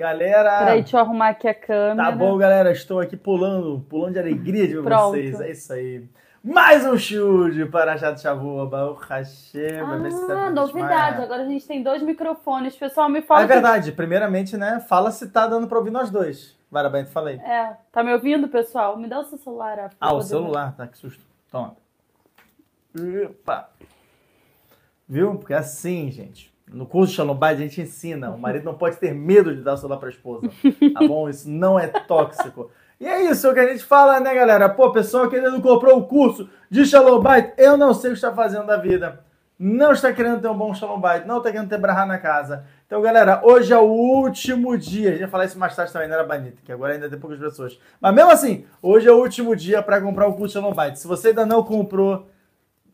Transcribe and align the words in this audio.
Galera. 0.00 0.60
Peraí, 0.60 0.80
deixa 0.80 0.96
eu 0.96 1.00
arrumar 1.02 1.28
aqui 1.28 1.46
a 1.46 1.52
câmera. 1.52 2.10
Tá 2.10 2.16
bom, 2.16 2.38
galera. 2.38 2.72
Estou 2.72 3.00
aqui 3.00 3.18
pulando, 3.18 3.84
pulando 3.86 4.14
de 4.14 4.18
alegria 4.18 4.66
de 4.66 4.80
ver 4.80 4.82
vocês. 4.82 5.38
É 5.42 5.50
isso 5.50 5.70
aí. 5.74 6.08
Mais 6.42 6.86
um 6.86 6.96
chute 6.96 7.66
para 7.66 7.98
Chato 7.98 8.18
Chavua, 8.18 8.64
Baú 8.66 8.94
Hashem. 8.94 9.78
Ah, 9.78 10.48
novidade. 10.50 11.20
Agora 11.20 11.42
a 11.42 11.44
gente 11.44 11.66
tem 11.66 11.82
dois 11.82 12.02
microfones. 12.02 12.74
Pessoal, 12.74 13.10
me 13.10 13.20
fala. 13.20 13.42
É 13.42 13.46
verdade. 13.46 13.92
Primeiramente, 13.92 14.56
né? 14.56 14.80
Fala 14.88 15.10
se 15.10 15.28
tá 15.28 15.46
dando 15.46 15.66
pra 15.68 15.76
ouvir 15.76 15.90
nós 15.90 16.08
dois. 16.08 16.56
Varabem, 16.70 17.04
falei. 17.04 17.36
É. 17.36 17.76
Tá 17.92 18.02
me 18.02 18.10
ouvindo, 18.14 18.48
pessoal? 18.48 18.96
Me 18.96 19.06
dá 19.06 19.20
o 19.20 19.24
seu 19.24 19.36
celular. 19.36 19.76
Rafa, 19.76 19.96
Ah, 20.00 20.14
o 20.14 20.22
celular, 20.22 20.74
tá? 20.74 20.86
Que 20.86 20.96
susto. 20.96 21.22
Toma. 21.52 21.76
Opa. 23.26 23.68
Viu? 25.06 25.34
Porque 25.36 25.52
é 25.52 25.58
assim, 25.58 26.10
gente. 26.10 26.49
No 26.72 26.86
curso 26.86 27.10
de 27.10 27.16
Shalom 27.16 27.34
Bait, 27.34 27.58
a 27.58 27.62
gente 27.62 27.80
ensina. 27.80 28.30
O 28.30 28.38
marido 28.38 28.64
não 28.64 28.74
pode 28.74 28.96
ter 28.96 29.12
medo 29.12 29.54
de 29.54 29.62
dar 29.62 29.74
o 29.74 29.76
celular 29.76 29.98
pra 29.98 30.08
esposa. 30.08 30.48
Tá 30.94 31.06
bom? 31.06 31.28
Isso 31.28 31.48
não 31.50 31.78
é 31.78 31.86
tóxico. 31.86 32.70
E 33.00 33.06
é 33.06 33.30
isso 33.30 33.52
que 33.52 33.60
a 33.60 33.66
gente 33.66 33.82
fala, 33.82 34.20
né, 34.20 34.34
galera? 34.34 34.68
Pô, 34.68 34.92
pessoal 34.92 35.28
que 35.28 35.36
ainda 35.36 35.50
não 35.50 35.60
comprou 35.60 35.98
o 35.98 36.06
curso 36.06 36.48
de 36.70 36.84
Shalom 36.84 37.20
Bait, 37.20 37.52
eu 37.56 37.76
não 37.76 37.94
sei 37.94 38.10
o 38.10 38.12
que 38.12 38.18
está 38.18 38.32
fazendo 38.32 38.66
da 38.66 38.76
vida. 38.76 39.20
Não 39.58 39.92
está 39.92 40.12
querendo 40.12 40.40
ter 40.40 40.48
um 40.48 40.56
bom 40.56 40.72
Shalom 40.72 41.00
Bait, 41.00 41.26
não 41.26 41.38
está 41.38 41.50
querendo 41.50 41.68
ter 41.68 41.78
brahá 41.78 42.06
na 42.06 42.18
casa. 42.18 42.64
Então, 42.86 43.02
galera, 43.02 43.40
hoje 43.42 43.72
é 43.72 43.78
o 43.78 43.84
último 43.84 44.76
dia. 44.76 45.08
A 45.08 45.12
gente 45.12 45.20
vai 45.22 45.30
falar 45.30 45.44
isso 45.46 45.58
mais 45.58 45.74
tarde 45.74 45.92
também, 45.92 46.08
não 46.08 46.14
era 46.14 46.24
bonito, 46.24 46.62
que 46.62 46.72
agora 46.72 46.94
ainda 46.94 47.08
tem 47.08 47.18
poucas 47.18 47.38
pessoas. 47.38 47.78
Mas 48.00 48.14
mesmo 48.14 48.30
assim, 48.30 48.64
hoje 48.82 49.08
é 49.08 49.12
o 49.12 49.18
último 49.18 49.56
dia 49.56 49.82
para 49.82 50.00
comprar 50.00 50.26
o 50.28 50.34
curso 50.34 50.54
Shalom 50.54 50.72
Bait. 50.72 50.98
Se 50.98 51.06
você 51.06 51.28
ainda 51.28 51.44
não 51.44 51.62
comprou, 51.62 52.26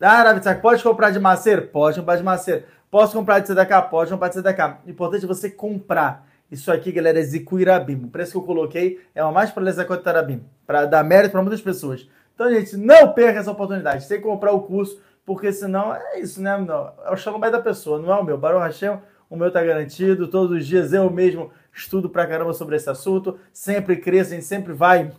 ah, 0.01 0.23
Ravitsak, 0.23 0.61
pode 0.61 0.83
comprar 0.83 1.11
de 1.11 1.19
macer? 1.19 1.71
Pode 1.71 1.99
comprar 1.99 2.17
de 2.17 2.23
macer. 2.23 2.67
Posso 2.97 3.13
comprar 3.13 3.41
de 3.41 3.49
CDK? 3.49 3.91
Pode 3.91 4.11
comprar 4.11 4.29
de 4.29 4.37
CDK. 4.37 4.79
Importante 4.87 5.27
é 5.27 5.29
você 5.29 5.51
comprar. 5.51 6.27
Isso 6.51 6.73
aqui, 6.73 6.91
galera, 6.91 7.21
é 7.21 7.23
Zikuirabim. 7.23 8.05
O 8.05 8.09
preço 8.09 8.33
que 8.33 8.39
eu 8.39 8.43
coloquei 8.43 8.99
é 9.15 9.23
uma 9.23 9.31
mais 9.31 9.51
para 9.51 9.71
Zakot 9.71 10.03
Tarabim, 10.03 10.43
para 10.67 10.87
dar 10.87 11.05
mérito 11.05 11.33
para 11.33 11.43
muitas 11.43 11.61
pessoas. 11.61 12.09
Então, 12.35 12.51
gente, 12.51 12.75
não 12.79 13.13
perca 13.13 13.39
essa 13.39 13.51
oportunidade. 13.51 14.09
Que 14.09 14.19
comprar 14.19 14.53
o 14.53 14.63
curso, 14.63 14.99
porque 15.27 15.53
senão 15.53 15.95
é 15.95 16.21
isso, 16.21 16.41
né? 16.41 16.57
Não, 16.57 16.91
é 17.05 17.31
o 17.31 17.39
Bait 17.39 17.53
da 17.53 17.61
pessoa, 17.61 17.99
não 17.99 18.11
é 18.11 18.19
o 18.19 18.25
meu. 18.25 18.39
Baruch 18.39 18.63
Hashem, 18.65 18.99
o 19.29 19.37
meu 19.37 19.53
tá 19.53 19.63
garantido. 19.63 20.27
Todos 20.29 20.57
os 20.57 20.67
dias 20.67 20.95
eu 20.95 21.11
mesmo 21.11 21.51
estudo 21.75 22.09
pra 22.09 22.27
caramba 22.27 22.55
sobre 22.55 22.77
esse 22.77 22.89
assunto. 22.89 23.39
Sempre 23.53 23.97
cresço, 23.97 24.33
a 24.33 24.37
gente 24.37 24.47
sempre 24.47 24.73
vai 24.73 25.13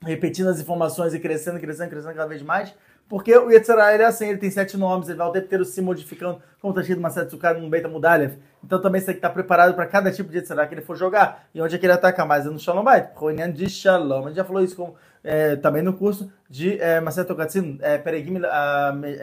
repetindo 0.00 0.48
as 0.48 0.58
informações 0.58 1.12
e 1.12 1.20
crescendo, 1.20 1.60
crescendo, 1.60 1.90
crescendo 1.90 2.14
cada 2.14 2.26
vez 2.26 2.40
mais. 2.40 2.74
Porque 3.08 3.36
o 3.36 3.50
Yetzirah, 3.50 3.92
ele 3.92 4.02
é 4.02 4.06
assim, 4.06 4.28
ele 4.28 4.38
tem 4.38 4.50
sete 4.50 4.76
nomes, 4.76 5.08
ele 5.08 5.18
vai 5.18 5.26
o 5.26 5.32
tempo 5.32 5.44
inteiro 5.44 5.64
se 5.64 5.82
modificando, 5.82 6.40
como 6.60 6.72
está 6.72 6.80
escrito 6.80 6.98
uma 6.98 7.10
sete 7.10 7.28
Tsukar 7.28 7.58
num 7.58 7.68
Beta 7.68 7.88
Mudalev. 7.88 8.38
Então 8.64 8.80
também 8.80 9.00
você 9.00 9.08
tem 9.08 9.14
que 9.14 9.18
estar 9.18 9.30
preparado 9.30 9.74
para 9.74 9.86
cada 9.86 10.10
tipo 10.10 10.30
de 10.30 10.38
Yetzirah 10.38 10.66
que 10.66 10.74
ele 10.74 10.80
for 10.80 10.96
jogar. 10.96 11.44
E 11.54 11.60
onde 11.60 11.74
é 11.74 11.78
que 11.78 11.84
ele 11.84 11.92
ataca 11.92 12.24
mais? 12.24 12.46
É 12.46 12.48
no 12.48 12.58
Shalom 12.58 12.82
Bait. 12.82 13.10
Roinian 13.14 13.50
de 13.50 13.68
Shalom. 13.68 14.24
A 14.24 14.28
gente 14.28 14.36
já 14.36 14.44
falou 14.44 14.62
isso 14.62 14.76
com, 14.76 14.94
é, 15.22 15.56
também 15.56 15.82
no 15.82 15.92
curso 15.92 16.32
de 16.48 16.80
é, 16.80 17.00
Maset 17.00 17.30
Okatsin, 17.30 17.78
é, 17.82 17.98
Peregim 17.98 18.40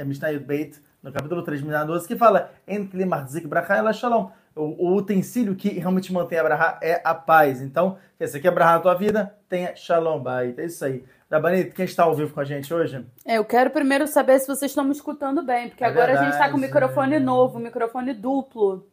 Mishnah 0.05 0.37
Beit, 0.39 0.79
no 1.01 1.11
capítulo 1.11 1.41
3, 1.41 1.61
Mishnah 1.61 1.85
12, 1.85 2.07
que 2.07 2.15
fala 2.15 2.51
En 2.67 2.85
Kli 2.85 3.05
Marzik 3.05 3.47
Bracha 3.47 3.75
Ela 3.75 3.93
Shalom. 3.93 4.29
O, 4.55 4.89
o 4.89 4.95
utensílio 4.97 5.55
que 5.55 5.69
realmente 5.69 6.11
mantém 6.11 6.37
a 6.37 6.43
Braha 6.43 6.79
é 6.81 7.01
a 7.03 7.15
paz. 7.15 7.61
Então, 7.61 7.97
se 8.17 8.27
você 8.27 8.39
quer 8.39 8.51
Braha 8.51 8.73
na 8.73 8.79
tua 8.79 8.93
vida, 8.93 9.33
tenha 9.47 9.75
Shalom 9.75 10.19
Bait. 10.19 10.59
É 10.59 10.65
isso 10.65 10.83
aí. 10.83 11.03
Dabanito, 11.29 11.75
quem 11.75 11.85
está 11.85 12.03
ao 12.03 12.15
vivo 12.15 12.33
com 12.33 12.39
a 12.39 12.43
gente 12.43 12.73
hoje? 12.73 13.05
É, 13.23 13.37
eu 13.37 13.45
quero 13.45 13.69
primeiro 13.69 14.07
saber 14.07 14.39
se 14.39 14.47
vocês 14.47 14.71
estão 14.71 14.83
me 14.83 14.91
escutando 14.91 15.43
bem, 15.43 15.69
porque 15.69 15.83
É 15.83 15.87
agora 15.87 16.19
a 16.19 16.23
gente 16.23 16.31
tá 16.37 16.49
com 16.49 16.57
verdade. 16.57 16.61
microfone 16.81 17.19
novo, 17.19 17.59
microfone 17.59 18.13
duplo. 18.13 18.87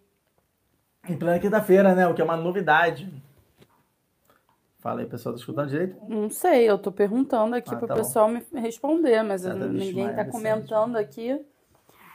Em 1.09 1.17
plena 1.17 1.39
quinta-feira, 1.39 1.95
né? 1.95 2.07
O 2.07 2.13
que 2.15 2.21
é 2.21 2.25
uma 2.25 2.37
novidade. 2.37 3.11
Fala 4.81 5.01
aí, 5.01 5.07
pessoal, 5.07 5.35
tá 5.35 5.39
escutando 5.41 5.71
direito? 5.71 5.97
Não 6.09 6.29
sei, 6.29 6.69
eu 6.69 6.79
tô 6.79 6.93
perguntando 6.93 7.57
aqui 7.57 7.73
Ah, 7.75 7.77
pro 7.79 7.87
tá 7.89 7.95
bom. 7.95 8.03
pessoal 8.03 8.29
me 8.29 8.45
responder, 8.55 9.23
mas 9.23 9.43
Tá, 9.43 9.51
tá, 9.51 9.55
ninguém 9.57 10.05
tá 10.09 10.11
Vicente. 10.23 10.31
comentando 10.31 10.97
aqui. 10.97 11.41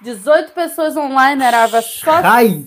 18 0.03 0.53
pessoas 0.53 0.95
online, 0.95 1.43
Arava. 1.43 1.81
Só, 1.81 2.11
Rai! 2.21 2.63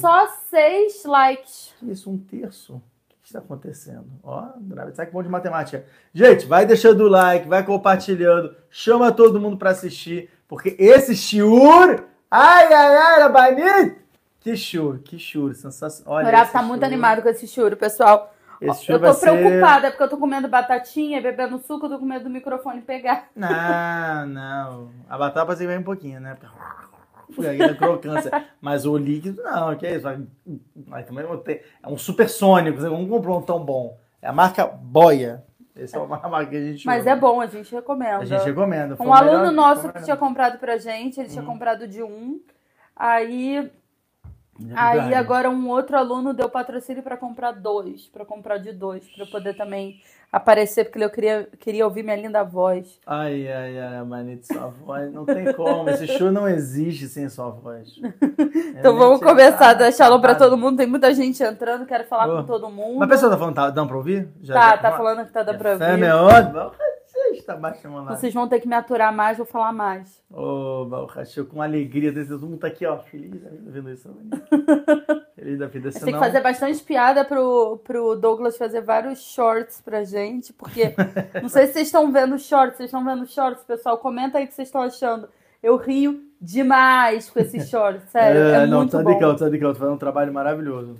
só 0.00 0.26
6 0.50 1.04
likes. 1.04 1.74
Isso, 1.82 2.10
um 2.10 2.18
terço. 2.18 2.80
O 3.24 3.26
que 3.26 3.30
está 3.30 3.38
acontecendo? 3.38 4.04
Ó, 4.22 4.48
sabe 4.92 5.06
que 5.06 5.12
bom 5.14 5.22
de 5.22 5.30
matemática. 5.30 5.86
Gente, 6.12 6.44
vai 6.44 6.66
deixando 6.66 7.04
o 7.04 7.08
like, 7.08 7.48
vai 7.48 7.64
compartilhando, 7.64 8.54
chama 8.68 9.10
todo 9.10 9.40
mundo 9.40 9.56
para 9.56 9.70
assistir, 9.70 10.28
porque 10.46 10.76
esse 10.78 11.16
shiur, 11.16 12.04
ai, 12.30 12.70
ai, 12.70 12.96
ai, 12.96 13.20
Rabanit! 13.22 13.96
Que 14.40 14.54
shiur, 14.54 14.98
que 14.98 15.18
shiur, 15.18 15.54
sensacional. 15.54 16.12
O 16.12 16.16
Olha, 16.18 16.28
Arava 16.28 16.42
esse 16.44 16.52
tá 16.52 16.60
muito 16.60 16.80
shiur. 16.82 16.92
animado 16.92 17.22
com 17.22 17.28
esse 17.30 17.46
churo, 17.48 17.78
pessoal. 17.78 18.34
Esse 18.60 18.92
eu 18.92 18.98
shiur 18.98 19.00
tô 19.00 19.14
ser- 19.14 19.30
preocupada, 19.30 19.90
porque 19.90 20.02
eu 20.02 20.08
tô 20.10 20.18
comendo 20.18 20.46
batatinha, 20.46 21.22
bebendo 21.22 21.58
suco, 21.60 21.86
eu 21.86 21.90
tô 21.92 21.98
com 21.98 22.04
medo 22.04 22.24
do 22.24 22.30
microfone 22.30 22.82
pegar. 22.82 23.28
Não, 23.34 24.26
não. 24.26 24.90
A 25.08 25.16
batata 25.16 25.56
ser 25.56 25.66
bem 25.66 25.78
um 25.78 25.82
pouquinho, 25.82 26.20
né? 26.20 26.36
Aquela 27.38 27.74
crocância. 27.74 28.44
Mas 28.60 28.84
o 28.86 28.96
líquido, 28.96 29.42
não, 29.42 29.74
que 29.76 29.86
é 29.86 29.96
isso? 29.96 30.06
Vai 30.86 31.02
também 31.04 31.24
vou 31.24 31.38
ter. 31.38 31.64
É 31.82 31.88
um 31.88 31.96
supersônico, 31.96 32.78
você 32.80 32.88
não 32.88 33.06
comprou 33.08 33.38
um 33.38 33.42
tão 33.42 33.64
bom. 33.64 33.98
É 34.20 34.28
a 34.28 34.32
marca 34.32 34.66
Boia. 34.66 35.44
Essa 35.76 35.96
é 35.96 36.00
uma 36.00 36.16
marca 36.28 36.50
que 36.50 36.56
a 36.56 36.60
gente 36.60 36.86
Mas 36.86 37.00
usa. 37.02 37.10
é 37.10 37.16
bom, 37.16 37.40
a 37.40 37.46
gente 37.46 37.74
recomenda. 37.74 38.18
A 38.18 38.24
gente 38.24 38.44
recomenda. 38.44 38.96
Foi 38.96 39.06
Um 39.06 39.10
o 39.10 39.14
melhor- 39.14 39.34
aluno 39.36 39.52
nosso 39.52 39.92
que 39.92 40.02
tinha 40.04 40.16
comprado 40.16 40.58
pra 40.58 40.76
gente, 40.78 41.18
ele 41.18 41.28
tinha 41.28 41.42
Hum. 41.42 41.46
comprado 41.46 41.88
de 41.88 42.02
um. 42.02 42.40
Aí, 42.96 43.70
Já 44.60 44.88
aí 44.90 45.14
agora 45.14 45.50
um 45.50 45.68
outro 45.68 45.96
aluno 45.96 46.32
deu 46.32 46.48
patrocínio 46.48 47.02
pra 47.02 47.16
comprar 47.16 47.50
dois, 47.52 48.06
Pra 48.06 48.24
comprar 48.24 48.58
de 48.58 48.72
dois, 48.72 49.04
eu 49.18 49.26
poder 49.26 49.56
também 49.56 50.00
aparecer, 50.36 50.84
porque 50.84 51.04
eu 51.04 51.10
queria, 51.10 51.48
queria 51.60 51.84
ouvir 51.84 52.02
minha 52.02 52.16
linda 52.16 52.42
voz. 52.42 52.98
Ai, 53.06 53.46
ai, 53.50 53.78
ai, 53.78 54.04
Manito, 54.04 54.46
sua 54.46 54.66
voz. 54.68 55.12
Não 55.12 55.24
tem 55.24 55.52
como. 55.52 55.88
Esse 55.90 56.06
show 56.06 56.30
não 56.32 56.48
existe 56.48 57.06
sem 57.08 57.28
sua 57.28 57.50
voz. 57.50 57.88
Então 58.76 58.96
vamos 58.96 59.20
começar 59.20 59.70
a 59.70 59.74
dar 59.74 59.92
shalom 59.92 60.20
pra 60.20 60.34
todo 60.34 60.56
mundo. 60.58 60.76
Tem 60.76 60.86
muita 60.86 61.14
gente 61.14 61.42
entrando, 61.42 61.86
quero 61.86 62.04
falar 62.04 62.26
com 62.28 62.44
todo 62.44 62.68
mundo. 62.68 62.98
Mas 62.98 63.08
a 63.08 63.12
pessoa 63.12 63.30
tá 63.32 63.38
falando, 63.38 63.54
tá 63.54 63.70
dando 63.70 63.88
pra 63.88 63.96
ouvir? 63.96 64.28
Já- 64.42 64.54
tá, 64.54 64.70
já- 64.70 64.76
tá 64.78 64.92
falando 64.92 65.24
que 65.24 65.32
tá 65.32 65.42
dando 65.42 65.58
pra 65.58 65.72
ouvir. 65.72 65.96
meu 65.96 66.28
Vocês 68.16 68.32
vão 68.34 68.48
ter 68.48 68.60
que 68.60 68.68
me 68.68 68.74
aturar 68.74 69.12
mais, 69.14 69.36
vou 69.38 69.46
falar 69.46 69.72
mais. 69.72 70.22
Ô, 70.30 70.84
Baruch 70.86 71.14
Hashem, 71.16 71.44
com 71.44 71.60
alegria 71.62 72.10
desse 72.12 72.32
mundo 72.32 72.56
tá 72.58 72.66
aqui, 72.68 72.84
ó, 72.86 72.98
feliz 72.98 73.30
da 73.40 73.50
vida 73.50 73.70
vendo 73.70 73.90
isso. 73.90 74.08
né? 74.08 74.40
feliz 75.36 75.58
da 75.58 75.66
vida. 75.66 75.90
Senão, 75.92 76.04
tem 76.06 76.14
que 76.14 76.20
fazer 76.20 76.40
bastante 76.40 76.82
piada 76.82 77.24
pro, 77.24 77.78
pro 77.84 78.14
Douglas 78.16 78.56
fazer 78.56 78.80
vários 78.80 79.20
shorts 79.22 79.80
pra 79.80 80.04
gente, 80.04 80.52
porque 80.52 80.94
não 81.42 81.48
sei 81.48 81.66
se 81.66 81.74
vocês 81.74 81.86
estão 81.88 82.10
vendo 82.10 82.38
shorts, 82.38 82.76
vocês 82.76 82.88
estão 82.88 83.04
vendo 83.04 83.26
shorts, 83.26 83.62
pessoal? 83.64 83.98
Comenta 83.98 84.38
aí 84.38 84.44
o 84.44 84.48
que 84.48 84.54
vocês 84.54 84.68
estão 84.68 84.82
achando. 84.82 85.28
Eu 85.62 85.76
rio 85.76 86.20
demais 86.40 87.30
com 87.30 87.40
esses 87.40 87.68
shorts, 87.70 88.08
sério. 88.10 88.40
É, 88.54 88.62
É, 88.62 88.66
não, 88.66 88.78
muito 88.78 88.96
tá 88.96 89.02
bom. 89.02 89.12
de 89.12 89.18
calma, 89.18 89.38
tá 89.38 89.48
de 89.48 89.58
calma, 89.58 89.74
fazendo 89.74 89.94
um 89.94 89.98
trabalho 89.98 90.32
maravilhoso. 90.32 90.96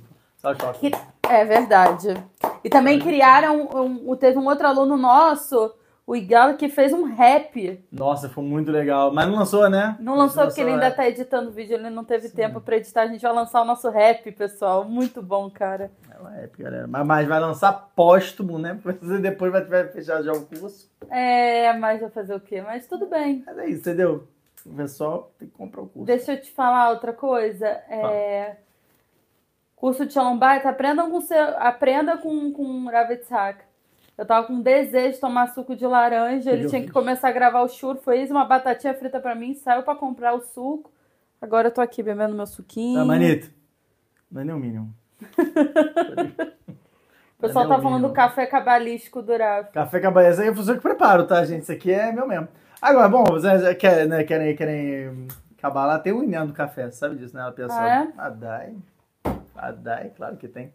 Que- 0.79 0.93
É 1.29 1.45
verdade. 1.45 2.15
E 2.63 2.69
também 2.69 2.99
criaram, 2.99 3.69
um, 3.75 4.15
teve 4.17 4.39
um 4.39 4.47
outro 4.47 4.67
aluno 4.67 4.97
nosso, 4.97 5.73
o 6.07 6.15
Igal, 6.15 6.55
que 6.57 6.69
fez 6.69 6.93
um 6.93 7.05
rap. 7.05 7.83
Nossa, 7.91 8.29
foi 8.29 8.45
muito 8.45 8.71
legal. 8.71 9.13
Mas 9.13 9.27
não 9.27 9.37
lançou, 9.37 9.71
né? 9.71 9.97
Não 9.99 10.15
lançou 10.17 10.45
porque 10.45 10.61
ele 10.61 10.73
ainda 10.73 10.87
é. 10.87 10.91
tá 10.91 11.09
editando 11.09 11.49
o 11.49 11.53
vídeo, 11.53 11.77
ele 11.77 11.89
não 11.89 12.05
teve 12.05 12.29
Sim. 12.29 12.37
tempo 12.37 12.61
pra 12.61 12.77
editar. 12.77 13.03
A 13.03 13.07
gente 13.07 13.23
vai 13.23 13.33
lançar 13.33 13.63
o 13.63 13.65
nosso 13.65 13.89
rap, 13.89 14.31
pessoal. 14.33 14.85
Muito 14.85 15.23
bom, 15.23 15.51
cara. 15.51 15.91
É 16.15 16.19
uma 16.19 16.37
época, 16.37 16.63
galera. 16.63 16.87
Mas, 16.87 17.07
mas 17.07 17.29
vai 17.29 17.41
lançar 17.41 17.73
póstumo, 17.97 18.59
né? 18.59 18.79
Porque 18.83 19.07
depois 19.19 19.51
vai, 19.51 19.65
vai 19.65 19.89
fechar 19.89 20.23
já 20.23 20.33
o 20.33 20.45
curso. 20.45 20.91
É, 21.11 21.73
mas 21.73 22.03
vai 22.03 22.11
fazer 22.11 22.35
o 22.35 22.41
quê? 22.41 22.61
Mas 22.61 22.87
tudo 22.87 23.07
bem. 23.07 23.43
Mas 23.47 23.57
é 23.57 23.67
isso, 23.67 23.81
entendeu? 23.81 24.29
O 24.67 24.75
pessoal 24.75 25.33
tem 25.39 25.49
que 25.49 25.55
comprar 25.55 25.83
o 25.83 25.87
curso. 25.87 26.07
Deixa 26.07 26.33
eu 26.33 26.41
te 26.41 26.51
falar 26.51 26.91
outra 26.91 27.15
coisa. 27.15 27.67
É... 27.67 28.57
Curso 29.75 30.05
de 30.05 30.13
Shalom 30.13 30.37
Bait, 30.39 30.65
aprendam 30.67 31.11
com 31.11 31.21
seu... 31.23 31.59
aprenda 31.59 32.19
com, 32.19 32.53
com 32.53 32.87
Rav 32.91 33.11
Yitzhak. 33.11 33.64
Eu 34.17 34.25
tava 34.25 34.47
com 34.47 34.61
desejo 34.61 35.15
de 35.15 35.21
tomar 35.21 35.49
suco 35.49 35.75
de 35.75 35.85
laranja, 35.87 36.53
ele 36.53 36.69
tinha 36.69 36.83
que 36.83 36.93
começar 36.93 37.29
a 37.29 37.33
gravar 37.33 37.63
o 37.63 37.69
churro, 37.69 37.97
fez 37.97 38.31
uma 38.31 38.45
batatinha 38.45 38.95
frita 38.95 39.19
pra 39.19 39.35
mim, 39.35 39.55
saiu 39.55 39.83
pra 39.83 39.97
comprar 39.97 40.35
o 40.35 40.41
suco. 40.41 40.93
Agora 41.43 41.69
eu 41.69 41.73
tô 41.73 41.81
aqui 41.81 42.03
bebendo 42.03 42.35
meu 42.35 42.47
suquinho. 42.47 43.01
Tá, 43.01 43.05
Manito? 43.05 43.51
Não 44.31 44.41
é 44.41 44.45
nem 44.45 44.55
o 44.55 44.59
mínimo. 44.59 44.95
o 47.39 47.41
pessoal 47.41 47.65
é 47.65 47.69
tá 47.69 47.81
falando 47.81 48.09
do 48.09 48.15
café 48.15 48.47
cabalístico 48.47 49.21
Rav. 49.21 49.67
Café 49.73 49.99
essa 49.99 50.43
aí 50.43 50.49
é 50.49 50.51
eu 50.51 50.55
que 50.55 50.81
preparo, 50.81 51.27
tá, 51.27 51.45
gente? 51.45 51.63
Isso 51.63 51.73
aqui 51.73 51.93
é 51.93 52.13
meu 52.13 52.27
mesmo. 52.27 52.49
Agora, 52.81 53.09
bom, 53.09 53.25
vocês 53.25 53.63
já 53.63 53.75
querem, 53.75 54.09
né, 54.09 54.25
querem, 54.25 54.55
querem 54.55 55.27
acabar 55.59 55.87
lá, 55.87 55.99
tem 55.99 56.13
o 56.13 56.23
Inhã 56.23 56.47
do 56.47 56.53
café, 56.53 56.91
sabe 56.91 57.17
disso, 57.17 57.35
né? 57.37 57.43
A 57.43 57.53
pessoa. 57.53 57.81
Ah, 57.81 58.05
é? 58.05 58.13
Adai. 58.17 58.77
Adai, 59.57 60.13
claro 60.17 60.37
que 60.37 60.47
tem. 60.47 60.73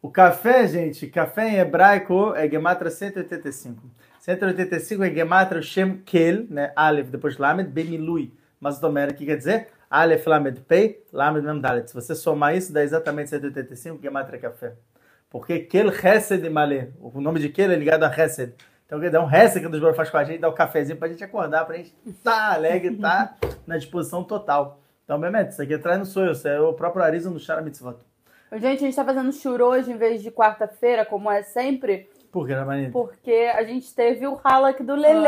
O 0.00 0.10
café, 0.10 0.66
gente, 0.68 1.08
café 1.08 1.48
em 1.48 1.56
hebraico 1.56 2.32
é 2.36 2.48
Gematra 2.48 2.88
185. 2.88 3.82
185 4.20 5.02
é 5.02 5.10
Gematra 5.10 5.60
Shem 5.60 5.98
Kel, 5.98 6.46
né? 6.48 6.72
Aleph, 6.76 7.08
depois 7.08 7.36
Lamed, 7.36 7.68
Bemilui. 7.68 8.32
Mas 8.60 8.78
Domera, 8.78 9.12
que 9.12 9.26
quer 9.26 9.36
dizer? 9.36 9.68
Aleph 9.90 10.24
Lamed 10.24 10.60
Pei, 10.60 11.04
Lamed 11.12 11.44
Mem 11.44 11.60
Dalet. 11.60 11.88
Se 11.88 11.94
você 11.94 12.14
somar 12.14 12.56
isso, 12.56 12.72
dá 12.72 12.82
exatamente 12.84 13.30
185 13.30 14.00
Gematria 14.00 14.38
Café. 14.38 14.74
Porque 15.28 15.58
Kel 15.60 15.88
Hesed 15.88 16.48
Malé, 16.48 16.90
o 17.00 17.20
nome 17.20 17.40
de 17.40 17.48
Kel 17.48 17.72
é 17.72 17.76
ligado 17.76 18.04
a 18.04 18.16
Hesed. 18.16 18.54
Então, 18.86 19.00
quer 19.00 19.10
dar 19.10 19.24
um 19.24 19.30
Hesed 19.30 19.60
que 19.60 19.66
o 19.66 19.70
Deus 19.70 19.96
faz 19.96 20.10
com 20.10 20.16
a 20.16 20.24
gente, 20.24 20.38
dá 20.38 20.48
um 20.48 20.54
cafezinho 20.54 20.96
pra 20.96 21.08
gente 21.08 21.22
acordar, 21.22 21.66
pra 21.66 21.76
gente 21.76 21.92
tá 22.22 22.54
alegre, 22.54 22.96
tá 22.96 23.36
na 23.66 23.76
disposição 23.76 24.22
total. 24.22 24.80
Então, 25.04 25.20
Bemet, 25.20 25.50
isso 25.50 25.60
aqui 25.60 25.74
atrás 25.74 25.98
não 25.98 26.06
sou 26.06 26.24
eu, 26.24 26.32
isso 26.32 26.46
é 26.46 26.60
o 26.60 26.72
próprio 26.72 27.02
Arisa 27.02 27.28
no 27.28 27.38
Shara 27.40 27.60
Mitzvot. 27.60 28.07
Gente, 28.52 28.82
a 28.82 28.86
gente 28.86 28.96
tá 28.96 29.04
fazendo 29.04 29.32
churro 29.32 29.64
hoje 29.64 29.92
em 29.92 29.96
vez 29.96 30.22
de 30.22 30.30
quarta-feira, 30.30 31.04
como 31.04 31.30
é 31.30 31.42
sempre. 31.42 32.08
Por 32.32 32.46
que, 32.46 32.52
Ramanita? 32.52 32.92
Porque 32.92 33.50
a 33.54 33.62
gente 33.62 33.94
teve 33.94 34.26
o 34.26 34.38
Halak 34.42 34.82
do 34.82 34.94
Lele. 34.94 35.26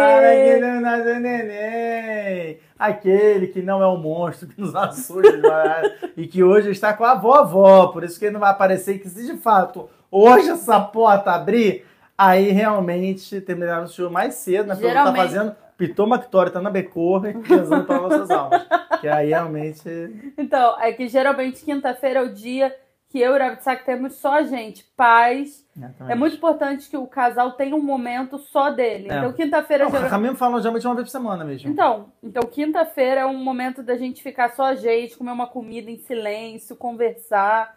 Neném. 1.20 2.58
Aquele 2.78 3.46
que 3.48 3.62
não 3.62 3.82
é 3.82 3.88
um 3.88 3.98
monstro, 3.98 4.48
que 4.48 4.60
nos 4.60 4.74
assusta 4.74 5.82
e 6.16 6.26
que 6.26 6.42
hoje 6.42 6.70
está 6.70 6.92
com 6.92 7.04
a 7.04 7.14
vovó. 7.14 7.88
Por 7.88 8.04
isso 8.04 8.18
que 8.18 8.26
ele 8.26 8.32
não 8.32 8.40
vai 8.40 8.50
aparecer. 8.50 8.98
Que 8.98 9.08
se 9.08 9.26
de 9.26 9.36
fato 9.38 9.88
hoje 10.10 10.50
essa 10.50 10.80
porta 10.80 11.32
abrir, 11.32 11.84
aí 12.16 12.50
realmente 12.50 13.40
terminaram 13.40 13.84
o 13.84 13.88
show 13.88 14.10
mais 14.10 14.34
cedo, 14.34 14.68
né? 14.68 14.74
Porque 14.74 14.88
Geralmente... 14.88 15.16
tá 15.16 15.22
fazendo 15.22 15.56
Pitou 15.76 16.06
Mactório, 16.06 16.52
tá 16.52 16.60
na 16.60 16.70
Becorre, 16.70 17.34
rezando 17.44 17.84
para 17.84 18.00
nossas 18.00 18.30
almas. 18.30 18.66
Que 19.00 19.08
aí 19.08 19.30
realmente. 19.30 20.32
Então, 20.36 20.78
é 20.78 20.92
que 20.92 21.08
geralmente 21.08 21.64
quinta-feira 21.64 22.20
é 22.20 22.22
o 22.22 22.32
dia 22.32 22.74
que 23.10 23.18
eu 23.18 23.32
e 23.32 23.36
o 23.36 23.38
Ravitsak 23.38 23.84
temos 23.84 24.14
só 24.14 24.34
a 24.34 24.42
gente, 24.44 24.84
paz. 24.96 25.66
Exatamente. 25.76 26.12
É 26.12 26.14
muito 26.14 26.36
importante 26.36 26.88
que 26.88 26.96
o 26.96 27.08
casal 27.08 27.52
tenha 27.52 27.74
um 27.74 27.82
momento 27.82 28.38
só 28.38 28.70
dele. 28.70 29.08
É. 29.10 29.18
Então, 29.18 29.32
quinta-feira... 29.32 29.84
Não, 29.84 29.90
geral... 29.90 30.08
Caminho 30.08 30.36
falam 30.36 30.60
geralmente 30.60 30.86
uma 30.86 30.94
vez 30.94 31.08
por 31.08 31.10
semana 31.10 31.44
mesmo. 31.44 31.68
Então, 31.68 32.12
então 32.22 32.44
quinta-feira 32.44 33.22
é 33.22 33.26
um 33.26 33.36
momento 33.36 33.82
da 33.82 33.96
gente 33.96 34.22
ficar 34.22 34.50
só 34.50 34.66
a 34.66 34.74
gente, 34.76 35.18
comer 35.18 35.32
uma 35.32 35.48
comida 35.48 35.90
em 35.90 35.98
silêncio, 35.98 36.76
conversar. 36.76 37.76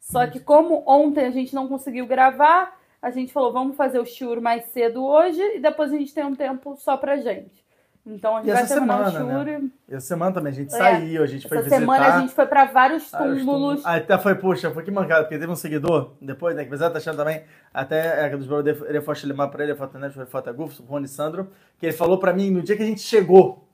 Só 0.00 0.26
que 0.26 0.40
como 0.40 0.82
ontem 0.84 1.26
a 1.26 1.30
gente 1.30 1.54
não 1.54 1.68
conseguiu 1.68 2.04
gravar, 2.04 2.76
a 3.00 3.10
gente 3.12 3.32
falou, 3.32 3.52
vamos 3.52 3.76
fazer 3.76 4.00
o 4.00 4.04
shiur 4.04 4.40
mais 4.40 4.64
cedo 4.66 5.04
hoje 5.04 5.40
e 5.54 5.60
depois 5.60 5.92
a 5.92 5.96
gente 5.96 6.12
tem 6.12 6.24
um 6.24 6.34
tempo 6.34 6.74
só 6.76 6.96
pra 6.96 7.18
gente. 7.18 7.61
Então 8.04 8.36
a 8.36 8.40
gente 8.40 8.50
e 8.50 8.52
vai 8.52 8.66
terminar 8.66 9.12
semana. 9.12 9.44
Né? 9.44 9.70
Essa 9.88 10.06
semana 10.08 10.32
também 10.32 10.52
a 10.52 10.54
gente 10.54 10.74
é. 10.74 10.76
saiu, 10.76 11.22
a 11.22 11.26
gente 11.26 11.48
foi 11.48 11.58
essa 11.58 11.64
visitar. 11.64 11.80
semana 11.80 12.06
a 12.06 12.20
gente 12.20 12.34
foi 12.34 12.46
pra 12.46 12.64
vários 12.64 13.10
túmulos. 13.10 13.82
Ah, 13.84 13.94
até 13.94 14.18
foi, 14.18 14.34
puxa, 14.34 14.72
foi 14.72 14.82
que 14.82 14.90
mancada, 14.90 15.22
porque 15.22 15.38
teve 15.38 15.52
um 15.52 15.56
seguidor 15.56 16.14
depois, 16.20 16.56
né, 16.56 16.62
que 16.62 16.68
apesar 16.68 16.90
tá 16.90 16.98
achando 16.98 17.16
também, 17.16 17.44
até 17.72 18.26
é, 18.26 18.36
dos 18.36 18.46
brothers, 18.46 18.82
ele 18.88 19.00
foi 19.00 19.14
chamar 19.14 19.48
pra 19.48 19.62
ele, 19.62 19.72
a 19.72 19.76
foto, 19.76 19.98
né, 19.98 20.10
foi 20.10 20.26
foto 20.26 20.52
Gufo, 20.52 20.82
o 20.82 20.86
Rony 20.86 21.06
Sandro, 21.06 21.48
que 21.78 21.86
ele 21.86 21.92
falou 21.92 22.18
pra 22.18 22.32
mim 22.32 22.50
no 22.50 22.60
dia 22.60 22.76
que 22.76 22.82
a 22.82 22.86
gente 22.86 23.02
chegou, 23.02 23.68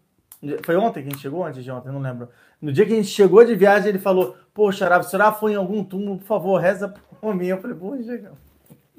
foi 0.62 0.76
ontem 0.76 1.02
que 1.02 1.08
a 1.08 1.12
gente 1.12 1.22
chegou, 1.22 1.44
antes 1.44 1.64
de 1.64 1.70
ontem, 1.70 1.90
não 1.90 2.00
lembro. 2.00 2.28
No 2.60 2.70
dia 2.70 2.84
que 2.84 2.92
a 2.92 2.96
gente 2.96 3.08
chegou 3.08 3.44
de 3.44 3.54
viagem, 3.54 3.88
ele 3.88 3.98
falou, 3.98 4.36
poxa, 4.52 4.84
Arabi, 4.84 5.06
se 5.06 5.16
o 5.16 5.32
foi 5.32 5.52
em 5.52 5.56
algum 5.56 5.82
túmulo, 5.82 6.18
por 6.18 6.26
favor, 6.26 6.60
reza 6.60 6.92
por 7.20 7.34
mim. 7.34 7.46
Eu 7.46 7.58
falei, 7.58 7.76
poxa, 7.76 8.30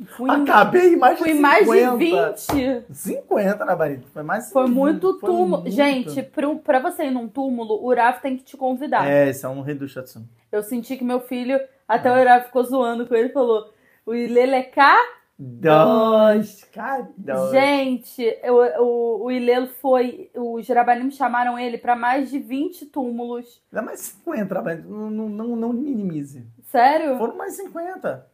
Fui 0.08 0.30
Acabei 0.30 0.96
mais 0.96 1.18
de 1.18 1.24
fui 1.24 1.34
50. 1.34 1.42
mais 1.42 1.68
de 1.68 2.56
20. 2.86 2.86
50 2.94 3.66
na 3.66 3.76
Barita. 3.76 4.08
Foi 4.14 4.24
mais 4.24 4.52
Foi 4.52 4.68
muito 4.68 5.14
túmulo. 5.20 5.70
Gente, 5.70 6.24
pro, 6.24 6.58
pra 6.60 6.80
você 6.80 7.06
ir 7.06 7.12
num 7.12 7.28
túmulo, 7.28 7.76
o 7.76 7.88
Uraf 7.88 8.22
tem 8.22 8.38
que 8.38 8.44
te 8.44 8.56
convidar. 8.56 9.10
É, 9.10 9.30
esse 9.30 9.46
é 9.46 9.50
um 9.50 9.62
rei 9.62 9.76
do 9.76 9.88
Shatsun. 9.88 10.24
Eu 10.52 10.64
senti 10.64 10.96
que 10.96 11.04
meu 11.04 11.20
filho, 11.20 11.60
até 11.88 12.12
o 12.12 12.20
Uraf 12.20 12.48
ficou 12.48 12.64
zoando 12.64 13.06
com 13.06 13.16
ele, 13.16 13.30
falou: 13.30 13.72
o 14.06 14.14
Ileleká. 14.14 14.96
Dois. 15.42 16.68
dois. 17.18 17.52
Gente, 17.52 18.38
o, 18.44 18.84
o, 18.84 19.24
o 19.26 19.32
Ilelo 19.32 19.68
foi. 19.68 20.30
Os 20.36 20.66
Jarabanim 20.66 21.10
chamaram 21.12 21.58
ele 21.58 21.78
pra 21.78 21.96
mais 21.96 22.30
de 22.30 22.40
20 22.40 22.88
túmulos. 22.88 23.62
Dá 23.72 23.82
mais 23.82 24.02
50, 24.02 24.62
não, 24.86 25.10
não, 25.10 25.30
não, 25.30 25.56
não 25.56 25.74
minimize. 25.74 26.46
Sério? 26.66 27.18
Foram 27.18 27.38
mais 27.38 27.54
50. 27.54 28.28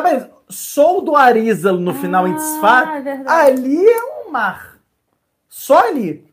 Mas 0.00 0.26
sou 0.48 1.02
do 1.02 1.16
Arizal 1.16 1.76
no 1.76 1.92
final 1.92 2.26
em 2.26 2.34
Tzfat, 2.34 2.88
ah, 3.26 3.44
é 3.44 3.52
ali 3.52 3.86
é 3.86 4.04
um 4.04 4.30
mar. 4.30 4.78
Só 5.48 5.88
ali. 5.88 6.32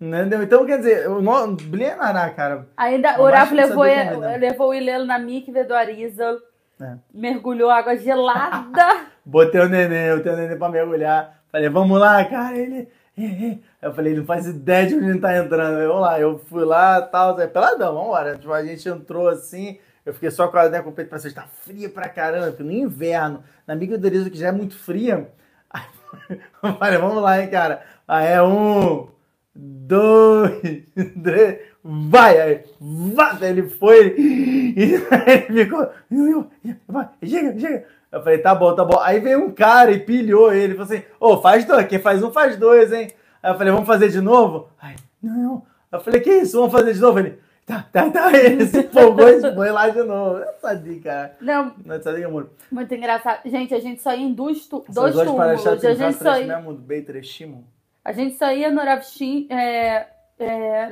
Entendeu? 0.00 0.42
Então, 0.42 0.66
quer 0.66 0.78
dizer, 0.78 1.08
o 1.08 1.20
Blenará, 1.62 2.28
cara. 2.30 2.68
Ainda 2.76 3.20
o 3.20 3.24
Rafa 3.24 3.54
levou, 3.54 3.84
levou 4.38 4.68
o 4.68 4.74
Ilelo 4.74 5.06
na 5.06 5.18
mikve 5.18 5.64
do 5.64 5.74
Arizal. 5.74 6.36
É. 6.80 6.94
Mergulhou 7.12 7.70
água 7.70 7.96
gelada. 7.96 9.06
Botei 9.24 9.60
o 9.60 9.68
neném, 9.68 10.06
eu 10.06 10.22
tenho 10.22 10.34
o 10.34 10.38
neném 10.38 10.58
pra 10.58 10.68
mergulhar. 10.68 11.40
Falei, 11.50 11.68
vamos 11.70 11.98
lá, 11.98 12.24
cara. 12.24 12.56
Ele. 12.56 12.88
Eu 13.80 13.94
falei, 13.94 14.12
ele 14.12 14.20
não 14.20 14.26
faz 14.26 14.46
ideia 14.46 14.86
de 14.86 14.94
onde 14.94 15.08
ele 15.08 15.20
tá 15.20 15.36
entrando. 15.38 15.78
Eu, 15.78 15.88
vamos 15.88 16.02
lá, 16.02 16.20
eu 16.20 16.38
fui 16.38 16.64
lá 16.64 16.98
e 16.98 17.10
tal. 17.10 17.34
Peladão, 17.48 17.94
vambora. 17.94 18.36
Tipo, 18.36 18.52
a 18.52 18.62
gente 18.62 18.86
entrou 18.88 19.28
assim. 19.28 19.78
Eu 20.06 20.14
fiquei 20.14 20.30
só 20.30 20.46
com 20.46 20.56
a 20.56 20.68
né, 20.68 20.80
com 20.80 20.90
o 20.90 20.92
peito 20.92 21.08
pra 21.08 21.18
cima, 21.18 21.34
tá 21.34 21.48
fria 21.64 21.88
pra 21.88 22.08
caramba, 22.08 22.54
no 22.60 22.70
inverno, 22.70 23.42
na 23.66 23.74
Erizo, 23.74 24.30
que 24.30 24.38
já 24.38 24.48
é 24.48 24.52
muito 24.52 24.78
fria. 24.78 25.28
Eu 26.62 26.74
falei, 26.76 26.98
vamos 26.98 27.20
lá, 27.20 27.42
hein, 27.42 27.50
cara. 27.50 27.82
Aí 28.06 28.28
é 28.28 28.40
um, 28.40 29.08
dois, 29.52 30.52
três, 31.24 31.58
vai! 31.82 32.40
Aí, 32.40 32.64
vai! 32.80 33.36
Ele 33.42 33.68
foi 33.68 34.14
e 34.16 34.94
ele 35.26 35.64
ficou, 35.64 35.90
vai, 36.86 37.08
chega, 37.24 37.58
chega. 37.58 37.84
Eu 38.12 38.22
falei, 38.22 38.38
tá 38.38 38.54
bom, 38.54 38.74
tá 38.76 38.84
bom. 38.84 39.00
Aí 39.00 39.18
veio 39.18 39.44
um 39.44 39.50
cara 39.50 39.90
e 39.90 39.98
pilhou 39.98 40.52
ele, 40.52 40.74
falou 40.74 40.84
assim, 40.84 41.02
ô, 41.18 41.32
oh, 41.32 41.42
faz 41.42 41.64
dois, 41.64 41.86
quem 41.86 41.98
faz 41.98 42.22
um 42.22 42.30
faz 42.30 42.56
dois, 42.56 42.92
hein? 42.92 43.10
Aí 43.42 43.50
eu 43.50 43.58
falei, 43.58 43.72
vamos 43.72 43.88
fazer 43.88 44.08
de 44.08 44.20
novo? 44.20 44.68
Aí, 44.80 44.94
não, 45.20 45.36
não. 45.36 45.66
Eu 45.90 46.00
falei, 46.00 46.20
que 46.20 46.30
isso, 46.30 46.58
vamos 46.58 46.72
fazer 46.72 46.92
de 46.92 47.00
novo? 47.00 47.18
Ele, 47.18 47.38
Tá, 47.66 47.84
tá, 47.92 48.08
tá. 48.10 48.32
Ele 48.32 48.64
se 48.64 48.78
empolgou 48.78 49.28
e 49.28 49.40
foi 49.54 49.70
lá 49.72 49.88
de 49.88 50.02
novo. 50.04 50.38
Eu 50.38 50.54
sabia, 50.60 51.00
cara. 51.00 51.36
Não. 51.40 51.74
Não 51.84 52.00
sabia, 52.00 52.26
amor. 52.28 52.50
Muito 52.70 52.94
engraçado. 52.94 53.40
Gente, 53.44 53.74
a 53.74 53.80
gente 53.80 54.00
só 54.00 54.14
ia 54.14 54.24
em 54.24 54.32
dois, 54.32 54.66
tu, 54.66 54.84
dois 54.88 55.14
túmulos. 55.26 55.66
A 55.66 55.94
gente 55.94 56.16
só 56.22 56.38
ia... 56.38 56.46
A 58.04 58.12
gente 58.12 58.36
só 58.36 58.52
ia 58.52 58.70
no 58.70 58.80
Ravshim, 58.82 59.48
é, 59.50 60.06
é, 60.38 60.88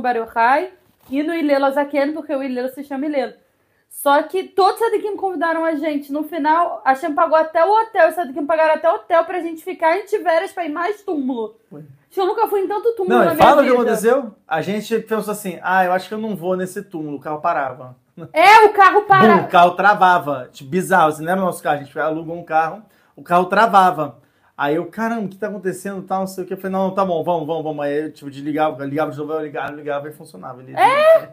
Baruchai 0.00 0.70
e 1.10 1.22
no 1.24 1.34
Ilelo 1.34 1.64
Azaken, 1.64 2.12
porque 2.12 2.32
o 2.32 2.40
Ilelo 2.40 2.68
se 2.68 2.84
chama 2.84 3.06
Ilelo. 3.06 3.34
Só 3.92 4.22
que 4.22 4.44
todos 4.44 4.80
os 4.80 4.86
Sadikim 4.86 5.16
convidaram 5.16 5.64
a 5.64 5.74
gente. 5.74 6.10
No 6.10 6.24
final, 6.24 6.80
a 6.82 6.94
Shem 6.94 7.14
pagou 7.14 7.36
até 7.36 7.62
o 7.64 7.70
hotel. 7.70 8.08
Os 8.08 8.14
Sadikim 8.14 8.46
pagaram 8.46 8.74
até 8.74 8.90
o 8.90 8.94
hotel 8.94 9.24
pra 9.24 9.40
gente 9.40 9.62
ficar 9.62 9.96
em 9.98 10.06
Tiveras 10.06 10.50
pra 10.50 10.64
ir 10.64 10.72
mais 10.72 11.02
túmulo. 11.02 11.56
Foi. 11.70 11.84
Eu 12.16 12.26
nunca 12.26 12.48
fui 12.48 12.62
em 12.62 12.68
tanto 12.68 12.92
túmulo 12.92 13.18
não, 13.18 13.24
na 13.24 13.34
minha 13.34 13.44
fala 13.44 13.62
vida. 13.62 13.72
o 13.72 13.76
que 13.76 13.82
aconteceu. 13.82 14.34
A 14.48 14.60
gente 14.60 14.98
pensou 15.00 15.32
assim, 15.32 15.58
ah, 15.62 15.84
eu 15.84 15.92
acho 15.92 16.08
que 16.08 16.14
eu 16.14 16.18
não 16.18 16.34
vou 16.34 16.56
nesse 16.56 16.82
túmulo. 16.82 17.18
O 17.18 17.20
carro 17.20 17.40
parava. 17.40 17.94
É, 18.32 18.64
o 18.64 18.72
carro 18.72 19.02
parava. 19.02 19.42
o 19.42 19.48
carro 19.48 19.70
travava. 19.72 20.48
Tipo, 20.52 20.70
bizarro. 20.70 21.12
Você 21.12 21.22
lembra 21.22 21.42
o 21.42 21.46
nosso 21.46 21.62
carro? 21.62 21.80
A 21.80 21.82
gente 21.84 21.98
alugou 21.98 22.36
um 22.36 22.44
carro, 22.44 22.82
o 23.14 23.22
carro 23.22 23.44
travava. 23.44 24.18
Aí 24.62 24.76
eu, 24.76 24.86
caramba, 24.86 25.22
o 25.22 25.28
que 25.28 25.36
tá 25.36 25.48
acontecendo? 25.48 26.02
Tal, 26.02 26.20
não 26.20 26.26
sei 26.28 26.44
o 26.44 26.46
que. 26.46 26.52
Eu 26.52 26.56
falei, 26.56 26.70
não, 26.70 26.92
tá 26.92 27.04
bom, 27.04 27.24
vamos, 27.24 27.48
vamos, 27.48 27.64
vamos. 27.64 27.84
Aí 27.84 28.04
eu, 28.04 28.12
tipo, 28.12 28.30
desligava, 28.30 28.84
ligava 28.84 29.10
de 29.10 29.18
novo, 29.18 29.32
eu 29.32 29.42
ligava, 29.42 29.72
ligava 29.72 30.08
e 30.08 30.12
funcionava. 30.12 30.62
Ele, 30.62 30.72
é? 30.76 31.30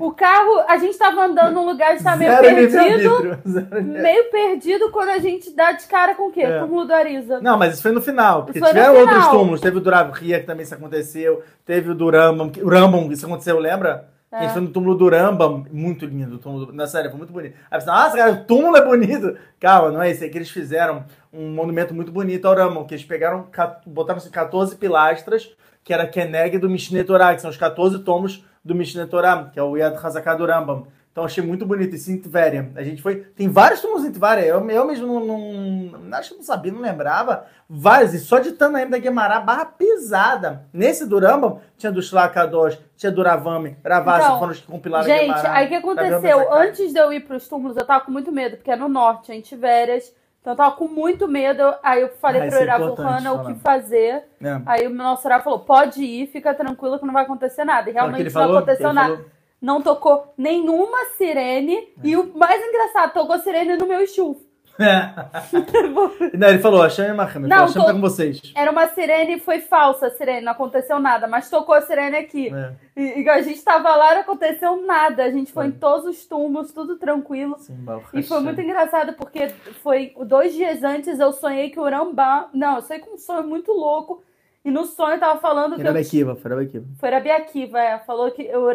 o 0.00 0.10
carro, 0.10 0.64
a 0.66 0.76
gente 0.78 0.98
tava 0.98 1.26
andando 1.26 1.54
num 1.54 1.64
lugar, 1.64 1.94
está 1.94 2.16
meio 2.16 2.36
perdido. 2.40 3.38
Meio 3.84 4.30
perdido 4.32 4.90
quando 4.90 5.10
a 5.10 5.20
gente 5.20 5.54
dá 5.54 5.70
de 5.70 5.86
cara 5.86 6.16
com 6.16 6.26
o 6.26 6.32
quê? 6.32 6.42
É. 6.42 6.58
Túmulo 6.58 6.84
do 6.84 6.92
Ariza. 6.92 7.40
Não, 7.40 7.56
mas 7.56 7.74
isso 7.74 7.82
foi 7.82 7.92
no 7.92 8.02
final. 8.02 8.46
Porque 8.46 8.60
tiveram 8.60 8.96
outros 8.96 9.28
túmulos. 9.28 9.60
Teve 9.60 9.76
o 9.76 9.80
do 9.80 9.90
Ria, 10.10 10.40
que 10.40 10.46
também 10.46 10.64
isso 10.64 10.74
aconteceu. 10.74 11.40
Teve 11.64 11.92
o 11.92 11.94
do 11.94 12.10
Rambam, 12.10 12.50
o 12.64 12.68
Rambam, 12.68 13.12
isso 13.12 13.24
aconteceu, 13.26 13.60
lembra? 13.60 14.08
É. 14.32 14.38
A 14.38 14.42
gente 14.42 14.54
foi 14.54 14.62
no 14.62 14.70
túmulo 14.70 14.96
do 14.96 15.08
Rambam, 15.08 15.66
muito 15.70 16.06
lindo 16.06 16.36
o 16.36 16.38
túmulo 16.38 16.66
do... 16.66 16.72
Na 16.72 16.86
série, 16.86 17.10
foi 17.10 17.18
muito 17.18 17.32
bonito. 17.32 17.54
Aí 17.70 17.78
você 17.78 17.86
nossa, 17.86 18.16
cara, 18.16 18.32
o 18.32 18.44
túmulo 18.44 18.76
é 18.76 18.84
bonito. 18.84 19.36
Calma, 19.60 19.92
não 19.92 20.02
é 20.02 20.10
isso, 20.10 20.24
é 20.24 20.28
que 20.28 20.38
eles 20.38 20.50
fizeram 20.50 21.04
um 21.32 21.54
monumento 21.54 21.94
muito 21.94 22.12
bonito 22.12 22.46
ao 22.46 22.54
Rambam, 22.54 22.84
que 22.84 22.94
eles 22.94 23.04
pegaram, 23.04 23.48
botaram 23.86 24.18
assim, 24.18 24.30
14 24.30 24.76
pilastras, 24.76 25.50
que 25.82 25.92
era 25.92 26.06
Keneg 26.06 26.58
do 26.58 26.68
Mishneh 26.68 27.04
Torah, 27.04 27.34
que 27.34 27.40
são 27.40 27.50
os 27.50 27.56
14 27.56 28.00
tomos 28.00 28.44
do 28.64 28.74
Mishneh 28.74 29.06
Torah, 29.06 29.50
que 29.52 29.58
é 29.58 29.62
o 29.62 29.76
Yad 29.76 29.96
Hazaká 29.96 30.34
do 30.34 30.46
Rambam. 30.46 30.86
Então 31.12 31.24
achei 31.24 31.44
muito 31.44 31.66
bonito. 31.66 31.94
Isso 31.94 32.10
em 32.10 32.16
Tveria. 32.16 32.70
A 32.74 32.82
gente 32.82 33.02
foi. 33.02 33.16
Tem 33.36 33.46
vários 33.46 33.82
túmulos 33.82 34.04
em 34.04 34.10
Tveria. 34.10 34.46
Eu, 34.46 34.66
eu 34.70 34.86
mesmo 34.86 35.06
não, 35.06 35.90
não, 35.90 36.18
Acho 36.18 36.30
que 36.30 36.36
não 36.36 36.42
sabia, 36.42 36.72
não 36.72 36.80
lembrava. 36.80 37.44
Vários. 37.68 38.14
E 38.14 38.18
só 38.18 38.38
de 38.38 38.52
Tanaim 38.52 38.88
da 38.88 38.96
Guemará, 38.96 39.38
barra 39.38 39.66
pesada. 39.66 40.64
Nesse 40.72 41.06
do 41.06 41.18
Rambam, 41.18 41.60
tinha 41.76 41.92
do 41.92 42.00
Shlakadosh, 42.00 42.78
tinha 42.96 43.12
do 43.12 43.22
Ravame, 43.22 43.76
Ravassa, 43.84 44.26
então, 44.26 44.38
foram 44.38 44.52
os 44.52 44.60
que 44.60 44.66
compilaram 44.66 45.04
gente, 45.04 45.36
Gente, 45.36 45.46
aí 45.46 45.66
o 45.66 45.68
que 45.68 45.74
aconteceu? 45.74 46.54
Antes 46.54 46.92
de 46.92 46.98
eu 46.98 47.12
ir 47.12 47.20
para 47.20 47.36
os 47.36 47.46
túmulos, 47.46 47.76
eu 47.76 47.84
tava 47.84 48.04
com 48.04 48.10
muito 48.10 48.32
medo, 48.32 48.56
porque 48.56 48.70
é 48.70 48.76
no 48.76 48.88
norte, 48.88 49.32
é 49.32 49.34
em 49.34 49.42
Tivérias. 49.42 50.14
Então 50.42 50.52
eu 50.52 50.56
tava 50.56 50.76
com 50.76 50.88
muito 50.88 51.26
medo. 51.26 51.62
Aí 51.82 52.02
eu 52.02 52.10
falei 52.20 52.42
ah, 52.42 52.46
pro 52.48 52.58
é 52.58 52.62
Irapuhana 52.62 53.32
o 53.32 53.46
que 53.46 53.54
fazer. 53.60 54.24
É. 54.42 54.60
Aí 54.66 54.86
o 54.86 54.90
nosso 54.90 55.26
Irapuhana 55.26 55.44
falou: 55.44 55.60
pode 55.60 56.04
ir, 56.04 56.26
fica 56.26 56.52
tranquilo 56.52 56.98
que 56.98 57.06
não 57.06 57.14
vai 57.14 57.22
acontecer 57.22 57.64
nada. 57.64 57.88
E 57.88 57.92
realmente 57.92 58.24
não 58.24 58.30
falou? 58.30 58.58
aconteceu 58.58 58.92
nada. 58.92 59.14
Falou? 59.16 59.30
não 59.62 59.80
tocou 59.80 60.34
nenhuma 60.36 61.04
sirene. 61.16 61.76
É. 61.76 61.84
E 62.02 62.16
o 62.16 62.36
mais 62.36 62.60
engraçado, 62.60 63.12
tocou 63.12 63.38
sirene 63.38 63.76
no 63.76 63.86
meu 63.86 64.04
chuva. 64.08 64.40
não, 66.38 66.48
ele 66.48 66.58
falou, 66.58 66.82
a 66.82 66.88
Chama 66.88 67.14
Mahama. 67.14 67.48
Não, 67.48 67.68
Chama 67.68 67.72
tô- 67.72 67.84
tá 67.86 67.92
com 67.92 68.00
vocês. 68.00 68.40
Era 68.54 68.70
uma 68.70 68.88
sirene 68.88 69.34
e 69.34 69.40
foi 69.40 69.60
falsa 69.60 70.06
a 70.06 70.10
sirene, 70.10 70.42
não 70.42 70.52
aconteceu 70.52 70.98
nada, 70.98 71.26
mas 71.26 71.48
tocou 71.48 71.74
a 71.74 71.80
sirene 71.80 72.16
aqui. 72.16 72.52
É, 72.52 72.72
E, 72.96 73.22
e 73.22 73.28
a 73.28 73.40
gente 73.40 73.62
tava 73.62 73.94
lá, 73.94 74.14
não 74.14 74.20
aconteceu 74.22 74.82
nada. 74.84 75.24
A 75.24 75.30
gente 75.30 75.52
foi 75.52 75.66
em 75.66 75.72
todos 75.72 76.06
os 76.06 76.26
túmulos, 76.26 76.72
tudo 76.72 76.96
tranquilo. 76.96 77.56
sim, 77.58 77.84
E 78.14 78.22
foi 78.22 78.40
muito 78.40 78.60
engraçado, 78.60 79.14
porque 79.14 79.48
foi 79.82 80.14
dois 80.26 80.54
dias 80.54 80.82
antes 80.82 81.18
eu 81.18 81.32
sonhei 81.32 81.70
que 81.70 81.80
o 81.80 81.82
Urambá. 81.84 82.48
Não, 82.52 82.76
eu 82.76 82.82
sonhei 82.82 83.02
com 83.02 83.14
um 83.14 83.18
sonho 83.18 83.46
muito 83.46 83.72
louco. 83.72 84.22
E 84.64 84.70
no 84.70 84.84
sonho 84.84 85.14
eu 85.16 85.20
tava 85.20 85.40
falando 85.40 85.74
que. 85.74 85.80
Era 85.80 85.90
Eu... 85.90 85.94
Foi 86.36 86.50
Bekiva. 86.56 86.86
Foi 86.98 87.10
é. 87.78 87.98
Falou 88.00 88.30
que 88.30 88.42
o 88.54 88.70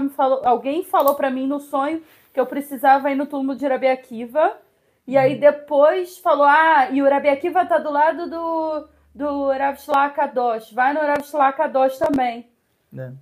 me 0.00 0.08
falou. 0.10 0.40
Alguém 0.44 0.82
falou 0.82 1.14
pra 1.14 1.30
mim 1.30 1.46
no 1.46 1.60
sonho 1.60 2.02
que 2.32 2.40
eu 2.40 2.46
precisava 2.46 3.10
ir 3.10 3.14
no 3.14 3.26
túmulo 3.26 3.56
de 3.56 3.66
Rabi 3.66 3.88
Akiva. 3.88 4.52
E 5.06 5.16
Uhum. 5.16 5.20
aí 5.22 5.38
depois 5.38 6.18
falou: 6.18 6.44
Ah, 6.46 6.88
e 6.90 7.00
o 7.02 7.08
Rabi 7.08 7.28
Akiva 7.28 7.64
tá 7.66 7.78
do 7.78 7.90
lado 7.90 8.28
do, 8.28 8.88
do 9.14 9.50
Rav 9.50 9.78
Kadosh. 10.14 10.72
Vai 10.72 10.92
no 10.92 11.00
Rav 11.00 11.22
Kadosh 11.56 11.98
também. 11.98 12.48
Né? 12.92 13.14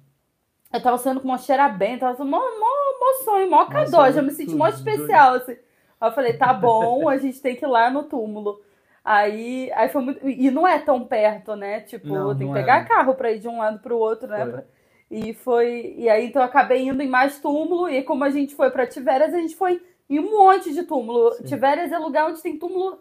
Eu 0.73 0.83
tava 0.83 0.99
sendo 0.99 1.21
com 1.21 1.29
uma 1.29 1.39
cheira 1.39 1.69
bem, 1.69 1.99
tava 1.99 2.17
sendo 2.17 2.31
mó, 2.31 2.39
mó, 2.39 2.67
mó 3.01 3.25
sonho, 3.25 3.51
mó 3.51 3.59
Nossa, 3.69 3.73
Kadosh. 3.73 4.17
Eu 4.17 4.23
me 4.23 4.31
senti 4.33 4.55
mó 4.55 4.67
especial, 4.67 5.35
assim. 5.35 5.57
Aí 6.01 6.09
eu 6.09 6.13
falei: 6.13 6.33
Tá 6.35 6.53
bom, 6.55 7.09
a 7.09 7.17
gente 7.17 7.41
tem 7.41 7.55
que 7.57 7.65
ir 7.65 7.69
lá 7.69 7.91
no 7.91 8.05
túmulo. 8.05 8.61
Aí, 9.05 9.71
aí 9.75 9.89
foi 9.91 10.03
muito. 10.03 10.27
E 10.27 10.51
não 10.51 10.67
é 10.67 10.79
tão 10.79 11.05
perto, 11.05 11.55
né? 11.55 11.81
Tipo, 11.81 12.09
Não, 12.09 12.35
tem 12.37 12.47
que 12.51 12.59
é. 12.59 12.63
pegar 12.63 12.87
carro 12.89 13.15
pra 13.15 13.31
ir 13.33 13.39
de 13.39 13.47
um 13.49 13.59
lado 13.59 13.79
pro 13.81 13.99
outro, 13.99 14.27
né? 14.27 14.47
Foi. 14.47 14.63
E 15.11 15.35
foi. 15.35 15.95
E 15.99 16.09
aí, 16.09 16.27
então 16.27 16.41
eu 16.41 16.47
acabei 16.47 16.89
indo 16.89 17.03
em 17.03 17.09
mais 17.09 17.39
túmulo. 17.39 17.89
E 17.89 18.03
como 18.03 18.25
a 18.25 18.31
gente 18.31 18.55
foi 18.55 18.71
pra 18.71 18.87
Tiveras, 18.87 19.35
a 19.35 19.39
gente 19.39 19.55
foi 19.55 19.83
em 20.09 20.19
um 20.19 20.31
monte 20.31 20.73
de 20.73 20.83
túmulo. 20.83 21.33
Sim. 21.33 21.45
Tiveras 21.45 21.93
é 21.93 21.99
lugar 21.99 22.29
onde 22.29 22.43
tem 22.43 22.59
túmulo 22.59 22.99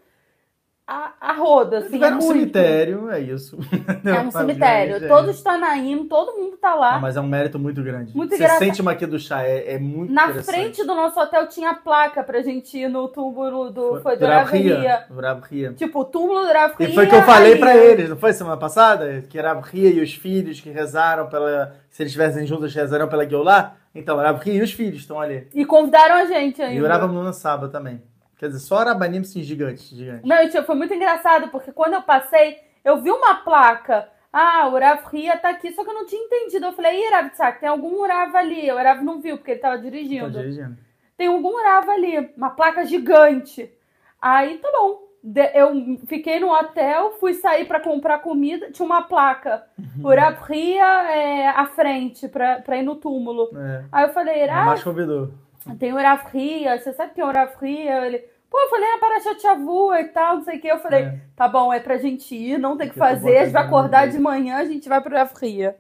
a, 0.86 1.14
a 1.20 1.34
roda, 1.34 1.78
assim. 1.78 1.92
Tiveram 1.92 2.18
é 2.18 2.20
um 2.20 2.24
muito. 2.24 2.38
cemitério, 2.40 3.10
é 3.10 3.20
isso. 3.22 3.58
É 4.04 4.20
um 4.20 4.32
cemitério. 4.32 5.08
Todos 5.08 5.42
Tanaim, 5.42 6.08
todo 6.08 6.38
mundo 6.38 6.58
tá 6.58 6.76
lá. 6.76 6.94
Não, 6.96 7.02
mas 7.02 7.16
é 7.16 7.22
um 7.22 7.28
mérito 7.28 7.58
muito 7.58 7.82
grande. 7.82 8.16
Muito 8.16 8.36
Você 8.36 8.48
sente 8.50 8.82
uma 8.82 8.92
aqui 8.92 9.06
do 9.06 9.18
chá, 9.18 9.44
é, 9.44 9.76
é 9.76 9.80
muito 9.80 10.12
Na 10.12 10.34
frente 10.44 10.84
do 10.84 10.94
nosso 10.94 11.18
hotel 11.20 11.48
tinha 11.48 11.74
placa 11.74 12.22
pra 12.22 12.42
gente 12.42 12.78
ir 12.78 12.90
no 12.90 13.08
túmulo 13.08 13.70
do. 13.70 14.02
Foi, 14.02 14.18
do 14.18 14.26
Ria. 14.26 14.44
Ria. 14.44 15.08
Ria. 15.50 15.74
Tipo, 15.74 16.02
o 16.02 16.06
túmulo 16.06 16.42
do 16.42 16.52
Rav 16.52 16.74
E 16.78 16.86
Ria, 16.86 16.96
foi 16.96 17.06
o 17.06 17.10
que 17.10 17.16
eu 17.16 17.24
falei 17.24 17.54
aí- 17.54 17.60
pra 17.60 17.78
eles, 17.78 18.10
não 18.10 18.18
foi 18.18 18.34
semana 18.34 18.58
passada? 18.58 19.24
Que 19.30 19.40
Ria 19.40 19.90
e 19.90 20.02
os 20.02 20.14
filhos 20.14 20.60
que 20.60 20.70
rezaram 20.70 21.28
pela. 21.30 21.76
Se 21.90 22.04
eles 22.04 22.12
estivessem 22.12 22.46
juntos, 22.46 22.74
rezarão 22.76 23.08
pela 23.08 23.24
Guiolá. 23.24 23.78
Então, 23.94 24.18
Rav 24.18 24.40
Ria 24.44 24.56
e 24.56 24.62
os 24.62 24.74
filhos 24.74 25.02
estão 25.02 25.20
ali. 25.20 25.48
E 25.54 25.66
convidaram 25.66 26.16
a 26.16 26.26
gente 26.26 26.62
ainda. 26.62 26.76
E 26.76 26.82
o 26.82 26.88
Rav 26.88 27.04
Amnuna 27.04 27.34
Saba 27.34 27.68
também. 27.68 28.02
Quer 28.38 28.48
dizer, 28.48 28.60
só 28.60 28.78
Arabanim, 28.78 29.24
sim, 29.24 29.44
gigantes, 29.44 29.90
gigantes. 29.90 30.28
Não, 30.28 30.36
e, 30.42 30.50
tipo, 30.50 30.64
foi 30.64 30.76
muito 30.76 30.94
engraçado, 30.94 31.50
porque 31.50 31.72
quando 31.72 31.94
eu 31.94 32.02
passei, 32.02 32.58
eu 32.84 33.02
vi 33.02 33.12
uma 33.12 33.36
placa. 33.36 34.10
Ah, 34.32 34.68
o 34.68 34.80
Rav 34.80 35.06
Ria 35.12 35.38
tá 35.38 35.50
aqui, 35.50 35.72
só 35.74 35.84
que 35.84 35.90
eu 35.90 35.94
não 35.94 36.08
tinha 36.08 36.24
entendido. 36.24 36.66
Eu 36.66 36.74
falei, 36.74 37.08
ih, 37.08 37.30
Tzak, 37.30 37.60
tem 37.60 37.70
algum 37.70 38.06
Rav 38.06 38.36
ali. 38.36 38.72
O 38.72 38.76
Rav 38.76 39.04
não 39.04 39.22
viu, 39.22 39.38
porque 39.38 39.52
ele 39.52 39.60
tava 39.60 39.78
dirigindo. 39.78 40.32
dirigindo. 40.32 40.76
Tem 41.16 41.28
algum 41.28 41.56
Rav 41.64 41.88
ali, 41.90 42.34
uma 42.36 42.50
placa 42.50 42.84
gigante. 42.84 43.72
Aí, 44.20 44.58
tá 44.58 44.72
bom. 44.72 45.03
Eu 45.24 45.98
fiquei 46.06 46.38
no 46.38 46.50
hotel, 46.52 47.14
fui 47.14 47.34
sair 47.34 47.66
pra 47.66 47.80
comprar 47.80 48.20
comida, 48.20 48.70
tinha 48.72 48.86
uma 48.86 49.04
placa. 49.04 49.64
O 50.04 50.10
Rav 50.10 50.38
Ria 50.44 50.84
é, 51.12 51.48
à 51.48 51.66
frente, 51.66 52.28
pra 52.28 52.78
ir 52.78 52.84
no 52.84 52.96
túmulo. 52.98 53.50
É. 53.58 53.86
Aí 53.90 54.04
eu 54.06 54.10
falei, 54.14 54.44
O 54.44 54.66
mais 54.66 54.84
convidou. 54.84 55.32
tem 55.80 55.94
o 55.94 55.96
Rav 55.98 56.26
Ria, 56.30 56.78
você 56.78 56.92
sabe 56.92 57.14
quem 57.14 57.24
é 57.24 57.28
o 57.28 57.32
Rav 57.32 57.54
Ria? 57.62 58.06
Ele, 58.06 58.18
pô, 58.50 58.60
eu 58.60 58.70
falei, 58.70 58.90
é 58.90 58.98
Parashat 58.98 59.42
Shavua 59.42 60.02
e 60.02 60.06
tal, 60.10 60.36
não 60.38 60.44
sei 60.44 60.58
o 60.58 60.62
que. 60.62 60.68
Eu 60.68 60.80
falei, 60.80 61.04
É. 61.04 61.20
tá 61.38 61.48
bom, 61.48 61.72
é 61.72 61.80
pra 61.80 61.98
gente 61.98 62.36
ir, 62.36 62.58
não 62.58 62.76
tem 62.76 62.90
que 62.90 63.00
eu 63.00 63.02
tô 63.04 63.10
fazer, 63.10 63.38
a 63.38 63.44
gente 63.46 63.54
vai 63.54 63.64
acordar 63.64 64.08
de 64.10 64.20
manhã, 64.20 64.58
a 64.58 64.66
gente 64.66 64.90
vai 64.90 65.00
pro 65.00 65.16
Rav 65.16 65.32
Ria. 65.40 65.78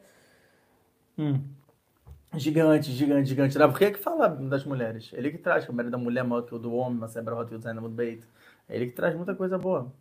Hum. 1.17 1.41
Gigante, 2.35 2.91
gigante, 2.93 3.27
gigante. 3.29 3.57
Rav 3.57 3.73
Ria 3.75 3.91
que 3.91 3.99
fala 3.99 4.29
das 4.29 4.63
mulheres. 4.63 5.11
Ele 5.13 5.29
que 5.31 5.37
traz, 5.37 5.65
que 5.65 5.69
o 5.69 5.73
mérito 5.73 5.91
da 5.91 5.97
mulher 5.97 6.21
é 6.21 6.23
maior 6.23 6.43
que 6.43 6.55
o 6.55 6.57
do 6.57 6.73
homem, 6.73 6.97
mas 6.97 7.13
é 7.17 7.21
maior 7.21 7.45
que 7.45 7.53
o 7.53 7.59
Beit. 7.89 8.23
É 8.23 8.23
ele 8.75 8.87
que 8.87 8.93
traz 8.93 9.15
muita 9.15 9.35
coisa 9.35 9.57
boa. 9.57 9.91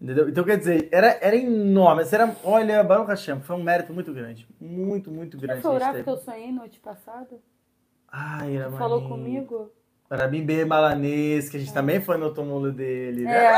Entendeu? 0.00 0.28
Então, 0.28 0.44
quer 0.44 0.58
dizer, 0.58 0.88
era, 0.90 1.18
era 1.20 1.36
enorme. 1.36 2.02
Era, 2.10 2.36
olha, 2.42 2.82
Baruch 2.82 3.08
Hashem, 3.08 3.40
foi 3.40 3.56
um 3.56 3.62
mérito 3.62 3.92
muito 3.92 4.12
grande. 4.12 4.46
Muito, 4.60 5.10
muito 5.10 5.38
grande. 5.38 5.62
Foi 5.62 5.74
o 5.74 5.76
que 5.76 5.82
a 5.82 5.86
Rav 5.86 5.96
gente 5.96 6.04
que 6.04 6.10
eu 6.10 6.16
sonhei 6.16 6.52
noite 6.52 6.80
passada? 6.80 7.38
Ai, 8.08 8.56
era 8.56 8.70
Falou 8.72 9.08
comigo? 9.08 9.72
Rabin 10.10 10.44
B. 10.44 10.64
Malanês, 10.64 11.48
que 11.48 11.56
a 11.56 11.60
gente 11.60 11.72
também 11.72 12.00
foi 12.00 12.16
no 12.18 12.32
túmulo 12.32 12.70
dele. 12.70 13.26
É. 13.26 13.48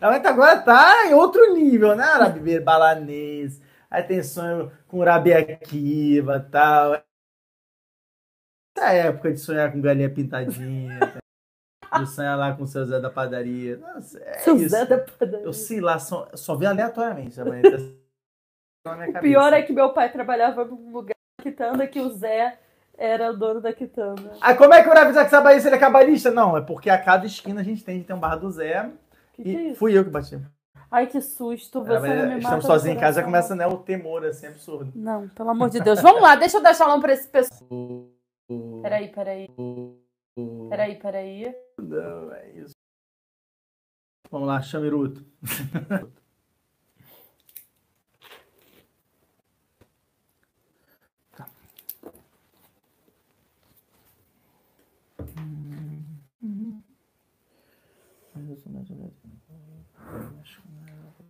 A 0.00 0.12
gente 0.12 0.26
agora 0.26 0.60
tá 0.60 1.06
em 1.06 1.14
outro 1.14 1.54
nível, 1.54 1.96
né? 1.96 2.04
Rabin 2.04 2.40
B. 2.40 2.60
Balanês. 2.60 3.60
Aí 3.90 4.02
tem 4.02 4.22
sonho 4.22 4.70
com 4.86 5.02
Rabi 5.02 5.32
Akiva 5.32 6.36
e 6.36 6.50
tal. 6.50 7.02
Essa 8.76 8.92
época 8.92 9.32
de 9.32 9.40
sonhar 9.40 9.72
com 9.72 9.80
galinha 9.80 10.08
pintadinha. 10.08 10.98
sonhar 12.06 12.38
lá 12.38 12.52
com 12.54 12.62
o 12.62 12.66
seu 12.66 12.84
Zé 12.84 13.00
da 13.00 13.10
padaria. 13.10 13.76
Nossa, 13.76 14.18
é 14.20 14.38
Seu 14.38 14.56
isso. 14.56 14.68
Zé 14.68 14.84
da 14.84 14.98
padaria. 14.98 15.44
Eu 15.46 15.52
sei 15.52 15.80
lá, 15.80 15.98
só, 15.98 16.28
só 16.34 16.54
vi 16.54 16.66
aleatoriamente. 16.66 17.36
Tá 17.36 17.44
O 18.82 19.20
pior 19.20 19.52
é 19.52 19.62
que 19.62 19.72
meu 19.72 19.92
pai 19.92 20.10
trabalhava 20.10 20.64
num 20.64 20.90
lugar 20.90 21.14
da 21.38 21.42
quitanda 21.44 21.86
que 21.86 22.00
o 22.00 22.08
Zé 22.08 22.58
era 22.96 23.30
o 23.30 23.36
dono 23.36 23.60
da 23.60 23.72
quitanda. 23.74 24.32
Ah, 24.40 24.54
como 24.54 24.72
é 24.72 24.82
que 24.82 24.88
o 24.88 24.92
Rabi 24.92 25.10
Isaac 25.10 25.30
Sabaí, 25.30 25.60
se 25.60 25.68
ele 25.68 25.76
é 25.76 25.78
cabalista? 25.78 26.30
Não, 26.30 26.56
é 26.56 26.62
porque 26.62 26.88
a 26.88 26.96
cada 26.96 27.26
esquina 27.26 27.60
a 27.60 27.64
gente 27.64 27.84
tem, 27.84 28.02
tem 28.02 28.16
um 28.16 28.20
bar 28.20 28.36
do 28.36 28.50
Zé. 28.50 28.90
Que 29.34 29.42
que 29.42 29.48
E 29.50 29.56
é 29.56 29.62
isso? 29.68 29.78
fui 29.78 29.96
eu 29.96 30.04
que 30.04 30.10
bati. 30.10 30.40
Ai, 30.90 31.06
que 31.06 31.20
susto. 31.20 31.84
Você 31.84 32.08
É, 32.08 32.26
não 32.26 32.34
me 32.34 32.38
Estamos 32.40 32.64
sozinhos 32.64 32.96
em 32.96 33.00
casa, 33.00 33.20
já 33.20 33.24
começa 33.24 33.54
né, 33.54 33.66
o 33.66 33.76
temor, 33.76 34.24
assim, 34.24 34.46
absurdo. 34.48 34.90
Não, 34.94 35.28
pelo 35.28 35.50
amor 35.50 35.70
de 35.70 35.80
Deus. 35.80 36.00
Vamos 36.00 36.20
lá, 36.20 36.34
deixa 36.34 36.56
eu 36.56 36.62
dar 36.62 36.74
shalom 36.74 37.00
pra 37.00 37.12
esse 37.12 37.28
pessoal. 37.28 37.60
Peraí, 38.82 39.08
peraí. 39.08 39.48
Peraí, 40.68 40.96
peraí. 40.96 41.54
Não, 41.82 42.32
é 42.32 42.50
isso. 42.52 42.74
Vamos 44.30 44.46
lá, 44.46 44.62
Chamiruto. 44.62 45.24
Tá. 51.36 51.48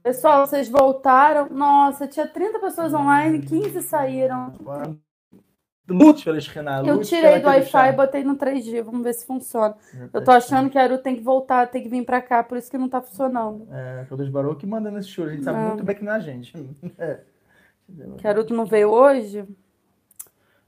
Pessoal, 0.02 0.46
vocês 0.46 0.68
voltaram. 0.68 1.48
Nossa, 1.48 2.06
tinha 2.06 2.26
30 2.26 2.58
pessoas 2.60 2.92
online, 2.92 3.40
15 3.46 3.82
saíram. 3.82 4.52
Lute 5.92 6.24
pela 6.24 6.38
esquina. 6.38 6.82
Eu 6.86 7.00
tirei 7.00 7.40
do 7.40 7.46
Wi-Fi 7.46 7.88
e 7.88 7.92
botei 7.92 8.24
no 8.24 8.36
3G. 8.36 8.82
Vamos 8.82 9.02
ver 9.02 9.12
se 9.14 9.26
funciona. 9.26 9.76
chão. 9.90 10.10
Eu 10.12 10.24
tô 10.24 10.30
achando 10.30 10.70
que 10.70 10.78
a 10.78 10.82
Aru 10.82 10.98
tem 10.98 11.16
que 11.16 11.22
voltar, 11.22 11.66
tem 11.68 11.82
que 11.82 11.88
vir 11.88 12.04
pra 12.04 12.20
cá, 12.22 12.42
por 12.42 12.56
isso 12.58 12.70
que 12.70 12.78
não 12.78 12.88
tá 12.88 13.00
funcionando. 13.00 13.66
É, 13.72 14.06
Barou 14.30 14.54
que 14.54 14.66
manda 14.66 14.90
nesse 14.90 15.08
show. 15.08 15.24
A 15.24 15.30
gente 15.30 15.44
sabe 15.44 15.58
Não. 15.58 15.68
muito 15.68 15.84
bem 15.84 15.96
que 15.96 16.04
não 16.04 16.12
é 16.12 16.16
a 16.16 16.20
gente. 16.20 16.52
É. 16.98 17.20
Que 18.18 18.26
a 18.26 18.30
Aruto 18.30 18.54
não 18.54 18.64
veio 18.66 18.88
hoje. 18.88 19.44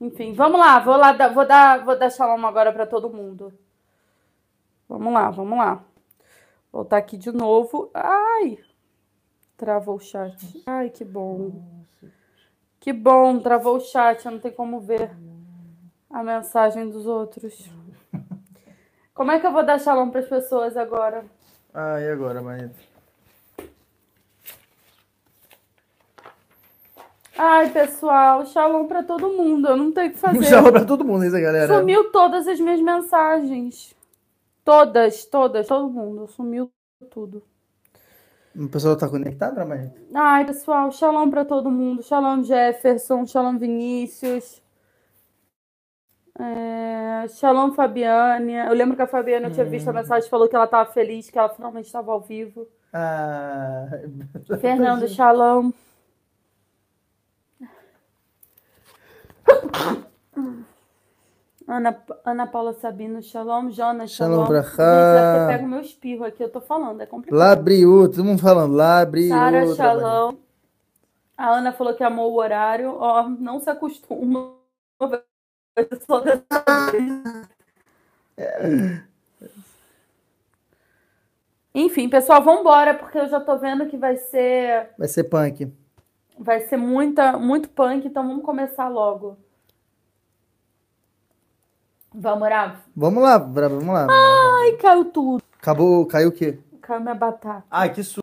Enfim, 0.01 0.33
vamos 0.33 0.59
lá. 0.59 0.79
Vou, 0.79 0.97
lá 0.97 1.13
dar, 1.13 1.29
vou, 1.29 1.47
dar, 1.47 1.85
vou 1.85 1.97
dar 1.97 2.09
shalom 2.09 2.45
agora 2.45 2.73
pra 2.73 2.85
todo 2.85 3.09
mundo. 3.09 3.53
Vamos 4.89 5.13
lá, 5.13 5.29
vamos 5.31 5.57
lá. 5.57 5.81
Voltar 6.71 6.97
aqui 6.97 7.17
de 7.17 7.31
novo. 7.31 7.89
Ai! 7.93 8.59
Travou 9.55 9.95
o 9.95 9.99
chat. 9.99 10.35
Ai, 10.65 10.89
que 10.89 11.05
bom. 11.05 11.63
Que 12.83 12.91
bom, 12.91 13.39
travou 13.39 13.77
o 13.77 13.79
chat. 13.79 14.25
Eu 14.25 14.33
não 14.33 14.39
tenho 14.39 14.53
como 14.53 14.81
ver 14.81 15.09
a 16.09 16.21
mensagem 16.21 16.89
dos 16.89 17.05
outros. 17.05 17.71
Como 19.13 19.31
é 19.31 19.39
que 19.39 19.47
eu 19.47 19.53
vou 19.53 19.65
dar 19.65 19.79
shalom 19.79 20.09
pras 20.09 20.27
pessoas 20.27 20.75
agora? 20.75 21.23
Ah, 21.73 22.01
e 22.01 22.09
agora, 22.09 22.41
Manito? 22.41 22.75
Ai, 27.37 27.69
pessoal, 27.69 28.45
shalom 28.47 28.85
pra 28.85 29.01
todo 29.01 29.29
mundo. 29.29 29.69
Eu 29.69 29.77
não 29.77 29.93
tenho 29.93 30.09
o 30.09 30.11
que 30.11 30.19
fazer. 30.19 30.49
Tchau 30.49 30.69
pra 30.69 30.83
todo 30.83 31.05
mundo, 31.05 31.23
isso, 31.23 31.39
galera. 31.39 31.73
Sumiu 31.73 32.11
todas 32.11 32.45
as 32.49 32.59
minhas 32.59 32.81
mensagens. 32.81 33.95
Todas, 34.65 35.23
todas, 35.23 35.67
todo 35.69 35.89
mundo. 35.89 36.27
Sumiu 36.27 36.69
tudo. 37.09 37.41
O 38.55 38.69
pessoal 38.69 38.95
tá 38.95 39.09
conectado, 39.09 39.55
né, 39.55 39.65
Manito? 39.65 39.99
Ai, 40.13 40.45
pessoal, 40.45 40.91
shalom 40.91 41.29
pra 41.29 41.43
todo 41.43 41.71
mundo. 41.71 42.03
Shalom 42.03 42.43
Jefferson, 42.43 43.25
shalom 43.25 43.57
Vinícius. 43.57 44.61
É, 46.39 47.27
shalom 47.29 47.71
Fabiane. 47.73 48.53
Eu 48.53 48.73
lembro 48.73 48.95
que 48.95 49.01
a 49.01 49.07
Fabiane 49.07 49.45
eu 49.45 49.51
tinha 49.51 49.65
visto 49.65 49.87
a 49.87 49.93
mensagem 49.93 50.29
falou 50.29 50.47
que 50.47 50.55
ela 50.55 50.67
tava 50.67 50.91
feliz, 50.91 51.29
que 51.29 51.37
ela 51.37 51.49
finalmente 51.49 51.85
estava 51.85 52.11
ao 52.11 52.21
vivo. 52.21 52.67
Ah. 52.93 53.87
Fernando, 54.61 55.07
shalom. 55.09 55.71
Ana, 61.73 61.97
Ana 62.23 62.45
Paula 62.45 62.73
Sabino, 62.73 63.19
Shalom, 63.21 63.71
Jonas, 63.71 64.11
Shalom 64.11 64.45
Shalom. 64.45 64.63
você 64.63 65.47
pega 65.47 65.63
o 65.63 65.67
meu 65.67 65.81
espirro 65.81 66.23
aqui, 66.23 66.43
eu 66.43 66.49
tô 66.49 66.61
falando, 66.61 67.01
é 67.01 67.05
complicado. 67.07 67.39
Labriú, 67.39 68.07
todo 68.07 68.23
mundo 68.23 68.39
falando. 68.39 68.75
Labriú. 68.75 69.29
Sara. 69.29 69.75
Shalom. 69.75 70.35
A 71.35 71.49
Ana 71.49 71.71
falou 71.73 71.95
que 71.95 72.03
amou 72.03 72.31
o 72.31 72.35
horário. 72.37 72.95
Ó, 72.99 73.27
não 73.27 73.59
se 73.59 73.69
acostuma. 73.71 74.53
Enfim, 81.73 82.07
pessoal, 82.07 82.43
vamos 82.43 82.61
embora, 82.61 82.93
porque 82.93 83.17
eu 83.17 83.27
já 83.27 83.39
tô 83.39 83.57
vendo 83.57 83.87
que 83.87 83.97
vai 83.97 84.15
ser 84.17 84.89
Vai 84.97 85.07
ser 85.07 85.23
punk. 85.23 85.73
vai 86.37 86.61
ser 86.61 86.77
muita 86.77 87.37
muito 87.37 87.67
punk, 87.69 88.05
então 88.07 88.27
vamos 88.27 88.43
começar 88.45 88.87
logo. 88.89 89.37
Vamos, 92.13 92.47
Rafa? 92.47 92.79
Vamos 92.95 93.23
lá, 93.23 93.37
vamos 93.37 93.87
lá. 93.87 94.07
Ai, 94.09 94.73
caiu 94.77 95.05
tudo. 95.05 95.43
Acabou, 95.59 96.05
caiu 96.05 96.29
o 96.29 96.31
quê? 96.31 96.59
Caiu 96.81 97.01
minha 97.01 97.15
batata. 97.15 97.65
Ai, 97.71 97.91
que 97.93 98.03
su... 98.03 98.21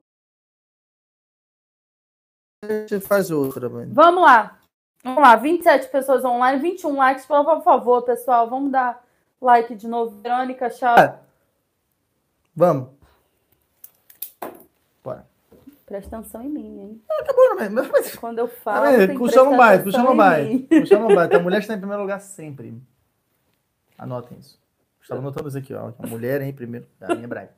A 2.62 2.66
gente 2.86 3.00
faz 3.00 3.30
outra, 3.30 3.68
mano. 3.68 3.92
Vamos 3.92 4.22
lá. 4.22 4.58
Vamos 5.02 5.22
lá, 5.22 5.34
27 5.34 5.88
pessoas 5.88 6.24
online, 6.24 6.60
21 6.60 6.94
likes, 6.94 7.24
por 7.24 7.62
favor, 7.62 8.02
pessoal. 8.02 8.48
Vamos 8.50 8.70
dar 8.70 9.02
like 9.40 9.74
de 9.74 9.88
novo. 9.88 10.20
Verônica, 10.20 10.68
tchau. 10.68 10.94
Ah. 10.96 11.18
Vamos. 12.54 12.88
Bora. 15.02 15.26
Presta 15.86 16.18
atenção 16.18 16.42
em 16.42 16.50
mim, 16.50 16.80
hein? 16.80 17.02
Acabou, 17.18 17.56
né? 17.56 17.68
mas- 17.70 17.88
mas- 17.90 18.14
Quando 18.16 18.38
eu 18.40 18.46
falo, 18.48 18.86
Puxa 19.16 19.42
não 19.42 19.56
vai, 19.56 19.76
atenção 19.76 19.84
puxa 19.84 20.02
não 20.04 20.16
vai. 20.16 20.44
mim. 20.44 20.58
Puxa 20.66 20.98
não 20.98 21.08
vai. 21.14 21.34
A 21.34 21.38
mulher 21.40 21.60
está 21.60 21.74
em 21.74 21.78
primeiro 21.78 22.02
lugar 22.02 22.20
sempre. 22.20 22.78
Anotem 24.00 24.38
isso. 24.38 24.58
Estava 25.02 25.20
anotando 25.20 25.48
isso 25.48 25.58
aqui, 25.58 25.74
ó. 25.74 25.92
Mulher 26.08 26.40
em 26.40 26.52
primeiro 26.54 26.86
lugar, 26.98 27.16
em 27.18 27.22
hebraico. 27.24 27.52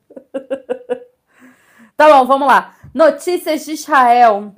Tá 1.95 2.09
bom, 2.09 2.25
vamos 2.25 2.47
lá. 2.47 2.75
Notícias 2.93 3.63
de 3.63 3.71
Israel. 3.71 4.51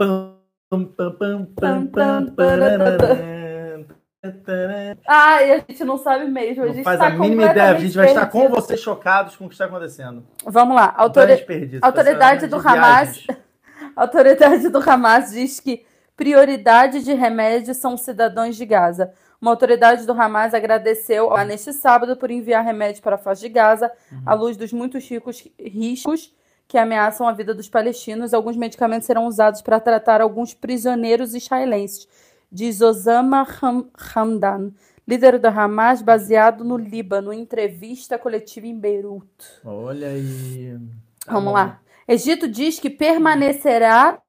Ai, 5.08 5.52
a 5.52 5.58
gente 5.58 5.84
não 5.84 5.98
sabe 5.98 6.26
mesmo. 6.26 6.64
A 6.64 6.66
Não 6.68 6.74
gente 6.74 6.84
faz 6.84 7.00
tá 7.00 7.08
a 7.08 7.10
mínima 7.12 7.44
ideia. 7.52 7.72
A 7.76 7.80
gente 7.80 7.96
vai 7.96 8.08
estar 8.08 8.26
com 8.28 8.40
perdido. 8.42 8.62
vocês 8.62 8.80
chocados 8.80 9.36
com 9.36 9.46
o 9.46 9.48
que 9.48 9.54
está 9.54 9.66
acontecendo. 9.66 10.26
Vamos 10.44 10.76
lá. 10.76 10.94
Não 10.98 11.04
Autori- 11.04 11.36
desperdício. 11.36 11.80
autoridade 11.84 12.48
do 12.48 12.56
Hamas- 12.56 13.28
autoridade 13.96 14.70
do 14.70 14.80
Hamas 14.90 15.32
diz 15.32 15.60
que 15.60 15.86
prioridade 16.16 17.04
de 17.04 17.14
remédios 17.14 17.78
são 17.78 17.96
cidadãos 17.98 18.56
de 18.56 18.66
Gaza. 18.66 19.14
Uma 19.46 19.52
autoridade 19.52 20.08
do 20.08 20.12
Hamas 20.20 20.56
agradeceu 20.56 21.32
a- 21.32 21.46
neste 21.46 21.72
sábado 21.72 22.18
por 22.18 22.32
enviar 22.32 22.66
remédios 22.66 23.00
para 23.00 23.14
a 23.14 23.20
faixa 23.20 23.42
de 23.42 23.50
Gaza, 23.50 23.92
à 24.26 24.34
luz 24.34 24.58
dos 24.58 24.74
muitos 24.74 25.08
ricos 25.08 25.48
riscos 25.60 26.34
que 26.68 26.80
ameaçam 26.80 27.28
a 27.28 27.32
vida 27.32 27.54
dos 27.54 27.70
palestinos. 27.70 28.34
Alguns 28.34 28.58
medicamentos 28.58 29.06
serão 29.06 29.28
usados 29.28 29.62
para 29.62 29.80
tratar 29.80 30.20
alguns 30.20 30.56
prisioneiros 30.56 31.36
israelenses, 31.36 32.08
diz 32.52 32.82
Osama 32.82 33.46
Ham- 33.62 33.88
Hamdan, 34.16 34.72
líder 35.08 35.38
do 35.38 35.48
Hamas 35.48 36.02
baseado 36.02 36.64
no 36.64 36.76
Líbano, 36.76 37.32
em 37.32 37.42
entrevista 37.42 38.18
coletiva 38.18 38.66
em 38.66 38.76
Beirute. 38.76 39.46
Olha 39.64 40.08
aí. 40.08 40.76
Tá 41.24 41.34
Vamos 41.34 41.50
bom. 41.50 41.54
lá. 41.54 41.80
Egito 42.08 42.48
diz 42.48 42.80
que 42.80 42.90
permanecerá 42.90 44.20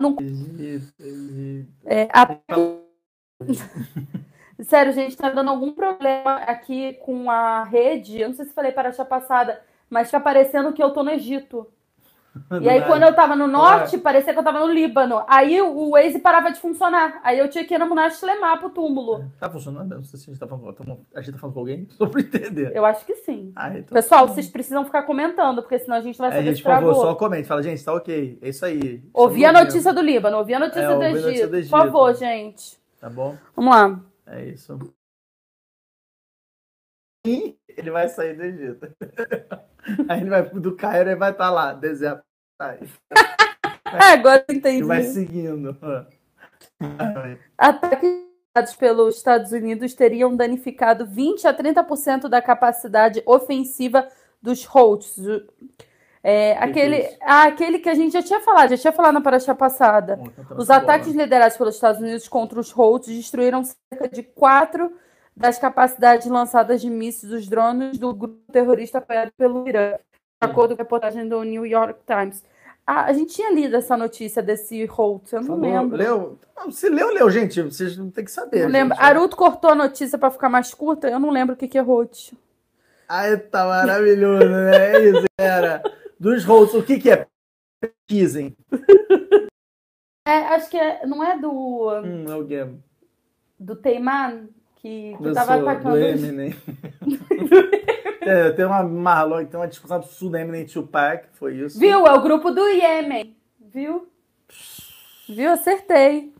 Egito, 0.00 0.94
Egito. 1.02 1.68
É, 1.84 2.08
a- 2.10 2.38
Sério, 4.60 4.92
gente, 4.92 5.16
tá 5.16 5.30
dando 5.30 5.50
algum 5.50 5.72
problema 5.72 6.36
aqui 6.46 6.94
com 7.04 7.30
a 7.30 7.62
rede. 7.64 8.20
Eu 8.20 8.28
não 8.28 8.34
sei 8.34 8.44
se 8.46 8.52
falei 8.52 8.72
para 8.72 8.88
a 8.90 9.04
passada, 9.04 9.60
mas 9.88 10.08
fica 10.08 10.20
parecendo 10.20 10.72
que 10.72 10.82
eu 10.82 10.90
tô 10.90 11.02
no 11.02 11.10
Egito. 11.10 11.66
E 12.62 12.68
aí, 12.68 12.80
Do 12.80 12.86
quando 12.86 13.02
eu 13.02 13.14
tava 13.14 13.34
no 13.34 13.46
norte, 13.48 13.98
parecia 13.98 14.32
que 14.32 14.38
eu 14.38 14.44
tava 14.44 14.60
no 14.60 14.72
Líbano. 14.72 15.24
Aí 15.26 15.60
o 15.60 15.90
Waze 15.90 16.20
parava 16.20 16.52
de 16.52 16.60
funcionar. 16.60 17.20
Aí 17.24 17.38
eu 17.38 17.48
tinha 17.48 17.64
que 17.64 17.74
ir 17.74 17.78
no 17.78 17.88
Monash 17.88 18.22
Lemar 18.22 18.58
pro 18.60 18.70
túmulo. 18.70 19.24
Tá 19.40 19.50
funcionando? 19.50 19.96
Não 19.96 20.04
sei 20.04 20.20
se 20.20 20.30
a 20.30 20.32
gente 20.32 20.38
tá 20.40 20.46
falando, 20.46 20.68
a 21.14 21.20
gente 21.20 21.32
tá 21.32 21.38
falando 21.38 21.54
com 21.54 21.60
alguém. 21.60 21.88
Só 21.98 22.06
pra 22.06 22.20
entender. 22.20 22.70
Eu 22.76 22.84
acho 22.84 23.04
que 23.04 23.16
sim. 23.16 23.52
Ah, 23.56 23.70
então. 23.70 23.92
Pessoal, 23.94 24.28
vocês 24.28 24.46
precisam 24.48 24.84
ficar 24.84 25.02
comentando, 25.02 25.62
porque 25.62 25.78
senão 25.80 25.96
a 25.96 26.00
gente 26.00 26.16
vai 26.18 26.28
É, 26.28 26.32
saber 26.32 26.44
gente, 26.44 26.56
se 26.58 26.62
por 26.62 26.68
favor, 26.70 26.94
só 26.94 27.14
comente. 27.14 27.48
Fala, 27.48 27.62
gente, 27.62 27.84
tá 27.84 27.92
ok. 27.92 28.38
É 28.40 28.48
isso 28.50 28.64
aí. 28.64 29.02
Ouvi 29.12 29.44
a 29.44 29.52
notícia 29.52 29.92
do 29.92 30.00
Líbano, 30.00 30.36
ouvi 30.38 30.54
a 30.54 30.60
notícia 30.60 30.80
É, 30.82 30.86
do 30.88 30.92
ouvi 30.94 31.04
Egito. 31.06 31.24
notícia 31.24 31.46
do 31.46 31.50
Por 31.50 31.58
Egito. 31.58 31.70
favor, 31.70 32.14
gente. 32.14 32.78
Tá 33.00 33.10
bom? 33.10 33.36
Vamos 33.56 33.74
lá. 33.74 34.00
É 34.30 34.44
isso. 34.44 34.78
E 37.26 37.58
ele 37.68 37.90
vai 37.90 38.08
sair 38.08 38.34
do 38.34 38.42
Egito. 38.42 38.86
Aí 40.08 40.20
ele 40.20 40.30
vai 40.30 40.48
do 40.50 40.76
Cairo 40.76 41.10
e 41.10 41.16
vai 41.16 41.30
estar 41.30 41.50
lá, 41.50 41.72
deserto. 41.72 42.24
Agora 43.84 44.44
entendi. 44.48 44.78
Ele 44.78 44.86
vai 44.86 45.02
seguindo. 45.04 45.76
Ataques 47.56 48.28
realizados 48.58 48.76
pelos 48.76 49.16
Estados 49.16 49.52
Unidos 49.52 49.94
teriam 49.94 50.36
danificado 50.36 51.06
20 51.06 51.46
a 51.46 51.54
30% 51.54 52.28
da 52.28 52.42
capacidade 52.42 53.22
ofensiva 53.24 54.08
dos 54.42 54.66
Houthis. 54.66 55.16
É, 56.22 56.54
Que 56.54 56.64
aquele, 56.64 57.16
ah, 57.22 57.44
aquele 57.44 57.78
que 57.78 57.88
a 57.88 57.94
gente 57.94 58.12
já 58.12 58.22
tinha 58.22 58.40
falado, 58.40 58.70
já 58.70 58.76
tinha 58.76 58.92
falado 58.92 59.14
na 59.14 59.20
paraxá 59.20 59.54
passada. 59.54 60.16
vamos 60.16 60.34
cantar 60.34 60.58
Os 60.58 60.70
ataques 60.70 61.12
bola. 61.12 61.22
liderados 61.24 61.56
pelos 61.56 61.74
Estados 61.76 62.00
Unidos 62.00 62.28
contra 62.28 62.58
os 62.58 62.76
Houthis 62.76 63.16
destruíram 63.16 63.62
cerca 63.64 64.08
de 64.08 64.22
quatro 64.22 64.92
das 65.36 65.58
capacidades 65.58 66.26
lançadas 66.26 66.80
de 66.80 66.90
mísseis 66.90 67.30
dos 67.30 67.46
drones 67.48 67.96
do 67.98 68.12
grupo 68.12 68.40
terrorista 68.52 68.98
apoiado 68.98 69.30
pelo 69.38 69.68
Irã, 69.68 69.92
de 69.92 69.98
acordo 70.40 70.74
com 70.74 70.82
a 70.82 70.84
reportagem 70.84 71.28
do 71.28 71.42
New 71.44 71.64
York 71.64 72.00
Times. 72.04 72.42
Ah, 72.84 73.04
a 73.04 73.12
gente 73.12 73.34
tinha 73.34 73.52
lido 73.52 73.76
essa 73.76 73.96
notícia 73.96 74.42
desse 74.42 74.88
Houthi, 74.96 75.34
eu 75.34 75.40
não 75.42 75.46
Falou, 75.48 75.62
lembro. 75.62 75.96
Leu? 75.96 76.38
Não, 76.56 76.70
Se 76.72 76.88
leu, 76.88 77.12
leu, 77.12 77.30
gente. 77.30 77.60
Vocês 77.62 77.96
não 77.96 78.10
tem 78.10 78.24
que 78.24 78.30
saber. 78.32 78.62
Não 78.64 78.70
lembro. 78.70 78.96
gente. 78.96 79.04
Aruto 79.04 79.36
cortou 79.36 79.70
a 79.70 79.74
notícia 79.74 80.18
pra 80.18 80.30
ficar 80.30 80.48
mais 80.48 80.72
curta. 80.74 81.06
Eu 81.08 81.20
não 81.20 81.30
lembro 81.30 81.54
o 81.54 81.56
que 81.56 81.68
que 81.68 81.78
é 81.78 81.82
Rote. 81.82 82.36
Ai, 83.08 83.36
tá 83.36 83.64
maravilhoso, 83.66 84.48
né? 84.48 84.76
É 84.96 85.00
isso, 85.08 85.24
cara. 85.38 85.82
Dos 86.18 86.44
hosts, 86.44 86.74
o 86.74 86.82
que 86.84 86.98
que 86.98 87.10
é? 87.10 87.26
Pesquisem. 87.80 88.56
É, 90.26 90.36
acho 90.54 90.68
que 90.68 90.76
é, 90.76 91.06
não 91.06 91.22
é 91.24 91.38
do, 91.38 91.90
Hum, 92.04 92.24
é 92.28 92.34
o 92.34 92.44
game. 92.44 92.82
do 93.58 93.76
Teiman 93.76 94.48
que, 94.76 95.16
que 95.16 95.24
Eu 95.24 95.32
tava 95.32 95.58
sou 95.58 95.68
atacando. 95.68 95.90
do 95.96 95.98
Eminem. 95.98 96.54
é, 98.22 98.50
tem 98.50 98.64
uma 98.64 98.82
Marlon, 98.82 99.44
tem 99.46 99.58
uma 99.58 99.68
discussão 99.68 99.96
absurda 99.96 100.40
Eminem 100.40 100.66
Tupac, 100.66 101.28
foi 101.34 101.56
isso. 101.56 101.78
Viu? 101.78 102.06
É 102.06 102.12
o 102.12 102.20
grupo 102.20 102.50
do 102.50 102.66
Iêmen. 102.68 103.36
Viu? 103.60 104.08
Viu? 105.28 105.50
Acertei. 105.52 106.32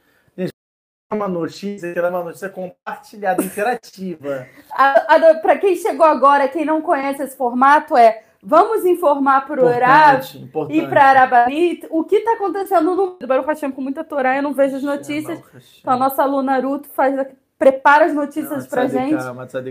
Uma 1.11 1.27
notícia, 1.27 1.91
que 1.91 1.99
era 1.99 2.11
uma 2.11 2.23
notícia 2.23 2.51
compartilhada, 2.51 3.43
interativa. 3.43 4.47
A, 4.71 5.15
a, 5.15 5.35
pra 5.37 5.57
quem 5.57 5.75
chegou 5.75 6.05
agora, 6.05 6.49
quem 6.49 6.67
não 6.67 6.83
conhece 6.83 7.23
esse 7.23 7.35
formato, 7.35 7.97
é 7.97 8.25
vamos 8.43 8.85
informar 8.85 9.47
Rav 9.47 9.59
Importante, 9.59 10.39
importante. 10.39 10.79
e 10.79 10.87
pra 10.87 11.05
Arabanit 11.05 11.87
o 11.91 12.05
que 12.05 12.21
tá 12.21 12.33
acontecendo 12.35 12.85
no 12.85 12.97
mundo. 12.97 13.27
Baruch 13.27 13.47
Hashem, 13.49 13.71
com 13.71 13.81
muita 13.83 14.05
Torá, 14.05 14.37
eu 14.37 14.43
não 14.43 14.53
vejo 14.53 14.77
as 14.77 14.83
notícias. 14.83 15.41
Então 15.81 15.95
a 15.95 15.97
nossa 15.97 16.23
aluna 16.23 16.53
Aruto 16.53 16.89
faz, 16.89 17.19
a- 17.19 17.27
prepara 17.59 18.05
as 18.07 18.15
notícias 18.15 18.67
pra 18.67 18.87
gente. 18.87 19.17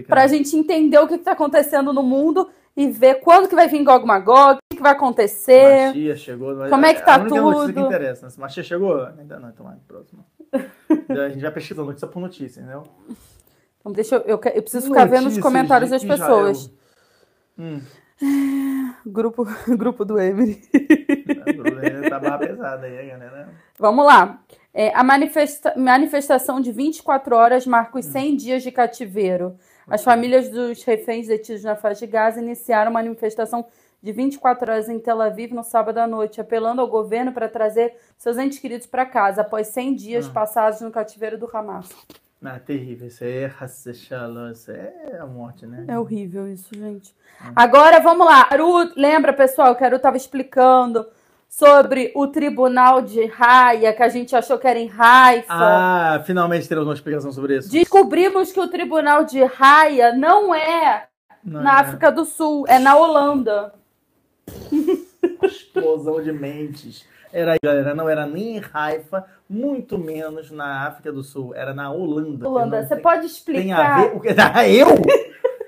pra 0.07 0.27
gente 0.27 0.55
entender 0.57 0.99
o 0.99 1.07
que 1.07 1.15
está 1.15 1.31
acontecendo 1.31 1.93
no 1.93 2.03
mundo 2.03 2.49
e 2.75 2.87
ver 2.91 3.15
quando 3.21 3.47
que 3.47 3.55
vai 3.55 3.67
vir 3.67 3.83
Gog 3.83 4.05
Magog, 4.05 4.55
o 4.55 4.59
que, 4.69 4.77
que 4.77 4.83
vai 4.83 4.91
acontecer. 4.91 5.87
Machia 5.87 6.15
chegou. 6.15 6.55
mas 6.55 6.69
Como 6.69 6.85
é 6.85 6.93
que 6.93 7.03
tá 7.03 7.15
a 7.15 7.19
única 7.19 7.41
notícia 7.41 7.67
que 7.67 7.73
tudo? 7.73 7.85
interessa. 7.87 8.25
né? 8.25 8.29
Se 8.29 8.39
Machia 8.39 8.63
chegou? 8.63 9.03
Ainda 9.17 9.39
não, 9.39 9.49
então 9.49 9.65
vai, 9.65 9.75
próximo. 9.87 10.23
a 10.53 11.29
gente 11.29 11.41
vai 11.41 11.51
pesquisando 11.51 11.87
notícia 11.87 12.07
por 12.07 12.19
notícia, 12.19 12.59
entendeu? 12.61 12.83
Então, 13.79 13.91
deixa 13.91 14.15
eu, 14.17 14.21
eu, 14.21 14.41
eu 14.53 14.61
preciso 14.61 14.87
ficar 14.87 15.05
vendo 15.05 15.17
os 15.19 15.23
Notícias 15.23 15.43
comentários 15.43 15.89
das 15.89 16.03
pessoas. 16.03 16.71
Hum, 17.57 17.81
Grupo, 19.05 19.45
grupo 19.77 20.03
do 20.05 20.19
Emery. 20.19 20.55
tá 22.09 22.19
barra 22.19 22.37
pesada 22.39 22.85
aí, 22.87 23.07
galera. 23.09 23.49
Vamos 23.77 24.05
lá. 24.05 24.41
É, 24.73 24.93
a 24.95 25.03
manifesta- 25.03 25.73
manifestação 25.77 26.59
de 26.61 26.71
24 26.71 27.35
horas 27.35 27.65
marca 27.65 27.97
os 27.97 28.05
Hum. 28.07 28.11
100 28.11 28.35
dias 28.35 28.63
de 28.63 28.71
cativeiro. 28.71 29.55
As 29.87 30.03
famílias 30.03 30.49
dos 30.49 30.83
reféns 30.83 31.27
detidos 31.27 31.63
na 31.63 31.75
faixa 31.75 32.05
de 32.05 32.11
Gaza 32.11 32.41
iniciaram 32.41 32.91
uma 32.91 33.01
manifestação 33.01 33.65
de 34.03 34.11
24 34.11 34.69
horas 34.71 34.89
em 34.89 34.99
Tel 34.99 35.21
Aviv 35.21 35.53
no 35.53 35.63
sábado 35.63 35.97
à 35.99 36.05
noite, 36.05 36.41
apelando 36.41 36.81
ao 36.81 36.87
governo 36.87 37.31
para 37.31 37.47
trazer 37.47 37.95
seus 38.17 38.37
entes 38.37 38.59
queridos 38.59 38.85
para 38.85 39.05
casa 39.05 39.41
após 39.41 39.67
100 39.67 39.95
dias 39.95 40.27
Hum. 40.27 40.33
passados 40.33 40.81
no 40.81 40.91
cativeiro 40.91 41.37
do 41.37 41.49
Hamas. 41.51 41.89
É 42.43 42.59
terrível. 42.59 43.07
Isso 43.07 43.23
aí 43.23 43.37
é 43.37 43.53
Hassechalom, 43.59 44.51
isso 44.51 44.71
é 44.71 45.17
a 45.19 45.25
morte, 45.25 45.65
né? 45.65 45.85
É 45.87 45.97
horrível 45.97 46.47
isso, 46.47 46.69
gente. 46.73 47.15
Agora 47.55 47.99
vamos 47.99 48.25
lá. 48.25 48.47
Aru, 48.51 48.91
lembra, 48.95 49.33
pessoal, 49.33 49.75
que 49.75 49.83
a 49.83 49.87
Aru 49.87 49.95
estava 49.97 50.17
explicando 50.17 51.05
sobre 51.49 52.11
o 52.15 52.27
tribunal 52.27 53.01
de 53.01 53.31
Haia, 53.39 53.93
que 53.93 54.03
a 54.03 54.09
gente 54.09 54.35
achou 54.35 54.57
que 54.59 54.67
era 54.67 54.77
em 54.77 54.91
Haifa. 54.91 55.47
Ah, 55.49 56.23
finalmente 56.25 56.67
teremos 56.67 56.87
uma 56.87 56.93
explicação 56.93 57.31
sobre 57.31 57.57
isso. 57.57 57.71
Descobrimos 57.71 58.51
que 58.51 58.59
o 58.59 58.67
tribunal 58.67 59.23
de 59.23 59.39
Haia 59.41 60.13
não 60.13 60.53
é 60.53 61.07
Não, 61.43 61.61
na 61.61 61.77
é. 61.77 61.81
África 61.81 62.11
do 62.11 62.25
Sul, 62.25 62.65
é 62.67 62.77
na 62.77 62.95
Holanda. 62.95 63.73
Explosão 65.41 66.21
de 66.21 66.31
mentes. 66.31 67.05
Era 67.31 67.53
aí, 67.53 67.57
galera, 67.61 67.93
não 67.93 68.07
era 68.09 68.25
nem 68.25 68.57
em 68.57 68.61
Haifa, 68.73 69.25
muito 69.49 69.97
menos 69.97 70.49
na 70.51 70.87
África 70.87 71.11
do 71.11 71.23
Sul, 71.23 71.53
era 71.53 71.73
na 71.73 71.91
Holanda. 71.91 72.47
Holanda, 72.47 72.83
você 72.83 72.95
tem- 72.95 73.03
pode 73.03 73.19
Tem 73.19 73.27
a 73.73 73.77
explicar, 73.77 74.01
ver. 74.01 74.15
O 74.15 74.19
que... 74.21 74.27
Ah, 74.53 74.67
eu? 74.69 74.87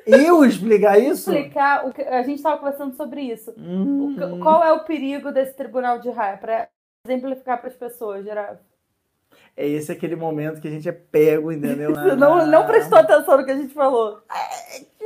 Eu 0.05 0.43
explicar 0.45 0.97
isso? 0.97 1.31
explicar 1.31 1.85
o 1.85 1.93
que 1.93 2.01
a 2.01 2.23
gente 2.23 2.37
estava 2.37 2.57
conversando 2.57 2.95
sobre 2.95 3.21
isso. 3.21 3.51
O 3.51 3.53
Hum, 3.59 4.15
que- 4.17 4.39
Qual 4.39 4.63
é 4.63 4.71
o 4.71 4.83
perigo 4.83 5.31
desse 5.31 5.53
tribunal 5.55 5.99
de 5.99 6.09
Haia? 6.09 6.37
Para 6.37 6.67
exemplificar 7.05 7.59
para 7.59 7.69
as 7.69 7.75
pessoas, 7.75 8.23
geral. 8.23 8.57
É 9.55 9.67
esse 9.67 9.91
aquele 9.91 10.15
momento 10.15 10.61
que 10.61 10.67
a 10.67 10.71
gente 10.71 10.87
é 10.87 10.91
pego, 10.93 11.51
entendeu? 11.51 11.93
Você 11.93 12.15
não, 12.15 12.47
não 12.47 12.65
prestou 12.65 12.97
atenção 12.97 13.37
no 13.37 13.45
que 13.45 13.51
a 13.51 13.57
gente 13.57 13.73
falou. 13.73 14.19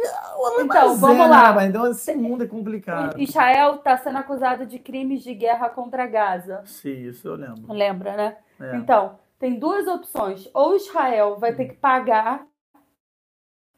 Então, 0.04 0.90
Mas 0.90 1.00
vamos 1.00 1.26
é, 1.26 1.30
lá. 1.30 1.50
né, 1.50 1.56
mas 1.56 1.70
Então, 1.70 1.88
esse 1.92 2.16
mundo 2.16 2.44
é 2.44 2.48
complicado. 2.48 3.20
Israel 3.20 3.76
está 3.76 3.98
sendo 3.98 4.18
acusado 4.18 4.66
de 4.66 4.80
crimes 4.80 5.24
de 5.24 5.34
guerra 5.34 5.70
contra 5.70 6.06
Gaza. 6.08 6.62
Sim, 6.66 7.08
isso 7.08 7.28
eu 7.28 7.36
lembro. 7.36 7.72
Lembra, 7.74 8.16
né? 8.16 8.38
É. 8.60 8.76
Então, 8.76 9.18
tem 9.40 9.58
duas 9.60 9.88
opções. 9.88 10.50
Ou 10.54 10.76
Israel 10.76 11.38
vai 11.38 11.54
ter 11.54 11.66
que 11.66 11.74
pagar 11.76 12.46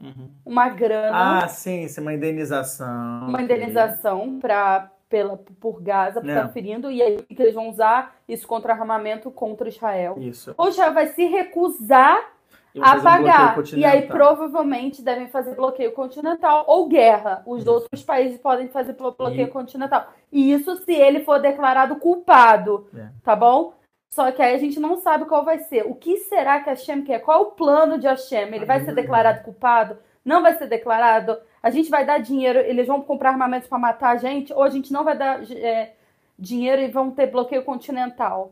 Uhum. 0.02 0.30
uma 0.46 0.68
grana, 0.70 1.44
Ah, 1.44 1.48
sim, 1.48 1.84
isso 1.84 2.00
é 2.00 2.04
uma 2.04 2.14
indenização. 2.14 3.28
uma 3.30 3.42
indenização 3.42 4.40
pra, 4.40 4.92
pela, 5.08 5.38
por 5.38 5.82
Gaza, 5.82 6.20
por 6.20 6.30
É. 6.30 6.34
estar 6.36 6.50
ferindo, 6.50 6.92
e 6.92 7.02
aí 7.02 7.22
que 7.24 7.42
eles 7.42 7.54
vão 7.56 7.70
usar 7.70 8.14
isso 8.28 8.46
contra 8.46 8.74
armamento 8.74 9.32
contra 9.32 9.70
Israel. 9.70 10.16
Isso. 10.20 10.54
Ou 10.58 10.68
Israel 10.68 10.94
vai 10.94 11.08
se 11.08 11.26
recusar 11.26 12.18
A 12.82 13.00
fazer 13.00 13.76
um. 13.76 13.80
E 13.80 13.86
aí 13.86 14.02
provavelmente 14.04 15.02
devem 15.02 15.28
fazer 15.28 15.56
bloqueio 15.56 15.92
continental 15.94 16.66
ou 16.68 16.88
guerra. 16.88 17.42
Os 17.46 17.62
Isso. 17.62 17.72
outros 17.72 18.04
países 18.04 18.38
podem 18.40 18.68
fazer 18.68 18.94
blo- 18.94 19.16
bloqueio 19.18 19.48
E- 19.48 19.52
continental. 19.52 20.08
E 20.32 20.52
isso 20.52 20.76
se 20.78 20.92
ele 20.94 21.22
for 21.22 21.40
declarado 21.40 21.96
culpado, 21.98 22.88
É. 22.96 23.08
tá 23.24 23.36
bom? 23.36 23.74
Só 24.14 24.32
que 24.32 24.42
aí 24.42 24.54
a 24.56 24.58
gente 24.58 24.80
não 24.80 24.96
sabe 24.98 25.26
qual 25.26 25.44
vai 25.44 25.60
ser. 25.60 25.86
O 25.86 25.94
que 25.96 26.18
será 26.18 26.60
que 26.62 26.70
Hashem 26.70 27.02
quer? 27.04 27.20
Qual 27.20 27.38
é 27.40 27.42
o 27.42 27.52
plano 27.52 27.98
de 27.98 28.08
Hashem? 28.08 28.54
Ele 28.54 28.66
vai 28.66 28.80
ser 28.82 28.90
Uhum. 28.90 28.96
declarado 28.96 29.44
culpado? 29.44 29.98
Não 30.24 30.42
vai 30.42 30.54
ser 30.58 30.68
declarado? 30.68 31.38
A 31.62 31.70
gente 31.70 31.90
vai 31.90 32.06
dar 32.06 32.20
dinheiro, 32.20 32.60
eles 32.60 32.88
vão 32.88 33.02
comprar 33.02 33.32
armamentos 33.32 33.68
para 33.68 33.78
matar 33.78 34.12
a 34.12 34.18
gente? 34.18 34.54
Ou 34.54 34.64
a 34.64 34.70
gente 34.70 34.92
não 34.94 35.04
vai 35.04 35.18
dar 35.18 35.42
é, 35.52 35.94
dinheiro 36.40 36.82
e 36.82 36.88
vão 36.88 37.12
ter 37.12 37.28
bloqueio 37.28 37.64
continental? 37.64 38.52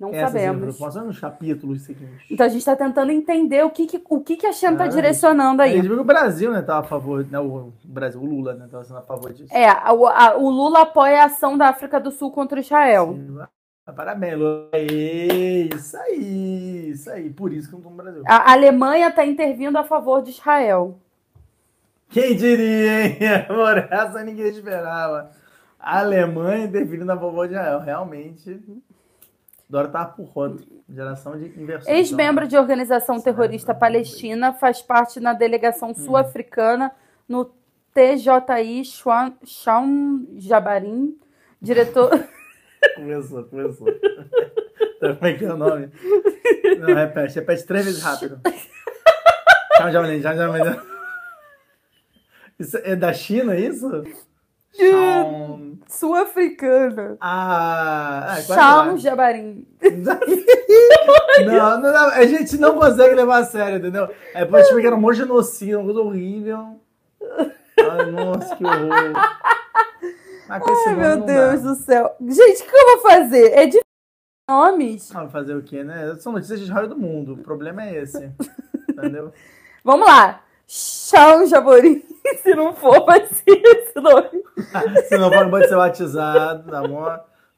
Não 0.00 0.08
Essas 0.14 0.32
sabemos. 0.32 0.68
informações 0.74 1.04
nos 1.06 1.20
capítulos 1.20 1.82
seguintes. 1.82 2.24
Então 2.30 2.46
a 2.46 2.48
gente 2.48 2.60
está 2.60 2.74
tentando 2.74 3.12
entender 3.12 3.62
o 3.66 3.68
que, 3.70 3.86
que, 3.86 4.02
o 4.08 4.20
que, 4.22 4.34
que 4.34 4.46
a 4.46 4.52
Shem 4.52 4.72
está 4.72 4.84
Ah, 4.84 4.88
direcionando 4.88 5.60
aí. 5.60 5.78
o 5.78 6.02
Brasil, 6.04 6.50
né, 6.50 6.62
tava 6.62 6.80
a 6.80 6.88
favor, 6.88 7.26
né, 7.30 7.38
o 7.38 7.70
Brasil, 7.84 8.18
o 8.18 8.24
Lula, 8.24 8.54
né, 8.54 8.66
tava 8.70 8.82
sendo 8.82 8.98
a 8.98 9.02
favor 9.02 9.30
disso. 9.30 9.54
É, 9.54 9.68
a- 9.68 9.92
o, 9.92 10.06
a- 10.06 10.36
o 10.38 10.48
Lula 10.48 10.80
apoia 10.82 11.20
a 11.22 11.26
ação 11.26 11.58
da 11.58 11.68
África 11.68 12.00
do 12.00 12.10
Sul 12.10 12.30
contra 12.30 12.58
Israel. 12.60 13.12
Sim, 13.14 13.36
ah, 13.86 13.92
Parabéns, 13.92 14.38
Lula. 14.38 14.68
Aê, 14.72 15.68
Isso 15.74 15.96
aí, 15.98 16.90
isso 16.92 17.10
aí. 17.10 17.28
Por 17.28 17.52
isso 17.52 17.68
que 17.68 17.74
não 17.74 17.82
tô 17.82 17.90
no 17.90 17.96
Brasil. 17.96 18.22
A 18.26 18.52
Alemanha 18.52 19.08
está 19.08 19.26
intervindo 19.26 19.76
a 19.76 19.84
favor 19.84 20.22
de 20.22 20.30
Israel. 20.30 20.96
Quem 22.08 22.34
diria, 22.36 23.06
hein? 23.06 23.18
Amor, 23.50 23.86
essa 23.90 24.24
ninguém 24.24 24.46
esperava. 24.48 25.30
A 25.78 25.98
Alemanha 25.98 26.64
interferindo 26.64 27.12
a 27.12 27.16
favor 27.18 27.46
de 27.46 27.54
Israel. 27.54 27.80
Realmente, 27.80 28.60
Dora 29.70 29.86
tava 29.86 30.10
por 30.10 30.24
rodo. 30.24 30.66
Geração 30.88 31.38
de 31.38 31.46
inversão. 31.60 31.94
Ex-membro 31.94 32.48
de 32.48 32.56
organização 32.56 33.20
terrorista 33.20 33.72
palestina, 33.72 34.52
faz 34.52 34.82
parte 34.82 35.20
na 35.20 35.32
delegação 35.32 35.94
sul-africana 35.94 36.90
no 37.28 37.44
TJI 37.94 38.84
Shaun 38.84 39.32
Shaun 39.44 40.26
Jabarin, 40.36 41.16
diretor. 41.62 42.10
Começou, 42.96 43.44
começou. 43.44 43.86
Como 44.98 45.26
é 45.26 45.34
que 45.34 45.44
é 45.44 45.52
o 45.52 45.56
nome? 45.56 45.90
Não, 46.78 46.94
repete, 46.94 47.34
repete 47.34 47.66
três 47.66 47.84
vezes 47.84 48.02
rápido. 48.02 48.40
Tchau, 48.42 49.90
tchau, 49.92 50.02
tchau, 50.02 50.32
tchau. 50.32 50.86
Isso 52.58 52.78
é 52.78 52.96
da 52.96 53.12
China, 53.12 53.54
isso? 53.54 54.02
Sul-africana. 55.88 57.16
Ah, 57.20 58.36
é, 58.38 58.54
lá. 58.54 58.96
Jabarin. 58.96 59.66
Não, 61.44 61.80
não, 61.80 61.92
não, 61.92 62.08
a 62.10 62.26
gente 62.26 62.58
não 62.58 62.76
consegue 62.76 63.14
levar 63.14 63.38
a 63.38 63.44
sério, 63.44 63.78
entendeu? 63.78 64.08
É 64.34 64.44
pra 64.44 64.60
explicar 64.60 64.88
era 64.88 64.96
um 64.96 65.00
monte 65.00 65.14
de 65.14 65.22
genocídio, 65.22 65.78
uma 65.78 65.84
coisa 65.86 66.00
horrível. 66.00 66.80
Ai, 67.78 68.10
nossa, 68.10 68.56
que 68.56 68.64
horror. 68.64 69.12
Mas 70.48 70.62
Ai, 70.86 70.94
meu 70.96 71.20
Deus 71.22 71.62
dá. 71.62 71.70
do 71.70 71.74
céu. 71.76 72.16
Gente, 72.20 72.62
o 72.62 72.66
que 72.66 72.76
eu 72.76 72.86
vou 72.86 73.10
fazer? 73.10 73.52
É 73.52 73.66
de 73.66 73.80
nomes? 74.50 75.14
Ah, 75.14 75.28
fazer 75.28 75.54
o 75.54 75.62
quê, 75.62 75.82
né? 75.82 76.16
São 76.18 76.32
notícias 76.32 76.60
de 76.60 76.70
raio 76.70 76.88
do 76.88 76.98
mundo. 76.98 77.34
O 77.34 77.38
problema 77.38 77.84
é 77.84 78.02
esse. 78.02 78.30
Entendeu? 78.88 79.32
Vamos 79.84 80.06
lá. 80.06 80.42
Shaun 80.70 81.46
Jabarin. 81.46 82.04
Se 82.44 82.54
não 82.54 82.72
for, 82.76 83.04
vai 83.04 83.26
ser 83.26 83.60
esse 83.60 84.00
nome. 84.00 84.44
Se 85.08 85.18
não 85.18 85.28
for, 85.32 85.42
não 85.42 85.50
pode 85.50 85.68
ser 85.68 85.74
batizado, 85.74 86.70
tá 86.70 86.86
bom? 86.86 87.04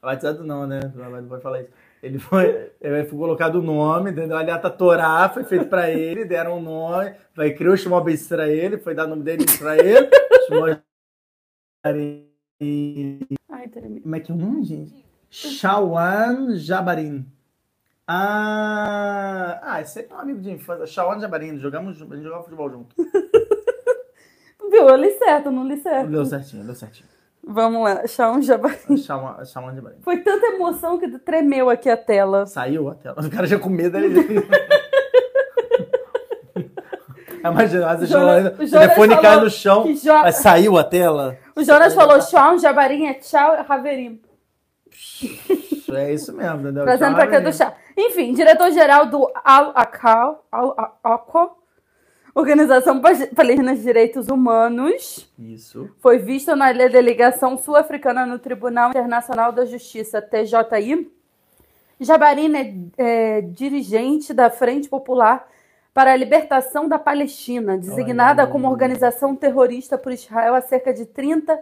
Batizado 0.01 0.43
não, 0.43 0.65
né? 0.65 0.79
Não 0.95 1.27
pode 1.27 1.43
falar 1.43 1.61
isso. 1.61 1.69
Ele 2.01 2.17
foi, 2.17 2.71
ele 2.81 3.05
foi 3.05 3.17
colocado 3.17 3.59
o 3.59 3.61
nome, 3.61 4.11
entendeu? 4.11 4.35
Ali 4.35 4.49
a 4.49 4.57
Torá 4.57 5.29
foi 5.29 5.43
feito 5.43 5.67
pra 5.67 5.91
ele, 5.91 6.25
deram 6.25 6.57
um 6.57 6.61
nome, 6.61 7.13
vai 7.35 7.53
criou 7.53 7.75
o 7.75 7.77
Shimon 7.77 8.01
Ben 8.01 8.15
Israel, 8.15 8.79
foi 8.79 8.95
dar 8.95 9.05
o 9.05 9.09
nome 9.09 9.23
dele 9.23 9.45
pra 9.57 9.77
ele. 9.77 10.09
Shimon 10.47 10.77
Ai, 13.49 13.67
tremi. 13.69 14.01
Como 14.01 14.15
é 14.15 14.19
que 14.19 14.31
é 14.31 14.35
o 14.35 14.37
nome, 14.37 14.63
gente? 14.63 15.05
Shawan 15.29 16.55
Jabarin. 16.55 17.25
Ah, 18.07 19.59
ah, 19.63 19.81
esse 19.81 20.01
é 20.01 20.07
um 20.13 20.19
amigo 20.19 20.41
de 20.41 20.51
infância. 20.51 20.85
Shawan 20.85 21.19
Jabarin, 21.19 21.57
jogamos, 21.59 22.01
a 22.01 22.05
gente 22.15 22.23
jogava 22.23 22.43
futebol 22.43 22.69
junto. 22.69 22.95
Viu? 24.69 24.89
Eu 24.89 24.95
li 24.95 25.11
certo, 25.11 25.49
não 25.51 25.65
li 25.67 25.77
certo. 25.77 26.09
Deu 26.09 26.25
certinho, 26.25 26.63
deu 26.65 26.75
certinho. 26.75 27.07
Vamos 27.45 27.83
lá. 27.83 28.05
Shaun 28.07 28.41
Jabarin. 28.41 28.97
Shawan, 28.97 29.43
Shawan 29.45 29.75
Jabarin. 29.75 29.97
Foi 30.01 30.17
tanta 30.19 30.47
emoção 30.47 30.97
que 30.97 31.07
tremeu 31.19 31.69
aqui 31.69 31.89
a 31.89 31.95
tela. 31.97 32.45
Saiu 32.45 32.89
a 32.89 32.95
tela. 32.95 33.15
O 33.25 33.29
cara 33.29 33.45
já 33.47 33.57
com 33.59 33.69
medo 33.69 33.97
ali. 33.97 34.13
Imagina, 37.43 37.93
vezes 37.95 38.09
Jonas- 38.09 38.53
o 38.53 38.71
telefone 38.71 39.15
cai 39.15 39.21
falou 39.23 39.43
no 39.43 39.49
chão, 39.49 39.93
Jo- 39.95 40.13
mas 40.23 40.35
saiu 40.37 40.77
a 40.77 40.83
tela. 40.83 41.37
O 41.55 41.63
Jonas 41.63 41.93
falou 41.93 42.21
Shaun 42.21 42.57
Jabarin 42.57 43.07
é 43.07 43.15
tchau, 43.15 43.53
Haverim. 43.67 44.21
É 45.93 46.13
isso 46.13 46.31
mesmo, 46.33 46.61
entendeu? 46.61 46.83
Trazendo 46.85 47.15
pra 47.15 47.27
cá 47.27 47.39
do 47.39 47.51
chá. 47.51 47.75
Enfim, 47.95 48.33
diretor-geral 48.33 49.05
do 49.05 49.29
Al-Aqo, 49.43 50.41
Organização 52.35 52.99
Palestina 52.99 53.75
de 53.75 53.81
Direitos 53.83 54.27
Humanos, 54.27 55.31
Isso. 55.37 55.89
foi 55.99 56.17
visto 56.17 56.55
na 56.55 56.71
delegação 56.73 57.55
sul-africana 57.57 58.25
no 58.25 58.39
Tribunal 58.39 58.89
Internacional 58.89 59.51
da 59.51 59.65
Justiça, 59.65 60.19
TJI. 60.19 61.11
Jabarin 61.99 62.55
é, 62.55 62.73
é 62.97 63.41
dirigente 63.41 64.33
da 64.33 64.49
Frente 64.49 64.89
Popular 64.89 65.47
para 65.93 66.11
a 66.11 66.15
Libertação 66.15 66.89
da 66.89 66.97
Palestina, 66.97 67.77
designada 67.77 68.41
Olha 68.41 68.51
como 68.51 68.67
organização 68.67 69.35
terrorista 69.35 69.95
por 69.95 70.11
Israel 70.11 70.55
há 70.55 70.61
cerca 70.61 70.91
de 70.91 71.05
30 71.05 71.59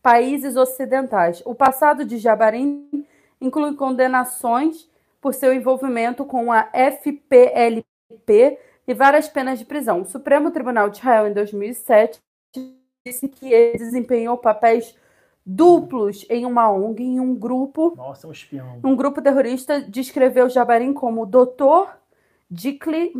países 0.00 0.56
ocidentais. 0.56 1.42
O 1.44 1.52
passado 1.52 2.04
de 2.04 2.16
Jabarin 2.16 3.04
inclui 3.40 3.74
condenações 3.74 4.88
por 5.22 5.32
seu 5.32 5.54
envolvimento 5.54 6.24
com 6.26 6.52
a 6.52 6.68
FPLP 6.74 8.58
e 8.86 8.92
várias 8.94 9.28
penas 9.28 9.58
de 9.58 9.64
prisão. 9.64 10.02
O 10.02 10.04
Supremo 10.06 10.50
Tribunal 10.50 10.90
de 10.90 10.98
Israel, 10.98 11.28
em 11.28 11.32
2007, 11.32 12.18
disse 13.06 13.28
que 13.28 13.50
ele 13.52 13.78
desempenhou 13.78 14.36
papéis 14.36 14.94
duplos 15.46 16.26
em 16.28 16.44
uma 16.44 16.70
ONG, 16.70 17.02
em 17.02 17.20
um 17.20 17.34
grupo 17.34 17.94
Nossa, 17.96 18.26
é 18.26 18.28
um 18.28 18.32
espião. 18.32 18.80
um 18.84 18.94
grupo 18.94 19.20
terrorista 19.22 19.80
descreveu 19.80 20.48
Jabarin 20.48 20.92
como 20.92 21.24
Dr. 21.26 21.90
Dickley 22.50 23.12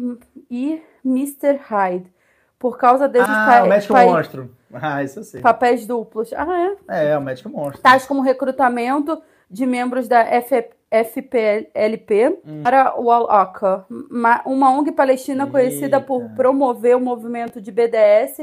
e 0.51 0.83
Mr. 1.05 1.57
Hyde, 1.69 2.13
por 2.59 2.77
causa 2.79 3.09
desses 3.09 3.29
Ah, 3.35 3.63
o 3.65 3.69
médico 3.69 3.95
monstro. 3.95 4.57
Ah, 4.73 5.03
isso 5.03 5.19
eu 5.21 5.25
sei. 5.25 5.41
papéis 5.41 5.85
duplos. 5.87 6.33
Ah, 6.33 6.77
é. 6.89 7.07
É, 7.07 7.11
é 7.11 7.19
o 7.19 7.21
médico 7.23 7.49
monstro. 7.49 7.83
Tais 7.83 8.07
como 8.07 8.23
recrutamento 8.23 9.21
de 9.51 9.67
membros 9.67 10.07
da 10.09 10.21
F- 10.21 10.71
FPLP 10.93 12.39
Hum. 12.47 12.63
para 12.63 13.01
o 13.01 13.11
Al-Aqsa, 13.11 13.87
uma, 14.11 14.43
ONG 14.45 14.93
palestina 14.93 15.47
conhecida 15.47 16.01
por 16.01 16.23
promover 16.37 16.97
o 16.97 17.01
movimento 17.01 17.61
de 17.61 17.73
BDS 17.73 18.43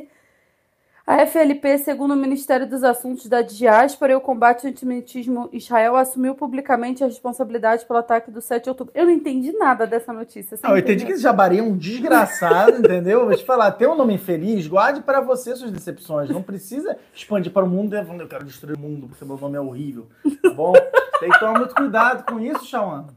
A 1.10 1.26
FLP, 1.26 1.80
segundo 1.80 2.13
o 2.13 2.15
Ministério 2.15 2.69
dos 2.69 2.84
Assuntos 2.84 3.26
da 3.26 3.41
Diáspora 3.41 4.12
e 4.12 4.15
o 4.15 4.22
Combate 4.22 4.63
ao 4.63 4.69
Antissemitismo 4.69 5.50
Israel, 5.52 5.95
assumiu 5.95 6.36
publicamente 6.36 7.04
a 7.04 7.08
responsabilidade 7.08 7.84
pelo 7.84 7.98
ataque 7.98 8.30
do 8.30 8.39
7 8.39 8.65
de 8.65 8.69
outubro. 8.69 8.93
Eu 8.93 9.06
não 9.06 9.12
entendi 9.12 9.52
nada 9.52 9.88
dessa 9.88 10.13
notícia. 10.13 10.56
Não, 10.62 10.69
eu 10.69 10.78
entendi 10.78 11.08
que 11.08 11.13
esse 11.13 11.24
jabari 11.24 11.58
é 11.58 11.63
um 11.63 11.76
desgraçado, 11.76 12.78
entendeu? 12.86 13.26
Vou 13.26 13.36
te 13.36 13.43
falar, 13.43 13.72
tem 13.72 13.88
um 13.88 13.95
nome 13.95 14.13
infeliz, 14.13 14.67
guarde 14.67 15.02
para 15.02 15.19
você 15.19 15.56
suas 15.56 15.72
decepções. 15.72 16.30
Não 16.30 16.43
precisa 16.43 16.95
expandir 17.12 17.52
para 17.52 17.65
o 17.65 17.67
mundo 17.67 17.95
e 17.95 18.06
falando, 18.06 18.22
eu 18.22 18.28
quero 18.28 18.45
destruir 18.45 18.78
o 18.78 18.80
mundo 18.80 19.08
porque 19.08 19.26
meu 19.26 19.36
nome 19.36 19.58
é 19.58 19.62
horrível, 19.62 20.06
tá 20.43 20.52
bom? 20.52 20.74
Tem 21.19 21.32
que 21.32 21.39
tomar 21.39 21.58
muito 21.58 21.74
cuidado 21.74 22.24
com 22.32 22.39
isso, 22.39 22.63
Shawan. 22.67 23.08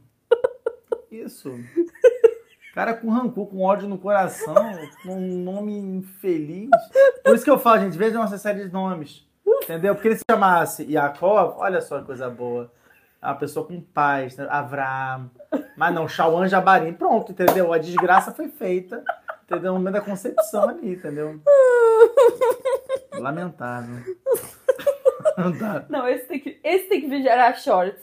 Isso. 1.11 1.53
Cara 2.75 2.95
com 2.95 3.11
rancor, 3.11 3.47
com 3.49 3.61
ódio 3.61 3.87
no 3.87 3.99
coração, 3.99 4.55
com 5.03 5.15
um 5.15 5.43
nome 5.43 5.79
infeliz. 5.79 6.71
Por 7.23 7.35
isso 7.35 7.45
que 7.45 7.51
eu 7.51 7.59
falo, 7.59 7.81
gente, 7.81 7.99
veja 7.99 8.19
nossa 8.19 8.39
série 8.39 8.65
de 8.65 8.73
nomes. 8.73 9.27
Entendeu? 9.63 9.95
Porque 9.95 10.09
ele 10.09 10.17
se 10.17 10.25
chamasse 10.29 10.91
Yaakov, 10.91 11.59
olha 11.59 11.83
só 11.83 11.99
que 11.99 12.07
coisa 12.07 12.31
boa. 12.31 12.73
É 13.21 13.27
uma 13.27 13.35
pessoa 13.35 13.67
com 13.67 13.81
paz, 13.81 14.37
né? 14.37 14.47
Avram. 14.51 15.31
Mas 15.77 15.95
não, 15.95 16.09
Shawan 16.09 16.49
Jabarim. 16.49 16.95
Pronto, 16.95 17.33
entendeu? 17.33 17.73
A 17.73 17.79
desgraça 17.79 18.33
foi 18.33 18.49
feita, 18.49 19.05
entendeu? 19.45 19.73
No 19.73 19.79
momento 19.79 19.95
da 19.95 20.01
concepção 20.01 20.71
ali, 20.71 20.95
entendeu? 20.95 21.41
Lamentável. 23.13 23.97
Não 25.37 25.53
dá. 25.53 25.85
Não, 25.89 26.09
esse 26.09 26.27
tem 26.27 26.41
que, 26.41 26.59
esse 26.65 26.89
tem 26.89 27.01
que 27.03 27.23
gerar 27.23 27.55
shorts. 27.55 28.03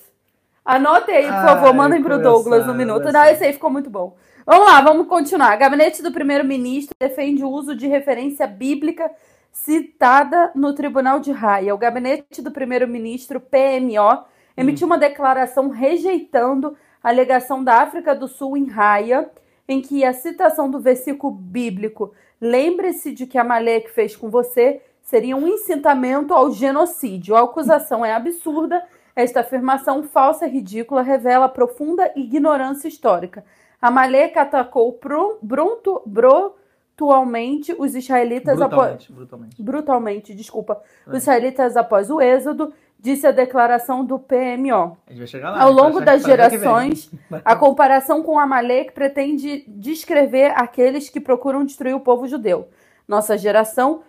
Anotem 0.64 1.16
aí, 1.16 1.26
por 1.26 1.34
Ai, 1.34 1.46
favor, 1.48 1.74
mandem 1.74 2.02
pro 2.04 2.22
Douglas 2.22 2.68
um 2.68 2.74
minuto. 2.74 2.98
Não, 2.98 3.12
começaram. 3.12 3.32
esse 3.32 3.44
aí 3.44 3.54
ficou 3.54 3.72
muito 3.72 3.90
bom. 3.90 4.16
Vamos 4.46 4.68
lá, 4.68 4.82
vamos 4.82 5.08
continuar. 5.08 5.56
Gabinete 5.58 6.02
do 6.02 6.12
primeiro-ministro 6.12 6.96
defende 7.00 7.44
o 7.44 7.50
uso 7.50 7.76
de 7.76 7.88
referência 7.88 8.48
bíblica 8.48 9.12
citada 9.52 10.52
no 10.56 10.74
Tribunal 10.74 11.20
de 11.20 11.32
Haia. 11.32 11.76
O 11.76 11.78
gabinete 11.78 12.42
do 12.42 12.52
primeiro-ministro, 12.52 13.40
PMO, 13.40 14.26
emitiu 14.56 14.88
uma 14.88 14.98
declaração 14.98 15.70
rejeitando 15.70 16.76
a 17.04 17.10
alegação 17.10 17.64
da 17.64 17.82
África 17.82 18.16
do 18.16 18.28
Sul 18.28 18.58
em 18.58 18.70
Haia, 18.72 19.30
em 19.68 19.82
que 19.82 20.04
a 20.04 20.14
citação 20.14 20.70
do 20.70 20.80
versículo 20.80 21.34
bíblico 21.34 22.14
Lembre-se 22.42 23.12
de 23.12 23.26
que 23.26 23.38
Amalek 23.38 23.90
fez 23.92 24.16
com 24.16 24.30
você 24.30 24.82
seria 25.04 25.36
um 25.36 25.48
incitamento 25.48 26.34
ao 26.34 26.52
genocídio. 26.52 27.36
A 27.36 27.42
acusação 27.42 28.06
é 28.06 28.14
absurda. 28.14 28.82
Esta 29.16 29.42
afirmação 29.42 30.04
falsa 30.04 30.48
e 30.48 30.50
ridícula 30.50 31.02
revela 31.02 31.50
profunda 31.50 32.12
ignorância 32.16 32.88
histórica. 32.88 33.44
Amalek 33.82 34.38
atacou 34.38 34.94
pro, 34.94 35.40
brunto, 35.42 36.02
brutalmente 36.06 37.74
os 37.78 37.96
israelitas 37.96 38.62
após 38.62 39.08
Brutalmente, 39.08 39.12
brutalmente. 39.14 39.64
brutalmente, 39.64 40.36
desculpa, 40.36 40.82
É. 41.08 41.12
os 41.12 41.18
israelitas 41.18 41.78
após 41.78 42.10
o 42.10 42.20
êxodo, 42.20 42.74
disse 43.00 43.26
a 43.26 43.32
declaração 43.32 44.04
do 44.04 44.20
PMO. 44.20 44.98
A 45.08 45.12
gente 45.12 45.20
vai 45.20 45.28
chegar 45.28 45.52
lá. 45.52 45.62
Ao 45.62 45.70
a 45.70 45.72
longo 45.72 46.02
das 46.02 46.24
gerações, 46.24 47.10
a 47.46 47.56
comparação 47.56 48.22
com 48.22 48.38
Amalek 48.38 48.92
pretende 48.92 49.64
descrever 49.68 50.52
aqueles 50.56 51.10
que 51.10 51.22
procuram 51.22 51.64
destruir 51.64 51.96
o 51.96 52.02
povo 52.02 52.28
judeu. 52.28 52.68
Nossa 53.08 53.38
geração 53.38 54.02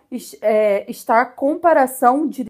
é, 0.43 0.85
está 0.91 1.23
a 1.23 1.25
comparação 1.27 2.27
de. 2.27 2.47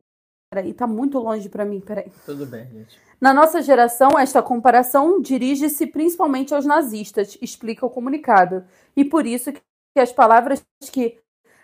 Peraí, 0.52 0.74
tá 0.74 0.84
muito 0.84 1.16
longe 1.20 1.48
para 1.48 1.64
mim, 1.64 1.78
peraí. 1.80 2.10
Tudo 2.26 2.44
bem, 2.44 2.66
gente. 2.66 2.98
Na 3.20 3.32
nossa 3.32 3.62
geração, 3.62 4.18
esta 4.18 4.42
comparação 4.42 5.20
dirige-se 5.20 5.86
principalmente 5.86 6.52
aos 6.52 6.66
nazistas, 6.66 7.38
explica 7.40 7.86
o 7.86 7.90
comunicado. 7.90 8.64
E 8.96 9.04
por 9.04 9.24
isso 9.26 9.52
que 9.52 9.62
as 10.00 10.10
palavras 10.10 10.60
que 10.90 11.20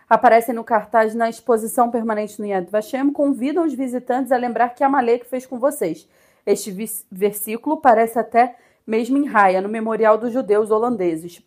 aparecem 0.09 0.55
no 0.55 0.63
cartaz 0.63 1.17
na 1.17 1.29
exposição 1.29 1.91
permanente 1.91 2.39
no 2.39 2.47
Yad 2.47 2.71
Vashem 2.71 3.11
convidam 3.11 3.67
os 3.67 3.75
visitantes 3.75 4.31
a 4.31 4.37
lembrar 4.37 4.69
que 4.69 4.85
Amalek 4.85 5.27
fez 5.27 5.45
com 5.45 5.59
vocês. 5.59 6.09
Este 6.47 6.71
versículo 7.11 7.79
parece 7.79 8.21
até 8.21 8.57
mesmo 8.87 9.19
em 9.19 9.27
Raia, 9.27 9.61
no 9.61 9.69
memorial 9.69 10.17
dos 10.17 10.33
judeus 10.33 10.71
holandeses, 10.71 11.43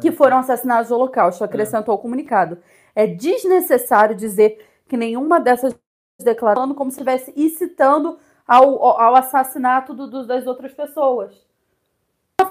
que 0.00 0.10
foram 0.10 0.38
assassinados 0.38 0.88
no 0.88 0.96
Holocausto, 0.96 1.44
acrescentou 1.44 1.94
o 1.94 1.98
comunicado. 1.98 2.56
É 2.94 3.06
desnecessário 3.06 4.16
dizer 4.16 4.66
que 4.88 4.96
nenhuma 4.96 5.38
dessas 5.38 5.74
declarações 6.22 6.76
como 6.76 6.90
se 6.90 6.96
estivesse 6.96 7.32
incitando 7.36 8.18
ao, 8.46 8.84
ao 9.00 9.14
assassinato 9.16 9.94
do- 9.94 10.08
do- 10.08 10.26
das 10.26 10.46
outras 10.46 10.72
pessoas. 10.72 11.32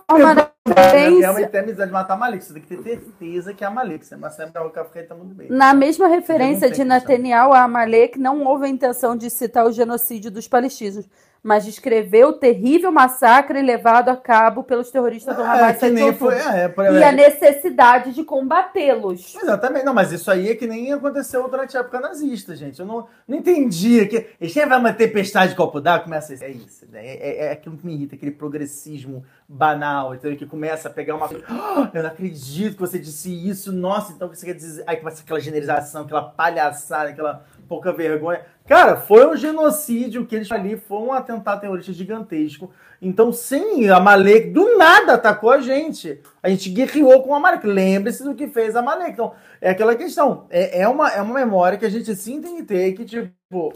Uma 0.09 0.51
referência- 0.67 1.85
de 1.85 1.91
matar 1.91 2.17
Malik. 2.17 2.43
Você 2.43 2.53
tem 2.53 2.61
que 2.61 2.77
ter 2.77 2.99
certeza 3.01 3.53
que 3.53 3.63
é 3.63 3.69
Malik. 3.69 4.05
Você 4.05 4.15
mas 4.15 4.35
sempre 4.35 4.61
o 4.61 4.69
café 4.69 5.07
muito 5.15 5.33
bem. 5.35 5.49
Na 5.49 5.73
mesma 5.73 6.07
referência 6.07 6.67
não 6.67 6.75
de 6.75 6.83
Netanyahu 6.83 7.53
a 7.53 7.63
Amalek, 7.63 8.19
não 8.19 8.45
houve 8.45 8.65
a 8.65 8.69
intenção 8.69 9.15
de 9.15 9.29
citar 9.29 9.65
o 9.65 9.71
genocídio 9.71 10.29
dos 10.31 10.47
palestinos, 10.47 11.07
mas 11.43 11.65
descreveu 11.65 12.29
o 12.29 12.33
terrível 12.33 12.91
massacre 12.91 13.61
levado 13.61 14.09
a 14.09 14.15
cabo 14.15 14.63
pelos 14.63 14.91
terroristas 14.91 15.35
do 15.35 15.41
É, 15.41 15.45
Hamas 15.45 15.79
de 15.79 15.89
nem 15.89 16.13
foi. 16.13 16.35
É, 16.35 16.67
por 16.67 16.85
e 16.85 17.03
a 17.03 17.11
necessidade 17.11 18.13
de 18.13 18.23
combatê-los. 18.23 19.35
Exatamente, 19.35 19.83
não, 19.85 19.93
mas 19.93 20.11
isso 20.11 20.29
aí 20.29 20.49
é 20.51 20.55
que 20.55 20.67
nem 20.67 20.93
aconteceu 20.93 21.47
durante 21.49 21.75
a 21.75 21.79
época 21.79 21.99
nazista, 21.99 22.55
gente. 22.55 22.79
Eu 22.79 22.85
não, 22.85 23.07
não 23.27 23.37
entendia 23.37 24.07
que. 24.07 24.27
Eles 24.39 24.53
sempre 24.53 24.69
vai 24.69 24.79
uma 24.79 24.93
tempestade 24.93 25.51
de 25.51 25.55
copo 25.55 25.81
d'água, 25.81 26.03
começa 26.03 26.33
a. 26.33 26.45
É 26.45 26.51
isso, 26.51 26.85
né? 26.91 27.05
é, 27.05 27.17
é, 27.17 27.45
é 27.47 27.51
aquilo 27.51 27.75
que 27.75 27.85
me 27.85 27.95
irrita, 27.95 28.15
aquele 28.15 28.31
progressismo 28.31 29.25
banal, 29.47 30.13
entendeu? 30.13 30.37
Que 30.37 30.45
começa 30.45 30.89
a 30.89 30.91
pegar 30.91 31.15
uma. 31.15 31.27
"Ah, 31.49 31.89
eu 31.93 32.03
não 32.03 32.09
acredito 32.09 32.75
que 32.75 32.79
você 32.79 32.99
disse 32.99 33.31
isso, 33.49 33.71
nossa, 33.71 34.13
então 34.13 34.27
o 34.27 34.31
que 34.31 34.37
você 34.37 34.45
quer 34.45 34.53
dizer. 34.53 34.83
Aí 34.85 34.97
começa 34.97 35.23
aquela 35.23 35.39
generalização, 35.39 36.03
aquela 36.03 36.21
palhaçada, 36.23 37.09
aquela 37.09 37.43
pouca 37.67 37.91
vergonha. 37.91 38.41
Cara, 38.71 38.95
foi 38.95 39.27
um 39.27 39.35
genocídio 39.35 40.25
que 40.25 40.33
eles 40.33 40.49
ali, 40.49 40.77
foi 40.77 40.99
um 40.99 41.11
atentado 41.11 41.59
terrorista 41.59 41.91
gigantesco. 41.91 42.71
Então, 43.01 43.33
sim, 43.33 43.89
a 43.89 43.99
Malek 43.99 44.51
do 44.51 44.77
nada 44.77 45.15
atacou 45.15 45.51
a 45.51 45.59
gente. 45.59 46.21
A 46.41 46.47
gente 46.47 46.69
guerreou 46.69 47.21
com 47.21 47.35
a 47.35 47.39
Malek. 47.41 47.67
Lembre-se 47.67 48.23
do 48.23 48.33
que 48.33 48.47
fez 48.47 48.73
a 48.73 48.81
Malek. 48.81 49.11
Então, 49.11 49.33
é 49.59 49.71
aquela 49.71 49.93
questão. 49.93 50.47
É, 50.49 50.83
é, 50.83 50.87
uma, 50.87 51.09
é 51.09 51.21
uma 51.21 51.33
memória 51.33 51.77
que 51.77 51.85
a 51.85 51.89
gente 51.89 52.15
sim 52.15 52.41
tem 52.41 52.55
que 52.55 52.63
ter, 52.63 52.93
que, 52.93 53.03
tipo, 53.03 53.73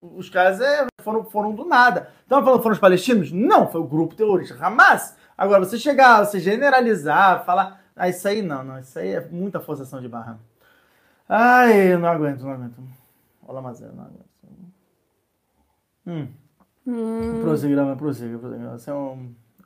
os 0.00 0.30
caras 0.30 0.60
é, 0.60 0.86
foram, 1.00 1.24
foram 1.24 1.52
do 1.52 1.64
nada. 1.64 2.08
Então, 2.24 2.44
falando 2.44 2.62
foram 2.62 2.74
os 2.74 2.80
palestinos? 2.80 3.32
Não, 3.32 3.72
foi 3.72 3.80
o 3.80 3.88
grupo 3.88 4.14
terrorista 4.14 4.56
Hamas. 4.64 5.16
Agora, 5.36 5.64
você 5.64 5.76
chegar, 5.76 6.24
você 6.24 6.38
generalizar, 6.38 7.44
falar. 7.44 7.82
Ah, 7.96 8.08
isso 8.08 8.28
aí 8.28 8.40
não, 8.40 8.62
não. 8.62 8.78
Isso 8.78 8.96
aí 9.00 9.14
é 9.14 9.28
muita 9.28 9.58
forçação 9.58 10.00
de 10.00 10.06
barra. 10.06 10.38
Ai, 11.28 11.94
eu 11.94 11.98
não 11.98 12.08
aguento, 12.08 12.42
não 12.42 12.52
aguento. 12.52 13.01
Não 13.46 13.58
aguento. 13.58 14.32
Hum. 16.06 16.28
Hum. 16.86 17.40
Prossiga, 17.42 17.96
prossiga, 17.96 18.38
prossiga. 18.38 18.74
É. 18.74 19.18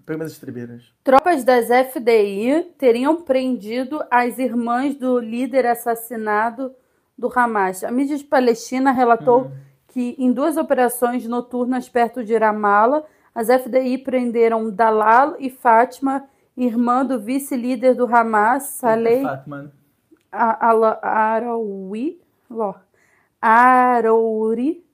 Pega 0.05 0.19
minhas 0.19 0.33
estribeiras. 0.33 0.93
Tropas 1.03 1.43
das 1.43 1.69
FDI 1.69 2.75
teriam 2.79 3.23
prendido 3.23 4.01
as 4.11 4.39
irmãs 4.39 4.95
do 4.95 5.19
líder 5.19 5.67
assassinado 5.67 6.73
do 7.19 7.31
Hamas. 7.35 7.83
A 7.83 7.91
mídia 7.91 8.17
palestina 8.29 8.93
relatou 8.93 9.51
que 9.89 10.15
em 10.19 10.31
duas 10.33 10.57
operações 10.57 11.27
noturnas 11.27 11.89
perto 11.89 12.23
de 12.23 12.37
Ramallah, 12.37 13.03
as 13.35 13.49
FDI 13.49 13.99
prenderam 13.99 14.71
Dalal 14.71 15.35
e 15.41 15.51
Fátima, 15.51 16.29
irmã 16.57 17.05
do 17.05 17.19
vice-líder 17.19 17.95
do 17.95 18.05
Hamas, 18.07 18.65
Saleh 18.65 19.23
Fatman. 19.23 19.73
A- 20.31 20.69
Ala- 20.69 20.99
Araoui, 21.03 22.21
Ló. 22.49 22.75
Arouri, 23.47 24.85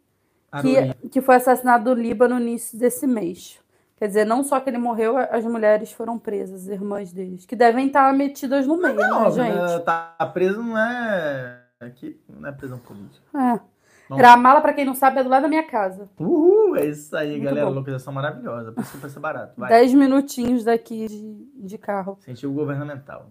que, 0.61 1.09
que 1.09 1.21
foi 1.23 1.37
assassinado 1.37 1.95
no 1.95 2.01
Líbano 2.01 2.35
no 2.35 2.41
início 2.43 2.79
desse 2.79 3.07
mês. 3.07 3.59
Quer 3.97 4.09
dizer, 4.09 4.27
não 4.27 4.43
só 4.43 4.61
que 4.61 4.69
ele 4.69 4.79
morreu, 4.79 5.17
as 5.17 5.45
mulheres 5.45 5.93
foram 5.93 6.19
presas, 6.19 6.62
as 6.62 6.69
irmãs 6.69 7.12
deles, 7.12 7.47
que 7.47 7.55
devem 7.57 7.87
estar 7.87 8.12
metidas 8.12 8.67
no 8.67 8.77
meio, 8.77 8.97
Não, 8.97 9.25
né, 9.25 9.31
gente? 9.31 9.85
tá 9.85 10.15
preso 10.35 10.62
não 10.62 10.77
é. 10.77 11.62
Aqui 11.81 12.21
não 12.29 12.49
é 12.49 12.53
prisão 12.53 12.79
política. 12.79 13.25
É. 13.35 13.61
Bom. 14.09 14.17
Ramala, 14.17 14.61
pra 14.61 14.73
quem 14.75 14.85
não 14.85 14.95
sabe, 14.95 15.21
é 15.21 15.23
do 15.25 15.31
lado 15.31 15.43
da 15.43 15.49
minha 15.49 15.62
casa. 15.62 16.11
Uhul, 16.19 16.77
é 16.77 16.87
isso 16.87 17.17
aí, 17.17 17.31
Muito 17.33 17.45
galera. 17.45 17.67
bom. 17.67 17.73
Localização 17.73 18.12
maravilhosa. 18.12 18.73
Por 18.73 18.83
isso 18.83 18.93
que 18.93 18.99
preço 18.99 19.19
é 19.19 19.23
barato. 19.23 19.55
Vai. 19.57 19.71
Dez 19.71 19.95
minutinhos 19.95 20.65
daqui 20.65 21.07
de, 21.09 21.67
de 21.67 21.79
carro. 21.79 22.19
Sentiu 22.21 22.53
governamental. 22.53 23.31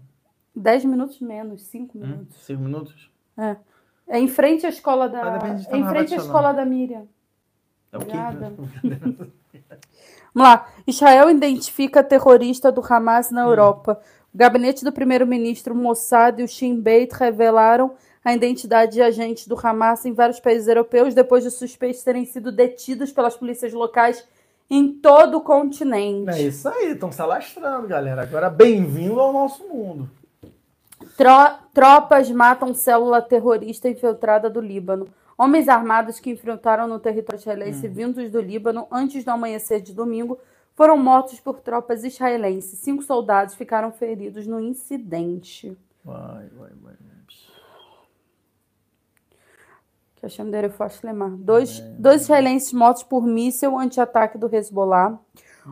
Dez 0.56 0.84
minutos 0.84 1.20
menos, 1.22 1.62
cinco 1.64 1.98
Hum? 1.98 2.02
minutos. 2.02 2.38
Cinco 2.46 2.62
minutos? 2.64 3.12
É 3.38 3.56
em 4.20 4.28
frente 4.28 4.66
à 4.66 4.70
escola 4.70 5.08
da. 5.08 5.40
É 5.70 5.78
em 5.78 5.86
frente 5.88 6.14
à 6.14 6.18
escola 6.18 6.52
da 6.52 6.66
Miriam. 6.66 7.08
É 7.92 7.98
o 7.98 8.02
quê? 8.02 8.06
Obrigada. 8.18 8.54
Vamos 10.34 10.50
lá. 10.50 10.68
Israel 10.88 11.30
identifica 11.30 12.04
terrorista 12.04 12.72
do 12.72 12.82
Hamas 12.82 13.32
Hum. 13.32 13.36
na 13.36 13.42
Europa. 13.44 14.00
O 14.34 14.38
gabinete 14.38 14.84
do 14.84 14.92
primeiro-ministro 14.92 15.76
Mossad 15.76 16.40
e 16.40 16.44
o 16.44 16.48
Shin 16.48 16.80
Bet 16.80 17.14
revelaram 17.14 17.92
a 18.24 18.34
identidade 18.34 18.94
de 18.94 19.02
agentes 19.02 19.46
do 19.48 19.58
Hamas 19.62 20.06
em 20.06 20.14
vários 20.14 20.40
países 20.40 20.68
europeus 20.68 21.14
depois 21.14 21.44
de 21.44 21.52
suspeitos 21.52 22.04
terem 22.04 22.24
sido 22.24 22.52
detidos 22.52 23.12
pelas 23.12 23.36
polícias 23.36 23.74
locais 23.74 24.26
em 24.70 24.88
todo 24.94 25.40
o 25.40 25.42
continente. 25.42 26.30
É 26.30 26.42
isso 26.44 26.70
aí, 26.70 26.92
estão 26.94 27.12
se 27.12 27.22
alastrando, 27.22 27.88
galera. 27.88 28.22
Agora, 28.22 28.50
bem-vindo 28.50 29.20
ao 29.20 29.34
nosso 29.34 29.68
mundo. 29.68 30.10
Tro- 31.18 31.58
tropas 31.74 32.30
matam 32.32 32.74
célula 32.74 33.22
terrorista 33.22 33.90
infiltrada 33.90 34.50
do 34.50 34.62
Líbano. 34.62 35.08
Homens 35.38 35.68
armados 35.68 36.20
que 36.20 36.30
enfrentaram 36.30 36.88
no 36.88 37.00
território 37.00 37.40
israelense 37.40 37.88
vindos 37.88 38.30
do 38.32 38.40
Líbano 38.40 38.88
antes 38.92 39.24
do 39.24 39.32
amanhecer 39.32 39.82
de 39.82 39.94
domingo 39.94 40.38
foram 40.76 40.98
mortos 40.98 41.40
por 41.40 41.60
tropas 41.60 42.04
israelenses. 42.04 42.80
Cinco 42.80 43.04
soldados 43.04 43.56
ficaram 43.56 43.92
feridos 43.92 44.46
no 44.48 44.60
incidente. 44.60 45.78
Vai, 46.04 46.48
vai, 46.50 46.70
vai. 46.82 46.94
Que 50.16 50.70
fosse 50.70 51.04
lemar. 51.04 51.32
Dois, 51.32 51.80
dois 51.98 52.22
israelenses 52.22 52.72
mortos 52.74 53.02
por 53.02 53.26
míssil 53.26 53.78
anti-ataque 53.78 54.38
do 54.38 54.54
Hezbollah. 54.54 55.18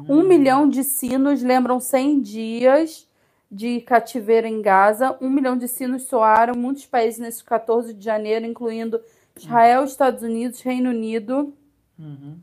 Um 0.07 0.23
milhão 0.23 0.67
de 0.67 0.83
sinos 0.83 1.43
lembram 1.43 1.79
100 1.79 2.21
dias 2.21 3.07
de 3.51 3.81
cativeiro 3.81 4.47
em 4.47 4.61
Gaza. 4.61 5.17
Um 5.19 5.29
milhão 5.29 5.57
de 5.57 5.67
sinos 5.67 6.03
soaram 6.03 6.53
muitos 6.55 6.85
países 6.85 7.19
nesse 7.19 7.43
14 7.43 7.93
de 7.93 8.03
janeiro, 8.03 8.45
incluindo 8.45 9.01
Israel, 9.37 9.83
Estados 9.83 10.21
Unidos, 10.23 10.61
Reino 10.61 10.89
Unido, 10.89 11.53
Uhum. 11.97 12.37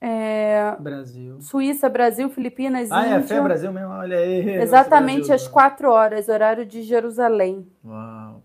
é, 0.00 0.74
Brasil. 0.80 1.40
Suíça, 1.40 1.88
Brasil, 1.88 2.28
Filipinas, 2.30 2.90
Ah, 2.90 3.06
é, 3.06 3.14
Índia. 3.16 3.22
Fé 3.28 3.40
Brasil 3.40 3.72
mesmo, 3.72 3.90
olha 3.90 4.16
aí. 4.18 4.48
Exatamente 4.60 5.22
às 5.22 5.28
Brasil. 5.42 5.50
4 5.50 5.90
horas, 5.90 6.28
horário 6.28 6.66
de 6.66 6.82
Jerusalém. 6.82 7.66
Uau. 7.84 8.42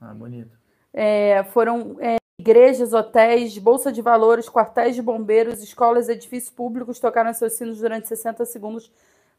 Ah, 0.00 0.14
bonito. 0.14 0.56
É, 0.92 1.42
foram 1.52 1.96
é, 2.00 2.16
igrejas, 2.38 2.92
hotéis, 2.92 3.56
bolsa 3.58 3.90
de 3.92 4.00
valores, 4.00 4.48
quartéis 4.48 4.94
de 4.94 5.02
bombeiros, 5.02 5.62
escolas 5.62 6.08
edifícios 6.08 6.50
públicos 6.52 6.98
tocaram 7.00 7.32
seus 7.34 7.54
sinos 7.54 7.78
durante 7.78 8.06
60 8.08 8.44
segundos 8.44 8.90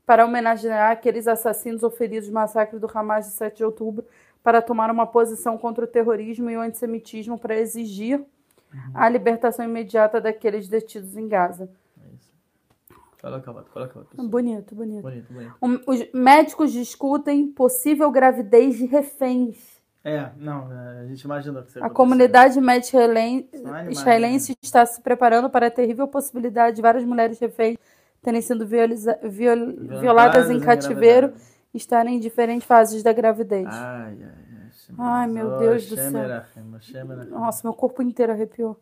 para 0.10 0.26
homenagear 0.26 0.90
aqueles 0.90 1.28
assassinos 1.28 1.84
ou 1.84 1.92
feridos 1.92 2.30
do 2.30 2.34
massacre 2.34 2.80
do 2.80 2.90
Hamas 2.92 3.28
de 3.28 3.32
7 3.34 3.58
de 3.58 3.64
outubro, 3.64 4.04
para 4.42 4.60
tomar 4.60 4.90
uma 4.90 5.06
posição 5.06 5.56
contra 5.56 5.86
o 5.86 5.88
terrorismo 5.88 6.50
e 6.50 6.58
o 6.58 6.62
antissemitismo 6.62 7.38
para 7.38 7.56
exigir 7.56 8.20
a 8.92 9.08
libertação 9.08 9.64
imediata 9.64 10.20
daqueles 10.20 10.68
detidos 10.68 11.16
em 11.16 11.28
Gaza. 11.28 11.70
É. 12.02 12.96
Coloca 13.22 13.52
a 13.52 13.54
foto, 13.54 13.70
coloca 13.70 14.00
a 14.00 14.04
foto. 14.04 14.28
Bonito, 14.28 14.74
bonito. 14.74 15.04
Bonito, 15.04 15.32
bonito. 15.32 15.54
Um- 15.62 15.80
Os 15.86 16.12
médicos 16.12 16.72
discutem 16.72 17.46
possível 17.46 18.10
gravidez 18.10 18.80
de 18.80 18.88
reféns. 18.88 19.80
É, 20.04 20.32
não, 20.38 20.74
é, 20.74 21.02
a 21.02 21.06
gente 21.06 21.22
imagina 21.22 21.62
que 21.62 21.72
você 21.72 21.84
A 21.84 21.90
comunidade 21.90 22.60
médica 22.60 22.98
animais, 23.04 23.90
israelense 23.92 24.58
está 24.60 24.84
se 24.88 25.00
preparando 25.02 25.52
para 25.52 25.68
a 25.68 25.72
terrível 25.72 26.08
possibilidade 26.08 26.78
de 26.78 26.82
várias 26.82 27.04
mulheres 27.04 27.38
reféns 27.38 27.78
terem 28.22 28.42
sido 28.42 28.66
violiza- 28.66 29.20
viol- 29.24 29.74
violadas 30.00 30.50
em 30.50 30.60
cativeiro 30.60 31.34
e 31.74 31.78
estarem 31.78 32.16
em 32.16 32.20
diferentes 32.20 32.68
fases 32.68 33.02
da 33.04 33.14
gravidez. 33.14 33.68
Ai, 33.70 34.18
ai, 34.22 34.24
ai. 34.24 34.70
Ai, 34.98 35.28
meu 35.28 35.58
Deus 35.60 35.88
do 35.88 35.96
céu. 35.96 36.12
Nossa, 37.30 37.62
meu 37.68 37.74
corpo 37.74 38.02
inteiro 38.02 38.32
arrepiou. 38.32 38.78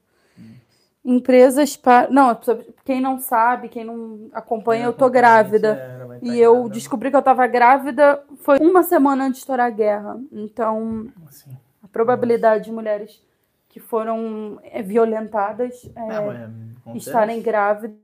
Empresas 1.06 1.78
para. 1.78 2.10
Não, 2.10 2.38
quem 2.84 3.00
não 3.00 3.18
sabe, 3.20 3.70
quem 3.70 3.86
não 3.86 4.30
acompanha, 4.34 4.86
eu 4.86 4.94
tô 4.94 5.10
grávida. 5.10 5.74
É, 5.74 6.20
E 6.22 6.38
eu 6.40 6.68
descobri 6.70 7.10
que 7.10 7.16
eu 7.16 7.22
tava 7.22 7.48
grávida 7.48 8.22
foi 8.40 8.58
uma 8.60 8.84
semana 8.84 9.24
antes 9.26 9.36
de 9.36 9.40
estourar 9.44 9.68
a 9.68 9.70
guerra. 9.70 10.20
Então, 10.32 11.08
Assim. 11.26 11.52
a 11.82 11.88
probabilidade 11.88 12.66
de 12.66 12.72
mulheres 12.74 13.24
que 13.70 13.80
foram 13.80 14.60
é, 14.64 14.82
violentadas 14.82 15.90
é, 15.96 16.02
É, 16.02 16.98
estarem 16.98 17.42
grávidas. 17.42 17.96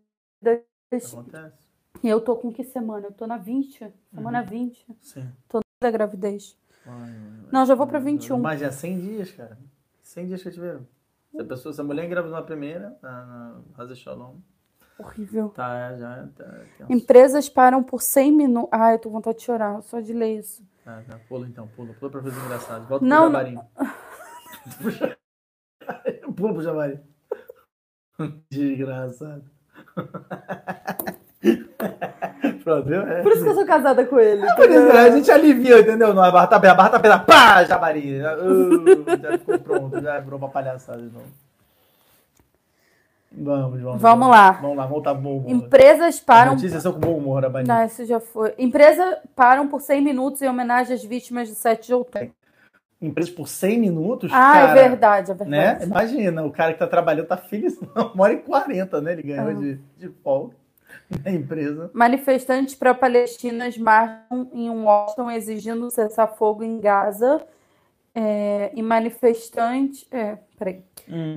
Acontece. 0.98 1.56
E 2.04 2.10
eu 2.10 2.20
tô 2.22 2.36
com 2.36 2.52
que 2.52 2.64
semana? 2.64 3.08
Eu 3.08 3.12
tô 3.14 3.26
na 3.28 3.38
20, 3.38 3.92
semana 4.14 4.42
Uhum. 4.42 4.48
20 4.48 4.86
Sim. 5.02 5.30
da 5.82 5.92
gravidez. 5.92 6.58
Ai, 6.86 6.94
ai. 7.10 7.48
Não, 7.52 7.66
já 7.66 7.76
vou 7.76 7.88
pra 7.88 8.00
21. 8.00 8.40
Mas 8.40 8.60
já 8.60 8.72
100 8.72 9.00
dias, 9.00 9.32
cara. 9.32 9.58
100 10.02 10.28
dias 10.28 10.42
que 10.42 10.50
eu 10.50 10.54
tiveram. 10.54 10.88
Se 11.32 11.42
a 11.42 11.46
pessoa, 11.46 11.74
se 11.74 11.82
a 11.82 11.84
mulher 11.84 12.06
engravidou 12.06 12.36
na 12.38 12.44
primeira, 12.44 12.96
na, 13.02 13.60
Raza 13.76 13.96
Shalom, 13.96 14.36
Horrível. 15.00 15.50
tá, 15.50 15.96
já 15.98 16.28
tá. 16.36 16.44
tenso. 16.78 16.92
Empresas 16.92 17.50
param 17.50 17.82
por 17.82 18.02
100 18.02 18.32
minutos. 18.32 18.70
Ai, 18.72 18.96
eu 18.96 19.00
tô 19.00 19.10
com 19.10 19.16
vontade 19.16 19.38
de 19.38 19.44
chorar, 19.46 19.82
só 19.82 20.00
de 20.00 20.14
ler 20.14 20.40
isso. 20.40 20.64
Tá, 20.84 21.02
tá. 21.10 21.18
Pula 21.30 21.48
então, 21.48 21.68
pula. 21.70 21.94
Pula 21.94 22.12
pra 22.12 22.22
fazer 22.22 22.40
engraçado. 22.42 22.86
Volta 22.88 23.06
Não, 23.06 23.32
pro 23.32 23.40
jabarim. 23.40 23.60
pula 26.36 26.54
pro 26.54 26.62
jabarim. 26.62 27.00
Desgraçado. 28.52 29.50
É. 32.66 33.22
Por 33.22 33.32
isso 33.34 33.44
que 33.44 33.50
eu 33.50 33.56
sou 33.56 33.66
casada 33.66 34.06
com 34.06 34.20
ele. 34.20 34.46
Por 34.56 34.70
isso, 34.70 34.92
a 34.92 35.10
gente 35.10 35.30
alivia, 35.30 35.80
entendeu? 35.82 36.14
Não, 36.14 36.24
a 36.24 36.32
barra 36.32 36.48
tá 36.48 36.56
aberta, 36.56 36.74
a 36.74 36.78
barra 36.78 36.90
tá 36.90 36.98
aberta, 36.98 37.20
pá, 37.20 37.64
jabari. 37.66 38.20
Já, 38.20 38.38
uh, 38.38 39.22
já 39.22 39.38
ficou 39.38 39.60
pronto, 39.60 40.02
já 40.02 40.20
virou 40.20 40.40
uma 40.40 40.50
palhaçada 40.50 41.02
de 41.02 41.14
novo. 41.14 41.26
Vamos, 43.36 43.82
vamos. 43.82 44.02
Vamos 44.02 44.30
lá. 44.30 44.52
Vamos 44.52 44.78
lá, 44.78 44.86
voltar 44.86 45.14
bom 45.14 45.38
humor. 45.38 45.52
Empresas 45.52 46.20
param. 46.20 46.54
Notícias 46.54 46.84
são 46.84 46.94
com 46.94 47.00
bom 47.00 47.18
humor. 47.18 47.44
Não, 47.66 47.86
isso 47.86 48.06
já 48.06 48.20
foi. 48.20 48.54
Empresa 48.58 49.20
param 49.36 49.68
por 49.68 49.82
100 49.82 50.02
minutos 50.02 50.42
em 50.42 50.48
homenagem 50.48 50.94
às 50.94 51.04
vítimas 51.04 51.50
de 51.50 51.56
7 51.56 51.88
de 51.88 51.94
outubro. 51.94 52.32
Empresa 53.06 53.32
por 53.34 53.48
100 53.48 53.80
minutos, 53.80 54.32
Ah, 54.34 54.54
cara, 54.54 54.72
é 54.72 54.74
verdade, 54.90 55.32
é 55.32 55.36
Né? 55.46 55.74
verdade. 55.76 55.86
Imagina, 55.86 56.44
o 56.46 56.52
cara 56.52 56.74
que 56.74 56.80
tá 56.80 56.88
trabalhando 56.88 57.28
tá 57.28 57.38
feliz. 57.38 57.78
Uma 58.14 58.24
hora 58.26 58.34
e 58.34 58.38
40, 58.38 59.02
né? 59.02 59.12
Ele 59.14 59.24
ganhou 59.24 59.50
Ah. 59.50 59.54
de, 59.54 59.76
de 59.98 60.10
folga 60.24 60.56
na 61.26 61.32
empresa. 61.32 61.92
Manifestantes 61.94 62.76
pró-palestinas 62.76 63.78
marcham 63.78 64.50
em 64.54 64.70
Washington 64.70 65.32
exigindo 65.32 65.90
cessar-fogo 65.92 66.64
em 66.64 66.80
Gaza. 66.80 67.42
É, 68.16 68.72
e 68.76 68.82
manifestantes. 68.84 70.06
É, 70.12 70.38
peraí. 70.58 70.84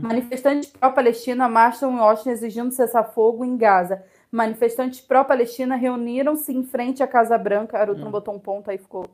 Manifestantes 0.03 0.69
pró-Palestina 0.71 1.49
marcham 1.49 1.91
em 1.93 1.99
Washington 1.99 2.31
exigindo 2.31 2.71
cessar-fogo 2.71 3.45
em 3.45 3.57
Gaza. 3.57 4.03
Manifestantes 4.31 5.01
pró-Palestina 5.01 5.75
reuniram-se 5.77 6.53
em 6.53 6.63
frente 6.65 7.03
à 7.03 7.07
Casa 7.07 7.39
Branca. 7.39 7.79
Aruto 7.79 8.01
não 8.03 8.11
botou 8.11 8.35
um 8.35 8.39
ponto 8.39 8.71
aí, 8.71 8.77
ficou. 8.77 9.07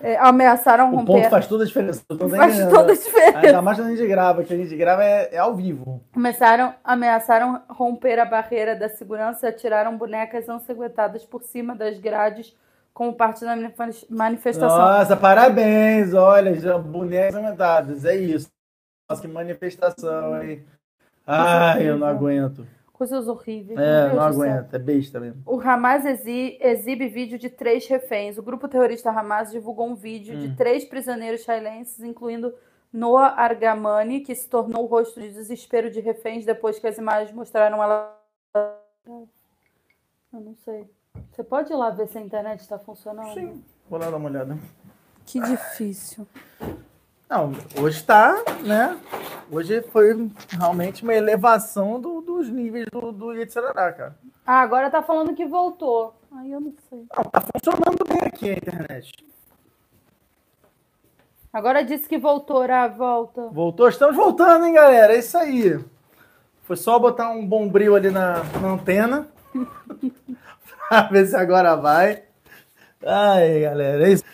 É, 0.00 0.16
ameaçaram 0.18 0.92
O 0.92 0.96
romper. 0.96 1.12
ponto 1.12 1.30
faz 1.30 1.46
toda 1.46 1.64
a 1.64 1.66
diferença. 1.66 2.02
Faz 2.08 2.68
toda 2.68 2.92
a 2.92 2.96
diferença. 2.96 3.38
Ainda 3.38 3.62
mais 3.62 3.78
quando 3.78 3.88
a 3.88 3.96
gente 3.96 4.06
grava, 4.06 4.44
que 4.44 4.54
a 4.54 4.56
gente 4.56 4.76
grava 4.76 5.02
é, 5.04 5.30
é 5.34 5.38
ao 5.38 5.54
vivo. 5.54 6.02
Começaram, 6.12 6.74
ameaçaram 6.84 7.62
romper 7.68 8.18
a 8.18 8.24
barreira 8.24 8.76
da 8.76 8.88
segurança 8.88 9.46
e 9.46 9.48
atiraram 9.48 9.96
bonecas 9.98 10.48
ensanguentadas 10.48 11.24
por 11.24 11.42
cima 11.42 11.74
das 11.74 11.98
grades 11.98 12.56
como 12.94 13.14
parte 13.14 13.40
da 13.44 13.56
manif- 13.56 14.06
manifestação. 14.10 14.78
Nossa, 14.78 15.16
parabéns, 15.16 16.12
olha, 16.14 16.54
já 16.54 16.76
bonecas 16.78 17.34
aumentadas, 17.36 18.04
é 18.04 18.14
isso. 18.16 18.48
Nossa, 19.08 19.22
que 19.22 19.28
manifestação, 19.28 20.42
hein? 20.42 20.64
Ai, 21.26 21.88
eu 21.88 21.96
não 21.98 22.06
aguento. 22.06 22.66
Coisas 23.02 23.26
horríveis. 23.26 23.76
É, 23.80 24.12
não 24.14 24.22
aguento, 24.22 24.74
é 24.74 24.78
besta 24.78 25.18
mesmo. 25.18 25.42
O 25.44 25.60
Hamas 25.60 26.04
exi- 26.06 26.56
exibe 26.60 27.08
vídeo 27.08 27.36
de 27.36 27.50
três 27.50 27.84
reféns. 27.88 28.38
O 28.38 28.42
grupo 28.44 28.68
terrorista 28.68 29.10
Hamas 29.10 29.50
divulgou 29.50 29.88
um 29.88 29.96
vídeo 29.96 30.38
de 30.38 30.54
três 30.54 30.84
prisioneiros 30.84 31.40
israelenses, 31.40 31.98
incluindo 32.00 32.54
Noah 32.92 33.34
Argamani, 33.42 34.20
que 34.20 34.32
se 34.36 34.48
tornou 34.48 34.84
o 34.84 34.86
rosto 34.86 35.20
de 35.20 35.32
desespero 35.32 35.90
de 35.90 35.98
reféns 35.98 36.44
depois 36.44 36.78
que 36.78 36.86
as 36.86 36.96
imagens 36.96 37.32
mostraram 37.34 37.82
ela. 37.82 38.16
Eu 38.54 39.28
não 40.32 40.54
sei. 40.64 40.88
Você 41.32 41.42
pode 41.42 41.72
ir 41.72 41.76
lá 41.76 41.90
ver 41.90 42.06
se 42.06 42.18
a 42.18 42.20
internet 42.20 42.60
está 42.60 42.78
funcionando? 42.78 43.34
Sim, 43.34 43.64
vou 43.90 43.98
lá 43.98 44.08
dar 44.10 44.16
uma 44.16 44.28
olhada. 44.28 44.56
Que 45.26 45.40
difícil. 45.40 46.24
Não, 47.28 47.52
hoje 47.80 48.02
tá, 48.04 48.36
né? 48.62 48.98
Hoje 49.50 49.82
foi 49.90 50.30
realmente 50.50 51.02
uma 51.02 51.14
elevação 51.14 52.00
do- 52.00 52.20
dos 52.20 52.48
níveis 52.48 52.86
do, 52.90 53.10
do 53.12 53.32
Yetzirará, 53.32 53.92
cara. 53.92 54.16
Ah, 54.46 54.60
agora 54.60 54.90
tá 54.90 55.02
falando 55.02 55.34
que 55.34 55.46
voltou. 55.46 56.14
Aí 56.36 56.52
eu 56.52 56.60
não 56.60 56.74
sei. 56.88 57.04
Não, 57.16 57.24
tá 57.24 57.40
funcionando 57.40 58.04
bem 58.08 58.20
aqui 58.26 58.50
a 58.50 58.54
internet. 58.54 59.12
Agora 61.52 61.84
disse 61.84 62.08
que 62.08 62.18
voltou, 62.18 62.62
a 62.62 62.88
volta. 62.88 63.48
Voltou, 63.48 63.88
estamos 63.88 64.16
voltando, 64.16 64.66
hein, 64.66 64.72
galera? 64.74 65.14
É 65.14 65.18
isso 65.18 65.36
aí. 65.36 65.78
Foi 66.62 66.76
só 66.76 66.98
botar 66.98 67.30
um 67.30 67.46
bombril 67.46 67.94
ali 67.94 68.10
na, 68.10 68.42
na 68.60 68.68
antena. 68.68 69.28
pra 70.88 71.02
ver 71.08 71.26
se 71.26 71.36
agora 71.36 71.76
vai. 71.76 72.22
Ai, 73.04 73.60
galera, 73.60 74.06
é 74.08 74.12
isso. 74.12 74.24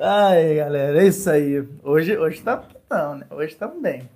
Ai, 0.00 0.56
galera, 0.56 1.02
é 1.02 1.06
isso 1.06 1.28
aí. 1.30 1.66
Hoje, 1.82 2.16
hoje 2.16 2.42
tá 2.42 2.64
não, 2.90 3.16
né? 3.16 3.26
Hoje 3.30 3.52
estamos 3.52 3.80
bem. 3.80 4.08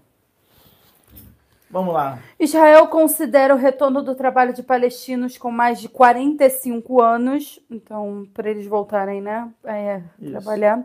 Vamos 1.71 1.93
lá. 1.93 2.19
Israel 2.39 2.87
considera 2.89 3.55
o 3.55 3.59
retorno 3.59 4.03
do 4.03 4.15
trabalho 4.15 4.55
de 4.55 4.63
palestinos 4.63 5.37
com 5.37 5.51
mais 5.51 5.81
de 5.81 5.89
45 5.89 7.03
anos, 7.03 7.61
então, 7.71 8.27
para 8.33 8.49
eles 8.51 8.67
voltarem, 8.67 9.21
né, 9.21 9.51
é, 9.65 10.01
Isso. 10.21 10.31
trabalhar. 10.31 10.85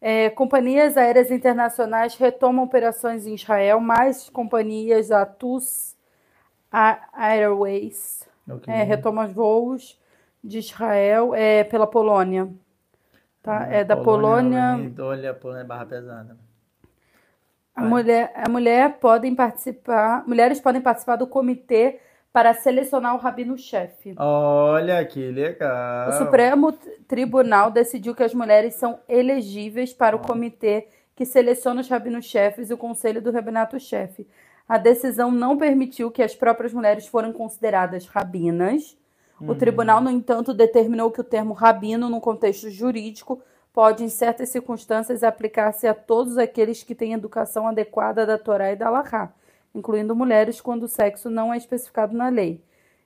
É, 0.00 0.30
companhias 0.30 0.96
aéreas 0.96 1.30
internacionais 1.30 2.14
retomam 2.14 2.64
operações 2.64 3.26
em 3.26 3.34
Israel, 3.34 3.80
mais 3.80 4.28
companhias, 4.28 5.10
a 5.10 5.26
TUS 5.26 5.96
a- 6.70 7.00
Airways, 7.14 8.22
Ok. 8.48 8.72
é, 8.72 8.82
retomam 8.84 9.24
os 9.26 9.32
voos 9.32 9.98
de 10.44 10.58
Israel 10.58 11.34
é, 11.34 11.64
pela 11.64 11.86
Polônia. 11.86 12.48
Tá? 13.48 13.66
É 13.70 13.82
da 13.82 13.96
Polônia. 13.96 14.76
Olha, 14.98 15.32
Polônia 15.32 15.64
barra 15.64 15.86
pesada. 15.86 16.36
A 17.74 17.82
mulher, 17.82 18.32
a 18.34 18.48
mulher 18.48 18.98
podem 18.98 19.34
participar, 19.34 20.26
mulheres 20.26 20.60
podem 20.60 20.82
participar 20.82 21.16
do 21.16 21.26
comitê 21.26 22.00
para 22.32 22.52
selecionar 22.52 23.14
o 23.14 23.18
rabino-chefe. 23.18 24.14
Olha 24.18 25.02
que 25.04 25.30
legal. 25.30 26.10
O 26.10 26.12
Supremo 26.12 26.72
Tribunal 27.06 27.70
decidiu 27.70 28.14
que 28.14 28.22
as 28.22 28.34
mulheres 28.34 28.74
são 28.74 28.98
elegíveis 29.08 29.92
para 29.92 30.14
o 30.14 30.18
comitê 30.18 30.88
que 31.14 31.24
seleciona 31.24 31.80
os 31.80 31.88
rabinos-chefes 31.88 32.68
e 32.68 32.74
o 32.74 32.78
conselho 32.78 33.22
do 33.22 33.30
rabinato-chefe. 33.30 34.26
A 34.68 34.76
decisão 34.76 35.30
não 35.30 35.56
permitiu 35.56 36.10
que 36.10 36.22
as 36.22 36.34
próprias 36.34 36.72
mulheres 36.74 37.06
foram 37.06 37.32
consideradas 37.32 38.06
rabinas. 38.06 38.96
O 39.40 39.54
tribunal, 39.54 40.00
no 40.00 40.10
entanto, 40.10 40.52
determinou 40.52 41.10
que 41.10 41.20
o 41.20 41.24
termo 41.24 41.54
rabino, 41.54 42.08
no 42.08 42.20
contexto 42.20 42.68
jurídico, 42.70 43.40
pode, 43.72 44.02
em 44.02 44.08
certas 44.08 44.48
circunstâncias, 44.48 45.22
aplicar-se 45.22 45.86
a 45.86 45.94
todos 45.94 46.36
aqueles 46.36 46.82
que 46.82 46.94
têm 46.94 47.12
educação 47.12 47.68
adequada 47.68 48.26
da 48.26 48.36
Torá 48.36 48.72
e 48.72 48.76
da 48.76 48.90
Lahá, 48.90 49.32
incluindo 49.74 50.16
mulheres 50.16 50.60
quando 50.60 50.82
o 50.84 50.88
sexo 50.88 51.30
não 51.30 51.54
é 51.54 51.56
especificado 51.56 52.16
na 52.16 52.28
lei. 52.28 52.60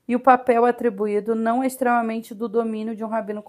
E 0.08 0.16
o 0.16 0.20
papel 0.20 0.64
atribuído 0.64 1.34
não 1.34 1.62
é 1.62 1.66
extremamente 1.66 2.34
do 2.34 2.48
domínio 2.48 2.96
de 2.96 3.04
um 3.04 3.08
rabino 3.08 3.44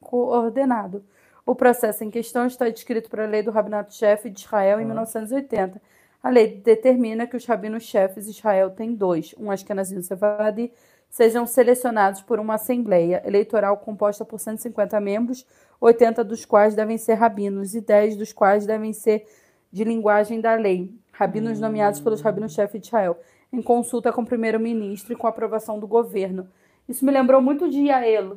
coordenado. 0.00 1.04
O 1.44 1.54
processo 1.54 2.04
em 2.04 2.10
questão 2.10 2.46
está 2.46 2.68
descrito 2.68 3.08
pela 3.08 3.26
lei 3.26 3.42
do 3.42 3.50
Rabinato-Chefe 3.50 4.28
de 4.28 4.40
Israel 4.40 4.80
em 4.80 4.84
1980. 4.84 5.80
A 6.22 6.28
lei 6.28 6.60
determina 6.60 7.26
que 7.26 7.36
os 7.36 7.46
rabinos-chefes 7.46 8.24
de 8.24 8.32
Israel 8.32 8.70
têm 8.70 8.94
dois, 8.94 9.34
um 9.38 9.50
Ashkenazi 9.50 9.94
e 9.94 9.98
um 9.98 10.02
Sefaradi, 10.02 10.72
sejam 11.16 11.46
selecionados 11.46 12.20
por 12.20 12.38
uma 12.38 12.56
assembleia 12.56 13.22
eleitoral 13.24 13.78
composta 13.78 14.22
por 14.22 14.38
150 14.38 15.00
membros, 15.00 15.46
80 15.80 16.22
dos 16.22 16.44
quais 16.44 16.74
devem 16.74 16.98
ser 16.98 17.14
rabinos 17.14 17.74
e 17.74 17.80
10 17.80 18.16
dos 18.16 18.34
quais 18.34 18.66
devem 18.66 18.92
ser 18.92 19.26
de 19.72 19.82
linguagem 19.82 20.42
da 20.42 20.54
lei, 20.54 20.94
rabinos 21.10 21.58
nomeados 21.58 22.00
pelos 22.00 22.20
rabinos-chefes 22.20 22.82
de 22.82 22.88
Israel, 22.88 23.18
em 23.50 23.62
consulta 23.62 24.12
com 24.12 24.20
o 24.20 24.26
primeiro-ministro 24.26 25.14
e 25.14 25.16
com 25.16 25.26
aprovação 25.26 25.80
do 25.80 25.86
governo. 25.86 26.48
Isso 26.86 27.02
me 27.02 27.10
lembrou 27.10 27.40
muito 27.40 27.70
de 27.70 27.86
Yael, 27.86 28.36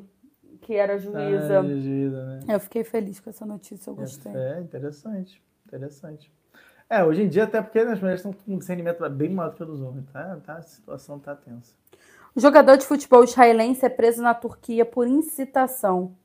que 0.61 0.73
era 0.73 0.97
juíza. 0.97 1.59
Ah, 1.59 1.63
juíza, 1.63 2.25
né? 2.27 2.39
Eu 2.47 2.61
fiquei 2.61 2.85
feliz 2.85 3.19
com 3.19 3.29
essa 3.29 3.45
notícia, 3.45 3.89
eu 3.89 3.95
gostei. 3.95 4.31
É, 4.33 4.61
interessante. 4.61 5.43
Interessante. 5.67 6.31
É, 6.89 7.03
hoje 7.03 7.23
em 7.23 7.27
dia, 7.27 7.43
até 7.43 7.61
porque 7.61 7.79
as 7.79 7.99
mulheres 7.99 8.21
estão 8.21 8.31
com 8.31 8.53
um 8.53 8.57
discernimento 8.57 9.07
bem 9.09 9.31
maior 9.31 9.49
do 9.49 9.57
que 9.57 9.63
o 9.63 9.65
dos 9.65 9.81
homens, 9.81 10.05
tá? 10.13 10.37
tá? 10.45 10.53
A 10.53 10.61
situação 10.61 11.19
tá 11.19 11.35
tensa. 11.35 11.73
Jogador 12.39 12.77
de 12.77 12.85
futebol 12.85 13.23
israelense 13.23 13.85
é 13.85 13.89
preso 13.89 14.21
na 14.21 14.33
Turquia 14.33 14.85
por 14.85 15.07
incitação. 15.07 16.15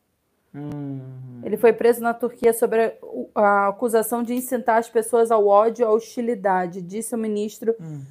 Hum, 0.54 1.00
Ele 1.42 1.56
foi 1.56 1.72
preso 1.72 2.00
na 2.00 2.14
Turquia 2.14 2.52
sobre 2.52 2.96
a, 3.34 3.68
acusação 3.68 4.22
de 4.22 4.34
incitar 4.34 4.78
as 4.78 4.88
pessoas 4.88 5.30
ao 5.30 5.46
ódio 5.46 5.82
e 5.82 5.84
à 5.84 5.90
hostilidade, 5.90 6.80
disse 6.80 7.14
o 7.14 7.18
ministro 7.18 7.74
Hum. 7.80 8.02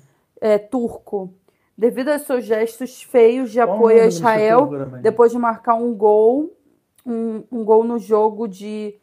eh, 0.41 0.57
turco. 0.57 1.33
Devido 1.77 2.09
aos 2.09 2.23
seus 2.23 2.45
gestos 2.45 3.01
feios 3.01 3.51
de 3.51 3.59
Qual 3.59 3.75
apoio 3.75 4.03
a 4.03 4.05
Israel, 4.05 4.69
depois 5.01 5.31
de 5.31 5.39
marcar 5.39 5.73
um 5.75 5.93
gol, 5.95 6.55
um, 7.05 7.43
um 7.51 7.63
gol 7.63 7.83
no 7.83 7.97
jogo 7.97 8.47
de. 8.47 8.95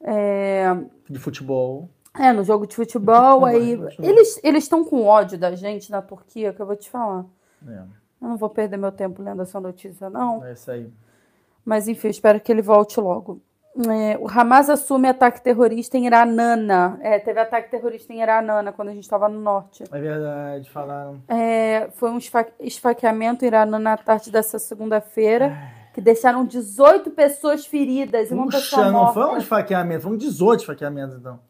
É, 0.00 0.74
de 1.10 1.18
futebol. 1.18 1.88
é, 2.18 2.32
no 2.32 2.42
jogo 2.44 2.66
de 2.66 2.74
futebol. 2.76 3.40
Vai, 3.40 3.56
aí 3.56 3.76
continua. 3.76 4.08
Eles 4.08 4.40
eles 4.42 4.64
estão 4.64 4.84
com 4.84 5.04
ódio 5.04 5.36
da 5.38 5.54
gente 5.54 5.90
na 5.90 6.00
Turquia, 6.00 6.52
que 6.52 6.62
eu 6.62 6.66
vou 6.66 6.76
te 6.76 6.88
falar. 6.88 7.26
É, 7.68 7.82
Eu 8.24 8.30
não 8.30 8.36
vou 8.38 8.48
perder 8.48 8.76
meu 8.78 8.90
tempo 8.90 9.22
lendo 9.22 9.42
essa 9.42 9.60
notícia, 9.60 10.08
não. 10.08 10.42
é 10.44 10.52
isso 10.54 10.70
aí. 10.70 10.90
Mas 11.64 11.88
enfim, 11.88 12.08
espero 12.08 12.40
que 12.40 12.50
ele 12.50 12.62
volte 12.62 12.98
logo. 13.00 13.40
É, 13.88 14.16
o 14.20 14.28
Hamas 14.28 14.70
assume 14.70 15.08
ataque 15.08 15.42
terrorista 15.42 15.98
em 15.98 16.06
Iranana. 16.06 16.96
É, 17.02 17.18
teve 17.18 17.40
ataque 17.40 17.70
terrorista 17.70 18.12
em 18.12 18.22
Iranana 18.22 18.72
quando 18.72 18.88
a 18.88 18.92
gente 18.92 19.02
estava 19.02 19.28
no 19.28 19.40
norte. 19.40 19.82
É 19.90 20.00
verdade, 20.00 20.70
falaram. 20.70 21.20
É, 21.28 21.88
foi 21.96 22.10
um 22.10 22.18
esfa- 22.18 22.46
esfaqueamento 22.60 23.44
em 23.44 23.48
Iranana 23.48 23.78
na 23.78 23.96
tarde 23.96 24.30
dessa 24.30 24.58
segunda-feira, 24.60 25.56
que 25.92 26.00
deixaram 26.00 26.44
18 26.44 27.10
pessoas 27.10 27.66
feridas 27.66 28.30
e 28.30 28.34
uma 28.34 28.46
pessoa 28.46 28.82
Puxa, 28.82 28.92
não 28.92 29.00
morta. 29.00 29.14
foi 29.14 29.24
um 29.34 29.36
esfaqueamento, 29.38 30.02
foi 30.02 30.12
um 30.12 30.16
18 30.16 30.60
esfaqueamentos, 30.60 31.16
então. 31.16 31.40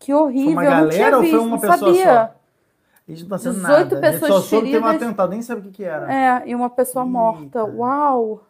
Que 0.00 0.12
horrível, 0.12 0.54
Foi 0.54 0.64
uma 0.66 0.74
não 0.80 0.88
galera 0.88 1.16
ou 1.18 1.24
foi 1.24 1.38
uma 1.38 1.48
não 1.50 1.58
pessoa 1.60 1.78
sabia. 1.94 2.04
só? 2.04 2.34
Gente 3.08 3.22
não 3.22 3.28
tá 3.30 3.38
sendo 3.38 3.54
18 3.54 3.94
nada. 3.94 4.10
gente 4.12 4.18
só 4.18 4.26
pessoas 4.26 4.44
soube 4.44 4.66
que 4.66 4.72
teve 4.72 4.84
um 4.84 4.86
feridas. 4.88 5.08
atentado, 5.08 5.30
nem 5.30 5.42
sabe 5.42 5.60
o 5.60 5.64
que 5.64 5.70
que 5.70 5.84
era. 5.84 6.12
É, 6.12 6.48
e 6.48 6.54
uma 6.54 6.68
pessoa 6.68 7.04
Eita. 7.04 7.10
morta. 7.10 7.64
Uau! 7.64 8.44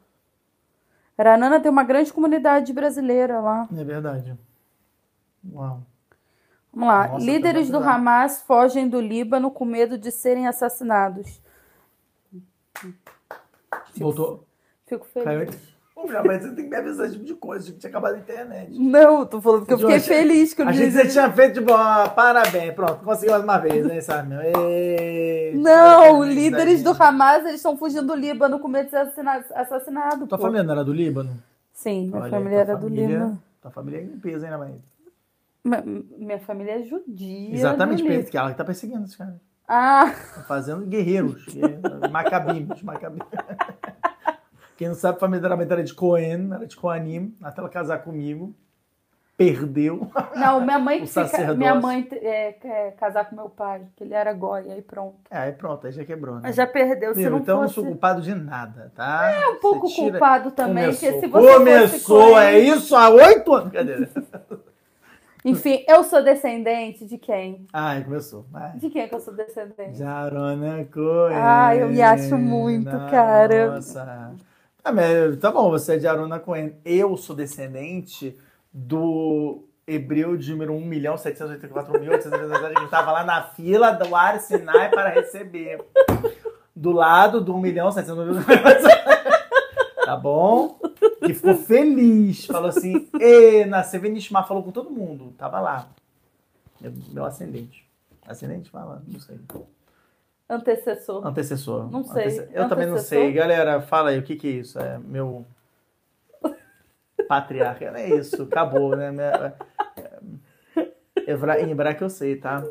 Iranana 1.18 1.61
tem 1.61 1.70
uma 1.70 1.84
grande 1.84 2.12
comunidade 2.12 2.72
brasileira 2.72 3.40
lá. 3.40 3.68
É 3.76 3.84
verdade. 3.84 4.36
Uau. 5.52 5.82
Vamos 6.72 6.88
lá. 6.88 7.09
Nossa, 7.09 7.24
Líderes 7.24 7.68
tá 7.68 7.78
do 7.78 7.78
pesado. 7.78 7.96
Hamas 7.96 8.42
fogem 8.42 8.88
do 8.88 9.00
Líbano 9.00 9.50
com 9.50 9.64
medo 9.64 9.96
de 9.96 10.11
serem 10.11 10.46
assassinados. 10.46 11.40
Voltou. 13.96 14.44
Fico 14.86 15.06
Caiu. 15.22 15.48
Pô, 16.01 16.07
mas 16.24 16.42
você 16.42 16.51
tem 16.55 16.64
que 16.64 16.70
me 16.70 16.76
avisar 16.76 17.07
esse 17.07 17.14
tipo 17.16 17.26
de 17.26 17.34
coisa, 17.34 17.66
tipo, 17.66 17.78
tinha 17.80 17.90
acabado 17.90 18.14
a 18.14 18.18
internet. 18.18 18.78
Não, 18.78 19.26
tô 19.26 19.40
falando 19.40 19.66
que 19.66 19.72
eu 19.72 19.78
fiquei 19.78 19.99
Jorge, 19.99 20.07
feliz 20.09 20.55
que 20.55 20.62
Achei 20.62 20.86
que 20.86 20.92
você 20.92 20.99
líder... 20.99 21.11
tinha 21.12 21.32
feito, 21.32 21.55
tipo, 21.59 21.72
ó, 21.72 22.09
parabéns, 22.11 22.72
pronto, 22.72 23.05
conseguiu 23.05 23.32
mais 23.32 23.42
uma 23.42 23.59
vez, 23.59 23.84
né, 23.84 24.01
sabe? 24.01 24.32
Ê, 24.55 25.53
Não, 25.57 26.22
líderes 26.22 26.84
do 26.84 26.92
gente. 26.92 27.03
Hamas, 27.03 27.40
eles 27.44 27.57
estão 27.57 27.76
fugindo 27.76 28.07
do 28.07 28.14
Líbano 28.14 28.61
com 28.61 28.68
medo 28.68 28.84
de 28.84 28.90
ser 28.90 28.99
assassinado. 28.99 29.44
assassinado 29.53 30.26
Tua 30.28 30.38
pô. 30.38 30.44
família 30.44 30.62
não 30.62 30.72
era 30.72 30.84
do 30.84 30.92
Líbano? 30.92 31.36
Sim, 31.72 32.07
minha 32.09 32.20
Olha 32.22 32.30
família 32.30 32.57
era 32.59 32.76
do 32.76 32.82
família- 32.82 33.07
Líbano. 33.09 33.42
Tua 33.61 33.70
família 33.72 33.99
é 33.99 34.03
em 34.05 34.18
peso, 34.20 34.46
hein, 34.46 34.53
né, 35.64 35.82
Minha 36.16 36.38
família 36.38 36.78
é 36.78 36.82
judia. 36.84 37.55
Exatamente, 37.55 38.03
do 38.05 38.24
que 38.30 38.38
ela 38.38 38.53
que 38.53 38.57
tá 38.57 38.64
perseguindo 38.64 39.05
esse 39.05 39.18
cara. 39.18 39.34
Ah, 39.66 40.14
Tá 40.34 40.42
fazendo 40.44 40.86
guerreiros, 40.86 41.44
que- 41.44 41.61
macabimos, 42.11 42.82
macabimos. 42.82 43.26
Quem 44.79 44.87
não 44.87 44.95
sabe, 44.95 45.16
a 45.16 45.20
família 45.20 45.43
dela 45.43 45.61
era 45.61 45.83
de 45.83 45.93
Cohen, 45.93 46.53
era 46.53 46.64
de 46.64 46.76
Coanim, 46.76 47.35
até 47.43 47.61
ela 47.61 47.68
casar 47.68 47.99
comigo. 47.99 48.55
Perdeu. 49.37 50.09
não, 50.37 50.61
minha 50.61 50.79
mãe 50.79 51.03
fica, 51.07 51.53
minha 51.55 51.74
mãe 51.74 52.07
é, 52.12 52.53
quer 52.53 52.95
casar 52.95 53.29
com 53.29 53.35
meu 53.35 53.49
pai, 53.49 53.83
que 53.97 54.05
ele 54.05 54.14
era 54.14 54.33
goi, 54.33 54.70
aí 54.70 54.81
pronto. 54.81 55.16
É, 55.33 55.39
aí 55.39 55.53
pronto, 55.53 55.85
aí 55.85 55.93
já 55.93 56.05
quebrou, 56.05 56.39
né? 56.39 56.53
Já 56.53 56.64
perdeu, 56.64 57.12
se 57.12 57.29
não 57.29 57.39
então 57.39 57.57
eu 57.57 57.62
não 57.62 57.68
fosse... 57.68 57.74
sou 57.74 57.85
culpado 57.87 58.22
de 58.22 58.33
nada, 58.37 58.93
tá? 58.95 59.33
É 59.33 59.49
um 59.49 59.59
pouco 59.59 59.93
culpado 59.93 60.53
também, 60.53 60.91
que 60.91 60.95
se 60.95 61.11
você 61.12 61.29
fosse 61.29 61.55
Começou, 61.55 62.31
coerente- 62.31 62.70
é 62.70 62.76
isso 62.76 62.95
há 62.95 63.09
oito 63.11 63.53
anos. 63.53 63.72
Cadê? 63.72 64.09
Enfim, 65.45 65.85
eu 65.89 66.05
sou 66.05 66.22
descendente 66.22 67.05
de 67.05 67.18
quem? 67.18 67.66
Ai, 67.72 68.05
começou. 68.05 68.45
Vai. 68.51 68.72
De 68.76 68.91
quem 68.91 69.09
que 69.09 69.14
eu 69.14 69.20
sou 69.20 69.35
descendente? 69.35 69.97
Jarona 69.97 70.85
Cohen. 70.85 71.37
Ah, 71.37 71.74
eu 71.74 71.89
me 71.89 72.03
acho 72.03 72.37
muito, 72.37 72.91
cara. 73.11 73.72
Nossa. 73.72 74.37
Ah, 74.85 74.93
mas 74.93 75.37
tá 75.39 75.51
bom, 75.51 75.70
você 75.70 75.95
é 75.95 75.99
de 75.99 76.07
Arona 76.07 76.39
Cohen. 76.39 76.76
Eu 76.85 77.16
sou 77.16 77.35
descendente 77.35 78.39
do 78.72 79.64
hebreu 79.87 80.37
de 80.37 80.51
número 80.51 80.74
1 80.74 80.81
milhão 80.85 81.16
784 81.16 82.01
mil 82.01 82.11
que 82.12 82.16
estava 82.85 83.12
lá 83.12 83.24
na 83.24 83.43
fila 83.43 83.91
do 83.93 84.14
Ar 84.14 84.39
Sinai 84.41 84.91
para 84.91 85.11
receber. 85.11 85.83
Do 86.74 86.93
lado 86.93 87.41
do 87.41 87.55
1 87.55 87.59
milhão 87.61 87.91
700 87.91 88.45
Tá 90.05 90.16
bom? 90.16 90.79
Que 91.24 91.35
ficou 91.35 91.57
feliz. 91.57 92.47
Falou 92.47 92.68
assim, 92.68 93.09
e 93.20 93.64
nasceu 93.66 94.01
Venishma, 94.01 94.45
falou 94.45 94.62
com 94.62 94.70
todo 94.70 94.91
mundo. 94.91 95.35
Tava 95.37 95.61
lá. 95.61 95.89
Meu 97.12 97.24
ascendente. 97.24 97.87
Ascendente 98.26 98.70
fala? 98.70 99.03
Não 99.07 99.20
sei. 99.20 99.39
Antecessor. 100.49 101.26
Antecessor. 101.26 101.90
Não 101.90 102.03
sei. 102.05 102.22
Antece- 102.24 102.49
Eu 102.53 102.68
também 102.68 102.86
não 102.86 102.99
sei. 102.99 103.32
Galera, 103.32 103.80
fala 103.82 104.11
aí, 104.11 104.18
o 104.18 104.22
que 104.22 104.34
que 104.36 104.49
é 104.49 104.51
isso? 104.53 104.78
É 104.78 104.99
meu 104.99 105.44
patriarca. 107.28 107.84
É 107.99 108.09
isso, 108.14 108.42
acabou, 108.44 108.96
né? 108.96 109.11
Minha- 109.11 109.55
é- 109.96 110.88
Evra... 111.26 111.61
Em 111.61 111.70
hebraico 111.70 112.05
eu 112.05 112.09
sei, 112.11 112.36
tá? 112.36 112.64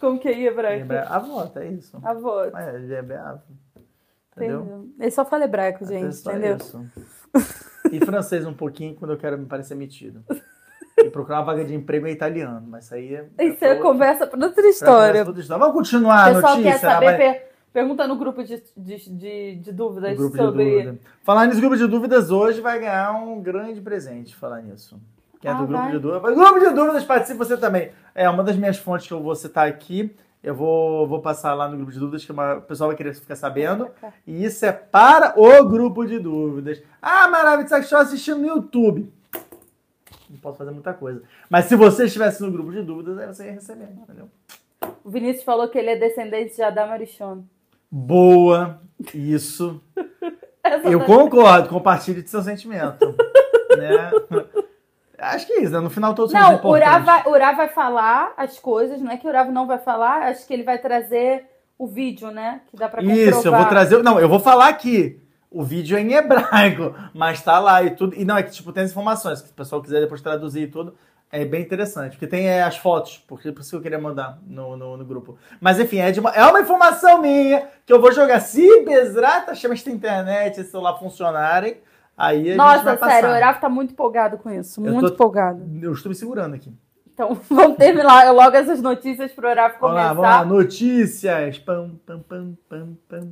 Como 0.00 0.18
que 0.18 0.28
é 0.28 0.32
Em 0.32 0.44
hebraico? 0.46 0.82
hebraico... 0.84 1.12
Avó, 1.12 1.52
é 1.56 1.68
isso. 1.68 2.00
Avô. 2.02 2.42
É, 2.44 2.50
é 2.76 2.98
hebraico. 2.98 3.42
Entendeu? 4.36 4.60
Entendeu? 4.62 4.88
Ele 4.98 5.10
só 5.12 5.24
fala 5.24 5.44
hebraico, 5.44 5.84
gente, 5.86 6.04
É 6.28 6.32
entendeu? 6.32 6.56
isso. 6.56 6.84
E 7.92 8.00
francês 8.04 8.44
um 8.44 8.54
pouquinho 8.54 8.96
quando 8.96 9.12
eu 9.12 9.18
quero 9.18 9.38
me 9.38 9.46
parecer 9.46 9.76
metido. 9.76 10.24
E 10.96 11.10
procurar 11.10 11.38
uma 11.38 11.44
vaga 11.46 11.64
de 11.64 11.74
emprego 11.74 12.06
em 12.06 12.12
italiano, 12.12 12.64
mas 12.68 12.84
isso 12.84 12.94
aí 12.94 13.14
é. 13.16 13.26
Isso 13.40 13.64
é 13.64 13.74
conversa 13.76 14.26
para 14.26 14.46
outra 14.46 14.66
história. 14.68 15.24
pra 15.24 15.32
história. 15.40 15.58
Vamos 15.60 15.74
continuar 15.74 16.28
a 16.28 16.32
notícia. 16.34 16.62
quer 16.62 16.78
saber, 16.78 17.06
vai- 17.06 17.16
per- 17.16 17.42
pergunta 17.72 18.06
no 18.06 18.16
grupo 18.16 18.44
de, 18.44 18.62
de, 18.76 19.10
de, 19.10 19.56
de 19.56 19.72
dúvidas 19.72 20.16
grupo 20.16 20.36
sobre. 20.36 20.64
de 20.64 20.70
dúvida. 20.70 20.98
Falar 21.24 21.46
nisso, 21.46 21.60
grupo 21.60 21.76
de 21.76 21.86
dúvidas 21.88 22.30
hoje 22.30 22.60
vai 22.60 22.78
ganhar 22.78 23.12
um 23.12 23.40
grande 23.42 23.80
presente. 23.80 24.36
Falar 24.36 24.62
nisso. 24.62 25.00
Quem 25.40 25.50
é 25.50 25.54
Ah, 25.54 25.58
do 25.58 25.66
grupo 25.66 25.82
vai? 25.82 25.92
de 25.92 25.98
dúvidas? 25.98 26.34
Grupo 26.36 26.60
de 26.60 26.70
dúvidas, 26.70 27.04
participe 27.04 27.38
você 27.38 27.56
também. 27.56 27.90
É 28.14 28.30
uma 28.30 28.44
das 28.44 28.56
minhas 28.56 28.76
fontes 28.78 29.06
que 29.08 29.12
eu 29.12 29.20
vou 29.22 29.34
citar 29.34 29.66
aqui. 29.66 30.14
Eu 30.42 30.54
vou, 30.54 31.06
vou 31.08 31.20
passar 31.20 31.54
lá 31.54 31.66
no 31.68 31.76
grupo 31.76 31.90
de 31.90 31.98
dúvidas, 31.98 32.24
que 32.24 32.30
uma- 32.30 32.54
o 32.56 32.62
pessoal 32.62 32.88
vai 32.88 32.96
querer 32.96 33.14
ficar 33.14 33.34
sabendo. 33.34 33.88
E 34.26 34.44
isso 34.44 34.64
é 34.64 34.70
para 34.72 35.34
o 35.36 35.64
grupo 35.68 36.04
de 36.06 36.18
dúvidas. 36.18 36.80
Ah, 37.02 37.26
maravilha, 37.28 37.66
você 37.68 37.78
estou 37.78 37.98
assistindo 37.98 38.38
no 38.38 38.46
YouTube. 38.46 39.10
Não 40.34 40.40
posso 40.40 40.58
fazer 40.58 40.70
muita 40.72 40.92
coisa. 40.92 41.22
Mas 41.48 41.66
se 41.66 41.76
você 41.76 42.04
estivesse 42.04 42.42
no 42.42 42.50
grupo 42.50 42.72
de 42.72 42.82
dúvidas, 42.82 43.18
aí 43.18 43.26
você 43.26 43.46
ia 43.46 43.52
receber, 43.52 43.88
entendeu? 43.90 44.28
O 45.02 45.10
Vinícius 45.10 45.44
falou 45.44 45.68
que 45.68 45.78
ele 45.78 45.90
é 45.90 45.96
descendente 45.96 46.56
de 46.56 46.62
Adam 46.62 46.88
Marichon. 46.88 47.44
Boa, 47.90 48.80
isso. 49.14 49.80
Eu 50.84 51.00
tá- 51.00 51.04
concordo, 51.04 51.68
compartilhe 51.68 52.22
de 52.22 52.30
seu 52.30 52.42
sentimento. 52.42 53.14
né? 53.76 54.10
Acho 55.18 55.46
que 55.46 55.52
é 55.52 55.62
isso, 55.62 55.72
né? 55.72 55.80
No 55.80 55.90
final 55.90 56.14
todos 56.14 56.32
somos 56.32 56.46
Não, 56.46 56.54
o 56.54 56.58
importantes. 56.58 56.88
Urá 56.88 56.98
vai, 56.98 57.26
Urá 57.26 57.52
vai 57.52 57.68
falar 57.68 58.34
as 58.36 58.58
coisas, 58.58 59.00
não 59.00 59.12
é 59.12 59.16
que 59.16 59.26
o 59.26 59.30
Urá 59.30 59.44
não 59.44 59.66
vai 59.66 59.78
falar, 59.78 60.28
acho 60.28 60.46
que 60.46 60.52
ele 60.54 60.62
vai 60.62 60.78
trazer 60.78 61.44
o 61.78 61.86
vídeo, 61.86 62.30
né? 62.30 62.62
Que 62.70 62.76
dá 62.76 62.88
pra 62.88 63.02
comprovar. 63.02 63.28
Isso, 63.28 63.46
eu 63.46 63.52
vou 63.52 63.66
trazer. 63.66 64.02
Não, 64.02 64.18
eu 64.18 64.28
vou 64.28 64.40
falar 64.40 64.68
aqui. 64.68 65.20
O 65.54 65.62
vídeo 65.62 65.96
é 65.96 66.00
em 66.00 66.12
hebraico, 66.14 66.94
mas 67.14 67.40
tá 67.42 67.58
lá 67.58 67.82
e 67.82 67.90
tudo. 67.90 68.14
E 68.16 68.24
não, 68.24 68.36
é 68.36 68.42
que 68.42 68.50
tipo, 68.50 68.72
tem 68.72 68.82
as 68.82 68.90
informações, 68.90 69.40
que 69.40 69.46
se 69.48 69.52
o 69.52 69.56
pessoal 69.56 69.80
quiser 69.80 70.00
depois 70.00 70.20
traduzir 70.20 70.62
e 70.62 70.66
tudo. 70.66 70.94
É 71.32 71.44
bem 71.44 71.62
interessante, 71.62 72.12
porque 72.12 72.28
tem 72.28 72.46
é, 72.46 72.62
as 72.62 72.76
fotos, 72.76 73.24
porque 73.26 73.50
por 73.50 73.60
isso 73.60 73.70
que 73.70 73.76
eu 73.76 73.80
queria 73.80 73.98
mandar 73.98 74.38
no, 74.46 74.76
no, 74.76 74.96
no 74.96 75.04
grupo. 75.04 75.36
Mas 75.60 75.80
enfim, 75.80 75.98
é, 75.98 76.12
uma, 76.20 76.30
é 76.30 76.44
uma 76.44 76.60
informação 76.60 77.20
minha 77.20 77.66
que 77.84 77.92
eu 77.92 78.00
vou 78.00 78.12
jogar. 78.12 78.38
Se 78.38 78.84
Bezerra 78.84 79.52
chama 79.52 79.74
esta 79.74 79.90
internet 79.90 80.60
e 80.60 80.64
celular 80.64 80.96
funcionarem, 80.96 81.78
aí 82.16 82.40
a 82.40 82.44
gente 82.44 82.56
Nossa, 82.56 82.84
vai 82.84 82.96
sério, 82.96 83.16
o 83.30 83.32
passar. 83.32 83.36
Urá 83.36 83.54
tá 83.54 83.68
muito 83.68 83.92
empolgado 83.92 84.38
com 84.38 84.48
isso. 84.48 84.80
Eu 84.80 84.92
Muito 84.92 85.08
tô- 85.08 85.14
empolgado. 85.14 85.60
Eu 85.82 85.92
estou 85.92 86.08
me 86.08 86.14
segurando 86.14 86.54
aqui. 86.54 86.72
Então, 87.14 87.40
vamos 87.48 87.76
terminar 87.78 88.30
logo 88.32 88.56
essas 88.56 88.82
notícias 88.82 89.32
pro 89.32 89.48
Urá 89.48 89.68
Vamos 89.68 89.80
começar. 89.80 89.94
lá, 89.94 90.08
vamos 90.08 90.22
lá. 90.22 90.44
Notícias. 90.44 91.58
Pam, 91.58 91.92
pam, 92.04 92.20
pam, 92.20 92.56
pam, 92.68 92.96
pam. 93.08 93.28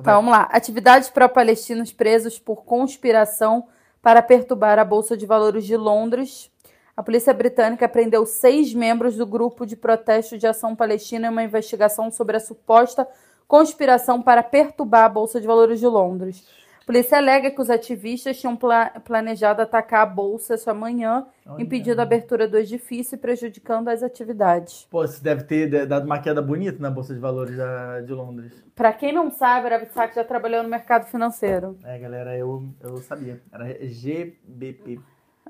Então, 0.00 0.16
vamos 0.16 0.32
lá. 0.32 0.48
Atividades 0.50 1.10
pró-palestinos 1.10 1.92
presos 1.92 2.38
por 2.38 2.64
conspiração 2.64 3.68
para 4.02 4.22
perturbar 4.22 4.78
a 4.78 4.84
Bolsa 4.84 5.16
de 5.16 5.26
Valores 5.26 5.66
de 5.66 5.76
Londres. 5.76 6.50
A 6.96 7.02
polícia 7.02 7.32
britânica 7.32 7.88
prendeu 7.88 8.26
seis 8.26 8.74
membros 8.74 9.16
do 9.16 9.26
grupo 9.26 9.66
de 9.66 9.76
protesto 9.76 10.36
de 10.36 10.46
ação 10.46 10.74
palestina 10.74 11.26
em 11.26 11.30
uma 11.30 11.42
investigação 11.42 12.10
sobre 12.10 12.36
a 12.36 12.40
suposta 12.40 13.06
conspiração 13.50 14.22
para 14.22 14.44
perturbar 14.44 15.06
a 15.06 15.08
Bolsa 15.08 15.40
de 15.40 15.46
Valores 15.46 15.80
de 15.80 15.86
Londres. 15.88 16.46
Polícia 16.90 17.18
alega 17.18 17.52
que 17.52 17.60
os 17.60 17.70
ativistas 17.70 18.36
tinham 18.40 18.56
pla- 18.56 18.90
planejado 19.04 19.62
atacar 19.62 20.02
a 20.02 20.06
bolsa 20.06 20.54
essa 20.54 20.74
manhã, 20.74 21.24
Olha. 21.46 21.62
impedindo 21.62 22.00
a 22.00 22.02
abertura 22.02 22.48
do 22.48 22.58
edifício 22.58 23.14
e 23.14 23.18
prejudicando 23.18 23.86
as 23.86 24.02
atividades. 24.02 24.88
Pô, 24.90 25.06
você 25.06 25.22
deve 25.22 25.44
ter 25.44 25.86
dado 25.86 26.04
uma 26.04 26.18
queda 26.18 26.42
bonita 26.42 26.78
na 26.82 26.90
Bolsa 26.90 27.14
de 27.14 27.20
Valores 27.20 27.56
da- 27.56 28.00
de 28.00 28.12
Londres. 28.12 28.52
Para 28.74 28.92
quem 28.92 29.12
não 29.12 29.30
sabe, 29.30 29.68
a 29.68 29.70
Ravitsak 29.70 30.16
já 30.16 30.24
trabalhou 30.24 30.64
no 30.64 30.68
mercado 30.68 31.04
financeiro. 31.06 31.78
É, 31.84 31.96
galera, 31.96 32.36
eu, 32.36 32.64
eu 32.80 32.96
sabia. 32.98 33.40
Era 33.52 33.66
GBP. 33.86 34.98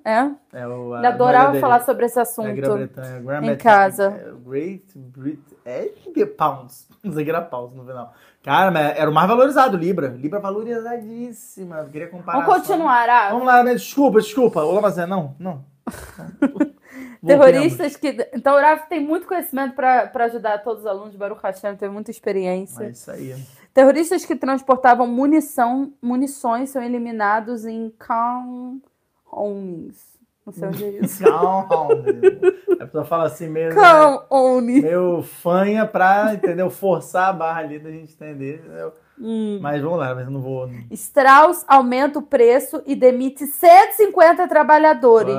É? 0.04 0.30
É 0.52 0.66
o, 0.66 0.94
a 0.94 0.98
Ele 0.98 1.06
adorava 1.06 1.58
falar 1.58 1.74
dele. 1.76 1.84
sobre 1.86 2.04
esse 2.06 2.18
É 2.18 2.22
assunto. 2.22 2.54
Gran 2.54 3.42
em 3.44 3.56
casa. 3.56 4.14
é, 4.18 4.32
Great 4.46 4.92
Britain. 4.94 5.56
É 5.64 5.90
pounds. 6.36 6.86
Não 7.02 7.12
sei 7.12 7.24
que 7.24 7.30
era 7.30 7.40
pounds 7.42 7.74
no 7.74 7.84
final. 7.84 8.12
Cara, 8.42 8.70
mas 8.70 8.98
era 8.98 9.10
o 9.10 9.14
mais 9.14 9.28
valorizado, 9.28 9.76
Libra. 9.76 10.08
Libra 10.08 10.40
valorizadíssima. 10.40 11.78
Eu 11.78 11.88
queria 11.88 12.08
comparar. 12.08 12.40
Vamos 12.40 12.56
continuar, 12.56 13.08
ah. 13.08 13.30
Vamos 13.30 13.46
lá, 13.46 13.62
desculpa, 13.62 14.20
desculpa. 14.20 14.62
Olá, 14.62 14.80
mas 14.80 14.96
é 14.96 15.06
não, 15.06 15.36
não. 15.38 15.64
Terroristas 17.26 17.96
que. 17.96 18.16
Então, 18.32 18.56
o 18.56 18.60
Rafa 18.60 18.86
tem 18.86 19.00
muito 19.00 19.26
conhecimento 19.26 19.74
para 19.74 20.10
ajudar 20.24 20.58
todos 20.58 20.84
os 20.84 20.86
alunos 20.86 21.12
de 21.12 21.18
Baruch 21.18 21.42
Hashem, 21.42 21.76
tem 21.76 21.90
muita 21.90 22.10
experiência. 22.10 22.84
É 22.84 22.90
isso 22.90 23.10
aí. 23.10 23.36
Terroristas 23.74 24.24
que 24.24 24.34
transportavam 24.34 25.06
munição, 25.06 25.92
munições 26.00 26.70
são 26.70 26.82
eliminados 26.82 27.66
em 27.66 27.92
Canhones. 27.98 28.80
Não 30.46 30.52
sei 30.52 30.68
onde 30.68 30.84
é 30.84 30.88
isso. 31.04 31.22
Calma. 31.24 32.04
A 32.80 32.84
pessoa 32.86 33.04
fala 33.04 33.24
assim 33.26 33.48
mesmo. 33.48 33.78
né? 33.80 33.86
Canhones. 33.86 34.82
meio 34.82 35.22
fanha 35.22 35.86
pra, 35.86 36.32
entendeu? 36.34 36.70
Forçar 36.70 37.28
a 37.28 37.32
barra 37.32 37.60
ali 37.60 37.78
da 37.78 37.90
gente 37.90 38.14
entender. 38.14 38.64
Hum. 39.20 39.58
Mas 39.60 39.82
vamos 39.82 39.98
lá, 39.98 40.14
mas 40.14 40.24
eu 40.24 40.30
não 40.30 40.40
vou. 40.40 40.68
Strauss 40.90 41.62
aumenta 41.68 42.18
o 42.18 42.22
preço 42.22 42.82
e 42.86 42.96
demite 42.96 43.46
150 43.46 44.48
trabalhadores. 44.48 45.36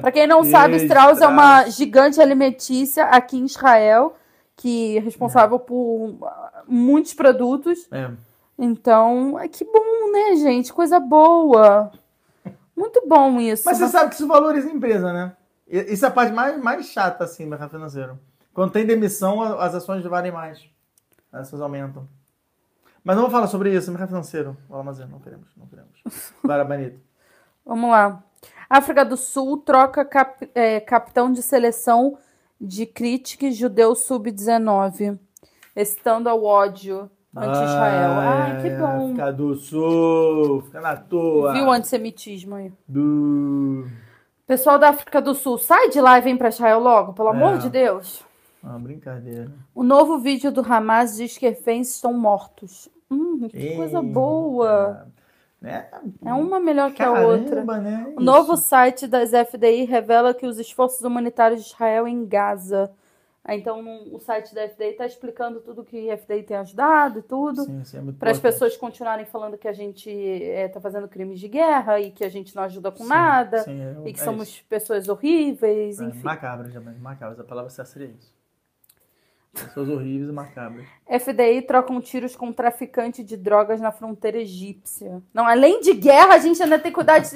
Para 0.00 0.10
quem 0.10 0.26
não 0.26 0.42
sabe, 0.42 0.76
Strauss 0.78 1.20
é 1.20 1.26
uma 1.28 1.58
Strauss. 1.60 1.76
gigante 1.76 2.20
alimentícia 2.20 3.04
aqui 3.04 3.38
em 3.38 3.44
Israel, 3.44 4.16
que 4.56 4.96
é 4.98 5.00
responsável 5.00 5.60
por 5.60 6.16
muitos 6.66 7.14
produtos. 7.14 7.86
é. 7.92 8.10
Então, 8.62 9.38
ai, 9.38 9.48
que 9.48 9.64
bom, 9.64 10.12
né, 10.12 10.36
gente? 10.36 10.70
Coisa 10.70 11.00
boa. 11.00 11.90
Muito 12.80 13.06
bom 13.06 13.38
isso. 13.40 13.64
Mas 13.66 13.78
você 13.78 13.88
sabe 13.88 14.08
que 14.08 14.14
isso 14.14 14.26
valoriza 14.26 14.68
a 14.68 14.72
empresa, 14.72 15.12
né? 15.12 15.36
Isso 15.66 16.04
é 16.04 16.08
a 16.08 16.10
parte 16.10 16.32
mais, 16.32 16.60
mais 16.60 16.86
chata, 16.86 17.24
assim, 17.24 17.44
do 17.44 17.50
mercado 17.50 17.70
financeiro. 17.70 18.18
Quando 18.52 18.72
tem 18.72 18.84
demissão, 18.86 19.42
as 19.42 19.74
ações 19.74 20.02
valem 20.04 20.32
mais. 20.32 20.64
As 21.30 21.42
ações 21.42 21.60
aumentam. 21.60 22.08
Mas 23.04 23.16
não 23.16 23.22
vou 23.24 23.30
falar 23.30 23.46
sobre 23.46 23.72
isso, 23.74 23.90
mercado 23.90 24.08
financeiro. 24.08 24.56
Fala, 24.68 24.82
mas 24.82 24.98
não 24.98 25.20
queremos, 25.20 25.48
não 25.56 25.66
queremos. 25.66 26.02
Banito. 26.66 26.98
Vamos 27.64 27.90
lá. 27.90 28.24
África 28.68 29.04
do 29.04 29.16
Sul 29.16 29.58
troca 29.58 30.04
cap- 30.04 30.50
é, 30.54 30.80
capitão 30.80 31.30
de 31.30 31.42
seleção 31.42 32.18
de 32.60 32.86
crítica 32.86 33.50
judeu 33.50 33.94
sub-19, 33.94 35.18
excitando 35.76 36.28
ao 36.28 36.42
ódio 36.44 37.10
anti-Israel. 37.36 38.10
Ai, 38.12 38.62
que 38.62 38.70
bom. 38.70 39.10
Fica 39.10 39.32
do 39.32 39.54
sul, 39.54 40.62
fica 40.62 40.80
na 40.80 40.96
tua. 40.96 41.52
Viu 41.52 41.64
o 41.66 41.70
antissemitismo 41.70 42.54
aí? 42.56 42.72
Do... 42.88 43.86
Pessoal 44.46 44.78
da 44.78 44.88
África 44.88 45.20
do 45.22 45.32
Sul, 45.34 45.58
sai 45.58 45.90
de 45.90 46.00
lá 46.00 46.18
e 46.18 46.22
vem 46.22 46.36
para 46.36 46.48
Israel 46.48 46.80
logo, 46.80 47.12
pelo 47.12 47.28
amor 47.28 47.54
É. 47.54 47.58
de 47.58 47.70
Deus. 47.70 48.24
Ah, 48.64 48.76
brincadeira. 48.78 49.50
O 49.74 49.82
novo 49.84 50.18
vídeo 50.18 50.50
do 50.50 50.60
Hamas 50.60 51.16
diz 51.16 51.38
que 51.38 51.48
reféns 51.48 51.94
estão 51.94 52.12
mortos. 52.12 52.88
Hum, 53.10 53.48
que 53.48 53.76
coisa 53.76 53.98
Eita. 53.98 54.02
boa. 54.12 55.06
É, 55.62 55.84
É 56.24 56.32
uma 56.32 56.58
melhor 56.58 56.90
que 56.92 57.02
a 57.02 57.12
caramba, 57.12 57.26
outra. 57.28 57.64
né? 57.80 58.12
O 58.16 58.20
novo 58.20 58.56
site 58.56 59.06
das 59.06 59.30
FDI 59.32 59.84
revela 59.84 60.34
que 60.34 60.46
os 60.46 60.58
esforços 60.58 61.02
humanitários 61.02 61.60
de 61.62 61.68
Israel 61.68 62.08
em 62.08 62.26
Gaza. 62.26 62.90
Então, 63.56 63.82
o 64.12 64.18
site 64.20 64.54
da 64.54 64.68
FDI 64.68 64.90
está 64.90 65.06
explicando 65.06 65.60
tudo 65.60 65.84
que 65.84 66.10
a 66.10 66.16
FDI 66.16 66.42
tem 66.42 66.56
ajudado 66.56 67.18
e 67.18 67.22
tudo. 67.22 67.64
Sim, 67.64 67.84
sim, 67.84 67.98
é 68.08 68.12
Para 68.12 68.30
as 68.30 68.38
pessoas 68.38 68.76
continuarem 68.76 69.24
falando 69.26 69.58
que 69.58 69.66
a 69.68 69.72
gente 69.72 70.08
está 70.10 70.80
fazendo 70.80 71.08
crimes 71.08 71.40
de 71.40 71.48
guerra 71.48 72.00
e 72.00 72.10
que 72.10 72.24
a 72.24 72.28
gente 72.28 72.54
não 72.54 72.62
ajuda 72.62 72.90
com 72.90 73.02
Sim, 73.02 73.08
nada. 73.08 73.58
sim, 73.64 73.80
é- 73.80 74.08
E 74.08 74.12
que 74.12 74.20
é 74.20 74.24
somos 74.24 74.48
isso. 74.48 74.64
pessoas 74.68 75.08
horríveis, 75.08 76.00
É, 76.00 76.04
enfim. 76.04 76.22
macabras. 76.22 76.72
Macabras. 77.00 77.40
A 77.40 77.44
palavra 77.44 77.70
certa 77.70 77.90
seria 77.90 78.08
isso. 78.08 78.39
Pessoas 79.52 79.88
horríveis 79.88 80.28
e 80.30 80.32
macabras. 80.32 80.86
FDI 81.08 81.62
trocam 81.62 82.00
tiros 82.00 82.36
com 82.36 82.52
traficante 82.52 83.24
de 83.24 83.36
drogas 83.36 83.80
na 83.80 83.90
fronteira 83.90 84.38
egípcia. 84.38 85.20
Não, 85.34 85.44
além 85.44 85.80
de 85.80 85.92
guerra, 85.92 86.34
a 86.34 86.38
gente 86.38 86.62
ainda 86.62 86.78
tem 86.78 86.92
que 86.92 86.94
cuidar 86.94 87.18
de, 87.18 87.30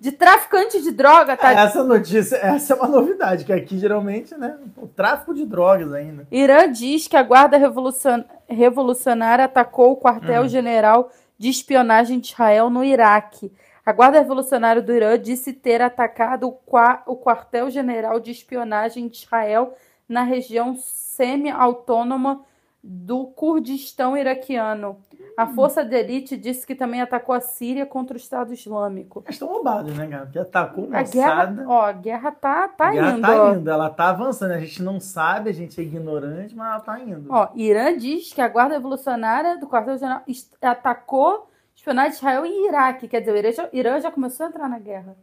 de 0.00 0.10
traficante 0.10 0.82
de 0.82 0.90
droga, 0.90 1.36
tá? 1.36 1.52
Essa 1.52 1.84
notícia, 1.84 2.36
essa 2.36 2.72
é 2.72 2.76
uma 2.76 2.88
novidade, 2.88 3.44
que 3.44 3.52
aqui 3.52 3.78
geralmente, 3.78 4.36
né? 4.36 4.58
O 4.76 4.88
tráfico 4.88 5.32
de 5.32 5.46
drogas 5.46 5.92
ainda. 5.92 6.26
Irã 6.30 6.70
diz 6.70 7.06
que 7.06 7.16
a 7.16 7.22
Guarda 7.22 7.56
Revolucion- 7.56 8.24
Revolucionária 8.48 9.44
atacou 9.44 9.92
o 9.92 9.96
quartel-general 9.96 11.10
de 11.38 11.48
espionagem 11.48 12.18
de 12.18 12.28
Israel 12.32 12.68
no 12.68 12.82
Iraque. 12.82 13.52
A 13.86 13.92
Guarda 13.92 14.18
Revolucionária 14.18 14.82
do 14.82 14.92
Irã 14.92 15.16
disse 15.16 15.52
ter 15.52 15.80
atacado 15.80 16.48
o, 16.48 16.52
qua- 16.52 17.02
o 17.06 17.16
quartel-general 17.16 18.18
de 18.18 18.32
espionagem 18.32 19.06
de 19.08 19.18
Israel 19.18 19.74
na 20.08 20.24
região 20.24 20.74
semi-autônoma 21.20 22.42
do 22.82 23.26
Kurdistão 23.26 24.16
iraquiano. 24.16 24.96
A 25.36 25.46
força 25.46 25.84
de 25.84 25.94
elite 25.94 26.36
disse 26.36 26.66
que 26.66 26.74
também 26.74 27.00
atacou 27.00 27.34
a 27.34 27.40
Síria 27.40 27.84
contra 27.84 28.14
o 28.14 28.16
Estado 28.16 28.54
Islâmico. 28.54 29.22
Mas 29.24 29.34
estão 29.34 29.48
roubados, 29.48 29.94
né, 29.96 30.06
cara? 30.06 30.24
Porque 30.24 30.38
atacou 30.38 30.88
A 30.92 31.02
guerra, 31.02 31.64
ó, 31.66 31.82
a 31.82 31.92
guerra 31.92 32.32
tá, 32.32 32.68
tá 32.68 32.88
a 32.88 32.92
guerra 32.92 33.12
indo. 33.12 33.20
tá 33.22 33.54
indo, 33.54 33.70
ela 33.70 33.90
tá 33.90 34.08
avançando. 34.08 34.52
A 34.52 34.60
gente 34.60 34.82
não 34.82 34.98
sabe, 34.98 35.50
a 35.50 35.52
gente 35.52 35.78
é 35.78 35.84
ignorante, 35.84 36.54
mas 36.54 36.68
ela 36.68 36.80
tá 36.80 37.00
indo. 37.00 37.30
Ó, 37.30 37.48
Irã 37.54 37.96
diz 37.96 38.32
que 38.32 38.40
a 38.40 38.48
Guarda 38.48 38.74
Revolucionária 38.74 39.58
do 39.58 39.66
quartel-general 39.66 40.22
atacou 40.60 41.50
espionagem 41.74 42.12
de 42.12 42.16
Israel 42.16 42.46
em 42.46 42.68
Iraque. 42.68 43.08
Quer 43.08 43.20
dizer, 43.20 43.32
o 43.32 43.36
Irã 43.36 43.52
já, 43.52 43.68
Irã 43.72 44.00
já 44.00 44.10
começou 44.10 44.46
a 44.46 44.48
entrar 44.48 44.68
na 44.68 44.78
guerra. 44.78 45.16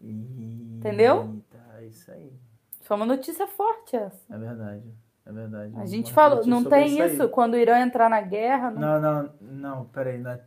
Entendeu? 0.00 1.34
Eita, 1.34 1.84
isso 1.84 2.10
aí. 2.10 2.32
Foi 2.82 2.96
uma 2.96 3.06
notícia 3.06 3.46
forte 3.48 3.96
essa. 3.96 4.22
É 4.30 4.38
verdade. 4.38 5.05
É 5.26 5.32
verdade. 5.32 5.72
A 5.76 5.86
gente 5.86 6.12
falou, 6.12 6.46
não 6.46 6.62
tem 6.64 7.00
aí. 7.02 7.14
isso. 7.14 7.28
Quando 7.28 7.54
o 7.54 7.56
Irã 7.56 7.80
entrar 7.80 8.08
na 8.08 8.20
guerra, 8.20 8.70
não... 8.70 8.80
Não, 8.80 9.00
não, 9.00 9.30
não, 9.40 9.84
peraí. 9.86 10.18
Não 10.18 10.30
é... 10.30 10.40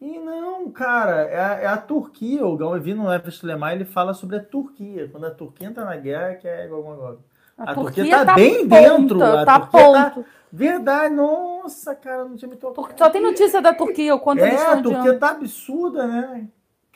E 0.00 0.18
não, 0.18 0.70
cara, 0.70 1.22
é 1.22 1.38
a, 1.40 1.54
é 1.60 1.66
a 1.66 1.76
Turquia. 1.76 2.46
O 2.46 2.56
Galvin 2.56 2.94
no 2.94 3.12
Everest 3.12 3.44
Lemar, 3.44 3.72
ele 3.74 3.84
fala 3.84 4.14
sobre 4.14 4.36
a 4.36 4.42
Turquia. 4.42 5.08
Quando 5.08 5.26
a 5.26 5.30
Turquia 5.30 5.66
entra 5.68 5.84
na 5.84 5.96
guerra, 5.96 6.34
que 6.36 6.48
é 6.48 6.64
igual 6.64 6.90
agora. 6.92 7.18
a, 7.58 7.70
a 7.70 7.74
Turquia, 7.74 8.04
Turquia 8.04 8.18
tá 8.18 8.24
tá 8.24 8.34
bem 8.34 8.66
ponta, 8.68 8.80
dentro, 8.80 9.22
a 9.22 9.44
Tá 9.44 9.60
Turquia 9.60 9.92
tá- 9.92 10.10
ponto. 10.10 10.26
Verdade, 10.52 11.14
nossa, 11.14 11.94
cara, 11.94 12.24
não 12.24 12.34
tinha 12.34 12.48
me 12.48 12.56
tocado. 12.56 12.98
Só 12.98 13.08
tem 13.10 13.22
notícia 13.22 13.60
da 13.62 13.72
Turquia, 13.74 14.14
o 14.14 14.18
quanto 14.20 14.42
É, 14.42 14.56
a 14.56 14.82
Turquia 14.82 15.18
tá 15.18 15.30
absurda, 15.30 16.06
né? 16.06 16.48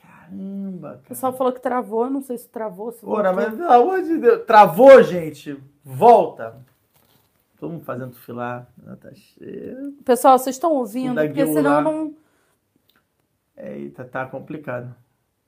Caramba, 0.02 0.88
O 0.88 0.90
cara. 0.92 1.02
pessoal 1.08 1.32
falou 1.34 1.52
que 1.52 1.60
travou, 1.60 2.08
não 2.10 2.20
sei 2.22 2.36
se 2.38 2.48
travou, 2.48 2.90
se 2.90 2.98
Ora, 3.04 3.32
mas 3.32 3.54
pelo 3.54 3.70
amor 3.70 4.02
de 4.02 4.16
Deus. 4.18 4.44
Travou, 4.46 5.02
gente. 5.02 5.62
Volta. 5.84 6.56
Todo 7.58 7.72
mundo 7.72 7.84
fazendo 7.84 8.14
filar. 8.14 8.68
Tá 9.00 9.10
cheio. 9.14 9.92
Pessoal, 10.04 10.38
vocês 10.38 10.56
estão 10.56 10.72
ouvindo? 10.72 11.20
Porque 11.20 11.46
senão 11.46 11.80
não. 11.82 12.14
Eita, 13.56 14.04
tá 14.04 14.26
complicado. 14.26 14.94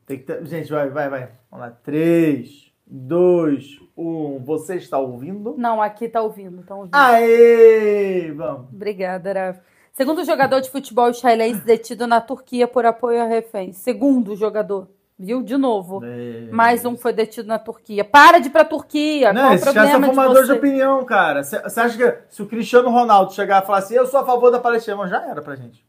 Tem 0.06 0.18
que 0.18 0.24
ter... 0.24 0.46
Gente, 0.46 0.70
vai, 0.70 0.88
vai, 0.88 1.08
vai. 1.08 1.32
Vamos 1.50 1.66
lá. 1.66 1.72
3, 1.82 2.72
2, 2.86 3.80
1. 3.96 4.44
Você 4.44 4.76
está 4.76 4.98
ouvindo? 4.98 5.56
Não, 5.58 5.82
aqui 5.82 6.08
tá 6.08 6.22
ouvindo, 6.22 6.60
estão 6.60 6.78
ouvindo. 6.78 6.94
Aê! 6.94 8.30
Vamos. 8.32 8.72
Obrigada, 8.72 9.32
Rafa. 9.32 9.62
Segundo 9.92 10.24
jogador 10.24 10.60
de 10.60 10.70
futebol 10.70 11.08
israelense 11.08 11.60
detido 11.64 12.06
na 12.06 12.20
Turquia 12.20 12.68
por 12.68 12.86
apoio 12.86 13.20
a 13.20 13.24
reféns. 13.24 13.78
Segundo 13.78 14.36
jogador. 14.36 14.88
Viu? 15.18 15.42
De 15.42 15.56
novo. 15.56 16.04
É. 16.04 16.48
Mais 16.52 16.84
um 16.84 16.94
foi 16.96 17.12
detido 17.12 17.48
na 17.48 17.58
Turquia. 17.58 18.04
Para 18.04 18.38
de 18.38 18.48
ir 18.48 18.50
pra 18.50 18.64
Turquia. 18.66 19.32
Não, 19.32 19.48
Qual 19.48 19.58
são 19.58 19.72
problema 19.72 19.98
de 20.00 20.06
formadores 20.06 20.46
de 20.46 20.52
você? 20.52 20.58
opinião, 20.58 21.04
cara. 21.06 21.42
Você 21.42 21.56
acha 21.80 21.96
que 21.96 22.18
se 22.28 22.42
o 22.42 22.46
Cristiano 22.46 22.90
Ronaldo 22.90 23.32
chegar 23.32 23.62
e 23.62 23.66
falar 23.66 23.78
assim, 23.78 23.94
eu 23.94 24.06
sou 24.06 24.20
a 24.20 24.26
favor 24.26 24.50
da 24.50 24.58
Palestina, 24.60 25.06
já 25.08 25.22
era 25.26 25.40
pra 25.40 25.56
gente. 25.56 25.84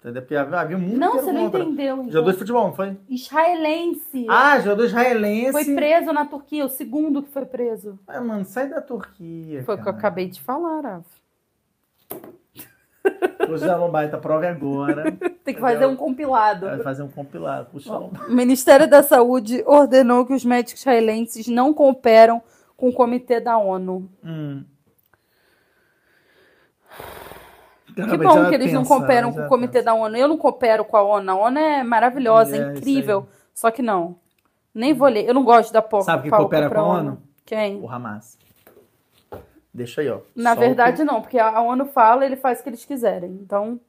Entendeu? 0.00 0.20
Porque 0.22 0.34
havia, 0.34 0.76
muito 0.76 0.98
Não, 0.98 1.12
você 1.12 1.30
não 1.32 1.44
contra. 1.44 1.62
entendeu. 1.62 1.94
Então. 1.98 2.10
Jogador 2.10 2.32
de 2.32 2.38
futebol, 2.38 2.66
não 2.66 2.72
foi? 2.74 2.96
Israelense. 3.08 4.26
Ah, 4.28 4.58
jogador 4.58 4.84
israelense. 4.86 5.52
Foi 5.52 5.64
preso 5.76 6.12
na 6.12 6.26
Turquia, 6.26 6.64
o 6.64 6.68
segundo 6.68 7.22
que 7.22 7.30
foi 7.30 7.46
preso. 7.46 7.96
Ah, 8.08 8.20
mano, 8.20 8.44
sai 8.44 8.68
da 8.68 8.80
Turquia. 8.80 9.62
Foi 9.62 9.76
o 9.76 9.78
que 9.80 9.86
eu 9.88 9.92
acabei 9.92 10.28
de 10.28 10.40
falar, 10.42 10.80
Rafa. 10.80 11.22
O 13.54 13.58
Shalom 13.58 13.90
Baita 13.90 14.18
prova 14.18 14.48
agora. 14.48 15.12
Tem 15.44 15.54
que 15.54 15.60
fazer 15.60 15.86
um 15.86 15.96
compilado. 15.96 16.66
Vai 16.66 16.78
fazer 16.80 17.02
um 17.02 17.08
compilado 17.08 17.68
com 17.70 17.78
o 17.78 18.32
Ministério 18.32 18.88
da 18.88 19.02
Saúde 19.02 19.62
ordenou 19.66 20.24
que 20.24 20.32
os 20.32 20.44
médicos 20.44 20.80
israelenses 20.80 21.48
não 21.48 21.74
cooperam 21.74 22.42
com 22.76 22.88
o 22.88 22.92
comitê 22.92 23.40
da 23.40 23.58
ONU. 23.58 24.08
Hum. 24.24 24.64
Que 27.94 28.16
bom 28.16 28.48
que 28.48 28.54
eles 28.54 28.72
não 28.72 28.84
cooperam 28.84 29.32
com 29.32 29.44
o 29.44 29.48
comitê 29.48 29.82
da 29.82 29.94
ONU. 29.94 30.16
Eu 30.16 30.28
não 30.28 30.38
coopero 30.38 30.84
com 30.84 30.96
a 30.96 31.02
ONU. 31.02 31.30
A 31.30 31.34
ONU 31.34 31.58
é 31.58 31.82
maravilhosa, 31.82 32.56
É, 32.56 32.60
é 32.60 32.72
incrível. 32.72 33.26
Só 33.54 33.70
que 33.70 33.82
não. 33.82 34.16
Nem 34.74 34.94
vou 34.94 35.08
ler. 35.08 35.26
Eu 35.26 35.34
não 35.34 35.44
gosto 35.44 35.72
da 35.72 35.82
porra. 35.82 36.04
Sabe 36.04 36.22
quem 36.22 36.30
coopera 36.30 36.70
com 36.70 36.80
a 36.80 36.84
ONU? 36.84 37.22
Quem? 37.44 37.80
O 37.80 37.90
Hamas. 37.90 38.38
Deixa 39.74 40.02
aí, 40.02 40.10
ó. 40.10 40.20
Na 40.36 40.54
verdade, 40.54 41.02
não, 41.02 41.22
porque 41.22 41.38
a 41.38 41.60
ONU 41.60 41.86
fala 41.86 42.26
ele 42.26 42.36
faz 42.36 42.60
o 42.60 42.62
que 42.62 42.68
eles 42.68 42.84
quiserem. 42.84 43.30
Então. 43.42 43.80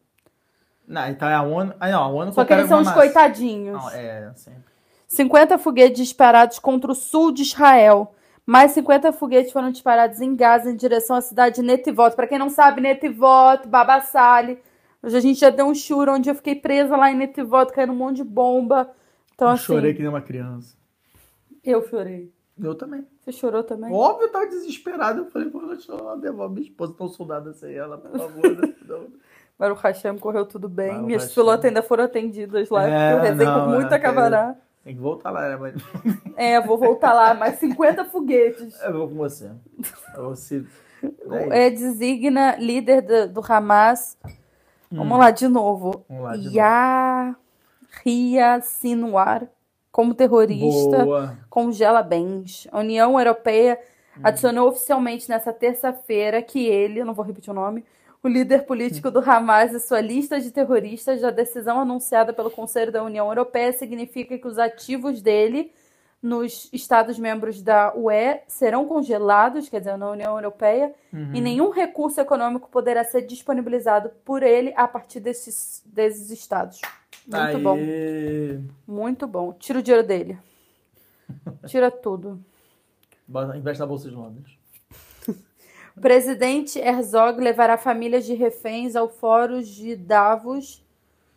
Não, 0.87 1.07
então 1.07 1.27
é 1.27 1.33
a 1.33 1.41
ONU. 1.41 1.73
Ah, 1.79 1.89
não, 1.91 2.03
a 2.03 2.07
ONU 2.07 2.33
Só 2.33 2.45
que 2.45 2.53
eles 2.53 2.67
são 2.67 2.79
os 2.79 2.87
o 2.87 2.89
Hamas. 2.89 3.01
coitadinhos. 3.01 3.81
Não, 3.81 3.89
é, 3.89 4.31
sempre. 4.35 4.73
50 5.07 5.57
foguetes 5.57 5.97
disparados 5.97 6.57
contra 6.57 6.91
o 6.91 6.95
sul 6.95 7.31
de 7.31 7.43
Israel. 7.43 8.15
Mais 8.45 8.71
50 8.71 9.13
foguetes 9.13 9.53
foram 9.53 9.71
disparados 9.71 10.19
em 10.19 10.35
Gaza 10.35 10.71
em 10.71 10.75
direção 10.75 11.15
à 11.15 11.21
cidade 11.21 11.57
de 11.57 11.61
Netivot. 11.61 12.15
Para 12.15 12.27
quem 12.27 12.39
não 12.39 12.49
sabe, 12.49 12.81
Netivot, 12.81 13.67
Babassali. 13.67 14.59
Hoje 15.01 15.17
a 15.17 15.19
gente 15.19 15.39
já 15.39 15.49
deu 15.49 15.65
um 15.65 15.75
churo 15.75 16.13
onde 16.13 16.29
eu 16.29 16.35
fiquei 16.35 16.55
presa 16.55 16.97
lá 16.97 17.11
em 17.11 17.15
Netivot, 17.15 17.71
caindo 17.71 17.93
um 17.93 17.95
monte 17.95 18.17
de 18.17 18.23
bomba. 18.23 18.89
Então, 19.35 19.49
eu 19.49 19.53
assim, 19.53 19.65
chorei 19.65 19.93
que 19.93 19.99
nem 19.99 20.09
uma 20.09 20.21
criança. 20.21 20.75
eu 21.63 21.87
chorei. 21.87 22.32
Eu 22.61 22.75
também. 22.75 23.05
Você 23.19 23.31
chorou 23.31 23.63
também? 23.63 23.91
Óbvio, 23.91 24.27
eu 24.27 24.31
tava 24.31 24.47
desesperado. 24.47 25.21
Eu 25.21 25.25
falei, 25.25 25.49
pô, 25.49 25.61
eu 25.61 26.17
devolver 26.17 26.49
minha 26.55 26.67
esposa 26.69 26.93
tão 26.95 27.07
soldada 27.07 27.53
sem 27.53 27.73
ela, 27.73 27.97
por 27.97 28.11
favor. 28.11 28.57
né? 28.57 28.73
Não. 28.87 29.07
Mas 29.57 29.71
o 29.71 29.75
Hashem 29.75 30.17
correu 30.17 30.45
tudo 30.45 30.67
bem. 30.67 30.89
Baruch 30.89 31.05
Minhas 31.05 31.23
Hashem. 31.23 31.35
pilotas 31.35 31.65
ainda 31.65 31.81
foram 31.81 32.03
atendidas 32.03 32.69
lá. 32.69 32.87
É, 32.87 33.13
eu 33.13 33.21
rezei 33.21 33.45
não, 33.45 33.65
com 33.65 33.71
muita 33.71 33.95
é, 33.95 33.99
cavará. 33.99 34.55
Tem 34.83 34.95
que 34.95 35.01
voltar 35.01 35.31
lá, 35.31 35.49
né? 35.49 35.55
Mas... 35.55 35.75
É, 36.35 36.59
vou 36.59 36.77
voltar 36.77 37.13
lá. 37.13 37.33
Mais 37.33 37.59
50 37.59 38.05
foguetes. 38.05 38.81
Eu 38.81 38.93
vou 38.93 39.07
com 39.07 39.15
você. 39.15 39.51
Eu 40.15 40.23
vou 40.23 40.35
se... 40.35 40.65
É 41.51 41.67
É, 41.67 41.69
designa 41.69 42.55
líder 42.57 43.01
do, 43.01 43.33
do 43.33 43.41
Hamas. 43.47 44.17
Vamos 44.91 45.17
lá 45.17 45.31
de 45.31 45.47
novo. 45.47 46.03
Vamos 46.09 46.23
lá 46.23 46.35
de 46.35 46.45
novo. 46.45 46.55
Yahya 48.05 48.61
Sinwar 48.61 49.47
como 49.93 50.15
terrorista 50.15 51.05
Boa. 51.05 51.37
congela 51.51 52.01
bens. 52.01 52.67
A 52.71 52.79
União 52.79 53.17
Europeia 53.17 53.79
adicionou 54.23 54.69
oficialmente 54.69 55.29
nessa 55.29 55.53
terça-feira 55.53 56.41
que 56.41 56.65
ele, 56.65 57.03
não 57.03 57.13
vou 57.13 57.23
repetir 57.23 57.51
o 57.51 57.53
nome, 57.53 57.85
o 58.23 58.27
líder 58.27 58.65
político 58.65 59.11
do 59.11 59.19
Hamas 59.19 59.71
e 59.71 59.79
sua 59.79 60.01
lista 60.01 60.41
de 60.41 60.49
terroristas, 60.49 61.23
a 61.23 61.29
decisão 61.29 61.79
anunciada 61.79 62.33
pelo 62.33 62.49
Conselho 62.49 62.91
da 62.91 63.03
União 63.03 63.27
Europeia 63.27 63.71
significa 63.71 64.35
que 64.35 64.47
os 64.47 64.57
ativos 64.57 65.21
dele 65.21 65.71
nos 66.23 66.69
Estados-membros 66.71 67.61
da 67.61 67.93
UE 67.93 68.39
serão 68.47 68.85
congelados, 68.87 69.67
quer 69.67 69.79
dizer, 69.79 69.97
na 69.97 70.09
União 70.09 70.37
Europeia, 70.37 70.93
Uhum. 71.11 71.31
e 71.35 71.41
nenhum 71.41 71.69
recurso 71.69 72.19
econômico 72.21 72.69
poderá 72.71 73.03
ser 73.03 73.23
disponibilizado 73.23 74.09
por 74.23 74.41
ele 74.41 74.73
a 74.77 74.87
partir 74.87 75.19
desses, 75.19 75.83
desses 75.85 76.31
estados. 76.31 76.79
Muito 77.27 77.59
bom. 77.59 77.75
Aê. 77.75 78.59
Muito 78.87 79.27
bom. 79.27 79.53
Tira 79.53 79.79
o 79.79 79.81
dinheiro 79.83 80.07
dele. 80.07 80.37
Tira 81.67 81.91
tudo. 81.91 82.39
Investe 83.55 83.79
na 83.81 83.85
Bolsa 83.85 84.09
de 84.09 84.15
Londres. 84.15 84.57
Presidente 86.01 86.79
Herzog 86.79 87.39
levará 87.39 87.77
famílias 87.77 88.25
de 88.25 88.33
reféns 88.33 88.95
ao 88.95 89.09
Fórum 89.09 89.61
de 89.61 89.95
Davos. 89.95 90.81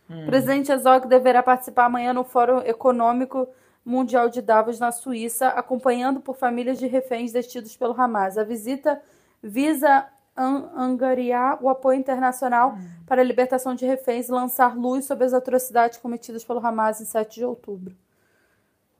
O 0.09 0.25
presidente 0.25 0.71
Herzog 0.71 1.05
deverá 1.07 1.43
participar 1.43 1.85
amanhã 1.85 2.13
no 2.13 2.23
Fórum 2.23 2.59
Econômico 2.59 3.45
Mundial 3.87 4.27
de 4.29 4.41
Davos, 4.41 4.79
na 4.79 4.91
Suíça, 4.91 5.47
acompanhando 5.47 6.19
por 6.19 6.35
famílias 6.35 6.77
de 6.77 6.87
reféns 6.87 7.31
detidos 7.31 7.75
pelo 7.77 7.99
Hamas. 7.99 8.37
A 8.37 8.43
visita 8.43 9.01
visa 9.41 10.05
an- 10.35 10.69
angariar 10.75 11.57
o 11.63 11.69
apoio 11.69 11.97
internacional 11.97 12.77
para 13.05 13.21
a 13.21 13.25
libertação 13.25 13.73
de 13.73 13.85
reféns 13.85 14.27
e 14.27 14.31
lançar 14.31 14.75
luz 14.77 15.05
sobre 15.05 15.23
as 15.25 15.33
atrocidades 15.33 15.97
cometidas 15.99 16.43
pelo 16.43 16.59
Hamas 16.65 16.99
em 16.99 17.05
7 17.05 17.35
de 17.35 17.45
outubro. 17.45 17.95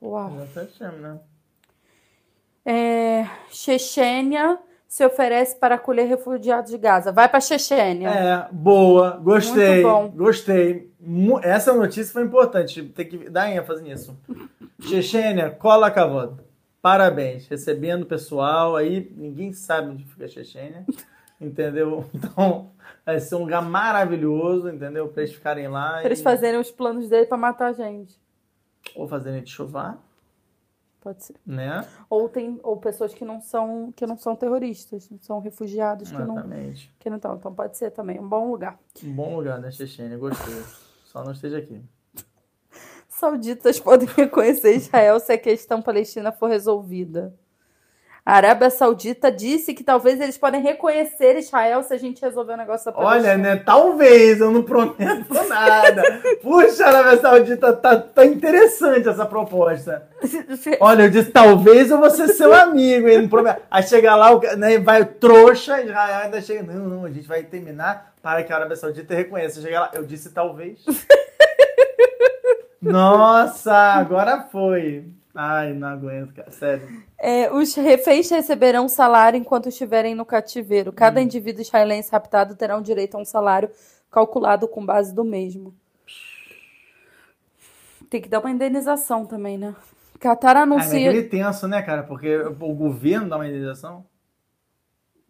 Uau. 0.00 0.32
Achando, 0.56 0.96
né? 0.96 1.18
É, 2.64 3.26
Chechênia 3.50 4.58
se 4.86 5.04
oferece 5.04 5.56
para 5.56 5.74
acolher 5.74 6.06
refugiados 6.06 6.70
de 6.70 6.78
Gaza. 6.78 7.12
Vai 7.12 7.28
para 7.28 7.40
Chechênia. 7.40 8.08
É, 8.08 8.48
boa. 8.50 9.18
Gostei. 9.22 9.82
Muito 9.82 9.88
bom. 9.94 10.08
Gostei. 10.16 10.90
Essa 11.42 11.74
notícia 11.74 12.12
foi 12.12 12.22
importante. 12.24 12.82
Tem 12.82 13.06
que 13.06 13.28
dar 13.30 13.50
ênfase 13.50 13.82
nisso. 13.82 14.16
Chechênia, 14.80 15.50
cola 15.50 15.90
cavado. 15.90 16.40
Parabéns. 16.80 17.46
Recebendo 17.48 18.06
pessoal 18.06 18.76
aí. 18.76 19.12
Ninguém 19.16 19.52
sabe 19.52 19.90
onde 19.90 20.04
fica 20.04 20.24
a 20.24 20.28
Chechênia. 20.28 20.84
Entendeu? 21.40 22.04
Então, 22.12 22.70
vai 23.06 23.20
ser 23.20 23.36
um 23.36 23.40
lugar 23.40 23.62
maravilhoso, 23.62 24.68
entendeu? 24.68 25.06
Pra 25.08 25.22
eles 25.22 25.32
ficarem 25.34 25.68
lá. 25.68 25.92
Para 25.98 26.06
eles 26.06 26.18
e- 26.18 26.22
fazerem 26.24 26.58
os 26.58 26.70
planos 26.72 27.08
dele 27.08 27.26
para 27.26 27.36
matar 27.38 27.68
a 27.68 27.72
gente. 27.72 28.20
Ou 28.96 29.06
fazerem 29.06 29.42
de 29.44 29.50
chuvar, 29.50 29.98
Pode 31.00 31.22
ser. 31.24 31.36
né? 31.46 31.86
Ou 32.10 32.28
tem 32.28 32.58
ou 32.64 32.76
pessoas 32.78 33.14
que 33.14 33.24
não 33.24 33.40
são 33.40 33.92
que 33.94 34.04
não 34.04 34.16
são 34.18 34.34
terroristas, 34.34 35.08
são 35.20 35.38
refugiados 35.38 36.10
que 36.10 36.18
não 36.18 36.32
Exatamente. 36.38 36.92
que 36.98 37.08
não 37.08 37.16
estão. 37.18 37.36
Então 37.36 37.54
pode 37.54 37.76
ser 37.78 37.92
também 37.92 38.18
um 38.18 38.28
bom 38.28 38.50
lugar. 38.50 38.76
Um 39.04 39.12
bom 39.12 39.36
lugar, 39.36 39.60
né, 39.60 39.70
Chechênia? 39.70 40.18
Gostei. 40.18 40.60
Só 41.04 41.22
não 41.22 41.30
esteja 41.32 41.58
aqui. 41.58 41.80
Sauditas 43.18 43.78
podem 43.80 44.08
reconhecer 44.16 44.74
Israel 44.74 45.20
se 45.20 45.32
a 45.32 45.38
questão 45.38 45.82
palestina 45.82 46.32
for 46.32 46.48
resolvida. 46.48 47.34
A 48.28 48.34
Arábia 48.34 48.68
Saudita 48.68 49.32
disse 49.32 49.72
que 49.72 49.82
talvez 49.82 50.20
eles 50.20 50.36
podem 50.36 50.60
reconhecer 50.60 51.34
Israel 51.38 51.82
se 51.82 51.94
a 51.94 51.96
gente 51.96 52.20
resolver 52.20 52.52
o 52.52 52.56
negócio 52.58 52.92
da 52.92 52.98
Olha, 52.98 53.22
Palestina. 53.22 53.36
né? 53.38 53.56
Talvez, 53.56 54.38
eu 54.40 54.50
não 54.50 54.62
prometo 54.62 55.32
nada. 55.48 56.02
Puxa, 56.42 56.84
a 56.84 56.88
Arábia 56.88 57.20
Saudita, 57.22 57.72
tá, 57.72 57.96
tá 57.96 58.26
interessante 58.26 59.08
essa 59.08 59.24
proposta. 59.24 60.06
Olha, 60.78 61.04
eu 61.04 61.10
disse, 61.10 61.30
talvez 61.30 61.90
eu 61.90 61.96
vou 61.98 62.10
ser 62.10 62.28
seu 62.28 62.52
amigo? 62.52 63.08
Não 63.08 63.28
prometo. 63.30 63.62
Aí 63.70 63.82
chega 63.84 64.14
lá, 64.14 64.38
né, 64.58 64.78
vai 64.78 65.06
trouxa, 65.06 65.80
Israel 65.80 66.24
ainda 66.24 66.42
chega. 66.42 66.62
Não, 66.70 66.84
não, 66.86 67.04
a 67.06 67.10
gente 67.10 67.26
vai 67.26 67.42
terminar 67.44 68.12
para 68.20 68.42
que 68.42 68.52
a 68.52 68.56
Arábia 68.56 68.76
Saudita 68.76 69.14
reconheça. 69.14 69.62
Chega 69.62 69.80
lá, 69.80 69.90
eu 69.94 70.04
disse 70.04 70.28
talvez. 70.34 70.84
Nossa, 72.80 73.74
agora 73.74 74.42
foi. 74.42 75.06
Ai, 75.34 75.72
não 75.72 75.88
aguento, 75.88 76.34
cara. 76.34 76.50
Sério. 76.50 77.02
É, 77.18 77.52
os 77.52 77.74
reféns 77.74 78.30
receberão 78.30 78.88
salário 78.88 79.38
enquanto 79.38 79.68
estiverem 79.68 80.14
no 80.14 80.24
cativeiro. 80.24 80.90
Hum. 80.90 80.94
Cada 80.94 81.20
indivíduo 81.20 81.62
israelense 81.62 82.10
raptado 82.10 82.56
terá 82.56 82.76
um 82.76 82.82
direito 82.82 83.16
a 83.16 83.20
um 83.20 83.24
salário 83.24 83.70
calculado 84.10 84.66
com 84.66 84.84
base 84.84 85.14
do 85.14 85.24
mesmo. 85.24 85.74
Tem 88.08 88.20
que 88.20 88.28
dar 88.28 88.40
uma 88.40 88.50
indenização 88.50 89.26
também, 89.26 89.58
né? 89.58 89.74
Ah, 90.24 90.66
mas 90.66 90.86
anuncia. 90.86 91.10
aquele 91.10 91.28
tenso, 91.28 91.68
né, 91.68 91.82
cara? 91.82 92.02
Porque 92.02 92.36
o 92.38 92.74
governo 92.74 93.28
dá 93.28 93.36
uma 93.36 93.46
indenização. 93.46 94.04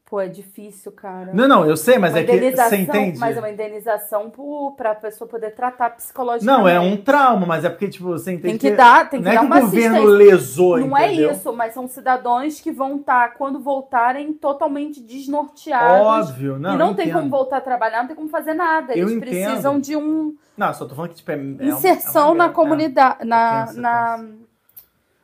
Pô, 0.09 0.19
é 0.19 0.27
difícil, 0.27 0.91
cara. 0.91 1.33
Não, 1.35 1.47
não, 1.47 1.67
eu 1.67 1.77
sei, 1.77 1.99
mas 1.99 2.13
Uma 2.13 2.21
é 2.21 2.25
que 2.25 2.57
você 2.57 2.77
entende. 2.79 3.19
Mas 3.19 3.37
é 3.37 3.41
uma 3.41 3.51
indenização 3.51 4.31
pro, 4.31 4.73
pra 4.75 4.95
pessoa 4.95 5.29
poder 5.29 5.51
tratar 5.51 5.91
psicologicamente. 5.91 6.47
Não, 6.63 6.67
é 6.67 6.81
um 6.81 6.97
trauma, 6.97 7.45
mas 7.45 7.63
é 7.63 7.69
porque, 7.69 7.89
tipo, 7.89 8.07
você 8.07 8.33
entende 8.33 8.59
Tem 8.59 8.71
que 8.71 8.75
dar, 8.75 9.11
tem 9.11 9.21
que 9.21 9.25
não 9.27 9.33
é 9.33 9.35
dar 9.35 9.41
que 9.43 9.47
uma 9.47 9.59
o 9.59 9.61
governo 9.61 10.05
lesou, 10.05 10.79
Não 10.79 10.97
é 10.97 11.09
entendeu? 11.13 11.33
isso, 11.33 11.53
mas 11.53 11.75
são 11.75 11.87
cidadãos 11.87 12.59
que 12.59 12.73
vão 12.73 12.97
estar, 12.97 13.35
quando 13.35 13.61
voltarem, 13.61 14.33
totalmente 14.33 14.99
desnorteados. 14.99 16.07
Óbvio, 16.31 16.59
não. 16.59 16.75
e 16.75 16.79
não 16.79 16.89
eu 16.89 16.95
tem 16.95 17.09
entendo. 17.09 17.19
como 17.19 17.31
voltar 17.31 17.59
a 17.59 17.61
trabalhar, 17.61 18.01
não 18.01 18.07
tem 18.07 18.17
como 18.17 18.31
fazer 18.31 18.55
nada. 18.55 18.95
Eu 18.95 19.09
Eles 19.09 19.13
entendo. 19.13 19.29
precisam 19.29 19.79
de 19.79 19.95
um 19.95 20.35
Não, 20.57 20.73
só 20.73 20.87
tô 20.87 20.95
falando 20.95 21.11
que, 21.11 21.17
tipo, 21.17 21.31
é. 21.31 21.35
é 21.35 21.37
uma- 21.37 21.65
inserção 21.65 22.23
é 22.23 22.25
uma 22.29 22.35
na 22.35 22.45
merda, 22.45 22.55
comunidade, 22.55 23.25
na, 23.27 23.69
é 23.71 23.79
na 23.79 24.25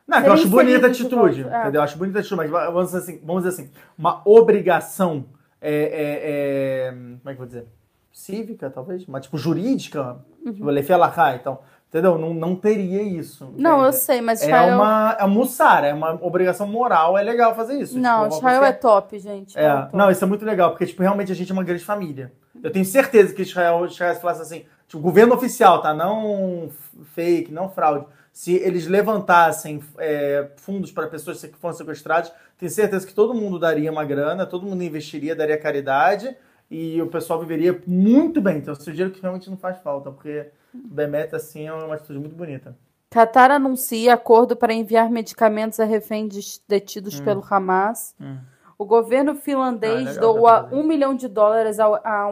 Não, 0.07 0.21
que 0.21 0.29
eu 0.29 0.33
acho 0.33 0.47
bonita 0.47 0.85
a 0.85 0.89
atitude, 0.89 1.43
é. 1.43 1.61
entendeu? 1.61 1.79
Eu 1.79 1.83
acho 1.83 1.97
bonita 1.97 2.19
a 2.19 2.21
atitude, 2.21 2.37
mas 2.37 2.49
vamos 2.49 2.85
dizer 2.85 2.97
assim, 2.99 3.19
vamos 3.23 3.43
dizer 3.43 3.61
assim 3.61 3.71
uma 3.97 4.21
obrigação, 4.23 5.25
é, 5.59 5.71
é, 5.71 6.89
é, 6.89 6.91
como 6.91 7.19
é 7.25 7.25
que 7.25 7.31
eu 7.31 7.37
vou 7.37 7.45
dizer? 7.47 7.65
Cívica, 8.11 8.69
talvez? 8.69 9.05
Mas, 9.07 9.23
tipo, 9.23 9.37
jurídica, 9.37 10.17
tipo, 10.43 10.65
lefer 10.65 10.93
alahá, 10.93 11.35
então, 11.35 11.59
entendeu? 11.89 12.17
Não, 12.17 12.33
não 12.33 12.55
teria 12.55 13.01
isso. 13.01 13.51
Não, 13.57 13.81
eu 13.81 13.87
entende? 13.89 14.03
sei, 14.03 14.21
mas 14.21 14.41
É 14.41 14.45
Israel. 14.45 14.75
uma, 14.75 15.17
é 15.19 15.27
mussara, 15.27 15.87
é 15.87 15.93
uma 15.93 16.13
obrigação 16.21 16.67
moral, 16.67 17.17
é 17.17 17.23
legal 17.23 17.55
fazer 17.55 17.79
isso. 17.79 17.97
Não, 17.99 18.23
tipo, 18.23 18.35
Israel 18.35 18.63
é 18.63 18.71
top, 18.71 19.19
gente. 19.19 19.57
é, 19.57 19.69
top. 19.69 19.97
não, 19.97 20.11
isso 20.11 20.23
é 20.23 20.27
muito 20.27 20.45
legal, 20.45 20.69
porque, 20.69 20.85
tipo, 20.85 21.01
realmente 21.01 21.31
a 21.31 21.35
gente 21.35 21.51
é 21.51 21.53
uma 21.53 21.63
grande 21.63 21.83
família. 21.83 22.31
Eu 22.63 22.71
tenho 22.71 22.85
certeza 22.85 23.33
que 23.33 23.41
Israel, 23.41 23.85
Israel 23.85 24.15
se 24.15 24.21
falasse 24.21 24.41
assim, 24.41 24.65
tipo, 24.87 25.01
governo 25.01 25.33
oficial, 25.33 25.81
tá? 25.81 25.93
Não 25.93 26.69
fake, 27.13 27.51
não 27.51 27.69
fraude. 27.69 28.05
Se 28.35 28.53
eles 28.53 28.85
levantassem 28.85 29.81
é, 29.97 30.49
fundos 30.57 30.91
para 30.91 31.07
pessoas 31.07 31.39
que 31.41 31.55
foram 31.55 31.73
sequestradas, 31.73 32.33
tenho 32.57 32.69
certeza 32.69 33.07
que 33.07 33.13
todo 33.13 33.33
mundo 33.33 33.57
daria 33.57 33.89
uma 33.89 34.03
grana, 34.03 34.45
todo 34.45 34.65
mundo 34.65 34.83
investiria, 34.83 35.33
daria 35.33 35.57
caridade 35.57 36.35
e 36.69 37.01
o 37.01 37.07
pessoal 37.07 37.39
viveria 37.39 37.81
muito 37.87 38.41
bem. 38.41 38.57
Então, 38.57 38.73
eu 38.73 38.79
sugiro 38.81 39.09
que 39.09 39.21
realmente 39.21 39.49
não 39.49 39.55
faz 39.55 39.77
falta, 39.77 40.11
porque 40.11 40.47
o 40.73 40.85
Bemet, 40.85 41.33
assim, 41.33 41.65
é 41.65 41.71
uma 41.71 41.95
atitude 41.95 42.19
muito 42.19 42.35
bonita. 42.35 42.75
Qatar 43.09 43.51
anuncia 43.51 44.13
acordo 44.13 44.53
para 44.53 44.73
enviar 44.73 45.09
medicamentos 45.09 45.79
a 45.79 45.85
reféns 45.85 46.61
detidos 46.67 47.21
pelo 47.21 47.41
Hamas. 47.49 48.13
Hum. 48.19 48.35
O 48.77 48.83
governo 48.83 49.33
finlandês 49.35 50.07
Ah, 50.07 50.11
legal, 50.11 50.33
doa 50.35 50.69
um 50.73 50.83
milhão 50.83 51.15
de 51.15 51.29
dólares 51.29 51.79
ao- 51.79 51.95
a 52.05 52.27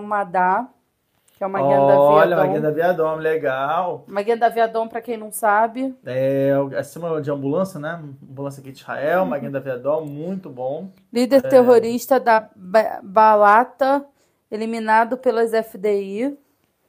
que 1.43 1.45
é 1.45 1.47
uma 1.47 1.59
guenda 1.61 1.99
Olha, 1.99 2.35
Viadom. 2.35 2.47
Maguenda 2.47 2.71
Viadom, 2.71 3.15
legal. 3.15 4.05
Uma 4.07 4.21
guenda 4.21 4.49
Viadom, 4.49 4.87
para 4.87 5.01
quem 5.01 5.17
não 5.17 5.31
sabe. 5.31 5.93
É, 6.05 6.51
acima 6.77 7.21
de 7.21 7.29
ambulância, 7.29 7.79
né? 7.79 7.99
Ambulância 8.29 8.61
aqui 8.61 8.71
de 8.71 8.79
Israel, 8.79 9.21
Uhum. 9.23 9.27
Maguenda 9.29 9.59
Viadom, 9.59 10.05
muito 10.05 10.49
bom. 10.49 10.89
Líder 11.11 11.41
terrorista 11.41 12.19
da 12.19 12.49
Ba- 12.55 12.99
Balata, 13.03 14.05
eliminado 14.49 15.17
pelas 15.17 15.51
FDI. 15.53 16.37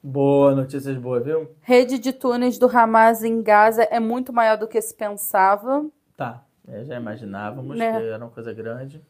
Boa, 0.01 0.53
notícias 0.55 0.95
boas, 0.97 1.23
viu? 1.25 1.49
Rede 1.61 1.97
de 1.99 2.13
túneis 2.13 2.57
do 2.57 2.67
Hamas 2.67 3.23
em 3.23 3.41
Gaza 3.41 3.83
é 3.83 3.99
muito 3.99 4.31
maior 4.31 4.55
do 4.57 4.67
que 4.67 4.79
se 4.81 4.93
pensava. 4.93 5.85
Tá. 6.15 6.43
É, 6.67 6.83
já 6.83 6.95
imaginávamos 6.95 7.77
Né? 7.77 7.91
que 7.91 8.07
era 8.07 8.23
uma 8.23 8.31
coisa 8.31 8.53
grande. 8.53 9.01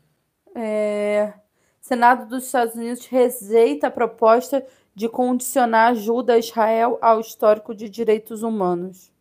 É, 0.56 1.34
Senado 1.82 2.28
dos 2.28 2.46
Estados 2.46 2.76
Unidos 2.76 3.06
rejeita 3.08 3.88
a 3.88 3.92
proposta 3.92 4.66
de 4.96 5.10
condicionar 5.10 5.92
ajuda 5.92 6.34
a 6.34 6.38
Israel 6.40 6.98
ao 7.02 7.20
histórico 7.20 7.76
de 7.76 7.90
direitos 7.90 8.42
humanos. 8.42 9.12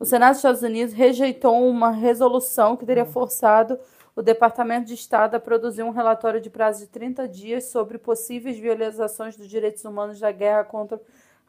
O 0.00 0.04
Senado 0.04 0.30
dos 0.30 0.38
Estados 0.38 0.62
Unidos 0.62 0.94
rejeitou 0.94 1.68
uma 1.68 1.90
resolução 1.90 2.76
que 2.76 2.86
teria 2.86 3.04
forçado 3.04 3.78
o 4.14 4.22
Departamento 4.22 4.86
de 4.86 4.94
Estado 4.94 5.34
a 5.34 5.40
produzir 5.40 5.82
um 5.82 5.90
relatório 5.90 6.40
de 6.40 6.48
prazo 6.48 6.80
de 6.80 6.86
30 6.86 7.28
dias 7.28 7.64
sobre 7.64 7.98
possíveis 7.98 8.58
violações 8.58 9.36
dos 9.36 9.48
direitos 9.48 9.84
humanos 9.84 10.18
da 10.18 10.32
guerra 10.32 10.64
contra 10.64 10.98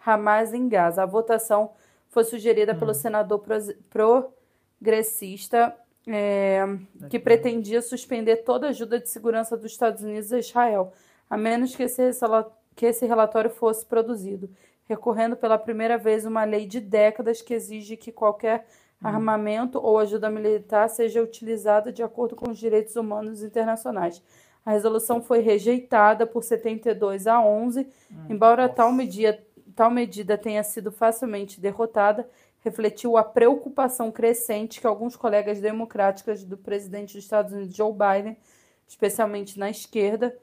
Hamas 0.05 0.53
em 0.53 0.67
Gaza. 0.67 1.03
A 1.03 1.05
votação 1.05 1.71
foi 2.09 2.25
sugerida 2.25 2.75
pelo 2.75 2.93
senador 2.93 3.39
pros- 3.39 3.73
progressista 4.79 5.73
é, 6.05 6.63
que 7.09 7.19
pretendia 7.19 7.81
suspender 7.81 8.37
toda 8.37 8.67
a 8.67 8.69
ajuda 8.69 8.99
de 8.99 9.09
segurança 9.09 9.57
dos 9.57 9.71
Estados 9.71 10.03
Unidos 10.03 10.31
a 10.31 10.39
Israel, 10.39 10.93
a 11.29 11.37
menos 11.37 11.75
que 11.75 11.83
esse, 11.83 12.13
que 12.77 12.85
esse 12.85 13.07
relatório 13.07 13.49
fosse 13.49 13.83
produzido, 13.83 14.47
recorrendo 14.85 15.35
pela 15.35 15.57
primeira 15.57 15.97
vez 15.97 16.25
uma 16.25 16.43
lei 16.43 16.67
de 16.67 16.79
décadas 16.79 17.41
que 17.41 17.55
exige 17.55 17.97
que 17.97 18.11
qualquer 18.11 18.67
armamento 19.01 19.79
ou 19.79 19.97
ajuda 19.97 20.29
militar 20.29 20.87
seja 20.87 21.21
utilizada 21.21 21.91
de 21.91 22.03
acordo 22.03 22.35
com 22.35 22.51
os 22.51 22.57
direitos 22.57 22.95
humanos 22.95 23.41
internacionais. 23.41 24.21
A 24.63 24.71
resolução 24.71 25.21
foi 25.21 25.39
rejeitada 25.39 26.27
por 26.27 26.43
72 26.43 27.25
a 27.25 27.41
11, 27.41 27.87
embora 28.29 28.69
tal 28.69 28.91
medida, 28.91 29.43
tal 29.75 29.89
medida 29.89 30.37
tenha 30.37 30.63
sido 30.63 30.91
facilmente 30.91 31.59
derrotada, 31.59 32.29
refletiu 32.59 33.17
a 33.17 33.23
preocupação 33.23 34.11
crescente 34.11 34.79
que 34.79 34.85
alguns 34.85 35.15
colegas 35.15 35.59
democráticos 35.59 36.43
do 36.43 36.57
presidente 36.57 37.15
dos 37.15 37.23
Estados 37.23 37.53
Unidos, 37.53 37.75
Joe 37.75 37.91
Biden, 37.91 38.37
especialmente 38.87 39.57
na 39.57 39.69
esquerda, 39.69 40.37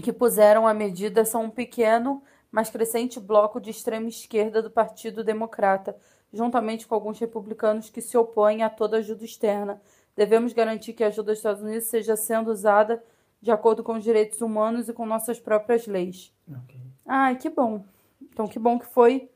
que 0.00 0.12
puseram 0.12 0.66
a 0.66 0.72
medida 0.74 1.24
são 1.24 1.44
um 1.44 1.50
pequeno, 1.50 2.22
mas 2.50 2.70
crescente 2.70 3.20
bloco 3.20 3.60
de 3.60 3.70
extrema 3.70 4.08
esquerda 4.08 4.62
do 4.62 4.70
Partido 4.70 5.22
Democrata, 5.24 5.96
juntamente 6.32 6.86
com 6.86 6.94
alguns 6.94 7.18
republicanos 7.18 7.90
que 7.90 8.00
se 8.00 8.16
opõem 8.16 8.62
a 8.62 8.70
toda 8.70 8.98
ajuda 8.98 9.24
externa. 9.24 9.80
Devemos 10.16 10.52
garantir 10.52 10.92
que 10.92 11.04
a 11.04 11.08
ajuda 11.08 11.32
dos 11.32 11.38
Estados 11.38 11.62
Unidos 11.62 11.84
seja 11.88 12.16
sendo 12.16 12.50
usada 12.50 13.02
de 13.40 13.50
acordo 13.50 13.82
com 13.82 13.94
os 13.94 14.04
direitos 14.04 14.40
humanos 14.40 14.88
e 14.88 14.92
com 14.92 15.04
nossas 15.04 15.40
próprias 15.40 15.86
leis. 15.86 16.32
Ok. 16.48 16.76
Ai, 17.06 17.36
que 17.36 17.50
bom. 17.50 17.84
Então, 18.20 18.46
que 18.46 18.58
bom 18.58 18.78
que 18.78 18.86
foi 18.86 19.28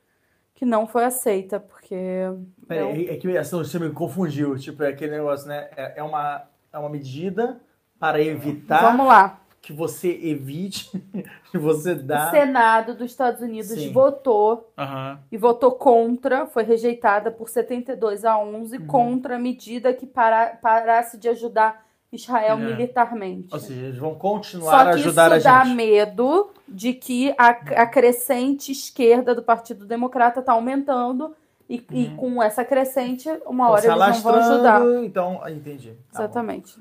que 0.55 0.65
não 0.65 0.87
foi 0.87 1.05
aceita, 1.05 1.61
porque 1.61 1.95
eu- 1.95 2.47
é, 2.71 3.15
é 3.15 3.17
que 3.17 3.37
assim, 3.37 3.57
você 3.59 3.79
me 3.79 3.91
confundiu. 3.91 4.57
Tipo, 4.59 4.85
é 4.85 4.89
aquele 4.89 5.13
negócio, 5.13 5.47
né? 5.49 5.69
É, 5.77 5.99
é 5.99 6.03
uma, 6.03 6.45
é 6.73 6.79
uma 6.79 6.89
medida 6.89 7.61
para 7.99 8.23
evitar 8.23 8.81
vamos 8.81 9.07
lá. 9.07 9.39
Que 9.67 9.73
você 9.73 10.09
evite 10.23 10.93
que 11.51 11.59
você 11.59 11.93
dá. 11.97 12.29
O 12.29 12.31
Senado 12.31 12.95
dos 12.95 13.11
Estados 13.11 13.41
Unidos 13.43 13.73
Sim. 13.73 13.91
votou 13.93 14.71
Aham. 14.79 15.19
e 15.31 15.37
votou 15.37 15.73
contra, 15.73 16.47
foi 16.47 16.63
rejeitada 16.63 17.33
por 17.33 17.49
72 17.49 18.25
a 18.25 18.39
11 18.39 18.79
Uhum. 18.79 18.87
contra 18.87 19.35
a 19.35 19.39
medida 19.41 19.93
que 19.93 20.07
para, 20.07 20.51
parasse 20.63 21.19
de 21.19 21.29
ajudar 21.29 21.85
Israel 22.13 22.57
É. 22.61 22.65
militarmente. 22.65 23.49
Ou 23.53 23.59
seja, 23.59 23.87
eles 23.87 23.99
vão 23.99 24.15
continuar 24.15 24.71
Só 24.71 24.77
a 24.77 24.85
que 24.85 24.91
ajudar 25.01 25.33
a 25.33 25.37
isso 25.39 25.45
dá 25.45 25.65
gente. 25.65 25.75
medo 25.75 26.51
de 26.69 26.93
que 26.93 27.35
a, 27.37 27.49
a 27.49 27.87
crescente 27.89 28.71
esquerda 28.71 29.35
do 29.35 29.43
Partido 29.43 29.85
Democrata 29.85 30.39
está 30.39 30.53
aumentando 30.53 31.35
e, 31.69 31.85
e 31.91 32.11
com 32.11 32.41
essa 32.41 32.65
crescente, 32.65 33.29
uma 33.45 33.69
Uhum. 33.69 33.71
Então, 33.71 33.71
hora 33.73 33.81
se 33.83 33.89
eles 33.89 34.23
não 34.25 34.33
vão 34.33 34.35
ajudar. 34.37 35.05
Então, 35.05 35.41
ah, 35.43 35.51
entendi. 35.51 35.89
Tá 35.91 35.95
bom. 35.97 36.25
Exatamente. 36.25 36.79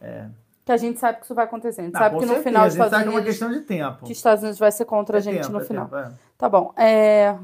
É. 0.00 0.24
Que 0.72 0.74
a 0.74 0.76
gente 0.78 0.98
sabe 0.98 1.18
que 1.18 1.24
isso 1.24 1.34
vai 1.34 1.44
acontecer. 1.44 1.80
A 1.80 1.84
gente 1.84 1.94
Ah, 1.96 1.98
sabe 1.98 2.14
que 2.16 2.22
no 2.22 2.28
certeza, 2.28 2.42
final 2.48 2.62
a 2.62 2.66
os 2.66 2.72
gente 2.74 2.82
Estados 2.82 2.98
que 3.02 3.04
é 3.04 3.10
uma 3.10 3.18
Unidos, 3.18 3.38
questão 3.38 3.50
de 3.52 3.60
tempo. 3.60 3.96
que 4.06 4.12
os 4.12 4.18
Estados 4.18 4.42
Unidos 4.42 4.58
vai 4.58 4.72
ser 4.72 4.84
contra 4.84 5.16
a 5.16 5.20
É 5.20 5.22
gente 5.22 5.40
tempo, 5.42 5.52
no 5.52 5.60
é 5.60 5.64
final. 5.64 5.84
tempo, 5.86 5.96
é. 5.98 6.12
Tá 6.38 6.48
bom. 6.48 6.72
É... 6.76 7.36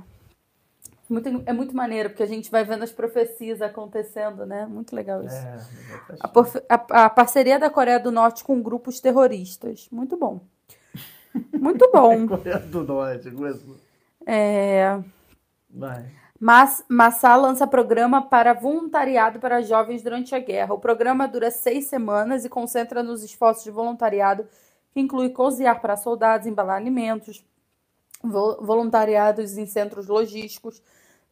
Muito, 1.09 1.43
é 1.47 1.53
muito 1.55 1.75
maneiro, 1.75 2.11
porque 2.11 2.23
a 2.23 2.27
gente 2.27 2.51
vai 2.51 2.65
vendo 2.65 2.83
as 2.85 2.93
profecias 2.93 3.63
acontecendo, 3.63 4.45
né? 4.45 4.67
Muito 4.67 4.95
legal 4.95 5.25
isso. 5.25 5.35
É, 5.37 5.59
A, 6.21 6.29
porf- 6.29 6.63
a- 6.69 7.05
a 7.07 7.11
parceria 7.11 7.59
da 7.59 7.71
Coreia 7.71 7.99
do 7.99 8.11
Norte 8.13 8.45
com 8.45 8.61
grupos 8.63 9.01
terroristas. 9.01 9.89
Muito 9.91 10.17
bom. 10.19 10.41
Muito 11.53 11.91
bom. 11.91 12.27
Coreia 12.29 12.59
do 12.59 12.83
Norte, 12.85 13.31
começou. 13.31 13.77
É... 14.27 14.99
Vai. 15.71 16.05
Mas 16.41 16.85
Massa 16.89 17.35
lança 17.35 17.67
programa 17.67 18.23
para 18.23 18.53
voluntariado 18.53 19.41
para 19.41 19.61
jovens 19.61 20.03
durante 20.03 20.35
a 20.35 20.39
guerra. 20.39 20.75
O 20.75 20.79
programa 20.79 21.27
dura 21.27 21.51
seis 21.51 21.87
semanas 21.87 22.45
e 22.45 22.49
concentra 22.49 23.03
nos 23.03 23.25
esforços 23.25 23.65
de 23.65 23.71
voluntariado, 23.71 24.47
que 24.93 25.01
inclui 25.01 25.31
cozinhar 25.31 25.81
para 25.81 25.97
soldados, 25.97 26.47
embalar 26.47 26.77
alimentos, 26.77 27.45
vo- 28.23 28.59
voluntariados 28.61 29.59
em 29.59 29.67
centros 29.67 30.07
logísticos, 30.07 30.81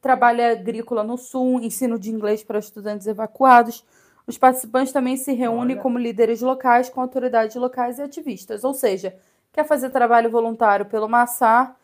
trabalho 0.01 0.45
agrícola 0.45 1.05
no 1.05 1.17
sul, 1.17 1.61
ensino 1.61 1.99
de 1.99 2.11
inglês 2.11 2.43
para 2.43 2.59
estudantes 2.59 3.07
evacuados. 3.07 3.85
Os 4.27 4.37
participantes 4.37 4.93
também 4.93 5.17
se 5.17 5.33
reúnem 5.33 5.77
Olha. 5.77 5.83
como 5.83 5.99
líderes 5.99 6.41
locais, 6.41 6.89
com 6.89 7.01
autoridades 7.01 7.55
locais 7.55 8.01
e 8.01 8.03
ativistas. 8.03 8.65
Ou 8.65 8.75
seja, 8.75 9.17
quer 9.53 9.65
fazer 9.65 9.91
trabalho 9.91 10.31
voluntário 10.31 10.87
pelo 10.87 11.09
Massá, 11.09 11.77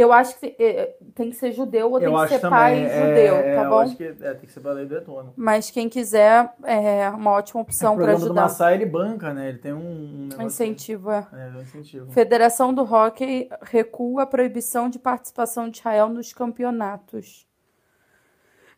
eu 0.00 0.12
acho 0.12 0.38
que 0.38 0.54
eh, 0.58 0.96
tem 1.14 1.30
que 1.30 1.36
ser 1.36 1.52
judeu 1.52 1.90
ou 1.92 1.98
tem 1.98 2.08
Eu 2.12 2.20
que 2.22 2.28
ser 2.28 2.40
pai 2.48 2.84
é, 2.84 2.88
judeu, 3.08 3.34
é, 3.36 3.54
tá 3.56 3.62
eu 3.64 3.70
bom? 3.70 3.78
acho 3.80 3.96
que 3.96 4.04
é, 4.04 4.12
tem 4.34 4.46
que 4.46 4.52
ser 4.52 4.60
pela 4.60 4.74
lei 4.74 4.86
do 4.86 4.94
retorno. 4.94 5.32
Mas 5.36 5.70
quem 5.70 5.88
quiser, 5.88 6.52
é 6.64 7.08
uma 7.10 7.30
ótima 7.32 7.60
O 7.60 7.62
opção 7.62 7.94
para 7.94 8.04
programa 8.04 8.18
do 8.20 8.24
ajudar. 8.26 8.42
Massai, 8.42 8.74
ele 8.74 8.86
banca, 8.86 9.32
né? 9.34 9.48
Ele 9.50 9.58
tem 9.58 9.72
um, 9.72 10.28
um. 10.38 10.42
Incentivo, 10.42 11.10
é. 11.10 11.26
É, 11.32 11.56
um 11.56 11.60
incentivo. 11.62 12.10
Federação 12.12 12.72
do 12.74 12.82
Hockey 12.82 13.48
recua 13.62 14.22
a 14.22 14.26
proibição 14.26 14.88
de 14.88 14.98
participação 14.98 15.68
de 15.68 15.78
Israel 15.78 16.08
nos 16.08 16.32
campeonatos. 16.32 17.46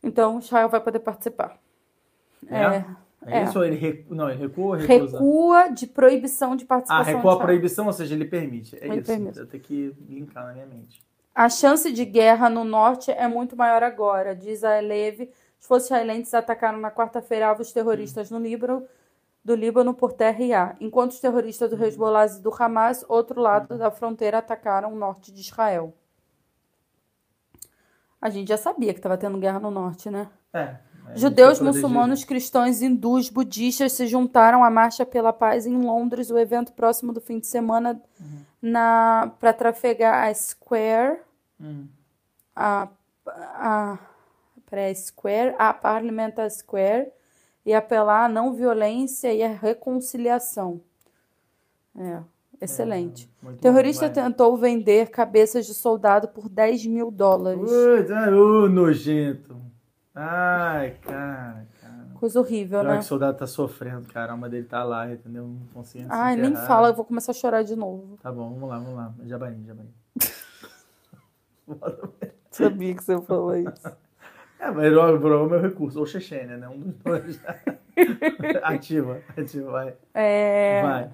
Então, 0.02 0.38
Israel 0.38 0.68
vai 0.68 0.80
poder 0.80 0.98
participar. 0.98 1.58
É? 2.48 2.64
É, 2.64 2.84
É. 3.24 3.44
isso 3.44 3.56
ou 3.56 3.64
ele 3.64 3.76
recua? 3.76 4.16
Não, 4.16 4.28
ele 4.28 4.40
recua 4.40 4.64
ou 4.64 4.72
recusa? 4.72 5.16
Recua 5.16 5.68
de 5.68 5.86
proibição 5.86 6.56
de 6.56 6.64
Ah, 6.64 6.66
participação. 6.66 7.14
recua 7.14 7.34
a 7.34 7.36
proibição, 7.38 7.86
ou 7.86 7.92
seja, 7.92 8.14
ele 8.16 8.24
permite. 8.24 8.76
É 8.80 8.86
Ele 8.86 8.96
isso. 8.96 9.06
permite. 9.06 9.38
Eu 9.38 9.46
tenho 9.46 9.62
que 9.62 9.94
linkar 10.08 10.44
na 10.46 10.52
minha 10.54 10.66
mente. 10.66 11.06
A 11.34 11.48
chance 11.48 11.90
de 11.90 12.04
guerra 12.04 12.50
no 12.50 12.62
norte 12.62 13.10
é 13.10 13.26
muito 13.26 13.56
maior 13.56 13.82
agora, 13.82 14.36
diz 14.36 14.62
a 14.62 14.78
Eleve. 14.78 15.30
As 15.58 15.66
forças 15.66 15.86
israelenses 15.86 16.34
atacaram 16.34 16.78
na 16.78 16.90
quarta-feira 16.90 17.48
alvos 17.48 17.72
terroristas 17.72 18.30
no 18.30 18.38
Líbano, 18.38 18.86
do 19.44 19.54
Líbano 19.54 19.94
por 19.94 20.12
terra 20.12 20.42
e 20.42 20.52
ar, 20.52 20.76
enquanto 20.78 21.12
os 21.12 21.20
terroristas 21.20 21.70
do 21.70 21.82
Hezbollah 21.82 22.26
e 22.26 22.40
do 22.40 22.52
Hamas, 22.52 23.04
outro 23.08 23.40
lado 23.40 23.76
da 23.78 23.90
fronteira, 23.90 24.38
atacaram 24.38 24.92
o 24.92 24.96
norte 24.96 25.32
de 25.32 25.40
Israel. 25.40 25.94
A 28.20 28.30
gente 28.30 28.48
já 28.48 28.56
sabia 28.56 28.92
que 28.92 29.00
estava 29.00 29.16
tendo 29.16 29.38
guerra 29.38 29.58
no 29.58 29.70
norte, 29.70 30.10
né? 30.10 30.28
É. 30.52 30.76
Judeus, 31.16 31.60
muçulmanos, 31.60 32.24
cristãos, 32.24 32.80
hindus, 32.80 33.28
budistas 33.28 33.92
se 33.92 34.06
juntaram 34.06 34.62
à 34.62 34.70
Marcha 34.70 35.04
pela 35.04 35.32
Paz 35.32 35.66
em 35.66 35.76
Londres, 35.76 36.30
o 36.30 36.38
evento 36.38 36.72
próximo 36.72 37.12
do 37.12 37.20
fim 37.20 37.40
de 37.40 37.46
semana 37.46 38.00
na 38.62 39.32
para 39.40 39.52
trafegar 39.52 40.28
a 40.28 40.32
Square, 40.34 41.18
Hum. 41.60 41.86
a, 42.56 42.88
a, 43.26 43.98
peraí, 44.70 44.94
Square, 44.94 45.54
a 45.58 45.74
Parliamentar 45.74 46.48
Square 46.50 47.10
e 47.66 47.74
apelar 47.74 48.24
à 48.26 48.28
não 48.28 48.52
violência 48.54 49.32
e 49.34 49.42
à 49.42 49.48
reconciliação. 49.48 50.80
É, 51.98 52.20
excelente. 52.60 53.28
Bom, 53.42 53.54
Terrorista 53.54 54.06
vai. 54.06 54.14
tentou 54.14 54.56
vender 54.56 55.10
cabeças 55.10 55.66
de 55.66 55.74
soldado 55.74 56.28
por 56.28 56.48
10 56.48 56.86
mil 56.86 57.10
dólares. 57.10 57.70
Ui, 57.70 58.04
tá- 58.04 58.30
uh, 58.30 58.68
nojento. 58.68 59.60
Ai, 60.14 60.96
cara. 61.02 61.66
Coisa 62.22 62.38
horrível, 62.38 62.82
Pior 62.82 62.92
né? 62.92 62.98
que 62.98 63.04
o 63.04 63.08
soldado 63.08 63.36
tá 63.36 63.48
sofrendo, 63.48 64.08
cara. 64.12 64.30
A 64.30 64.34
alma 64.34 64.48
dele 64.48 64.64
tá 64.64 64.84
lá, 64.84 65.10
entendeu? 65.10 65.56
Não 65.74 65.82
se 65.82 66.06
Ai, 66.08 66.36
nem 66.36 66.54
fala, 66.54 66.90
eu 66.90 66.94
vou 66.94 67.04
começar 67.04 67.32
a 67.32 67.34
chorar 67.34 67.64
de 67.64 67.74
novo. 67.74 68.16
Tá 68.22 68.30
bom, 68.30 68.48
vamos 68.50 68.68
lá, 68.68 68.78
vamos 68.78 68.94
lá. 68.94 69.12
Jabarim, 69.26 69.66
jabarim. 69.66 69.92
Sabia 72.48 72.94
que 72.94 73.02
você 73.02 73.20
falou 73.22 73.56
isso. 73.56 73.88
É, 74.60 74.70
mas 74.70 74.92
o 74.92 75.18
programa 75.18 75.56
é 75.56 75.58
o 75.58 75.62
recurso. 75.62 75.98
Ou 75.98 76.06
Chechênia, 76.06 76.56
né? 76.56 76.68
Um 76.68 76.78
dos 76.78 76.94
dois. 76.98 77.40
ativa, 78.62 79.20
ativa, 79.36 79.72
vai. 79.72 79.96
É, 80.14 80.80
Vai. 80.80 81.10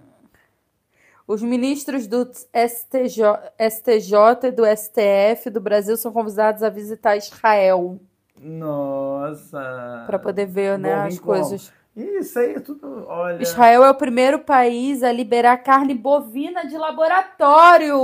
Os 1.26 1.42
ministros 1.42 2.06
do 2.06 2.30
STJ, 2.30 3.22
STJ 3.58 4.48
e 4.48 4.50
do 4.50 4.62
STF 4.66 5.48
do 5.48 5.60
Brasil 5.60 5.96
são 5.96 6.12
convidados 6.12 6.62
a 6.62 6.68
visitar 6.68 7.16
Israel 7.16 7.98
Nossa. 8.42 10.04
para 10.06 10.18
poder 10.18 10.46
ver 10.46 10.78
né, 10.78 10.94
Bom, 10.94 11.06
as 11.06 11.18
coisas. 11.18 11.72
Isso 11.96 12.38
aí 12.38 12.54
é 12.54 12.60
tudo. 12.60 13.06
Olha. 13.08 13.42
Israel 13.42 13.84
é 13.84 13.90
o 13.90 13.94
primeiro 13.94 14.38
país 14.38 15.02
a 15.02 15.10
liberar 15.10 15.56
carne 15.58 15.94
bovina 15.94 16.64
de 16.64 16.76
laboratório. 16.78 17.98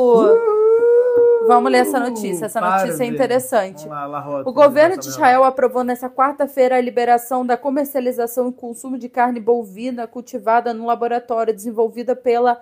Vamos 1.47 1.71
ler 1.71 1.79
essa 1.79 2.01
notícia. 2.01 2.47
Essa 2.47 2.61
Para, 2.61 2.85
notícia 2.85 3.05
é 3.05 3.07
interessante. 3.07 3.87
Vamos 3.87 3.91
lá, 3.95 4.07
La 4.07 4.21
Rota, 4.21 4.49
O 4.49 4.53
governo 4.53 4.99
de 4.99 5.07
Israel 5.07 5.45
aprovou 5.45 5.85
nesta 5.85 6.09
quarta-feira 6.09 6.77
a 6.77 6.81
liberação 6.81 7.47
da 7.47 7.57
comercialização 7.57 8.49
e 8.49 8.53
consumo 8.53 8.99
de 8.99 9.09
carne 9.09 9.39
bovina 9.41 10.07
cultivada 10.07 10.73
no 10.75 10.87
laboratório 10.87 11.55
desenvolvida 11.55 12.17
pela 12.17 12.61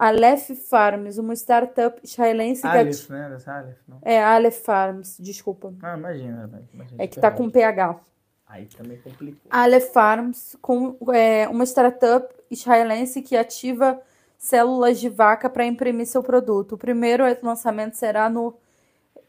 Aleph 0.00 0.50
Farms, 0.68 1.18
uma 1.18 1.34
startup 1.34 2.00
israelense 2.02 2.62
que 2.62 2.68
Aleph, 2.68 3.02
ati- 3.02 3.12
né? 3.12 3.26
Aleph, 3.26 3.78
não. 3.86 3.98
é 4.02 4.22
Aleph 4.22 4.58
Farms, 4.64 5.18
desculpa. 5.20 5.74
Ah, 5.82 5.96
imagina, 5.96 6.50
imagina 6.72 7.02
É 7.02 7.06
que 7.06 7.20
tá 7.20 7.30
com 7.30 7.50
PH. 7.50 8.00
Aí 8.46 8.66
também 8.66 8.96
complicou. 8.98 9.42
Aleph 9.50 9.92
Farms, 9.92 10.56
com 10.62 10.96
é, 11.12 11.46
uma 11.48 11.64
startup 11.66 12.34
israelense 12.50 13.20
que 13.20 13.36
ativa 13.36 14.00
células 14.38 14.98
de 14.98 15.10
vaca 15.10 15.50
para 15.50 15.66
imprimir 15.66 16.06
seu 16.06 16.22
produto. 16.22 16.72
O 16.72 16.78
primeiro 16.78 17.22
lançamento 17.42 17.94
será 17.94 18.30
no 18.30 18.56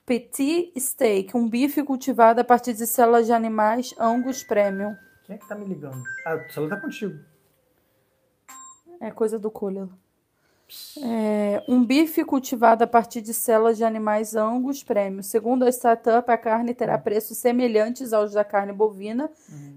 Petit 0.06 0.72
Steak, 0.80 1.36
um 1.36 1.50
bife 1.50 1.84
cultivado 1.84 2.40
a 2.40 2.44
partir 2.46 2.74
de 2.74 2.88
células 2.88 3.26
de 3.26 3.34
animais 3.34 3.94
Angus 4.00 4.42
Premium. 4.42 4.96
Quem 5.26 5.36
é 5.36 5.38
que 5.38 5.48
tá 5.48 5.54
me 5.54 5.66
ligando? 5.66 6.02
Ah, 6.26 6.36
o 6.36 6.50
celular 6.52 6.78
tá 6.78 6.82
contigo. 6.82 7.20
É 9.02 9.12
coisa 9.12 9.38
do 9.38 9.52
Cooler. 9.52 9.88
É, 11.04 11.64
um 11.68 11.84
bife 11.84 12.24
cultivado 12.24 12.84
a 12.84 12.88
partir 12.88 13.22
de 13.22 13.34
células 13.34 13.78
de 13.78 13.84
animais 13.84 14.36
Angus 14.36 14.84
Premium. 14.84 15.22
Segundo 15.22 15.64
a 15.64 15.70
startup, 15.70 16.30
a 16.30 16.38
carne 16.38 16.74
terá 16.74 16.98
preços 16.98 17.38
semelhantes 17.38 18.14
aos 18.14 18.34
da 18.34 18.44
carne 18.44 18.72
bovina 18.72 19.30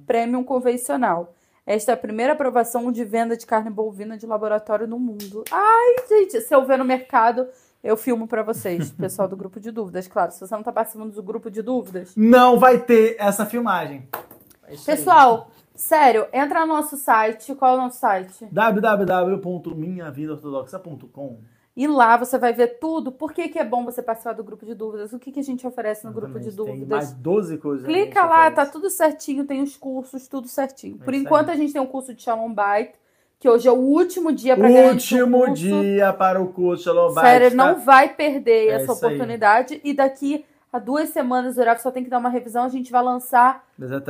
Premium 0.07 0.45
convencional. 0.45 1.35
Esta 1.67 1.93
é 1.93 1.95
a 1.95 1.97
primeira 1.97 2.35
aprovação 2.35 2.93
de 2.93 3.05
venda 3.05 3.37
de 3.37 3.47
carne 3.47 3.71
bovina 3.71 4.19
de 4.19 4.27
laboratório 4.27 4.87
no 4.87 4.99
mundo. 4.99 5.45
Ai, 5.51 5.97
gente, 6.09 6.41
se 6.41 6.55
eu 6.55 6.65
ver 6.67 6.77
no 6.77 6.85
mercado, 6.85 7.47
eu 7.83 7.97
filmo 7.97 8.29
pra 8.29 8.43
vocês, 8.43 8.91
pessoal 8.99 9.27
do 9.27 9.37
grupo 9.37 9.59
de 9.59 9.71
dúvidas. 9.71 10.07
Claro, 10.07 10.31
se 10.31 10.41
você 10.41 10.55
não 10.55 10.63
tá 10.63 10.73
participando 10.73 11.13
do 11.13 11.23
grupo 11.23 11.51
de 11.51 11.63
dúvidas. 11.63 12.13
Não 12.15 12.59
vai 12.59 12.79
ter 12.79 13.17
essa 13.19 13.47
filmagem. 13.47 14.07
É. 14.67 14.77
Pessoal, 14.77 15.51
sério, 15.75 16.27
entra 16.33 16.61
no 16.67 16.75
nosso 16.75 16.97
site. 16.97 17.55
Qual 17.55 17.75
é 17.75 17.79
o 17.79 17.83
nosso 17.83 17.99
site? 17.99 18.47
www.minhavidaortodoxa.com 18.51 21.39
E 21.77 21.87
lá 21.89 22.17
você 22.17 22.39
vai 22.39 22.53
ver 22.53 22.79
tudo. 22.79 23.11
Por 23.11 23.33
que, 23.33 23.49
que 23.49 23.59
é 23.59 23.65
bom 23.65 23.85
você 23.85 24.01
participar 24.03 24.33
do 24.35 24.45
grupo 24.45 24.65
de 24.65 24.75
dúvidas? 24.75 25.13
O 25.13 25.19
que, 25.19 25.33
que 25.33 25.41
a 25.41 25.45
gente 25.45 25.67
oferece 25.67 26.05
no 26.07 26.13
grupo 26.13 26.39
de 26.39 26.47
Exatamente, 26.49 26.71
Tem 26.79 26.87
dúvidas? 26.87 26.99
mais 26.99 27.13
12 27.13 27.59
coisas. 27.59 27.85
Clica 27.87 28.25
lá, 28.25 28.49
você 28.49 28.55
tá 28.55 28.67
tudo 28.67 28.89
certinho, 28.91 29.45
tem 29.45 29.61
os 29.63 29.77
cursos, 29.77 30.29
tudo 30.29 30.47
certinho. 30.49 30.99
É 31.01 31.05
Por 31.05 31.15
enquanto 31.15 31.49
aí. 31.49 31.55
a 31.55 31.59
gente 31.59 31.73
tem 31.73 31.83
um 31.83 31.87
curso 31.87 32.15
de 32.15 32.23
Shalom 32.23 32.55
Bite, 32.55 32.93
que 33.41 33.49
hoje 33.49 33.67
é 33.69 33.73
o 33.73 33.75
último 33.75 34.31
dia 34.33 34.57
para 34.57 34.69
Último 34.69 35.53
dia 35.53 36.13
para 36.13 36.41
o 36.41 36.47
curso 36.53 36.85
Shalom 36.85 37.09
Bite, 37.09 37.21
Sério, 37.27 37.51
tá? 37.51 37.57
não 37.57 37.81
vai 37.81 38.15
perder 38.15 38.69
É 38.69 38.73
essa 38.75 38.93
isso 38.93 39.05
aí. 39.05 39.15
oportunidade. 39.15 39.81
E 39.83 39.93
daqui 39.93 40.45
a 40.75 40.79
duas 40.81 41.11
semanas, 41.11 41.57
o 41.57 41.61
Uraf 41.61 41.81
só 41.81 41.91
tem 41.91 42.03
que 42.03 42.11
dar 42.11 42.19
uma 42.19 42.29
revisão, 42.29 42.65
a 42.65 42.69
gente 42.69 42.91
vai 42.91 43.01
lançar 43.01 43.65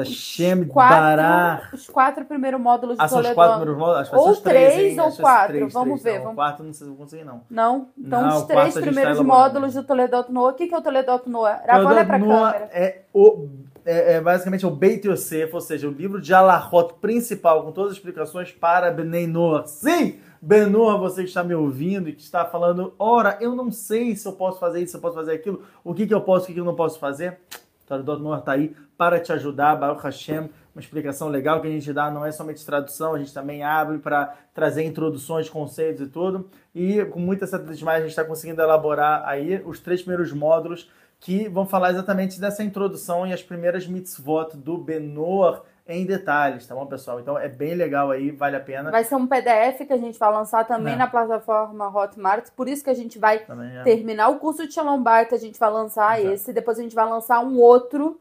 Shem 0.05 0.65
quatro, 0.65 1.77
os 1.77 1.89
quatro 1.89 2.25
primeiros 2.25 2.59
módulos 2.61 2.97
Ah, 2.99 3.05
do 3.05 3.09
são 3.11 3.19
os 3.19 3.23
Toledo. 3.23 3.35
quatro 3.35 3.57
primeiros 3.57 3.79
módulos? 3.79 4.13
Ou 4.15 4.31
os 4.31 4.41
três, 4.41 4.99
ou 4.99 5.13
quatro, 5.13 5.55
três, 5.57 5.73
vamos 5.73 6.01
três. 6.01 6.03
ver, 6.03 6.19
Não, 6.21 6.25
vamos- 6.25 6.37
quatro 6.37 6.65
não 6.65 6.73
sei 6.73 6.79
se 6.79 6.91
eu 6.91 6.97
vou 6.97 7.05
conseguir, 7.05 7.25
não. 7.25 7.41
Não? 7.51 7.89
Então, 7.99 8.23
Não, 8.23 8.37
os 8.39 8.43
três 8.45 8.75
primeiros 8.75 9.19
tá 9.19 9.23
módulos 9.25 9.75
do 9.75 9.83
Toledo 9.85 10.25
Noah. 10.31 10.53
O 10.53 10.55
que, 10.55 10.67
que 10.67 10.75
é 10.75 10.79
o 10.79 10.83
Toledo 10.83 11.21
Noah? 11.27 11.61
Rafa, 11.67 11.85
olha 11.87 12.05
pra 12.07 12.19
Noah 12.19 12.53
câmera. 12.53 12.71
É, 12.73 13.03
o, 13.13 13.49
é, 13.85 14.15
é 14.15 14.21
basicamente 14.23 14.65
o 14.65 14.71
Beit 14.71 15.07
Yosef, 15.07 15.55
ou 15.55 15.61
seja, 15.61 15.87
o 15.87 15.93
livro 15.93 16.19
de 16.21 16.33
Alahot 16.33 16.95
principal, 17.01 17.63
com 17.63 17.73
todas 17.73 17.93
as 17.93 17.97
explicações 17.99 18.51
para 18.53 18.91
Benei 18.91 19.27
Noah. 19.27 19.67
Sim, 19.67 20.19
Ben 20.47 20.67
Noah, 20.67 20.99
você 20.99 21.23
que 21.23 21.29
está 21.29 21.43
me 21.43 21.55
ouvindo 21.55 22.07
e 22.07 22.13
que 22.13 22.21
está 22.21 22.45
falando, 22.45 22.93
ora, 22.99 23.39
eu 23.41 23.55
não 23.55 23.71
sei 23.71 24.15
se 24.15 24.29
eu 24.29 24.33
posso 24.35 24.61
fazer 24.61 24.83
isso, 24.83 24.91
se 24.91 24.97
eu 24.99 25.01
posso 25.01 25.15
fazer 25.15 25.33
aquilo, 25.33 25.63
o 25.83 25.95
que, 25.95 26.07
que 26.07 26.13
eu 26.13 26.21
posso, 26.21 26.45
o 26.45 26.47
que, 26.49 26.53
que 26.53 26.61
eu 26.61 26.67
não 26.67 26.75
posso 26.75 26.99
fazer. 26.99 27.39
Toradot 27.87 28.21
Noah 28.21 28.41
está 28.41 28.53
aí 28.53 28.77
para 28.95 29.19
te 29.19 29.33
ajudar, 29.33 29.75
Baruch 29.75 30.03
Hashem, 30.03 30.51
uma 30.75 30.81
explicação 30.81 31.29
legal 31.29 31.63
que 31.63 31.67
a 31.67 31.71
gente 31.71 31.91
dá, 31.95 32.11
não 32.11 32.27
é 32.27 32.31
somente 32.31 32.65
tradução, 32.65 33.15
a 33.15 33.19
gente 33.19 33.33
também 33.33 33.63
abre 33.63 33.97
para 33.97 34.35
trazer 34.53 34.85
introduções, 34.85 35.49
conceitos 35.49 36.07
e 36.07 36.11
tudo. 36.11 36.51
E 36.75 37.03
com 37.07 37.21
muita 37.21 37.47
demais 37.47 38.01
a 38.01 38.01
gente 38.01 38.11
está 38.11 38.25
conseguindo 38.25 38.61
elaborar 38.61 39.27
aí 39.27 39.63
os 39.65 39.81
três 39.81 40.03
primeiros 40.03 40.31
módulos 40.31 40.91
que 41.21 41.49
vão 41.49 41.65
falar 41.67 41.93
exatamente 41.93 42.39
dessa 42.39 42.63
introdução 42.63 43.27
e 43.27 43.33
as 43.33 43.43
primeiras 43.43 43.87
mitzvot 43.87 44.59
do 44.59 44.77
Benor 44.77 45.63
em 45.87 46.07
detalhes, 46.07 46.67
tá 46.67 46.75
bom, 46.75 46.87
pessoal? 46.87 47.21
Então 47.21 47.39
é 47.39 47.49
bem 47.49 47.75
legal 47.75 48.11
aí, 48.11 48.31
vale 48.31 48.57
a 48.57 48.61
pena. 48.61 48.91
Vai 48.91 49.05
ser 49.05 49.17
um 49.17 49.27
PDF 49.27 49.87
que 49.87 49.93
a 49.93 49.99
gente 49.99 50.19
vai 50.19 50.33
lançar 50.33 50.67
também 50.67 50.95
É. 50.95 50.97
na 50.97 51.07
plataforma 51.07 51.89
Hotmart. 51.89 52.49
Por 52.57 52.69
isso 52.69 52.83
que 52.83 52.91
a 52.91 52.95
gente 52.95 53.19
vai 53.19 53.37
é. 53.37 53.83
terminar 53.83 54.29
o 54.31 54.39
curso 54.39 54.67
de 54.67 54.73
Shalom 54.73 55.03
Bite, 55.03 55.35
a 55.35 55.39
gente 55.39 55.59
vai 55.59 55.71
lançar 55.71 56.19
Exato. 56.19 56.35
esse. 56.35 56.53
Depois 56.55 56.79
a 56.79 56.83
gente 56.83 56.95
vai 56.95 57.07
lançar 57.09 57.41
um 57.41 57.59
outro, 57.59 58.19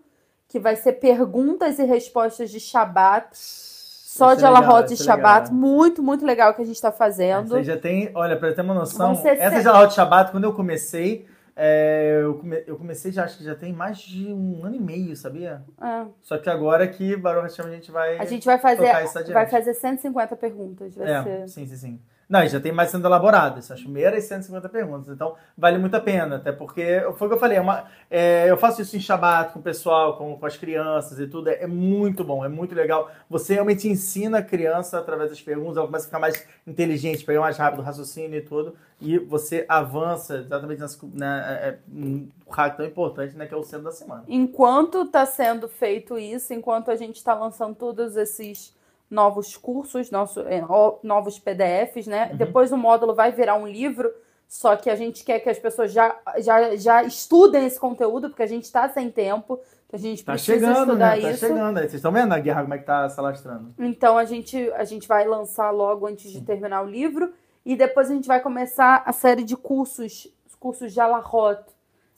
que 0.49 0.59
vai 0.59 0.75
ser 0.75 0.93
perguntas 0.93 1.79
e 1.79 1.83
respostas 1.85 2.51
de 2.51 2.59
Shabat. 2.59 3.29
Só 3.33 4.35
de 4.35 4.45
Alahot 4.45 4.93
e 4.93 4.97
Shabat. 4.97 5.45
legal. 5.49 5.53
Muito, 5.53 6.03
muito 6.03 6.23
legal 6.23 6.53
que 6.53 6.61
a 6.61 6.65
gente 6.65 6.79
tá 6.79 6.91
fazendo. 6.91 7.47
Você 7.49 7.63
já 7.63 7.77
tem, 7.77 8.11
olha, 8.13 8.37
pra 8.37 8.53
ter 8.53 8.61
uma 8.61 8.73
noção, 8.75 9.13
essa 9.25 9.61
de 9.61 9.67
Alahot 9.67 9.91
Shabbat, 9.95 10.31
quando 10.31 10.43
eu 10.43 10.53
comecei, 10.53 11.25
é, 11.55 12.19
eu, 12.21 12.35
come- 12.35 12.63
eu 12.65 12.75
comecei 12.77 13.11
já, 13.11 13.23
acho 13.23 13.37
que 13.37 13.43
já 13.43 13.55
tem 13.55 13.71
mais 13.73 13.97
de 13.99 14.31
um 14.33 14.65
ano 14.65 14.75
e 14.75 14.79
meio, 14.79 15.15
sabia? 15.15 15.63
É. 15.81 16.05
Só 16.21 16.37
que 16.37 16.49
agora 16.49 16.87
que 16.87 17.15
Baruch 17.15 17.43
Hashem 17.43 17.65
a 17.65 17.69
gente 17.75 17.91
vai... 17.91 18.17
A 18.17 18.25
gente 18.25 18.45
vai 18.45 18.57
fazer, 18.57 18.91
vai 19.33 19.47
fazer 19.47 19.73
150 19.73 20.35
perguntas. 20.35 20.95
Vai 20.95 21.11
É, 21.11 21.23
ser. 21.23 21.47
sim, 21.49 21.65
sim, 21.67 21.75
sim. 21.75 22.01
Não, 22.29 22.45
já 22.47 22.59
tem 22.59 22.71
mais 22.71 22.89
sendo 22.89 23.05
elaborado. 23.07 23.61
São 23.61 23.75
as 23.75 23.81
primeiras 23.81 24.23
150 24.23 24.69
perguntas. 24.69 25.09
Então, 25.09 25.35
vale 25.57 25.77
muito 25.77 25.95
a 25.95 25.99
pena. 25.99 26.37
Até 26.37 26.51
porque, 26.51 27.01
foi 27.17 27.27
o 27.27 27.29
que 27.29 27.35
eu 27.35 27.39
falei, 27.39 27.57
é 27.57 27.61
uma- 27.61 27.85
é, 28.09 28.49
eu 28.49 28.57
faço 28.57 28.81
isso 28.81 28.95
em 28.95 28.99
Shabbat 28.99 29.53
com 29.53 29.59
o 29.59 29.61
pessoal, 29.61 30.17
com, 30.17 30.37
com 30.37 30.45
as 30.45 30.57
crianças 30.57 31.19
e 31.19 31.27
tudo. 31.27 31.49
É, 31.49 31.63
é 31.63 31.67
muito 31.67 32.23
bom, 32.23 32.43
é 32.43 32.49
muito 32.49 32.73
legal. 32.73 33.11
Você 33.29 33.53
realmente 33.53 33.87
ensina 33.87 34.39
a 34.39 34.41
criança 34.41 34.97
através 34.99 35.29
das 35.29 35.41
perguntas, 35.41 35.77
ela 35.77 35.85
começa 35.85 36.05
a 36.05 36.07
ficar 36.07 36.19
mais 36.19 36.47
inteligente, 36.65 37.23
pegar 37.25 37.41
mais 37.41 37.57
rápido 37.57 37.79
o 37.79 37.83
raciocínio 37.83 38.37
e 38.37 38.41
tudo. 38.41 38.75
E 39.01 39.17
você 39.19 39.65
avança 39.67 40.37
exatamente 40.37 40.79
nessa, 40.79 40.97
na, 41.13 41.51
é, 41.51 41.69
é, 41.69 41.77
um 41.93 42.27
hack 42.49 42.77
tão 42.77 42.85
importante, 42.85 43.35
né, 43.35 43.45
que 43.45 43.53
é 43.53 43.57
o 43.57 43.63
centro 43.63 43.83
da 43.85 43.91
semana. 43.91 44.23
Enquanto 44.29 45.01
está 45.03 45.25
sendo 45.25 45.67
feito 45.67 46.17
isso, 46.17 46.53
enquanto 46.53 46.89
a 46.89 46.95
gente 46.95 47.17
está 47.17 47.33
lançando 47.33 47.75
todos 47.75 48.15
esses 48.15 48.73
novos 49.13 49.55
cursos, 49.55 50.09
nosso, 50.09 50.41
é, 50.41 50.61
novos 51.03 51.37
PDFs, 51.37 52.07
né? 52.07 52.29
Uhum. 52.31 52.37
Depois 52.37 52.71
o 52.71 52.77
módulo 52.77 53.13
vai 53.13 53.31
virar 53.31 53.55
um 53.55 53.67
livro, 53.67 54.11
só 54.47 54.75
que 54.75 54.89
a 54.89 54.95
gente 54.95 55.23
quer 55.23 55.39
que 55.39 55.49
as 55.49 55.59
pessoas 55.59 55.91
já, 55.91 56.17
já, 56.39 56.75
já 56.75 57.03
estudem 57.03 57.65
esse 57.65 57.79
conteúdo, 57.79 58.29
porque 58.29 58.43
a 58.43 58.47
gente 58.47 58.63
está 58.63 58.89
sem 58.89 59.11
tempo, 59.11 59.59
a 59.91 59.97
gente 59.97 60.25
Tá 60.25 60.31
precisa 60.33 60.57
chegando, 60.57 60.79
estudar 60.79 61.15
né? 61.15 61.21
Tá 61.21 61.31
isso. 61.31 61.39
chegando. 61.39 61.77
Aí, 61.77 61.83
Vocês 61.83 61.93
estão 61.95 62.11
vendo 62.11 62.33
a 62.33 62.39
guerra 62.39 62.63
como 62.63 62.73
é 62.73 62.79
que 62.79 62.85
tá 62.85 63.07
se 63.07 63.19
alastrando? 63.19 63.75
Então 63.77 64.17
a 64.17 64.25
gente, 64.25 64.71
a 64.71 64.83
gente 64.83 65.07
vai 65.07 65.27
lançar 65.27 65.69
logo 65.69 66.07
antes 66.07 66.31
de 66.31 66.41
terminar 66.41 66.81
o 66.81 66.89
livro 66.89 67.31
e 67.63 67.75
depois 67.75 68.09
a 68.09 68.13
gente 68.15 68.27
vai 68.27 68.41
começar 68.41 69.03
a 69.05 69.13
série 69.13 69.43
de 69.43 69.55
cursos, 69.55 70.27
os 70.47 70.55
cursos 70.55 70.91
de 70.91 70.99
Alarrot. 70.99 71.61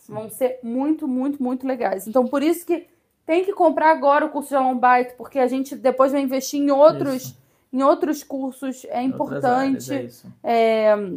Vão 0.08 0.30
ser 0.30 0.60
muito, 0.64 1.08
muito, 1.08 1.44
muito 1.44 1.68
legais. 1.68 2.08
Então 2.08 2.26
por 2.26 2.42
isso 2.42 2.66
que 2.66 2.88
tem 3.26 3.44
que 3.44 3.54
comprar 3.54 3.92
agora 3.92 4.26
o 4.26 4.30
curso 4.30 4.50
de 4.50 4.56
Alombite, 4.56 5.16
porque 5.18 5.40
a 5.40 5.48
gente 5.48 5.76
depois 5.76 6.12
vai 6.12 6.22
investir 6.22 6.62
em 6.62 6.70
outros, 6.70 7.24
Isso. 7.24 7.38
em 7.74 7.82
outros 7.82 8.24
cursos. 8.24 8.86
É 8.90 9.02
Em 9.02 9.14
outras 9.14 9.44
áreas, 9.44 9.90
importante 9.90 10.28
é 10.44 10.92
é, 10.94 11.14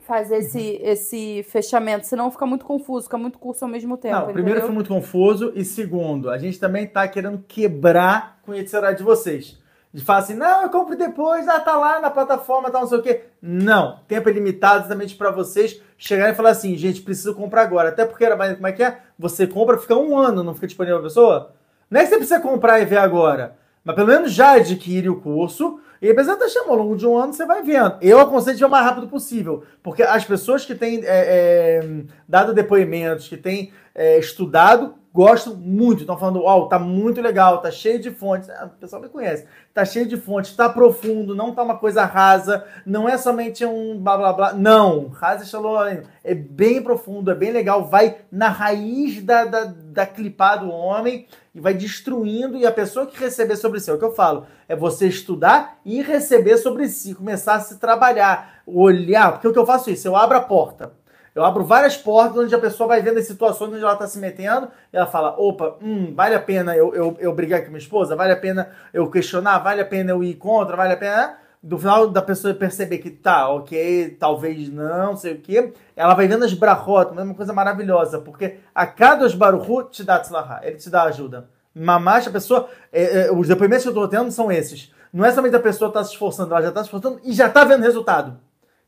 fazer 0.00 0.38
esse, 0.38 0.80
esse 0.82 1.42
fechamento, 1.44 2.06
senão 2.06 2.30
fica 2.30 2.46
muito 2.46 2.64
confuso, 2.64 3.04
fica 3.04 3.18
muito 3.18 3.38
curso 3.38 3.64
ao 3.64 3.70
mesmo 3.70 3.96
tempo. 3.96 4.16
Não, 4.16 4.32
primeiro 4.32 4.62
foi 4.62 4.70
muito 4.70 4.88
confuso 4.88 5.52
e 5.54 5.64
segundo, 5.64 6.30
a 6.30 6.38
gente 6.38 6.58
também 6.58 6.86
tá 6.86 7.06
querendo 7.06 7.44
quebrar 7.46 8.40
com 8.42 8.52
a 8.52 8.92
de 8.92 9.02
vocês. 9.02 9.58
De 9.92 10.04
falar 10.04 10.18
assim, 10.18 10.34
não, 10.34 10.62
eu 10.62 10.68
compro 10.68 10.96
depois, 10.96 11.48
ah, 11.48 11.60
tá 11.60 11.76
lá 11.76 11.98
na 11.98 12.10
plataforma, 12.10 12.70
tá 12.70 12.80
não 12.80 12.86
sei 12.86 12.98
o 12.98 13.02
quê. 13.02 13.24
Não, 13.40 14.00
tempo 14.06 14.28
é 14.28 14.32
limitado 14.32 14.80
exatamente 14.80 15.14
para 15.14 15.30
vocês 15.30 15.80
chegarem 15.96 16.32
e 16.32 16.36
falar 16.36 16.50
assim, 16.50 16.76
gente, 16.76 17.00
preciso 17.00 17.34
comprar 17.34 17.62
agora. 17.62 17.88
Até 17.88 18.04
porque, 18.04 18.28
mas 18.34 18.54
como 18.54 18.66
é 18.66 18.72
que 18.72 18.82
é? 18.82 18.98
Você 19.18 19.46
compra, 19.46 19.78
fica 19.78 19.96
um 19.96 20.16
ano, 20.16 20.42
não 20.42 20.54
fica 20.54 20.66
disponível 20.66 20.98
pra 20.98 21.08
pessoa? 21.08 21.52
Não 21.90 22.00
é 22.00 22.04
que 22.04 22.10
você 22.10 22.16
precisa 22.16 22.40
comprar 22.40 22.80
e 22.80 22.84
ver 22.84 22.98
agora, 22.98 23.56
mas 23.82 23.94
pelo 23.94 24.08
menos 24.08 24.32
já 24.32 24.52
adquire 24.52 25.08
o 25.08 25.20
curso 25.20 25.80
e 26.00 26.10
apesar 26.10 26.36
de 26.36 26.44
estar 26.44 26.60
chamando, 26.60 26.78
ao 26.78 26.84
longo 26.84 26.96
de 26.96 27.06
um 27.06 27.16
ano 27.16 27.32
você 27.32 27.44
vai 27.44 27.62
vendo. 27.62 27.96
Eu 28.00 28.20
aconselho 28.20 28.56
de 28.56 28.62
ver 28.62 28.66
o 28.66 28.70
mais 28.70 28.84
rápido 28.84 29.08
possível, 29.08 29.64
porque 29.82 30.02
as 30.02 30.24
pessoas 30.24 30.64
que 30.64 30.74
têm 30.74 31.02
é, 31.04 31.80
é, 31.82 32.04
dado 32.28 32.54
depoimentos, 32.54 33.26
que 33.26 33.36
têm 33.36 33.72
é, 33.94 34.18
estudado, 34.18 34.94
gostam 35.18 35.56
muito. 35.56 36.02
Estão 36.02 36.16
falando, 36.16 36.44
ó, 36.44 36.66
tá 36.66 36.78
muito 36.78 37.20
legal, 37.20 37.60
tá 37.60 37.72
cheio 37.72 37.98
de 37.98 38.08
fontes. 38.08 38.48
Ah, 38.50 38.66
o 38.66 38.78
pessoal 38.78 39.02
me 39.02 39.08
conhece. 39.08 39.48
Tá 39.74 39.84
cheio 39.84 40.06
de 40.06 40.16
fontes, 40.16 40.54
tá 40.54 40.68
profundo, 40.68 41.34
não 41.34 41.52
tá 41.52 41.64
uma 41.64 41.76
coisa 41.76 42.04
rasa, 42.04 42.64
não 42.86 43.08
é 43.08 43.18
somente 43.18 43.64
um 43.64 43.98
blá 44.00 44.16
blá 44.16 44.32
blá. 44.32 44.52
Não, 44.52 45.08
rasa 45.08 45.44
e 45.44 46.02
é 46.22 46.34
bem 46.36 46.80
profundo, 46.80 47.32
é 47.32 47.34
bem 47.34 47.50
legal, 47.50 47.84
vai 47.84 48.18
na 48.30 48.48
raiz 48.48 49.20
da, 49.20 49.44
da, 49.44 49.64
da 49.64 50.06
clipar 50.06 50.60
do 50.60 50.70
homem 50.70 51.26
e 51.52 51.58
vai 51.58 51.74
destruindo. 51.74 52.56
E 52.56 52.64
a 52.64 52.70
pessoa 52.70 53.04
que 53.04 53.18
receber 53.18 53.56
sobre 53.56 53.80
si, 53.80 53.90
é 53.90 53.94
o 53.94 53.98
que 53.98 54.04
eu 54.04 54.14
falo, 54.14 54.46
é 54.68 54.76
você 54.76 55.08
estudar 55.08 55.80
e 55.84 56.00
receber 56.00 56.58
sobre 56.58 56.88
si, 56.88 57.12
começar 57.12 57.54
a 57.54 57.60
se 57.60 57.80
trabalhar, 57.80 58.62
olhar, 58.64 59.32
porque 59.32 59.48
o 59.48 59.52
que 59.52 59.58
eu 59.58 59.66
faço 59.66 59.90
é 59.90 59.94
isso, 59.94 60.06
eu 60.06 60.14
abro 60.14 60.36
a 60.36 60.42
porta. 60.42 60.92
Eu 61.38 61.44
abro 61.44 61.62
várias 61.62 61.96
portas 61.96 62.36
onde 62.36 62.52
a 62.52 62.58
pessoa 62.58 62.88
vai 62.88 63.00
vendo 63.00 63.18
as 63.18 63.26
situações 63.28 63.72
onde 63.72 63.80
ela 63.80 63.92
está 63.92 64.08
se 64.08 64.18
metendo 64.18 64.68
e 64.92 64.96
ela 64.96 65.06
fala: 65.06 65.36
opa, 65.38 65.76
hum, 65.80 66.12
vale 66.12 66.34
a 66.34 66.40
pena 66.40 66.76
eu, 66.76 66.92
eu, 66.92 67.16
eu 67.20 67.32
brigar 67.32 67.60
com 67.60 67.68
minha 67.68 67.78
esposa? 67.78 68.16
Vale 68.16 68.32
a 68.32 68.36
pena 68.36 68.70
eu 68.92 69.08
questionar? 69.08 69.60
Vale 69.60 69.80
a 69.80 69.84
pena 69.84 70.10
eu 70.10 70.24
ir 70.24 70.34
contra? 70.34 70.74
Vale 70.74 70.94
a 70.94 70.96
pena. 70.96 71.38
Do 71.62 71.78
final 71.78 72.08
da 72.08 72.20
pessoa 72.20 72.52
perceber 72.54 72.98
que 72.98 73.10
tá, 73.10 73.48
ok, 73.50 74.16
talvez 74.18 74.68
não, 74.68 75.16
sei 75.16 75.34
o 75.34 75.40
quê, 75.40 75.72
ela 75.94 76.14
vai 76.14 76.26
vendo 76.26 76.44
as 76.44 76.54
brachot, 76.54 77.12
uma 77.12 77.34
coisa 77.34 77.52
maravilhosa, 77.52 78.20
porque 78.20 78.58
a 78.74 78.86
cada 78.86 79.24
os 79.24 79.34
baruchu 79.34 79.84
te 79.84 80.04
dá 80.04 80.20
tzlahá, 80.20 80.60
ele 80.62 80.76
te 80.76 80.90
dá 80.90 81.04
ajuda. 81.04 81.48
Mamash, 81.74 82.28
a 82.28 82.30
pessoa, 82.30 82.68
é, 82.92 83.26
é, 83.26 83.32
os 83.32 83.46
depoimentos 83.46 83.82
que 83.82 83.88
eu 83.88 83.92
estou 83.92 84.08
tendo 84.08 84.30
são 84.30 84.50
esses. 84.50 84.92
Não 85.12 85.24
é 85.24 85.32
somente 85.32 85.54
a 85.54 85.60
pessoa 85.60 85.88
estar 85.88 86.00
tá 86.00 86.04
se 86.04 86.12
esforçando, 86.12 86.52
ela 86.52 86.62
já 86.62 86.68
está 86.68 86.80
se 86.80 86.86
esforçando 86.86 87.20
e 87.22 87.32
já 87.32 87.46
está 87.46 87.64
vendo 87.64 87.82
resultado. 87.82 88.38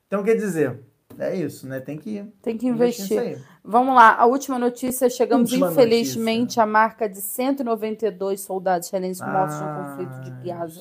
Então, 0.07 0.23
quer 0.25 0.35
dizer, 0.35 0.81
é 1.19 1.37
isso, 1.37 1.67
né? 1.67 1.81
Tem 1.81 1.97
que 1.99 2.25
Tem 2.43 2.57
que 2.57 2.67
investir 2.67 3.05
investir. 3.07 3.33
nisso 3.33 3.43
aí. 3.43 3.51
Vamos 3.65 3.95
lá, 3.95 4.17
a 4.17 4.25
última 4.27 4.59
notícia. 4.59 5.09
Chegamos, 5.11 5.51
Última 5.53 5.71
infelizmente, 5.71 6.41
notícia. 6.41 6.63
à 6.63 6.67
marca 6.67 7.09
de 7.09 7.21
192 7.21 8.41
soldados 8.41 8.87
israelenses 8.89 9.23
mortos 9.23 9.57
no 9.61 9.65
Ah, 9.67 9.97
conflito 9.97 10.21
de 10.25 10.49
Gaza. 10.49 10.81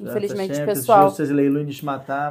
Infelizmente, 0.00 0.54
sempre, 0.54 0.74
pessoal. 0.74 1.12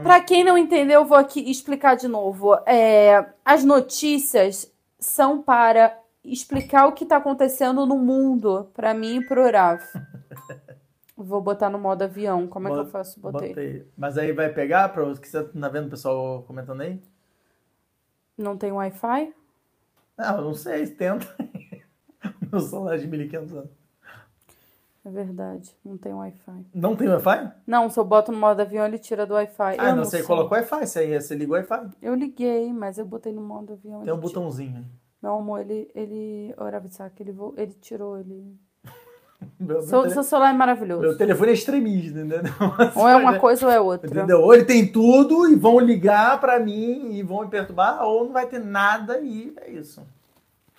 Para 0.04 0.22
quem 0.22 0.44
não 0.44 0.58
entendeu, 0.58 1.02
eu 1.02 1.06
vou 1.06 1.18
aqui 1.18 1.50
explicar 1.52 1.96
de 1.96 2.08
novo. 2.08 2.56
É, 2.66 3.26
as 3.44 3.64
notícias 3.64 4.72
são 5.00 5.42
para 5.42 5.98
explicar 6.24 6.88
o 6.88 6.92
que 6.94 7.04
está 7.04 7.18
acontecendo 7.18 7.86
no 7.86 7.98
mundo, 7.98 8.70
para 8.74 8.94
mim 8.94 9.18
e 9.18 9.26
pro 9.26 9.50
Rav. 9.52 9.82
Vou 11.20 11.42
botar 11.42 11.68
no 11.70 11.80
modo 11.80 12.04
avião. 12.04 12.48
Como 12.48 12.68
é 12.68 12.72
que 12.72 12.78
eu 12.78 12.86
faço? 12.86 13.20
Botei. 13.20 13.50
Botei. 13.50 13.88
Mas 13.98 14.20
aí 14.20 14.32
vai 14.34 14.50
pegar 14.50 14.90
para 14.90 15.04
os 15.04 15.18
que 15.18 15.28
você 15.28 15.44
tá 15.44 15.68
vendo 15.68 15.88
o 15.88 15.90
pessoal 15.90 16.44
comentando 16.44 16.82
aí? 16.82 17.02
Não 18.38 18.58
tem 18.58 18.72
Wi-Fi? 18.72 19.34
Não, 20.18 20.38
eu 20.38 20.44
não 20.44 20.54
sei, 20.54 20.86
tenta. 20.88 21.26
Meu 22.52 22.60
celular 22.60 22.96
é 22.96 22.98
de 22.98 23.08
1500 23.08 23.54
anos. 23.54 23.72
É 25.06 25.10
verdade, 25.10 25.74
não 25.86 25.98
tem 25.98 26.14
Wi-Fi. 26.14 26.66
Não 26.74 26.96
tem 26.96 27.08
Wi-Fi? 27.08 27.52
Não, 27.66 27.90
se 27.90 27.98
eu 27.98 28.04
boto 28.04 28.30
no 28.30 28.38
modo 28.38 28.60
avião, 28.60 28.86
ele 28.86 29.00
tira 29.00 29.26
do 29.26 29.36
Wi-Fi. 29.36 29.78
Ah, 29.80 29.92
eu 29.92 29.96
não, 29.96 30.04
sei, 30.04 30.22
coloca 30.22 30.54
o 30.54 30.58
Wi-Fi, 30.58 30.86
você, 30.86 31.00
aí, 31.00 31.22
você 31.22 31.34
liga 31.34 31.52
o 31.52 31.56
Wi-Fi. 31.56 31.90
Eu 32.02 32.14
liguei, 32.14 32.74
mas 32.74 32.98
eu 32.98 33.06
botei 33.06 33.32
no 33.32 33.42
modo 33.42 33.74
avião. 33.74 34.04
Tem 34.04 34.14
um 34.14 34.18
tira. 34.18 34.28
botãozinho. 34.28 34.86
Meu 35.22 35.36
amor, 35.36 35.62
ele. 35.62 35.90
ele 35.96 36.54
Oravisak, 36.58 37.22
ele, 37.22 37.34
ele 37.56 37.74
tirou, 37.74 38.18
ele. 38.18 38.60
Meu, 39.60 39.82
Seu, 39.82 40.02
meu, 40.02 40.10
seu 40.10 40.14
tele- 40.16 40.24
celular 40.24 40.50
é 40.50 40.54
maravilhoso. 40.54 41.02
meu 41.02 41.18
telefone 41.18 41.52
é 41.52 41.54
extremista, 41.54 42.20
entendeu? 42.20 42.40
Ou 42.96 43.08
é 43.08 43.16
uma 43.16 43.38
coisa 43.40 43.66
ou 43.68 43.72
é 43.72 43.80
outra. 43.80 44.08
Entendeu? 44.10 44.42
Ou 44.42 44.54
ele 44.54 44.66
tem 44.66 44.92
tudo 44.92 45.48
e 45.50 45.56
vão 45.56 45.80
ligar 45.80 46.40
pra 46.40 46.60
mim 46.60 47.12
e 47.14 47.22
vão 47.24 47.42
me 47.42 47.48
perturbar, 47.48 48.04
ou 48.04 48.26
não 48.26 48.34
vai 48.34 48.48
ter 48.48 48.60
nada 48.60 49.20
e 49.20 49.54
é 49.58 49.70
isso. 49.70 50.02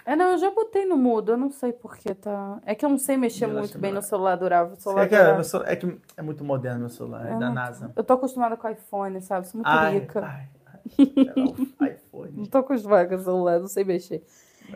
É, 0.04 0.16
não, 0.16 0.32
eu 0.32 0.38
já 0.38 0.50
botei 0.50 0.86
no 0.86 0.96
mudo, 0.96 1.32
eu 1.32 1.36
não 1.36 1.50
sei 1.50 1.70
porquê, 1.72 2.14
tá? 2.14 2.58
É 2.64 2.74
que 2.74 2.84
eu 2.84 2.88
não 2.88 2.98
sei 2.98 3.16
mexer 3.16 3.44
Eu 3.44 3.50
muito 3.50 3.78
bem 3.78 3.92
no 3.92 4.00
celular. 4.02 4.36
O 4.72 4.76
celular 4.80 5.04
É 5.04 5.06
que 5.08 5.14
é, 5.14 5.42
celular- 5.42 5.70
é 5.70 5.76
que 5.76 5.96
é 6.16 6.22
muito 6.22 6.42
moderno 6.44 6.80
meu 6.80 6.88
celular, 6.88 7.26
é 7.28 7.32
É 7.34 7.38
da 7.38 7.50
NASA. 7.50 7.92
Eu 7.94 8.02
tô 8.02 8.14
acostumada 8.14 8.56
com 8.56 8.68
iPhone, 8.70 9.20
sabe? 9.20 9.46
Sou 9.46 9.58
muito 9.58 9.68
Ai, 9.68 9.98
rica. 9.98 10.20
ai, 10.24 10.48
ai, 11.78 11.90
iPhone. 11.92 12.32
Não 12.34 12.46
tô 12.46 12.58
acostumada 12.58 13.06
com 13.08 13.14
o 13.16 13.18
celular, 13.22 13.60
não 13.60 13.68
sei 13.68 13.84
mexer. 13.84 14.24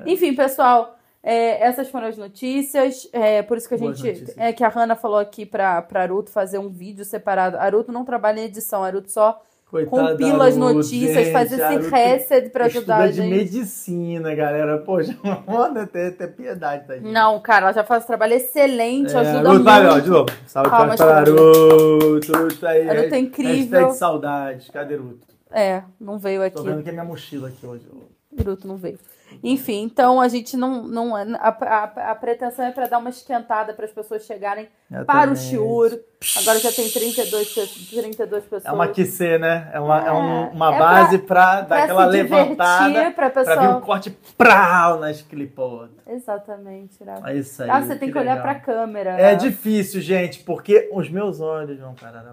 Enfim, 0.07 0.35
pessoal, 0.35 0.99
é, 1.23 1.63
essas 1.67 1.89
foram 1.89 2.09
as 2.09 2.17
notícias. 2.19 3.09
É, 3.13 3.43
por 3.43 3.57
isso 3.57 3.69
que 3.69 3.75
a 3.75 3.79
Boas 3.79 3.99
gente. 3.99 4.21
notícias. 4.21 4.39
É 4.39 4.53
que 4.53 4.65
a 4.65 4.69
Hanna 4.69 4.97
falou 4.97 5.19
aqui 5.19 5.47
pra, 5.47 5.81
pra 5.83 6.03
Aruto 6.03 6.31
fazer 6.31 6.59
um 6.59 6.69
vídeo 6.69 7.05
separado. 7.05 7.57
Aruto 7.59 7.93
não 7.93 8.05
trabalha 8.05 8.41
em 8.41 8.45
edição, 8.45 8.83
Aruto 8.83 9.11
só 9.11 9.41
Coitada 9.71 10.11
compila 10.11 10.39
da 10.41 10.45
as 10.47 10.57
notícias, 10.59 11.15
gente, 11.25 11.33
faz 11.33 11.51
esse 11.51 11.89
reset 11.89 12.51
pra 12.51 12.67
ajudar 12.67 12.99
a 12.99 13.07
Estuda 13.09 13.25
de 13.25 13.31
gente. 13.31 13.39
medicina, 13.45 14.35
galera. 14.35 14.77
Poxa, 14.79 15.17
manda 15.49 15.87
ter, 15.87 16.15
ter 16.15 16.27
piedade, 16.29 16.87
tá, 16.87 16.95
gente? 16.95 17.11
Não, 17.11 17.41
cara, 17.41 17.67
ela 17.67 17.73
já 17.73 17.83
faz 17.83 18.05
um 18.05 18.07
trabalho 18.07 18.35
excelente, 18.35 19.15
É, 19.17 19.19
ajuda 19.19 19.49
Ruth, 19.49 19.63
muito. 19.65 19.69
ó, 19.71 19.99
de 19.99 20.11
novo. 20.11 20.31
Salve 20.47 20.69
Palmas 20.69 20.97
para 20.97 21.21
a 21.21 21.23
pra 21.23 21.33
Ruth. 21.33 22.29
Ruth 22.29 22.65
aí. 22.65 22.91
A 22.91 23.01
Ruth 23.01 23.13
é 23.13 23.19
incrível. 23.19 23.79
Hashtag 23.81 23.97
saudades. 23.99 24.69
Cadê 24.69 24.97
Ruth? 24.97 25.23
É, 25.51 25.83
não 25.99 26.19
veio 26.19 26.41
Tô 26.51 26.61
aqui. 26.61 26.69
vendo 26.69 26.83
que 26.83 26.89
é 26.91 26.93
minha 26.93 27.05
mochila 27.05 27.49
aqui 27.49 27.67
hoje. 27.67 27.87
Bruto 28.31 28.69
não 28.69 28.77
veio. 28.77 28.99
Enfim, 29.43 29.83
então 29.83 30.21
a 30.21 30.29
gente 30.29 30.57
não. 30.57 30.83
não 30.83 31.15
a, 31.17 31.23
a, 31.39 32.11
a 32.11 32.15
pretensão 32.15 32.65
é 32.65 32.71
para 32.73 32.87
dar 32.87 32.99
uma 32.99 33.11
esquentada 33.11 33.73
para 33.75 33.85
as 33.85 33.93
pessoas 33.93 34.25
chegarem 34.25 34.69
para 35.07 35.31
o 35.31 35.37
shiur. 35.37 35.99
Agora 36.39 36.59
já 36.59 36.71
tem 36.73 36.89
32, 36.89 37.55
pe- 37.55 37.87
32 37.97 38.45
pessoas. 38.45 38.65
É 38.65 38.73
uma 38.73 38.89
QC, 38.89 39.39
né? 39.39 39.71
É 39.73 39.81
uma, 39.81 40.07
é 40.07 40.13
um- 40.13 40.49
uma 40.51 40.75
É 40.75 40.79
base 40.79 41.19
pra, 41.19 41.61
dar 41.63 41.83
aquela 41.85 42.07
levantada. 42.07 43.11
Pra 43.11 43.31
pessoa- 43.31 43.61
vir 43.61 43.69
um 43.69 43.81
corte 43.81 44.11
prau 44.37 45.01
nas 45.01 45.21
clipotas. 45.23 45.91
Exatamente, 46.07 47.03
Rafa. 47.05 47.31
É 47.31 47.37
isso 47.37 47.63
aí. 47.63 47.71
Ah, 47.71 47.81
você 47.83 47.97
tem 47.97 48.11
que, 48.11 48.19
olhar 48.19 48.37
legal. 48.37 48.43
para 48.43 48.53
a 48.53 48.61
câmera. 48.61 49.11
É 49.11 49.33
né? 49.33 49.35
difícil, 49.35 50.01
gente, 50.01 50.41
porque 50.41 50.89
os 50.93 51.09
meus 51.11 51.41
olhos 51.41 51.79
vão 51.79 51.95
parar 51.95 52.21
a. 52.21 52.33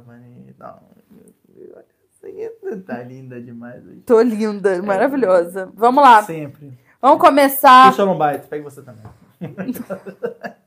Não, 2.62 2.82
tá 2.82 3.02
linda 3.04 3.42
demais 3.42 3.86
hoje. 3.86 4.02
Tô 4.06 4.22
linda, 4.22 4.82
maravilhosa. 4.84 5.72
Vamos 5.74 6.04
lá, 6.04 6.22
Sempre. 6.24 6.78
Vamos 7.02 7.20
começar. 7.20 7.90
Puxa 7.90 8.06
não 8.06 8.18
bite, 8.18 8.48
pega 8.48 8.64
você 8.64 8.82
também. 8.82 9.04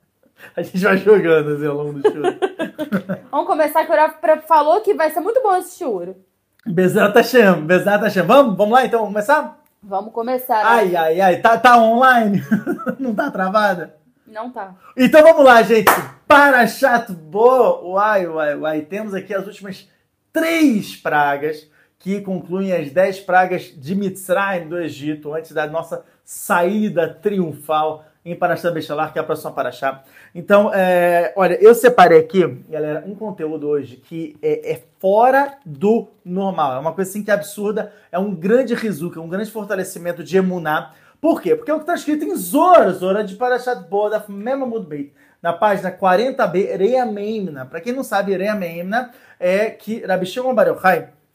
a 0.57 0.63
gente 0.63 0.79
vai 0.79 0.97
jogando 0.99 1.51
assim 1.51 1.67
ao 1.67 1.77
longo 1.77 1.95
do 1.95 2.03
show. 2.03 2.23
Vamos 3.31 3.47
começar 3.47 3.85
que 3.85 3.93
o 3.93 3.97
Rafa 3.97 4.43
falou 4.43 4.81
que 4.81 4.95
vai 4.95 5.11
ser 5.11 5.21
muito 5.21 5.43
bom 5.43 5.57
esse 5.57 5.79
shiur. 5.79 6.15
Bezerra 6.67 7.13
tá 7.13 7.23
chamando, 7.23 7.67
Bezerra 7.67 7.99
tá 7.99 8.11
chamando. 8.11 8.29
Vamos, 8.29 8.57
vamos 8.57 8.73
lá 8.73 8.85
então, 8.87 9.01
vamos 9.01 9.15
começar? 9.15 9.59
Vamos 9.83 10.13
começar. 10.13 10.65
Ai, 10.65 10.87
Rafa. 10.87 11.07
ai, 11.07 11.21
ai, 11.21 11.41
tá, 11.41 11.59
tá 11.59 11.77
online? 11.77 12.43
Não 12.99 13.15
tá 13.15 13.31
travada? 13.31 13.97
Não 14.27 14.51
tá. 14.51 14.75
Então 14.97 15.23
vamos 15.23 15.45
lá, 15.45 15.63
gente. 15.63 15.91
Para 16.27 16.67
chato, 16.67 17.13
boa. 17.13 17.83
Uai, 17.85 18.27
uai, 18.27 18.57
uai. 18.57 18.81
Temos 18.83 19.13
aqui 19.13 19.35
as 19.35 19.47
últimas 19.47 19.89
três 20.33 20.97
pragas 20.97 21.69
que 21.99 22.21
concluem 22.21 22.73
as 22.73 22.91
dez 22.91 23.21
pragas 23.21 23.65
de 23.77 23.95
Mitzrayim 23.95 24.69
do 24.69 24.81
Egito, 24.81 25.35
antes 25.35 25.53
da 25.53 25.67
nossa 25.67 26.05
saída 26.25 27.09
triunfal 27.09 28.05
em 28.25 28.37
Parashá 28.37 28.71
Bechalar, 28.71 29.13
que 29.13 29.19
é 29.19 29.23
a 29.23 29.25
próxima 29.25 29.51
Parashá. 29.51 30.03
Então, 30.35 30.73
é, 30.73 31.33
olha, 31.37 31.55
eu 31.61 31.75
separei 31.75 32.21
aqui, 32.21 32.47
galera, 32.69 33.05
um 33.07 33.15
conteúdo 33.15 33.67
hoje 33.69 33.97
que 33.97 34.37
é, 34.41 34.73
é 34.73 34.83
fora 34.99 35.59
do 35.67 36.09
normal. 36.25 36.77
É 36.77 36.79
uma 36.79 36.93
coisa 36.93 37.11
assim 37.11 37.23
que 37.23 37.31
é 37.31 37.35
absurda, 37.35 37.93
é 38.13 38.19
um 38.19 38.35
grande 38.35 38.75
rizuka, 38.75 39.21
um 39.21 39.29
grande 39.29 39.51
fortalecimento 39.51 40.23
de 40.23 40.37
emuná. 40.37 40.93
Por 41.21 41.41
quê? 41.43 41.57
Porque 41.57 41.71
é 41.71 41.75
o 41.75 41.79
que 41.79 41.83
está 41.83 41.95
escrito 41.95 42.25
em 42.25 42.35
Zora, 42.37 42.93
Zora 42.93 43.25
de 43.25 43.35
Parashat 43.35 43.89
Boda, 43.89 44.25
Memamud 44.29 44.87
Beit, 44.87 45.13
na 45.41 45.53
página 45.53 45.91
40b, 45.91 46.77
Reia 46.77 47.05
Meimna. 47.05 47.67
Para 47.67 47.81
quem 47.81 47.93
não 47.93 48.05
sabe, 48.05 48.37
Reia 48.37 48.55
Meimna 48.55 49.11
é 49.39 49.71
que 49.71 50.05
Rabi 50.05 50.27
Shimon 50.27 50.55
Bar 50.55 50.69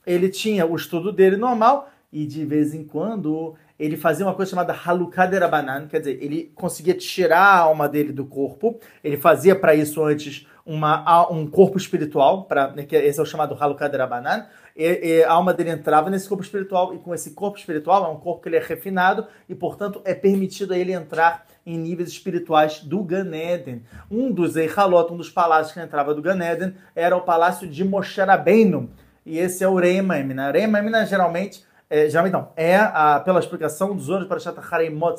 ele 0.05 0.29
tinha 0.29 0.65
o 0.65 0.75
estudo 0.75 1.11
dele 1.11 1.35
normal 1.35 1.89
e 2.11 2.25
de 2.25 2.45
vez 2.45 2.73
em 2.73 2.85
quando 2.85 3.55
ele 3.79 3.95
fazia 3.95 4.25
uma 4.25 4.33
coisa 4.33 4.51
chamada 4.51 4.73
Halukaderabanan, 4.73 5.87
quer 5.87 5.99
dizer, 5.99 6.17
ele 6.21 6.51
conseguia 6.55 6.93
tirar 6.93 7.39
a 7.39 7.59
alma 7.59 7.87
dele 7.87 8.11
do 8.11 8.25
corpo, 8.25 8.79
ele 9.03 9.17
fazia 9.17 9.55
para 9.55 9.75
isso 9.75 10.03
antes 10.03 10.47
uma, 10.65 11.29
um 11.31 11.47
corpo 11.47 11.77
espiritual, 11.77 12.43
pra, 12.43 12.71
né, 12.71 12.83
que 12.83 12.95
esse 12.95 13.19
é 13.19 13.23
o 13.23 13.25
chamado 13.25 13.55
Halukaderabanan, 13.57 14.47
e, 14.75 14.83
e 14.83 15.23
a 15.23 15.31
alma 15.31 15.53
dele 15.53 15.69
entrava 15.69 16.09
nesse 16.09 16.27
corpo 16.27 16.43
espiritual, 16.43 16.93
e 16.93 16.97
com 16.97 17.13
esse 17.13 17.31
corpo 17.31 17.57
espiritual, 17.57 18.05
é 18.05 18.09
um 18.09 18.19
corpo 18.19 18.41
que 18.41 18.49
ele 18.49 18.57
é 18.57 18.61
refinado, 18.61 19.27
e 19.47 19.55
portanto 19.55 20.01
é 20.03 20.13
permitido 20.13 20.73
a 20.73 20.77
ele 20.77 20.91
entrar 20.91 21.45
em 21.65 21.77
níveis 21.77 22.09
espirituais 22.09 22.79
do 22.81 23.03
Gan 23.03 23.33
Eden. 23.33 23.83
Um 24.09 24.31
dos 24.31 24.55
Eichalot, 24.55 25.11
um 25.13 25.17
dos 25.17 25.29
palácios 25.29 25.73
que 25.73 25.79
entrava 25.79 26.13
do 26.13 26.21
Gan 26.21 26.39
Eden, 26.43 26.73
era 26.95 27.15
o 27.15 27.21
palácio 27.21 27.67
de 27.67 27.83
Moshe 27.83 28.21
Rabbeinu, 28.21 28.89
e 29.27 29.37
esse 29.39 29.61
é 29.61 29.67
o 29.67 29.75
Reimam. 29.75 30.23
Né? 30.23 30.51
Reimam, 30.51 31.05
geralmente, 31.05 31.66
é, 31.89 32.09
geralmente 32.09 32.33
não, 32.33 32.49
é 32.55 32.75
a, 32.75 33.21
pela 33.23 33.39
explicação 33.39 33.95
dos 33.95 34.09
outros 34.09 34.27
para 34.27 34.39
Shata 34.39 34.61
Haremot 34.61 35.15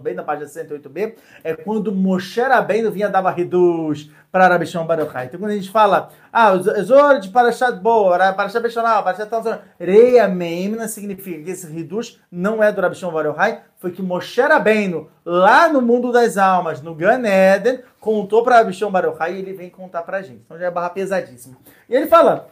bem 0.00 0.14
na 0.14 0.22
página 0.22 0.46
108b, 0.46 1.14
é 1.42 1.54
quando 1.54 1.90
Moshe 1.90 2.40
Rabbeinu 2.40 2.90
vinha 2.90 3.08
dar 3.08 3.28
Ridus 3.30 4.10
para 4.30 4.48
Rabi 4.48 4.64
Shimon 4.64 4.86
Bar 4.86 5.00
Yochai. 5.00 5.26
Então 5.26 5.40
quando 5.40 5.50
a 5.50 5.56
gente 5.56 5.70
fala, 5.70 6.08
ah, 6.32 6.52
os 6.52 6.90
outros 6.90 7.26
de 7.26 7.28
Parashat 7.30 7.80
Boa, 7.80 8.32
Parashat 8.32 8.62
Beshonal, 8.62 9.02
Parashat 9.02 9.28
Tanzor, 9.28 9.58
Reia 9.78 10.28
Meimna 10.28 10.86
significa 10.86 11.42
que 11.42 11.50
esse 11.50 11.66
Ridus 11.66 12.20
não 12.30 12.62
é 12.62 12.70
do 12.70 12.80
Rabi 12.80 12.94
Shimon 12.94 13.12
Bar 13.12 13.26
Yochai, 13.26 13.60
foi 13.76 13.90
que 13.90 14.00
Moshe 14.00 14.40
Rabbeinu, 14.40 15.10
lá 15.24 15.68
no 15.68 15.82
mundo 15.82 16.12
das 16.12 16.38
almas, 16.38 16.80
no 16.80 16.94
Gan 16.94 17.22
Eden, 17.26 17.80
contou 18.00 18.44
para 18.44 18.58
Rabi 18.58 18.72
Shimon 18.72 18.92
Bar 18.92 19.04
Yochai 19.06 19.34
e 19.34 19.38
ele 19.40 19.52
vem 19.52 19.68
contar 19.68 20.02
para 20.02 20.18
a 20.18 20.22
gente. 20.22 20.42
Então 20.44 20.56
já 20.56 20.66
é 20.66 20.70
barra 20.70 20.90
pesadíssima. 20.90 21.56
E 21.88 21.94
ele 21.94 22.06
fala, 22.06 22.48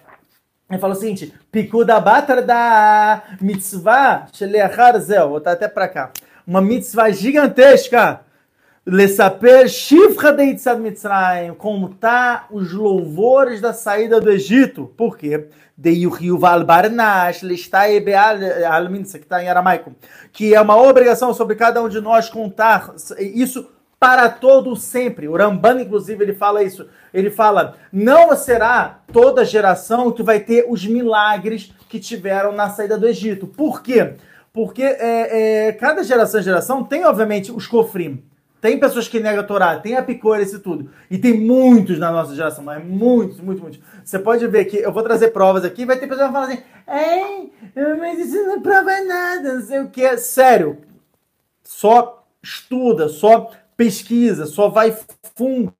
ele 0.70 0.78
fala 0.78 0.94
o 0.94 0.96
seguinte: 0.96 1.34
Pikuda 1.50 2.00
batar 2.00 2.42
da 2.42 3.22
mitzvah 3.40 4.28
sheleachar 4.32 4.98
zel. 5.00 5.22
Vou 5.22 5.38
botar 5.38 5.52
até 5.52 5.66
para 5.66 5.88
cá. 5.88 6.12
Uma 6.46 6.60
mitzvah 6.60 7.10
gigantesca. 7.10 8.20
Lesaper 8.86 9.68
shifra 9.68 10.32
de 10.32 10.44
Itzad 10.44 10.80
Mitzrayim. 10.80 11.54
Contar 11.54 12.46
os 12.50 12.72
louvores 12.72 13.60
da 13.60 13.72
saída 13.72 14.20
do 14.20 14.30
Egito. 14.30 14.90
Por 14.96 15.18
quê? 15.18 15.48
De 15.76 15.90
Yuhiuval 15.90 16.64
Barnash, 16.64 17.42
Listai 17.42 18.00
Beal 18.00 18.36
Alminsa, 18.70 19.18
que 19.18 19.24
está 19.24 19.42
em 19.42 19.48
aramaico. 19.48 19.94
Que 20.32 20.54
é 20.54 20.60
uma 20.60 20.76
obrigação 20.76 21.34
sobre 21.34 21.56
cada 21.56 21.82
um 21.82 21.88
de 21.88 22.00
nós 22.00 22.30
contar 22.30 22.94
isso 23.18 23.68
para 24.00 24.30
todo 24.30 24.74
sempre. 24.74 25.28
O 25.28 25.36
Ramban, 25.36 25.82
inclusive, 25.82 26.24
ele 26.24 26.32
fala 26.32 26.64
isso. 26.64 26.88
Ele 27.12 27.30
fala: 27.30 27.76
não 27.92 28.34
será 28.34 29.00
toda 29.12 29.44
geração 29.44 30.10
que 30.10 30.22
vai 30.22 30.40
ter 30.40 30.64
os 30.66 30.86
milagres 30.86 31.72
que 31.90 32.00
tiveram 32.00 32.50
na 32.50 32.70
saída 32.70 32.96
do 32.96 33.06
Egito. 33.06 33.46
Por 33.46 33.82
quê? 33.82 34.14
Porque 34.52 34.82
é, 34.82 35.68
é, 35.68 35.72
cada 35.72 36.02
geração 36.02 36.40
geração 36.40 36.82
tem, 36.82 37.04
obviamente, 37.04 37.52
os 37.52 37.66
cofrim. 37.66 38.24
Tem 38.60 38.78
pessoas 38.78 39.08
que 39.08 39.20
negam 39.20 39.40
a 39.40 39.46
Torá, 39.46 39.78
tem 39.78 39.96
a 39.96 40.02
picores 40.02 40.52
e 40.52 40.58
tudo. 40.58 40.90
E 41.10 41.16
tem 41.16 41.32
muitos 41.32 41.98
na 41.98 42.10
nossa 42.10 42.34
geração, 42.34 42.62
mas 42.62 42.84
muitos, 42.84 43.40
muitos, 43.40 43.62
muitos. 43.62 43.80
Você 44.04 44.18
pode 44.18 44.46
ver 44.48 44.66
que 44.66 44.76
eu 44.76 44.92
vou 44.92 45.02
trazer 45.02 45.28
provas 45.28 45.64
aqui, 45.64 45.86
vai 45.86 45.98
ter 45.98 46.06
pessoas 46.06 46.26
que 46.26 46.32
vão 46.32 46.42
falar 46.42 46.52
assim, 46.52 46.62
Ei, 46.86 47.52
mas 47.98 48.18
isso 48.18 48.36
não 48.44 48.60
prova 48.60 49.00
nada, 49.02 49.54
não 49.54 49.62
sei 49.62 49.80
o 49.80 49.88
que. 49.88 50.16
Sério, 50.18 50.78
só 51.62 52.26
estuda, 52.42 53.08
só 53.08 53.50
pesquisa, 53.80 54.44
só 54.44 54.68
vai 54.68 54.94
fundo. 55.34 55.72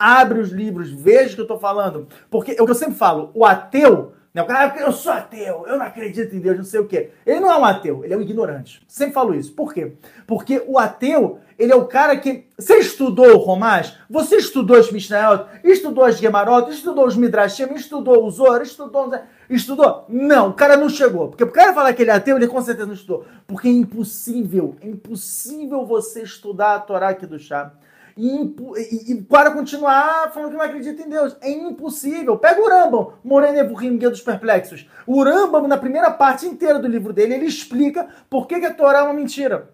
Abre 0.00 0.40
os 0.40 0.50
livros, 0.50 0.90
veja 0.90 1.32
o 1.32 1.34
que 1.34 1.40
eu 1.42 1.44
estou 1.44 1.58
falando. 1.58 2.08
Porque 2.30 2.52
é 2.52 2.62
o 2.62 2.64
que 2.64 2.70
eu 2.70 2.74
sempre 2.74 2.94
falo, 2.94 3.30
o 3.34 3.44
ateu, 3.44 4.14
né, 4.32 4.40
o 4.40 4.46
cara, 4.46 4.74
eu 4.80 4.90
sou 4.90 5.12
ateu, 5.12 5.66
eu 5.66 5.76
não 5.76 5.84
acredito 5.84 6.34
em 6.34 6.40
Deus, 6.40 6.56
não 6.56 6.64
sei 6.64 6.80
o 6.80 6.88
quê. 6.88 7.10
Ele 7.26 7.40
não 7.40 7.52
é 7.52 7.58
um 7.58 7.64
ateu, 7.64 8.02
ele 8.02 8.14
é 8.14 8.16
um 8.16 8.22
ignorante. 8.22 8.82
Sempre 8.88 9.12
falo 9.12 9.34
isso. 9.34 9.52
Por 9.52 9.74
quê? 9.74 9.92
Porque 10.26 10.64
o 10.66 10.78
ateu, 10.78 11.40
ele 11.58 11.72
é 11.72 11.76
o 11.76 11.86
cara 11.86 12.16
que. 12.16 12.46
Você 12.58 12.78
estudou 12.78 13.34
o 13.34 13.38
Romás? 13.38 13.98
Você 14.08 14.36
estudou 14.36 14.78
os 14.78 14.90
Mishnayot? 14.90 15.44
Estudou 15.62 16.04
as 16.04 16.16
Gemarot? 16.16 16.70
Estudou 16.70 17.06
os 17.06 17.16
Midrashim? 17.16 17.74
Estudou 17.74 18.26
os 18.26 18.36
Zor? 18.36 18.62
Estudou. 18.62 19.12
Estudou? 19.48 20.04
Não, 20.08 20.50
o 20.50 20.52
cara 20.54 20.76
não 20.76 20.88
chegou. 20.88 21.28
Porque 21.28 21.44
o 21.44 21.50
cara 21.50 21.72
falar 21.72 21.92
que 21.92 22.02
ele 22.02 22.10
é 22.10 22.14
ateu, 22.14 22.36
ele 22.36 22.48
com 22.48 22.60
certeza 22.62 22.86
não 22.86 22.94
estudou. 22.94 23.24
Porque 23.46 23.68
é 23.68 23.70
impossível, 23.70 24.76
é 24.80 24.88
impossível 24.88 25.84
você 25.84 26.22
estudar 26.22 26.74
a 26.74 26.80
Torá 26.80 27.10
aqui 27.10 27.26
do 27.26 27.38
chá. 27.38 27.72
E, 28.16 28.26
e, 28.26 29.12
e, 29.12 29.22
para 29.22 29.50
continuar 29.50 30.30
falando 30.32 30.50
que 30.52 30.56
não 30.56 30.64
acredita 30.64 31.02
em 31.02 31.08
Deus. 31.08 31.36
É 31.40 31.50
impossível. 31.50 32.38
Pega 32.38 32.60
o 32.60 32.68
Rambam, 32.68 33.14
Moreno 33.24 33.58
Evurim, 33.58 33.98
Guia 33.98 34.10
dos 34.10 34.20
Perplexos. 34.20 34.88
O 35.06 35.22
Rambam, 35.22 35.66
na 35.66 35.76
primeira 35.76 36.10
parte 36.10 36.46
inteira 36.46 36.78
do 36.78 36.86
livro 36.86 37.12
dele, 37.12 37.34
ele 37.34 37.46
explica 37.46 38.08
por 38.30 38.46
que, 38.46 38.60
que 38.60 38.66
a 38.66 38.74
Torá 38.74 39.00
é 39.00 39.02
uma 39.02 39.14
mentira. 39.14 39.70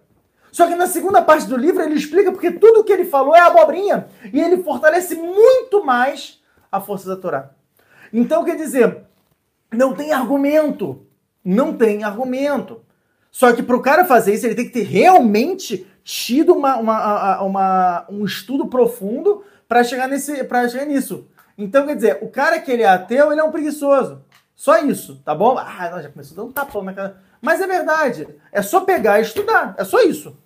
Só 0.51 0.67
que 0.67 0.75
na 0.75 0.87
segunda 0.87 1.21
parte 1.21 1.47
do 1.47 1.55
livro 1.55 1.81
ele 1.81 1.95
explica 1.95 2.31
porque 2.31 2.51
tudo 2.51 2.83
que 2.83 2.91
ele 2.91 3.05
falou 3.05 3.35
é 3.35 3.39
abobrinha. 3.39 4.07
E 4.33 4.41
ele 4.41 4.63
fortalece 4.63 5.15
muito 5.15 5.85
mais 5.85 6.41
a 6.71 6.81
força 6.81 7.07
da 7.07 7.15
Torá. 7.15 7.51
Então, 8.11 8.43
quer 8.43 8.57
dizer, 8.57 9.03
não 9.71 9.93
tem 9.93 10.11
argumento. 10.11 11.05
Não 11.43 11.75
tem 11.75 12.03
argumento. 12.03 12.81
Só 13.31 13.53
que 13.53 13.63
para 13.63 13.75
o 13.75 13.81
cara 13.81 14.05
fazer 14.05 14.33
isso, 14.33 14.45
ele 14.45 14.55
tem 14.55 14.65
que 14.65 14.73
ter 14.73 14.83
realmente 14.83 15.87
tido 16.03 16.53
uma, 16.53 16.77
uma, 16.77 17.41
uma 17.41 18.05
um 18.09 18.25
estudo 18.25 18.67
profundo 18.67 19.43
para 19.67 19.83
chegar, 19.83 20.07
nesse, 20.07 20.35
chegar 20.35 20.85
nisso. 20.85 21.27
Então, 21.57 21.85
quer 21.85 21.95
dizer, 21.95 22.19
o 22.21 22.29
cara 22.29 22.59
que 22.59 22.71
ele 22.71 22.83
é 22.83 22.87
ateu, 22.87 23.31
ele 23.31 23.39
é 23.39 23.43
um 23.43 23.51
preguiçoso. 23.51 24.21
Só 24.55 24.77
isso, 24.79 25.21
tá 25.23 25.33
bom? 25.33 25.57
Ah, 25.57 26.01
já 26.01 26.09
começou 26.09 26.35
a 26.35 26.37
dar 26.37 26.43
um 26.47 26.51
tapão 26.51 26.83
na 26.83 26.93
cara. 26.93 27.17
Mas 27.41 27.61
é 27.61 27.67
verdade. 27.67 28.27
É 28.51 28.61
só 28.61 28.81
pegar 28.81 29.19
e 29.19 29.23
estudar. 29.23 29.73
É 29.77 29.83
só 29.83 30.01
isso. 30.01 30.37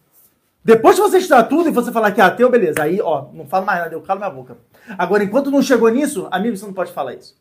Depois 0.64 0.96
que 0.96 1.02
você 1.02 1.18
estudar 1.18 1.44
tudo 1.44 1.70
e 1.70 1.72
você 1.72 1.92
falar 1.92 2.12
que 2.12 2.22
é 2.22 2.24
ateu, 2.24 2.50
beleza. 2.50 2.82
Aí, 2.82 3.02
ó, 3.02 3.28
não 3.34 3.46
falo 3.46 3.66
mais 3.66 3.80
nada, 3.80 3.94
eu 3.94 4.02
calo 4.02 4.20
minha 4.20 4.32
boca. 4.32 4.58
Agora, 4.98 5.24
enquanto 5.24 5.52
não 5.52 5.62
chegou 5.62 5.90
nisso, 5.90 6.28
amigo, 6.32 6.56
você 6.56 6.66
não 6.66 6.74
pode 6.74 6.92
falar 6.92 7.14
isso. 7.14 7.36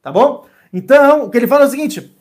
Tá 0.00 0.12
bom? 0.12 0.46
Então, 0.72 1.24
o 1.24 1.30
que 1.30 1.36
ele 1.36 1.46
fala 1.46 1.64
é 1.64 1.66
o 1.66 1.70
seguinte: 1.70 2.16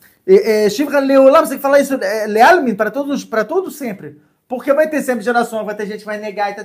Shivra 0.69 0.99
Leolam, 0.99 1.43
você 1.43 1.49
tem 1.49 1.57
que 1.57 1.61
falar 1.61 1.79
isso, 1.79 1.95
é, 1.95 2.27
Lealmin, 2.27 2.75
para 2.75 2.91
todos, 2.91 3.23
para 3.23 3.45
todos 3.45 3.75
sempre. 3.75 4.21
Porque 4.47 4.73
vai 4.73 4.89
ter 4.89 5.01
sempre 5.01 5.23
geração, 5.23 5.63
vai 5.63 5.75
ter 5.75 5.85
gente 5.85 5.99
que 5.99 6.05
vai 6.05 6.19
negar 6.19 6.51
e 6.51 6.55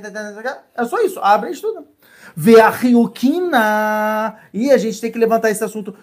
É 0.76 0.84
só 0.84 1.00
isso, 1.02 1.20
abre 1.20 1.50
e 1.50 1.52
estuda. 1.52 1.84
Vê 2.38 2.60
a 2.60 2.68
Ryukina. 2.68 4.36
E 4.52 4.70
a 4.70 4.76
gente 4.76 5.00
tem 5.00 5.10
que 5.10 5.18
levantar 5.18 5.50
esse 5.50 5.64
assunto. 5.64 5.94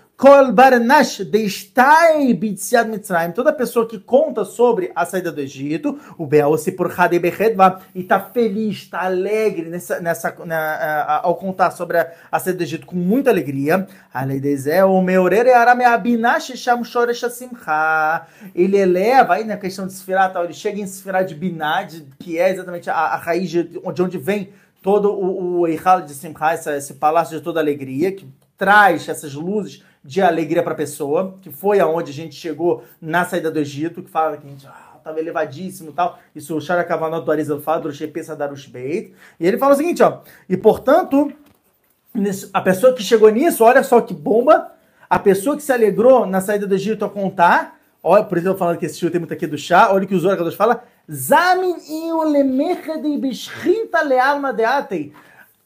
Toda 3.36 3.53
pessoa 3.53 3.88
que 3.88 3.99
conta 3.99 4.45
sobre 4.45 4.91
a 4.95 5.05
saída 5.05 5.31
do 5.31 5.41
Egito, 5.41 5.99
o 6.17 6.25
Beaossi 6.25 6.71
por 6.71 6.91
Hadebechedva, 6.97 7.81
e 7.93 8.01
está 8.01 8.19
feliz, 8.19 8.77
está 8.77 9.03
alegre 9.03 9.69
nessa, 9.69 9.99
nessa, 9.99 10.34
na, 10.45 11.19
ao 11.21 11.36
contar 11.36 11.71
sobre 11.71 11.99
a, 11.99 12.11
a, 12.31 12.39
saída 12.39 12.59
do 12.59 12.63
Egito 12.63 12.88
com 12.88 12.95
muita 12.95 13.29
alegria. 13.29 13.86
Ele 18.55 18.77
eleva, 18.77 19.34
aí 19.34 19.43
na 19.43 19.57
questão 19.57 19.86
de 19.86 19.93
Sefirah, 19.93 20.29
tal, 20.29 20.45
ele 20.45 20.53
chega 20.53 20.79
em 20.79 20.88
Sefirah 20.88 21.23
de 21.23 21.36
Binad, 21.36 22.01
que 22.17 22.39
é 22.39 22.49
exatamente 22.49 22.89
a, 22.89 22.95
a 22.95 23.17
raiz 23.17 23.49
de, 23.49 23.63
de 23.63 24.01
onde 24.01 24.17
vem 24.17 24.49
todo 24.84 25.12
o, 25.14 25.62
o 25.62 25.68
Eichal 25.68 26.01
de 26.01 26.14
Simcha, 26.14 26.76
esse, 26.76 26.93
palácio 26.96 27.38
de 27.38 27.43
toda 27.43 27.60
alegria, 27.60 28.12
que 28.12 28.28
traz 28.58 29.08
essas 29.08 29.34
luzes 29.34 29.82
de 30.04 30.22
alegria 30.22 30.62
para 30.62 30.74
a 30.74 30.76
pessoa, 30.76 31.38
que 31.42 31.50
foi 31.50 31.80
aonde 31.80 32.12
a 32.12 32.14
gente 32.14 32.36
chegou 32.36 32.84
na 33.01 33.24
saída 33.24 33.50
do 33.50 33.58
Egito, 33.58 34.04
que 34.04 34.12
fala 34.12 34.36
que 34.36 34.46
a 34.46 34.50
gente 34.50 34.68
ah, 34.68 35.14
elevadíssimo 35.18 35.89
e 35.89 35.93
tal. 35.93 36.20
Isso 36.36 36.55
o 36.55 36.62
Sharakavanot 36.62 37.26
do 37.26 37.32
Arizal 37.32 37.62
fala, 37.62 37.80
do 37.80 38.36
Darush. 38.38 38.70
E 38.76 39.14
ele 39.39 39.58
fala 39.58 39.74
o 39.74 39.78
seguinte, 39.78 40.04
ó, 40.04 40.20
e 40.50 40.58
portanto, 40.58 41.32
a 42.54 42.62
pessoa 42.62 42.93
que 42.93 43.01
chegou 43.01 43.30
nisso, 43.30 43.64
olha 43.64 43.84
só 43.84 44.01
que 44.01 44.14
bomba, 44.14 44.70
a 45.10 45.18
pessoa 45.18 45.55
que 45.55 45.64
se 45.64 45.72
alegrou 45.72 46.26
na 46.26 46.42
saída 46.42 46.68
do 46.68 46.76
Egito 46.76 47.05
a 47.05 47.10
contar, 47.10 47.80
olha, 48.04 48.26
por 48.26 48.38
eu 48.38 48.58
falando 48.58 48.78
que 48.78 48.86
esse 48.86 49.10
tem 49.10 49.20
muito 49.20 49.34
aqui 49.34 49.47
do 49.47 49.58
chá, 49.58 49.93
olha 49.93 50.04
o 50.04 50.08
que 50.08 50.16
o 50.16 50.20
Zoracados 50.20 50.55
fala, 50.55 50.84
Zamin. 51.12 51.75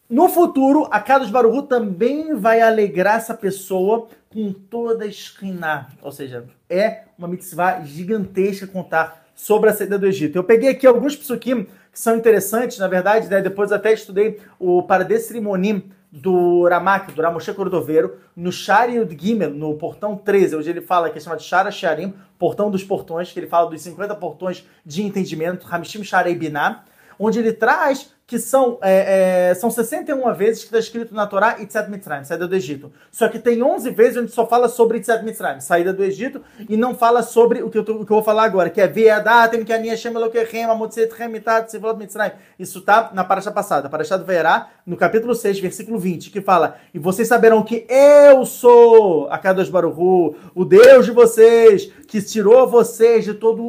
No 0.09 0.29
futuro, 0.29 0.87
a 0.89 0.99
Kadosh 0.99 1.29
Baruhu 1.29 1.63
também 1.63 2.33
vai 2.33 2.61
alegrar 2.61 3.17
essa 3.17 3.33
pessoa 3.33 4.07
com 4.33 4.51
toda 4.51 5.03
a 5.03 5.07
esquina. 5.07 5.89
Ou 6.01 6.11
seja, 6.11 6.45
é 6.69 7.03
uma 7.17 7.27
mitzvah 7.27 7.81
gigantesca 7.81 8.65
contar 8.65 9.25
sobre 9.35 9.69
a 9.69 9.73
saída 9.73 9.99
do 9.99 10.07
Egito. 10.07 10.37
Eu 10.37 10.43
peguei 10.43 10.69
aqui 10.69 10.87
alguns 10.87 11.15
psukim 11.15 11.65
que 11.65 11.99
são 11.99 12.15
interessantes, 12.15 12.79
na 12.79 12.87
verdade, 12.87 13.27
né? 13.27 13.39
depois 13.41 13.71
até 13.71 13.93
estudei 13.93 14.39
o 14.59 14.81
Paradesrimonim 14.81 15.91
do 16.17 16.67
Ramak, 16.67 17.11
do 17.11 17.21
Ramoshe 17.21 17.53
Cordoveiro, 17.53 18.17
no 18.35 18.51
Shari 18.51 18.95
Yud 18.95 19.15
Gimel, 19.19 19.51
no 19.51 19.75
portão 19.75 20.15
13, 20.15 20.55
onde 20.55 20.69
ele 20.69 20.81
fala 20.81 21.09
que 21.09 21.17
é 21.17 21.21
chamado 21.21 21.41
Shara 21.41 21.71
Sharim, 21.71 22.13
portão 22.39 22.71
dos 22.71 22.83
portões, 22.83 23.31
que 23.31 23.39
ele 23.39 23.47
fala 23.47 23.69
dos 23.69 23.81
50 23.81 24.15
portões 24.15 24.67
de 24.85 25.03
entendimento, 25.03 25.67
Hamishim 25.69 26.03
Sharei 26.03 26.35
Binah, 26.35 26.83
onde 27.19 27.39
ele 27.39 27.53
traz 27.53 28.13
que 28.27 28.37
são, 28.37 28.77
é, 28.81 29.51
é, 29.51 29.53
são 29.55 29.71
61 29.71 30.33
vezes 30.33 30.59
que 30.59 30.65
está 30.65 30.79
escrito 30.79 31.15
na 31.15 31.25
Torá 31.25 31.61
Itzad 31.61 31.89
Mitzrayim, 31.89 32.25
saída 32.25 32.45
do 32.45 32.53
Egito. 32.53 32.91
Só 33.09 33.29
que 33.29 33.39
tem 33.39 33.63
11 33.63 33.89
vezes 33.91 34.17
onde 34.17 34.31
só 34.33 34.45
fala 34.45 34.67
sobre 34.67 34.97
Itzad 34.97 35.23
Mitzrayim, 35.23 35.61
saída 35.61 35.93
do 35.93 36.03
Egito, 36.03 36.41
e 36.67 36.75
não 36.75 36.93
fala 36.93 37.23
sobre 37.23 37.63
o 37.63 37.69
que 37.69 37.77
eu, 37.77 37.85
tô, 37.85 37.93
o 37.93 38.05
que 38.05 38.11
eu 38.11 38.17
vou 38.17 38.23
falar 38.23 38.43
agora, 38.43 38.69
que 38.69 38.81
é 38.81 38.87
Veadatem, 38.87 39.63
que 39.63 39.71
a 39.71 39.79
minha 39.79 39.95
Shem 39.95 40.13
Elokechem, 40.13 40.67
Mitzrayim. 41.97 42.33
Isso 42.59 42.79
está 42.79 43.11
na 43.13 43.23
paraxá 43.23 43.49
passada, 43.49 43.87
paraxá 43.87 44.17
do 44.17 44.25
Verá, 44.25 44.71
no 44.85 44.97
capítulo 44.97 45.33
6, 45.33 45.61
versículo 45.61 45.97
20, 45.97 46.29
que 46.29 46.41
fala, 46.41 46.75
e 46.93 46.99
vocês 46.99 47.29
saberão 47.29 47.63
que 47.63 47.87
eu 47.87 48.45
sou 48.45 49.29
a 49.29 49.37
Kadosh 49.37 49.69
Baruchu, 49.69 50.35
o 50.53 50.65
Deus 50.65 51.05
de 51.05 51.11
vocês, 51.11 51.89
que 52.05 52.21
tirou 52.21 52.67
vocês 52.67 53.23
de 53.23 53.33
toda 53.33 53.61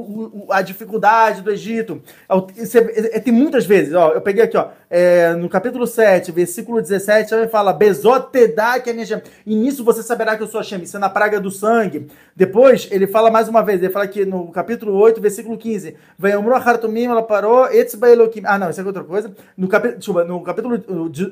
a 0.51 0.63
dificuldade 0.63 1.43
do 1.43 1.51
Egito. 1.53 2.03
É, 2.29 3.17
é, 3.17 3.21
tem 3.21 3.33
muitas 3.33 3.65
vezes, 3.65 3.95
ó, 3.95 4.13
eu 4.13 4.21
peguei 4.21 4.48
aqui, 4.49 4.57
ó, 4.57 4.69
é, 4.91 5.35
no 5.35 5.49
capítulo 5.49 5.87
7, 5.87 6.33
versículo 6.33 6.81
17, 6.81 7.33
ele 7.35 7.49
fala, 7.49 7.73
Bezotedá 7.73 8.81
que 8.81 8.91
é 8.91 9.23
E 9.47 9.55
nisso 9.55 9.85
você 9.85 10.03
saberá 10.03 10.37
que 10.37 10.43
eu 10.43 10.47
sou 10.47 10.61
Hashem. 10.61 10.83
Isso 10.83 10.97
é 10.97 11.01
na 11.01 11.09
praga 11.09 11.41
do 11.41 11.51
sangue. 11.51 12.09
Depois, 12.35 12.89
ele 12.91 13.07
fala 13.07 13.31
mais 13.31 13.49
uma 13.49 13.63
vez, 13.63 13.83
ele 13.83 13.93
fala 13.93 14.07
aqui 14.07 14.25
no 14.25 14.51
capítulo 14.51 14.95
8, 14.99 15.21
versículo 15.21 15.57
15, 15.57 15.97
Vayomru 16.19 16.55
Hartumim, 16.55 17.05
ela 17.05 17.23
parou, 17.23 17.67
Etzba. 17.67 18.09
Ah, 18.45 18.59
não, 18.59 18.71
isso 18.71 18.81
é 18.81 18.85
outra 18.85 19.05
coisa. 19.05 19.33
No. 19.57 19.69
Desculpa, 19.97 20.25
no 20.25 20.43
capítulo 20.43 20.83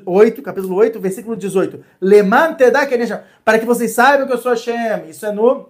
8, 0.05 0.41
capítulo 0.41 0.75
8, 0.75 0.99
versículo 0.99 1.35
18, 1.35 1.83
Leman 1.99 2.53
Tedá 2.53 2.85
que 2.85 2.97
Para 3.43 3.59
que 3.59 3.65
vocês 3.65 3.91
saibam 3.91 4.27
que 4.27 4.33
eu 4.33 4.37
sou 4.37 4.51
Hashem. 4.51 5.09
Isso 5.09 5.25
é 5.25 5.31
no 5.31 5.69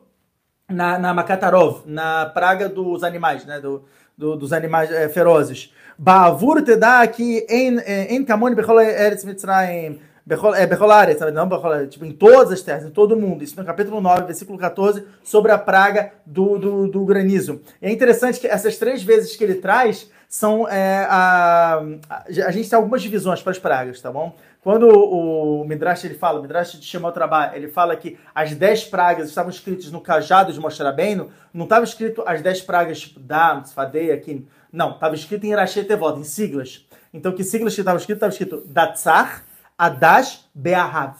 na, 0.69 0.99
na 0.99 1.14
Makatarov, 1.14 1.84
na 1.86 2.26
praga 2.26 2.68
dos 2.68 3.03
animais, 3.03 3.45
né? 3.45 3.60
Do, 3.60 3.86
do, 4.18 4.36
dos 4.36 4.52
animais 4.52 4.91
é, 4.91 5.07
ferozes. 5.07 5.74
Ba'avur 5.98 6.61
tedá 6.61 7.06
que 7.07 7.45
em 7.49 7.80
em 8.10 8.24
kamon 8.24 8.53
bechol 8.53 8.80
eretz 8.80 9.26
mitzrayim 9.26 9.99
bechol 10.26 10.52
bechol 10.68 10.91
aretz, 10.91 11.19
não 11.34 11.49
bechol, 11.49 11.88
tipo 11.88 12.06
em 12.06 12.11
todas 12.11 12.52
as 12.52 12.61
terras, 12.61 12.86
em 12.86 12.91
todo 12.91 13.15
mundo. 13.15 13.44
Isso 13.44 13.57
no 13.57 13.65
capítulo 13.65 13.99
9, 13.99 14.26
versículo 14.26 14.60
14, 14.60 15.03
sobre 15.24 15.52
a 15.52 15.57
praga 15.57 16.11
do, 16.26 16.60
do, 16.60 16.88
do 16.88 17.06
granizo. 17.06 17.61
E 17.82 17.88
é 17.88 17.91
interessante 17.91 18.40
que 18.40 18.45
essas 18.45 18.78
três 18.78 19.02
vezes 19.02 19.36
que 19.36 19.44
ele 19.44 19.56
traz 19.56 20.07
são 20.30 20.68
é, 20.68 21.07
a, 21.10 21.82
a, 22.10 22.52
gente 22.52 22.69
tem 22.69 22.78
algumas 22.78 23.02
divisões 23.02 23.41
para 23.41 23.52
as 23.52 23.60
pragas, 23.60 24.02
tá 24.02 24.11
bom? 24.11 24.36
Quando 24.61 24.90
o, 24.90 25.64
Midrash 25.64 26.03
ele 26.03 26.15
fala, 26.15 26.40
o 26.40 26.41
Midrash 26.41 26.74
de 26.74 26.86
Shemot 26.86 27.14
Trabalho, 27.14 27.56
ele 27.56 27.69
fala 27.69 27.95
que 27.95 28.18
as 28.36 28.53
dez 28.53 28.84
pragas 28.84 29.30
estavam 29.30 29.49
escritas 29.49 29.90
no 29.90 30.02
cajado 30.02 30.52
de 30.52 30.60
Moshe 30.60 30.84
Rabbeinu, 30.84 31.32
não 31.53 31.64
estava 31.64 31.86
escrito 31.86 32.22
as 32.26 32.41
dez 32.41 32.61
pragas 32.61 33.14
Dam, 33.18 33.61
Tzfadei, 33.61 34.11
aqui. 34.11 34.45
Não, 34.72 34.91
estava 34.91 35.15
escrito 35.15 35.45
em 35.45 35.53
Rashi 35.53 35.88
em 36.18 36.23
siglas. 36.23 36.85
Então, 37.14 37.31
que 37.31 37.44
siglas 37.44 37.73
que 37.73 37.81
estava 37.81 37.98
escrito? 37.98 38.18
Estava 38.18 38.31
escrito 38.31 38.64
Datzar, 38.68 39.44
Adash, 39.77 40.48
Beahav. 40.53 41.15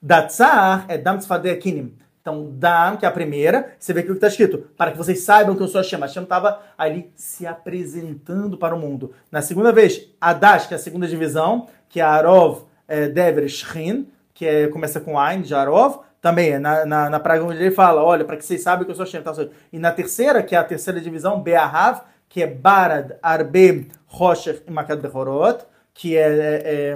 Datzar 0.00 0.86
é 0.88 0.98
Dam 0.98 1.18
Tzfadei 1.18 1.52
Akinim. 1.52 1.96
Então, 2.20 2.50
Dam, 2.50 2.96
que 2.96 3.04
é 3.04 3.08
a 3.08 3.12
primeira, 3.12 3.74
você 3.78 3.92
vê 3.92 4.00
aqui 4.00 4.10
o 4.10 4.14
que 4.14 4.18
está 4.18 4.26
escrito. 4.26 4.58
Para 4.76 4.90
que 4.90 4.98
vocês 4.98 5.20
saibam 5.22 5.54
que 5.54 5.62
eu 5.62 5.68
sou 5.68 5.80
Hashem. 5.80 6.00
Hashem 6.00 6.24
estava 6.24 6.60
ali 6.76 7.10
se 7.14 7.46
apresentando 7.46 8.58
para 8.58 8.74
o 8.74 8.78
mundo. 8.78 9.12
Na 9.30 9.40
segunda 9.42 9.70
vez, 9.70 10.08
Adash, 10.20 10.66
que 10.66 10.74
é 10.74 10.76
a 10.76 10.80
segunda 10.80 11.06
divisão, 11.06 11.68
que 11.88 12.00
é 12.00 12.02
Arov, 12.02 12.64
é, 12.88 13.08
Dever 13.08 13.48
Shrin, 13.48 14.08
que 14.34 14.44
é, 14.44 14.66
começa 14.68 15.00
com 15.00 15.18
Ain, 15.18 15.44
Jarov, 15.44 16.00
também 16.20 16.50
é 16.50 16.58
na, 16.58 16.84
na, 16.84 17.10
na 17.10 17.20
praga 17.20 17.44
onde 17.44 17.58
ele 17.58 17.70
fala, 17.70 18.02
olha, 18.02 18.24
para 18.24 18.36
que 18.36 18.44
vocês 18.44 18.60
saibam 18.60 18.84
que 18.84 18.90
eu 18.90 18.96
sou 18.96 19.04
Hashem. 19.04 19.22
Tá? 19.22 19.32
E 19.72 19.78
na 19.78 19.92
terceira, 19.92 20.42
que 20.42 20.56
é 20.56 20.58
a 20.58 20.64
terceira 20.64 21.00
divisão, 21.00 21.40
Beahav, 21.40 22.02
que 22.36 22.42
é 22.42 22.46
Barad, 22.46 23.12
Arbe, 23.22 23.88
Rocher 24.08 24.62
e 24.66 24.70
Makad 24.70 25.00
Bechorot, 25.00 25.64
que 25.94 26.18
é, 26.18 26.20
é, 26.20 26.62
é, 26.64 26.94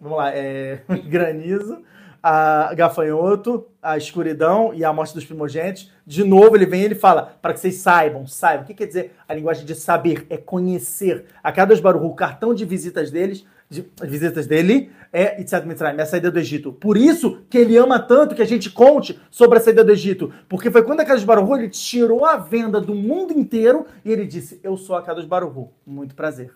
vamos 0.00 0.16
lá, 0.16 0.30
é 0.32 0.80
granizo, 1.10 1.82
a 2.22 2.72
gafanhoto, 2.72 3.66
a 3.82 3.96
escuridão 3.96 4.72
e 4.72 4.84
a 4.84 4.92
morte 4.92 5.12
dos 5.12 5.24
primogênitos. 5.24 5.90
De 6.06 6.22
novo, 6.22 6.54
ele 6.54 6.66
vem 6.66 6.82
e 6.82 6.84
ele 6.84 6.94
fala, 6.94 7.36
para 7.42 7.52
que 7.52 7.58
vocês 7.58 7.74
saibam, 7.78 8.28
saibam. 8.28 8.62
O 8.62 8.66
que 8.68 8.74
quer 8.74 8.86
dizer 8.86 9.16
a 9.28 9.34
linguagem 9.34 9.66
de 9.66 9.74
saber? 9.74 10.24
É 10.30 10.36
conhecer. 10.36 11.24
A 11.42 11.50
cada 11.50 11.74
Baruch, 11.80 12.06
o 12.06 12.14
cartão 12.14 12.54
de 12.54 12.64
visitas 12.64 13.10
deles 13.10 13.44
de 13.68 13.84
visitas 14.02 14.46
dele 14.46 14.90
é 15.12 15.40
Itzad 15.40 15.66
Mitzrayim, 15.66 15.98
é 15.98 16.02
a 16.02 16.06
saída 16.06 16.30
do 16.30 16.38
Egito. 16.38 16.72
Por 16.72 16.96
isso 16.96 17.42
que 17.48 17.58
ele 17.58 17.76
ama 17.76 17.98
tanto 17.98 18.34
que 18.34 18.42
a 18.42 18.46
gente 18.46 18.70
conte 18.70 19.18
sobre 19.30 19.58
a 19.58 19.60
saída 19.60 19.82
do 19.82 19.92
Egito. 19.92 20.32
Porque 20.48 20.70
foi 20.70 20.82
quando 20.82 21.00
a 21.00 21.04
Kadosh 21.04 21.24
Baruhu 21.24 21.56
ele 21.56 21.68
tirou 21.68 22.24
a 22.24 22.36
venda 22.36 22.80
do 22.80 22.94
mundo 22.94 23.32
inteiro 23.32 23.86
e 24.04 24.12
ele 24.12 24.26
disse, 24.26 24.60
eu 24.62 24.76
sou 24.76 24.94
a 24.94 25.02
Kadosh 25.02 25.24
Baruhu, 25.24 25.72
muito 25.86 26.14
prazer. 26.14 26.52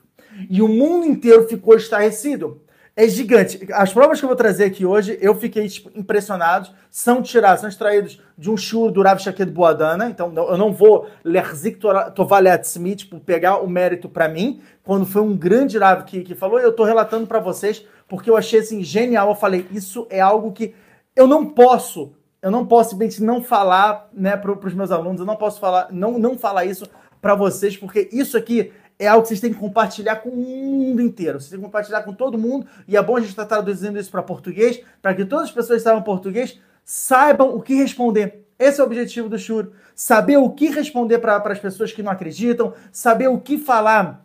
E 0.48 0.62
o 0.62 0.68
mundo 0.68 1.06
inteiro 1.06 1.48
ficou 1.48 1.74
estarrecido 1.74 2.62
é 2.96 3.08
gigante. 3.08 3.66
As 3.72 3.92
provas 3.92 4.18
que 4.18 4.24
eu 4.24 4.28
vou 4.28 4.36
trazer 4.36 4.64
aqui 4.64 4.84
hoje, 4.84 5.18
eu 5.20 5.34
fiquei 5.34 5.68
tipo, 5.68 5.90
impressionado. 5.98 6.70
São 6.90 7.22
tirados, 7.22 7.60
são 7.60 7.68
extraídos 7.68 8.20
de 8.36 8.50
um 8.50 8.56
shur 8.56 8.90
do 8.90 9.02
Rav 9.02 9.20
Shaked 9.20 9.50
Boadana. 9.50 10.08
Então, 10.08 10.32
eu 10.34 10.56
não 10.56 10.72
vou 10.72 11.08
lerzik 11.24 11.78
tovaliatzmi, 12.14 12.96
tipo, 12.96 13.20
pegar 13.20 13.58
o 13.58 13.68
mérito 13.68 14.08
para 14.08 14.28
mim. 14.28 14.60
Quando 14.82 15.06
foi 15.06 15.22
um 15.22 15.36
grande 15.36 15.78
Rav 15.78 16.04
que, 16.04 16.22
que 16.22 16.34
falou, 16.34 16.58
eu 16.58 16.72
tô 16.72 16.84
relatando 16.84 17.26
para 17.26 17.38
vocês, 17.38 17.86
porque 18.08 18.28
eu 18.28 18.36
achei 18.36 18.60
assim 18.60 18.82
genial. 18.82 19.28
Eu 19.30 19.36
falei, 19.36 19.66
isso 19.70 20.06
é 20.10 20.20
algo 20.20 20.52
que 20.52 20.74
eu 21.14 21.26
não 21.26 21.46
posso, 21.46 22.12
eu 22.42 22.50
não 22.50 22.66
posso 22.66 22.90
simplesmente 22.90 23.22
não 23.22 23.42
falar, 23.42 24.08
né, 24.12 24.36
para 24.36 24.52
os 24.52 24.74
meus 24.74 24.90
alunos, 24.90 25.20
eu 25.20 25.26
não 25.26 25.36
posso 25.36 25.60
falar, 25.60 25.88
não, 25.90 26.18
não 26.18 26.38
falar 26.38 26.64
isso 26.64 26.86
para 27.20 27.34
vocês, 27.34 27.76
porque 27.76 28.08
isso 28.12 28.36
aqui 28.36 28.72
é 29.00 29.08
algo 29.08 29.22
que 29.22 29.28
vocês 29.28 29.40
têm 29.40 29.52
que 29.52 29.58
compartilhar 29.58 30.16
com 30.16 30.28
o 30.28 30.36
mundo 30.36 31.00
inteiro. 31.00 31.40
Vocês 31.40 31.50
têm 31.50 31.58
que 31.58 31.64
compartilhar 31.64 32.02
com 32.02 32.12
todo 32.12 32.36
mundo. 32.36 32.66
E 32.86 32.98
é 32.98 33.02
bom 33.02 33.16
a 33.16 33.20
gente 33.20 33.30
estar 33.30 33.46
traduzindo 33.46 33.98
isso 33.98 34.10
para 34.10 34.22
português, 34.22 34.82
para 35.00 35.14
que 35.14 35.24
todas 35.24 35.46
as 35.46 35.50
pessoas 35.50 35.78
que 35.78 35.84
saibam 35.84 36.02
português 36.02 36.60
saibam 36.84 37.56
o 37.56 37.62
que 37.62 37.74
responder. 37.74 38.44
Esse 38.58 38.78
é 38.78 38.84
o 38.84 38.86
objetivo 38.86 39.26
do 39.26 39.38
Shur. 39.38 39.70
Saber 39.94 40.36
o 40.36 40.50
que 40.50 40.68
responder 40.68 41.18
para 41.18 41.36
as 41.36 41.58
pessoas 41.58 41.92
que 41.92 42.02
não 42.02 42.12
acreditam, 42.12 42.74
saber 42.92 43.28
o 43.28 43.40
que 43.40 43.56
falar 43.56 44.22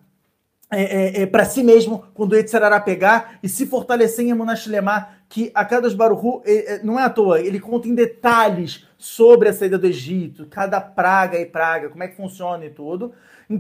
é, 0.70 0.82
é, 0.82 1.22
é, 1.22 1.26
para 1.26 1.46
si 1.46 1.64
mesmo 1.64 2.04
quando 2.14 2.34
o 2.34 2.36
Yetzirará 2.36 2.80
pegar 2.80 3.40
e 3.42 3.48
se 3.48 3.66
fortalecer 3.66 4.26
em 4.26 4.32
Emunash 4.32 4.68
Lemar, 4.68 5.20
que 5.30 5.52
a 5.54 5.64
Kadosh 5.64 5.94
Baruhu 5.94 6.42
é, 6.44 6.74
é, 6.74 6.84
não 6.84 7.00
é 7.00 7.04
à 7.04 7.10
toa, 7.10 7.40
ele 7.40 7.60
conta 7.60 7.88
em 7.88 7.96
detalhes 7.96 8.86
sobre 8.98 9.48
a 9.48 9.54
saída 9.54 9.78
do 9.78 9.88
Egito, 9.88 10.48
cada 10.50 10.82
praga 10.82 11.40
e 11.40 11.46
praga, 11.46 11.90
como 11.90 12.04
é 12.04 12.08
que 12.08 12.18
funciona 12.18 12.66
e 12.66 12.70
tudo. 12.70 13.14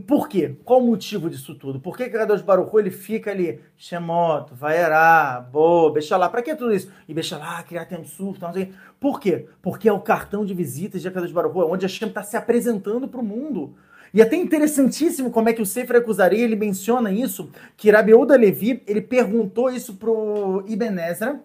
Por 0.07 0.27
quê? 0.27 0.55
Qual 0.63 0.81
o 0.81 0.87
motivo 0.87 1.29
disso 1.29 1.53
tudo? 1.53 1.79
Por 1.79 1.95
que 1.95 2.09
Kadosh 2.09 2.41
Baruch 2.41 2.75
ele 2.77 2.89
fica 2.89 3.29
ali, 3.29 3.59
Shemot, 3.77 4.51
Vaerá, 4.53 5.39
Bo, 5.51 5.91
Bechalá, 5.91 6.27
pra 6.27 6.41
que 6.41 6.55
tudo 6.55 6.73
isso? 6.73 6.91
E 7.07 7.13
Bechalá, 7.13 7.61
criar 7.61 7.85
tempo 7.85 8.07
surto, 8.07 8.41
não 8.41 8.51
sei. 8.53 8.73
Por 8.99 9.19
quê? 9.19 9.47
Porque 9.61 9.87
é 9.87 9.93
o 9.93 9.99
cartão 9.99 10.43
de 10.43 10.53
visitas 10.53 11.01
de 11.01 11.11
Kadosh 11.11 11.31
Baruch 11.31 11.55
onde 11.57 11.85
a 11.85 11.89
Shem 11.89 12.07
está 12.07 12.23
se 12.23 12.35
apresentando 12.35 13.07
para 13.07 13.19
o 13.19 13.23
mundo. 13.23 13.75
E 14.11 14.21
é 14.21 14.23
até 14.23 14.37
interessantíssimo 14.37 15.29
como 15.29 15.49
é 15.49 15.53
que 15.53 15.61
o 15.61 15.65
Sefer 15.65 15.97
Akuzari, 15.97 16.39
ele 16.39 16.55
menciona 16.55 17.11
isso, 17.11 17.49
que 17.75 17.91
Rabi 17.91 18.13
Uda 18.13 18.37
Levi, 18.37 18.81
ele 18.87 19.01
perguntou 19.01 19.69
isso 19.69 19.95
pro 19.95 20.63
Ibn 20.65 20.99
Ezra, 20.99 21.41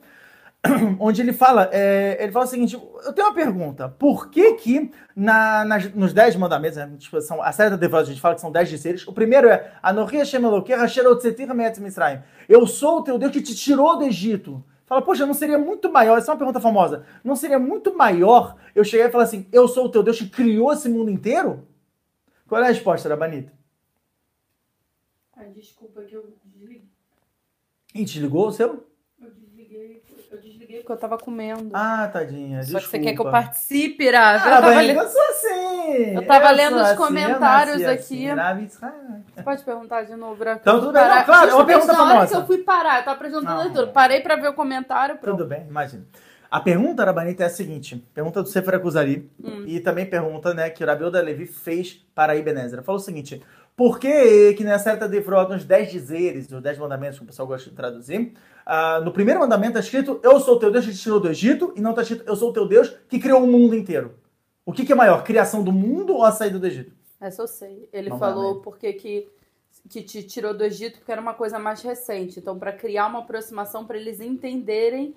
onde 1.00 1.22
ele 1.22 1.32
fala, 1.32 1.70
é, 1.72 2.22
ele 2.22 2.32
fala 2.32 2.44
o 2.44 2.48
seguinte, 2.48 2.74
eu 2.74 3.12
tenho 3.14 3.28
uma 3.28 3.34
pergunta, 3.34 3.88
por 3.88 4.28
que 4.30 4.54
que 4.54 4.92
na, 5.16 5.64
nas, 5.64 5.92
nos 5.94 6.12
dez 6.12 6.36
mandamentos, 6.36 6.76
né, 6.76 6.90
tipo, 6.98 7.20
são, 7.22 7.42
a 7.42 7.50
série 7.50 7.70
da 7.70 7.76
Devoção, 7.76 8.02
a 8.02 8.04
gente 8.04 8.20
fala 8.20 8.34
que 8.34 8.42
são 8.42 8.52
dez 8.52 8.68
dizeres, 8.68 9.06
o 9.06 9.12
primeiro 9.12 9.48
é, 9.48 9.72
eu 12.48 12.66
sou 12.66 12.98
o 12.98 13.02
teu 13.02 13.18
Deus 13.18 13.32
que 13.32 13.42
te 13.42 13.54
tirou 13.54 13.98
do 13.98 14.04
Egito. 14.04 14.62
Fala, 14.84 15.00
poxa, 15.02 15.24
não 15.24 15.34
seria 15.34 15.58
muito 15.58 15.90
maior, 15.90 16.18
essa 16.18 16.30
é 16.30 16.32
uma 16.32 16.38
pergunta 16.38 16.60
famosa, 16.60 17.06
não 17.24 17.36
seria 17.36 17.58
muito 17.58 17.96
maior 17.96 18.56
eu 18.74 18.84
chegar 18.84 19.08
e 19.08 19.12
falar 19.12 19.24
assim, 19.24 19.46
eu 19.52 19.66
sou 19.68 19.86
o 19.86 19.88
teu 19.88 20.02
Deus 20.02 20.18
que 20.18 20.28
criou 20.28 20.72
esse 20.72 20.88
mundo 20.88 21.10
inteiro? 21.10 21.66
Qual 22.46 22.60
é 22.60 22.64
a 22.64 22.68
resposta 22.68 23.08
da 23.08 23.16
Banita? 23.16 23.52
Ah, 25.32 25.44
desculpa 25.44 26.02
que 26.02 26.14
eu 26.14 26.34
desliguei. 26.44 26.84
E 27.94 28.04
desligou 28.04 28.48
o 28.48 28.52
seu? 28.52 28.89
Porque 30.78 30.92
eu 30.92 30.96
tava 30.96 31.18
comendo. 31.18 31.70
Ah, 31.72 32.08
tadinha. 32.12 32.62
Só 32.62 32.78
desculpa. 32.78 32.80
que 32.80 32.90
você 32.90 32.98
quer 32.98 33.14
que 33.14 33.20
eu 33.20 33.30
participe, 33.30 34.10
Rav. 34.10 34.40
Ah, 34.40 34.46
eu 34.46 34.50
tava, 34.50 34.70
bem, 34.70 34.90
eu 34.90 35.08
sou 35.08 35.22
assim. 35.22 36.14
eu 36.14 36.26
tava 36.26 36.50
eu 36.50 36.56
lendo 36.56 36.76
os 36.76 36.82
assim, 36.82 36.96
comentários 36.96 37.84
aqui. 37.84 38.30
Assim, 38.30 38.68
Você 38.68 39.42
pode 39.42 39.62
perguntar 39.62 40.02
de 40.02 40.14
novo, 40.16 40.42
Rav? 40.42 40.58
Então, 40.60 40.80
tudo 40.80 40.92
bem. 40.92 41.02
Não, 41.02 41.24
claro, 41.24 41.54
uma 41.54 41.64
pergunta 41.64 41.92
na 41.92 42.02
hora 42.02 42.12
famosa. 42.12 42.34
que 42.34 42.36
eu 42.36 42.46
fui 42.46 42.58
parar, 42.58 42.98
eu 42.98 43.04
tava 43.04 43.16
apresentando 43.16 43.48
a 43.48 43.62
leitura. 43.64 43.86
Parei 43.88 44.20
pra 44.20 44.36
ver 44.36 44.48
o 44.48 44.54
comentário, 44.54 45.18
pronto. 45.18 45.38
Tudo 45.38 45.48
bem, 45.48 45.66
imagina. 45.68 46.04
A 46.50 46.58
pergunta, 46.58 47.02
Arabanita, 47.02 47.44
é 47.44 47.46
a 47.46 47.50
seguinte. 47.50 48.04
Pergunta 48.12 48.42
do 48.42 48.48
Sefer 48.48 48.74
Akuzari. 48.74 49.30
Hum. 49.42 49.62
E 49.66 49.78
também 49.78 50.04
pergunta, 50.04 50.52
né, 50.52 50.68
que 50.68 50.82
o 50.82 50.86
Rabi 50.86 51.08
da 51.08 51.20
Levi 51.20 51.46
fez 51.46 52.04
para 52.12 52.34
Ibn 52.34 52.58
Ezra. 52.58 52.82
Falou 52.82 53.00
o 53.00 53.04
seguinte. 53.04 53.40
Por 53.80 53.98
que 53.98 54.52
que 54.52 54.62
nessa 54.62 54.84
certa 54.84 55.08
Devrot, 55.08 55.50
nos 55.50 55.64
10 55.64 55.90
dizeres, 55.90 56.52
os 56.52 56.60
10 56.60 56.76
mandamentos, 56.76 57.16
que 57.16 57.24
o 57.24 57.26
pessoal 57.26 57.48
gosta 57.48 57.70
de 57.70 57.74
traduzir, 57.74 58.34
ah, 58.66 59.00
no 59.00 59.10
primeiro 59.10 59.40
mandamento 59.40 59.78
está 59.78 59.80
escrito 59.80 60.20
Eu 60.22 60.38
sou 60.38 60.56
o 60.56 60.58
teu 60.58 60.70
Deus 60.70 60.84
que 60.84 60.92
te 60.92 60.98
tirou 60.98 61.18
do 61.18 61.30
Egito, 61.30 61.72
e 61.74 61.80
não 61.80 61.92
está 61.92 62.02
escrito 62.02 62.24
Eu 62.26 62.36
sou 62.36 62.50
o 62.50 62.52
teu 62.52 62.68
Deus 62.68 62.90
que 63.08 63.18
criou 63.18 63.42
o 63.42 63.46
mundo 63.46 63.74
inteiro. 63.74 64.16
O 64.66 64.72
que, 64.74 64.84
que 64.84 64.92
é 64.92 64.94
maior, 64.94 65.24
criação 65.24 65.64
do 65.64 65.72
mundo 65.72 66.14
ou 66.14 66.22
a 66.26 66.30
saída 66.30 66.58
do 66.58 66.66
Egito? 66.66 66.92
Essa 67.18 67.40
eu 67.40 67.46
sei. 67.48 67.88
Ele 67.90 68.10
lá, 68.10 68.18
falou 68.18 68.56
né? 68.56 68.60
porque 68.62 68.92
que, 68.92 69.26
que 69.88 70.02
te 70.02 70.24
tirou 70.24 70.52
do 70.52 70.62
Egito 70.62 70.98
porque 70.98 71.12
era 71.12 71.22
uma 71.22 71.32
coisa 71.32 71.58
mais 71.58 71.80
recente. 71.80 72.38
Então, 72.38 72.58
para 72.58 72.74
criar 72.74 73.06
uma 73.06 73.20
aproximação, 73.20 73.86
para 73.86 73.96
eles 73.96 74.20
entenderem 74.20 75.16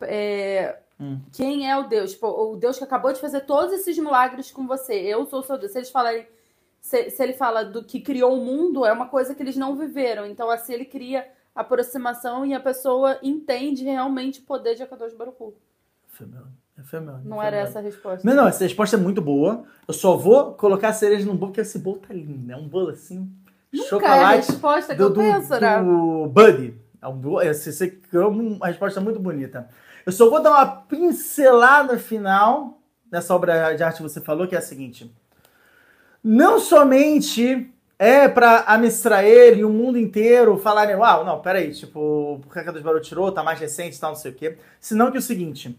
é, 0.00 0.80
Hum. 1.00 1.20
quem 1.32 1.70
é 1.70 1.78
o 1.78 1.84
Deus. 1.84 2.10
Tipo, 2.10 2.26
o 2.26 2.56
Deus 2.56 2.76
que 2.76 2.82
acabou 2.82 3.12
de 3.12 3.20
fazer 3.20 3.42
todos 3.42 3.72
esses 3.72 3.96
milagres 3.96 4.50
com 4.50 4.66
você. 4.66 4.94
Eu 4.94 5.24
sou 5.26 5.38
o 5.38 5.42
seu 5.44 5.56
Deus. 5.56 5.70
Se 5.70 5.78
eles 5.78 5.90
falarem. 5.90 6.26
Se, 6.80 7.10
se 7.10 7.22
ele 7.22 7.34
fala 7.34 7.64
do 7.64 7.84
que 7.84 8.00
criou 8.00 8.34
o 8.40 8.44
mundo, 8.44 8.84
é 8.86 8.92
uma 8.92 9.06
coisa 9.08 9.34
que 9.34 9.42
eles 9.42 9.56
não 9.56 9.76
viveram. 9.76 10.26
Então, 10.26 10.50
assim, 10.50 10.72
ele 10.72 10.84
cria 10.84 11.26
aproximação 11.54 12.44
e 12.46 12.54
a 12.54 12.60
pessoa 12.60 13.18
entende 13.22 13.84
realmente 13.84 14.40
o 14.40 14.44
poder 14.44 14.74
de 14.74 14.82
Akadosh 14.82 15.12
Baruch 15.14 15.36
Hu. 15.40 15.54
Efêmero, 16.12 16.46
efêmero, 16.78 17.18
Não 17.24 17.42
era 17.42 17.56
essa 17.58 17.78
a 17.78 17.82
resposta. 17.82 18.26
Não, 18.26 18.34
não, 18.34 18.48
essa 18.48 18.64
resposta 18.64 18.96
é 18.96 18.98
muito 18.98 19.20
boa. 19.20 19.64
Eu 19.86 19.94
só 19.94 20.16
vou 20.16 20.54
colocar 20.54 20.88
a 20.88 20.92
cereja 20.92 21.26
no 21.26 21.34
bolo, 21.34 21.48
porque 21.52 21.60
esse 21.60 21.78
bolo 21.78 21.98
tá 21.98 22.12
lindo. 22.14 22.50
É 22.50 22.56
um 22.56 22.68
bolo 22.68 22.90
assim. 22.90 23.30
Nunca 23.72 23.84
é 23.84 23.86
a 23.86 23.88
chocolate 23.88 24.36
resposta 24.50 24.92
que 24.94 24.98
do, 24.98 25.04
eu 25.04 25.10
do, 25.10 25.20
penso, 25.20 25.60
né? 25.60 25.82
do 25.82 26.26
Buddy. 26.28 26.74
É 27.00 27.08
um 27.08 27.16
bolo- 27.16 27.44
Você, 27.44 27.72
você 27.72 27.88
criou 27.88 28.30
uma 28.30 28.66
resposta 28.66 29.00
muito 29.00 29.20
bonita. 29.20 29.68
Eu 30.04 30.12
só 30.12 30.28
vou 30.28 30.42
dar 30.42 30.50
uma 30.50 30.66
pincelada 30.66 31.98
final 31.98 32.80
nessa 33.10 33.34
obra 33.34 33.74
de 33.74 33.82
arte 33.82 33.98
que 33.98 34.02
você 34.02 34.20
falou, 34.20 34.46
que 34.48 34.54
é 34.54 34.58
a 34.58 34.62
seguinte. 34.62 35.10
Não 36.22 36.58
somente 36.58 37.70
é 37.98 38.28
pra 38.28 38.64
Am 38.66 38.86
Israel 38.86 39.58
e 39.58 39.64
o 39.64 39.68
mundo 39.68 39.98
inteiro 39.98 40.56
falarem, 40.58 40.96
uau, 40.96 41.24
não, 41.24 41.40
peraí, 41.40 41.72
tipo, 41.72 42.40
por 42.42 42.52
que 42.52 42.58
a 42.58 42.64
Kadosh 42.64 42.82
Baruch 42.82 43.06
tirou, 43.06 43.30
tá 43.30 43.42
mais 43.42 43.60
recente 43.60 43.96
e 43.96 44.00
tal, 44.00 44.12
não 44.12 44.18
sei 44.18 44.30
o 44.30 44.34
quê. 44.34 44.56
Senão 44.80 45.10
que 45.10 45.18
o 45.18 45.22
seguinte, 45.22 45.78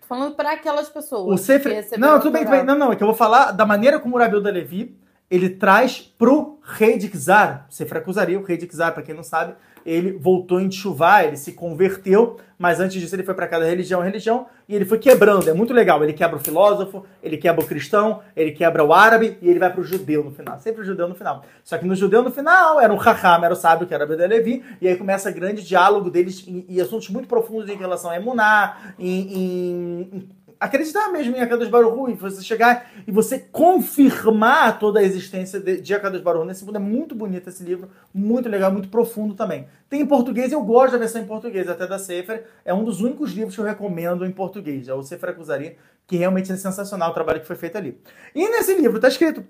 Tô 0.00 0.06
falando 0.14 0.36
para 0.36 0.52
aquelas 0.52 0.88
pessoas. 0.88 1.40
o 1.40 1.42
Sefer... 1.42 1.74
receberam 1.74 2.12
Não, 2.12 2.20
tudo 2.20 2.30
bem, 2.30 2.42
tudo 2.44 2.52
bem. 2.52 2.64
Não, 2.64 2.78
não, 2.78 2.92
é 2.92 2.96
que 2.96 3.02
eu 3.02 3.08
vou 3.08 3.16
falar 3.16 3.50
da 3.50 3.66
maneira 3.66 3.98
como 3.98 4.14
o 4.14 4.18
Rabiu 4.18 4.40
da 4.40 4.50
Levi, 4.50 4.96
ele 5.28 5.50
traz 5.50 6.00
pro 6.00 6.60
rei 6.62 6.96
de 6.96 7.08
Kizar, 7.08 7.66
Sefer 7.68 7.98
Akuzari, 7.98 8.36
o 8.36 8.44
rei 8.44 8.56
de 8.56 8.68
Kizar, 8.68 8.94
pra 8.94 9.02
quem 9.02 9.14
não 9.14 9.24
sabe, 9.24 9.56
ele 9.86 10.12
voltou 10.12 10.60
em 10.60 10.70
Chuvá, 10.70 11.22
ele 11.24 11.36
se 11.36 11.52
converteu, 11.52 12.38
mas 12.58 12.80
antes 12.80 13.00
disso 13.00 13.14
ele 13.14 13.22
foi 13.22 13.34
pra 13.34 13.46
cada 13.46 13.64
religião, 13.64 14.00
religião, 14.00 14.46
e 14.68 14.74
ele 14.74 14.84
foi 14.84 14.98
quebrando, 14.98 15.48
é 15.48 15.52
muito 15.52 15.72
legal, 15.72 16.02
ele 16.02 16.12
quebra 16.12 16.36
o 16.36 16.40
filósofo, 16.40 17.04
ele 17.22 17.36
quebra 17.36 17.62
o 17.64 17.66
cristão, 17.66 18.20
ele 18.34 18.50
quebra 18.50 18.82
o 18.84 18.92
árabe, 18.92 19.38
e 19.40 19.48
ele 19.48 19.58
vai 19.60 19.72
pro 19.72 19.84
judeu 19.84 20.24
no 20.24 20.32
final, 20.32 20.58
sempre 20.58 20.82
o 20.82 20.84
judeu 20.84 21.06
no 21.06 21.14
final. 21.14 21.44
Só 21.62 21.78
que 21.78 21.86
no 21.86 21.94
judeu 21.94 22.22
no 22.22 22.32
final 22.32 22.80
era 22.80 22.92
um 22.92 22.96
Raham, 22.96 23.44
era 23.44 23.54
o 23.54 23.56
sábio, 23.56 23.86
que 23.86 23.94
era 23.94 24.04
o 24.04 24.16
da 24.16 24.26
Levi, 24.26 24.64
e 24.80 24.88
aí 24.88 24.96
começa 24.96 25.30
grande 25.30 25.62
diálogo 25.62 26.10
deles 26.10 26.44
em 26.48 26.80
assuntos 26.80 27.08
muito 27.10 27.28
profundos 27.28 27.68
em 27.70 27.76
relação 27.76 28.10
a 28.10 28.16
Emuná, 28.16 28.94
em- 28.98 29.32
em- 29.38 30.00
em 30.12 30.28
acreditar 30.58 31.08
mesmo 31.10 31.36
em 31.36 31.40
Akadosh 31.40 31.68
Baruch 31.68 31.96
Hu, 31.96 32.10
e 32.10 32.14
você 32.14 32.42
chegar 32.42 32.90
e 33.06 33.10
você 33.10 33.38
confirmar 33.38 34.78
toda 34.78 35.00
a 35.00 35.02
existência 35.02 35.60
de, 35.60 35.80
de 35.80 35.94
Akadosh. 35.94 36.22
Nesse 36.46 36.64
mundo 36.64 36.76
é 36.76 36.80
muito 36.80 37.14
bonito 37.14 37.48
esse 37.48 37.62
livro, 37.62 37.88
muito 38.12 38.48
legal, 38.48 38.72
muito 38.72 38.88
profundo 38.88 39.34
também. 39.34 39.66
Tem 39.88 40.00
em 40.00 40.06
português, 40.06 40.52
eu 40.52 40.62
gosto 40.62 40.92
da 40.92 40.98
versão 40.98 41.22
em 41.22 41.26
português, 41.26 41.68
até 41.68 41.86
da 41.86 41.98
Sefer. 41.98 42.46
É 42.64 42.72
um 42.72 42.84
dos 42.84 43.00
únicos 43.00 43.32
livros 43.32 43.54
que 43.54 43.60
eu 43.60 43.64
recomendo 43.64 44.24
em 44.24 44.32
português. 44.32 44.88
É 44.88 44.94
o 44.94 45.02
Sefer 45.02 45.30
Akuzari, 45.30 45.76
que 46.06 46.16
realmente 46.16 46.50
é 46.50 46.56
sensacional 46.56 47.10
o 47.10 47.14
trabalho 47.14 47.40
que 47.40 47.46
foi 47.46 47.56
feito 47.56 47.76
ali. 47.76 48.00
E 48.34 48.48
nesse 48.48 48.74
livro 48.74 48.96
está 48.96 49.08
escrito 49.08 49.44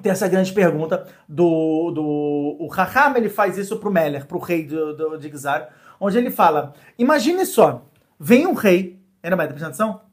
tem 0.00 0.12
essa 0.12 0.28
grande 0.28 0.52
pergunta 0.52 1.06
do, 1.28 1.90
do 1.90 2.56
o 2.60 2.66
Raham, 2.68 3.16
ele 3.16 3.28
faz 3.28 3.58
isso 3.58 3.78
pro 3.78 3.90
Meller, 3.90 4.26
pro 4.26 4.38
rei 4.38 4.64
do, 4.64 4.96
do, 4.96 5.18
de 5.18 5.28
Gizar, 5.28 5.68
onde 6.00 6.16
ele 6.16 6.30
fala, 6.30 6.72
imagine 6.98 7.44
só, 7.44 7.84
vem 8.18 8.46
um 8.46 8.54
rei, 8.54 8.98
era 9.22 9.36
mais 9.36 9.50
prestando 9.50 9.70
atenção? 9.70 10.11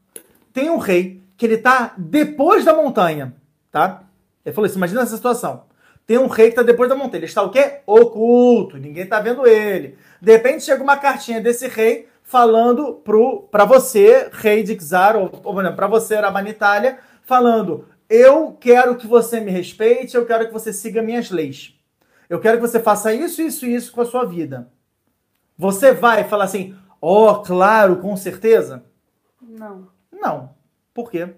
Tem 0.52 0.70
um 0.70 0.78
rei 0.78 1.22
que 1.36 1.46
ele 1.46 1.58
tá 1.58 1.94
depois 1.96 2.64
da 2.64 2.74
montanha, 2.74 3.34
tá? 3.70 4.02
Ele 4.44 4.54
falou 4.54 4.66
isso, 4.66 4.76
imagina 4.76 5.02
essa 5.02 5.16
situação. 5.16 5.64
Tem 6.06 6.18
um 6.18 6.26
rei 6.26 6.50
que 6.50 6.56
tá 6.56 6.62
depois 6.62 6.88
da 6.88 6.96
montanha, 6.96 7.20
ele 7.20 7.26
está 7.26 7.42
o 7.42 7.50
quê? 7.50 7.80
Oculto, 7.86 8.76
ninguém 8.76 9.06
tá 9.06 9.20
vendo 9.20 9.46
ele. 9.46 9.96
De 10.20 10.32
repente 10.32 10.64
chega 10.64 10.82
uma 10.82 10.96
cartinha 10.96 11.40
desse 11.40 11.68
rei 11.68 12.08
falando 12.22 12.94
pro, 12.94 13.42
pra 13.50 13.64
você, 13.64 14.28
rei 14.32 14.62
de 14.62 14.78
Xar, 14.80 15.16
ou, 15.16 15.30
ou 15.44 15.54
pra 15.74 15.86
você, 15.86 16.16
Rabanitália, 16.16 16.98
falando, 17.22 17.86
eu 18.08 18.56
quero 18.58 18.96
que 18.96 19.06
você 19.06 19.40
me 19.40 19.50
respeite, 19.50 20.16
eu 20.16 20.26
quero 20.26 20.46
que 20.46 20.52
você 20.52 20.72
siga 20.72 21.00
minhas 21.00 21.30
leis. 21.30 21.74
Eu 22.28 22.38
quero 22.40 22.58
que 22.58 22.66
você 22.66 22.78
faça 22.78 23.12
isso, 23.12 23.42
isso 23.42 23.66
e 23.66 23.74
isso 23.74 23.92
com 23.92 24.00
a 24.00 24.06
sua 24.06 24.24
vida. 24.24 24.68
Você 25.56 25.92
vai 25.92 26.24
falar 26.24 26.44
assim, 26.44 26.76
ó, 27.00 27.34
claro, 27.34 27.96
com 27.96 28.16
certeza? 28.16 28.84
Não. 29.40 29.88
Não. 30.20 30.50
Por 30.92 31.10
quê? 31.10 31.28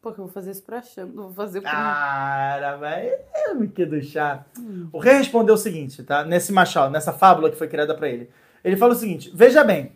Porque 0.00 0.20
eu 0.20 0.26
vou 0.26 0.32
fazer 0.32 0.52
isso 0.52 0.62
pra 0.62 0.80
Chama. 0.80 1.12
Vou 1.12 1.32
fazer 1.32 1.60
pra. 1.60 1.70
Cara, 1.70 2.76
vai. 2.76 3.12
Me 3.56 3.66
que 3.66 3.84
do 3.84 4.00
chá. 4.00 4.44
O 4.92 4.98
rei 4.98 5.14
respondeu 5.14 5.56
o 5.56 5.58
seguinte, 5.58 6.02
tá? 6.04 6.24
Nesse 6.24 6.52
machado, 6.52 6.92
nessa 6.92 7.12
fábula 7.12 7.50
que 7.50 7.56
foi 7.56 7.66
criada 7.66 7.92
pra 7.92 8.08
ele. 8.08 8.30
Ele 8.62 8.76
fala 8.76 8.92
o 8.92 8.96
seguinte: 8.96 9.32
Veja 9.34 9.64
bem, 9.64 9.92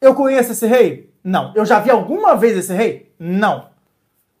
eu 0.00 0.14
conheço 0.14 0.52
esse 0.52 0.66
rei? 0.66 1.12
Não. 1.22 1.52
Eu 1.54 1.66
já 1.66 1.78
vi 1.78 1.90
alguma 1.90 2.34
vez 2.34 2.56
esse 2.56 2.72
rei? 2.72 3.12
Não. 3.18 3.68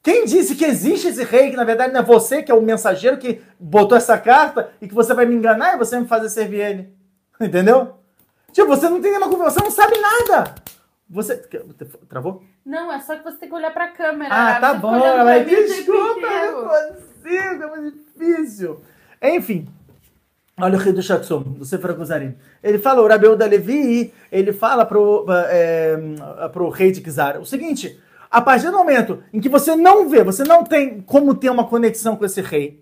Quem 0.02 0.24
disse 0.24 0.54
que 0.54 0.64
existe 0.64 1.08
esse 1.08 1.22
rei, 1.24 1.50
que 1.50 1.56
na 1.56 1.64
verdade 1.64 1.92
não 1.92 2.00
é 2.00 2.02
você, 2.02 2.42
que 2.42 2.50
é 2.50 2.54
o 2.54 2.62
mensageiro 2.62 3.18
que 3.18 3.42
botou 3.58 3.98
essa 3.98 4.16
carta 4.16 4.70
e 4.80 4.88
que 4.88 4.94
você 4.94 5.12
vai 5.12 5.26
me 5.26 5.34
enganar 5.34 5.74
e 5.74 5.78
você 5.78 5.96
vai 5.96 6.00
me 6.00 6.08
fazer 6.08 6.30
servir 6.30 6.60
ele? 6.60 6.94
Entendeu? 7.38 7.96
Tipo, 8.52 8.68
você 8.68 8.88
não 8.88 9.02
tem 9.02 9.10
nenhuma 9.12 9.28
conversa, 9.28 9.58
você 9.58 9.64
não 9.64 9.70
sabe 9.70 9.98
nada. 9.98 10.54
Você. 11.10 11.36
Travou? 12.08 12.44
Não, 12.64 12.92
é 12.92 13.00
só 13.00 13.16
que 13.16 13.24
você 13.24 13.38
tem 13.38 13.48
que 13.48 13.54
olhar 13.54 13.74
pra 13.74 13.88
câmera. 13.88 14.32
Ah, 14.32 14.60
tá 14.60 14.74
bom, 14.74 14.96
o 14.96 15.26
tempo 15.26 15.50
desculpa, 15.50 16.26
eu 16.26 16.52
não 16.52 16.68
consigo, 16.68 17.64
é 17.64 17.66
muito 17.66 17.98
difícil. 17.98 18.80
Enfim, 19.20 19.68
olha 20.56 20.76
o 20.76 20.80
rei 20.80 20.92
do 20.92 21.02
Shatsum, 21.02 21.42
do 21.42 21.64
Sefer 21.64 21.96
Kuzari. 21.96 22.36
Ele 22.62 22.78
fala, 22.78 23.02
o 23.02 23.08
Rabeu 23.08 23.36
da 23.36 23.46
Levi, 23.46 24.14
ele 24.30 24.52
fala 24.52 24.86
pro, 24.86 25.26
é, 25.48 25.98
pro 26.52 26.68
rei 26.68 26.92
de 26.92 27.00
Kizar 27.00 27.40
o 27.40 27.44
seguinte, 27.44 28.00
a 28.30 28.40
partir 28.40 28.70
do 28.70 28.76
momento 28.78 29.22
em 29.32 29.40
que 29.40 29.48
você 29.48 29.74
não 29.74 30.08
vê, 30.08 30.22
você 30.22 30.44
não 30.44 30.62
tem 30.62 31.00
como 31.00 31.34
ter 31.34 31.50
uma 31.50 31.66
conexão 31.66 32.14
com 32.14 32.24
esse 32.24 32.40
rei, 32.40 32.80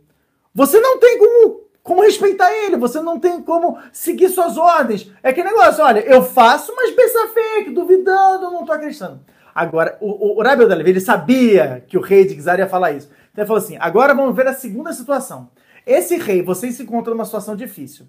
você 0.55 0.79
não 0.79 0.99
tem 1.01 1.19
como, 1.19 1.63
como 1.89 2.03
respeitar 2.03 2.53
ele, 2.53 2.77
você 2.77 3.01
não 3.01 3.19
tem 3.19 3.41
como 3.41 3.79
seguir 3.91 4.29
suas 4.29 4.59
ordens. 4.59 5.11
É 5.23 5.33
que 5.33 5.43
negócio, 5.43 5.83
olha, 5.83 6.01
eu 6.01 6.23
faço, 6.23 6.71
mas 6.77 6.91
pensa 6.91 7.29
fake, 7.29 7.71
duvidando, 7.71 8.51
não 8.51 8.63
tô 8.67 8.73
acreditando. 8.73 9.21
Agora, 9.55 9.97
o, 9.99 10.35
o, 10.35 10.37
o 10.37 10.43
Rabel 10.43 10.69
da 10.69 10.75
Levi, 10.75 10.91
ele 10.91 11.01
sabia 11.01 11.83
que 11.89 11.97
o 11.97 12.03
rei 12.03 12.27
de 12.27 12.35
Gizar 12.35 12.59
ia 12.59 12.69
falar 12.69 12.93
isso. 12.93 13.09
Então 13.33 13.43
ele 13.43 13.47
falou 13.47 13.63
assim, 13.63 13.79
agora 13.81 14.15
vamos 14.15 14.37
ver 14.37 14.47
a 14.47 14.53
segunda 14.53 14.93
situação. 14.93 15.49
Esse 15.87 16.19
rei, 16.19 16.43
você 16.43 16.71
se 16.71 16.83
encontrou 16.83 17.17
numa 17.17 17.25
situação 17.25 17.57
difícil. 17.57 18.07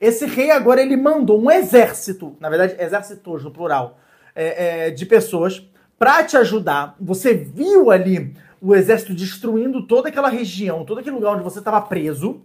Esse 0.00 0.24
rei 0.24 0.50
agora, 0.50 0.80
ele 0.80 0.96
mandou 0.96 1.38
um 1.38 1.50
exército, 1.50 2.34
na 2.40 2.48
verdade, 2.48 2.76
exércitos 2.78 3.44
no 3.44 3.50
plural, 3.50 3.98
é, 4.34 4.86
é, 4.86 4.90
de 4.90 5.04
pessoas 5.04 5.68
para 5.98 6.24
te 6.24 6.34
ajudar. 6.38 6.96
Você 6.98 7.34
viu 7.34 7.90
ali 7.90 8.34
o 8.58 8.74
exército 8.74 9.12
destruindo 9.12 9.86
toda 9.86 10.08
aquela 10.08 10.30
região, 10.30 10.82
todo 10.82 11.00
aquele 11.00 11.16
lugar 11.16 11.34
onde 11.34 11.44
você 11.44 11.58
estava 11.58 11.82
preso. 11.82 12.40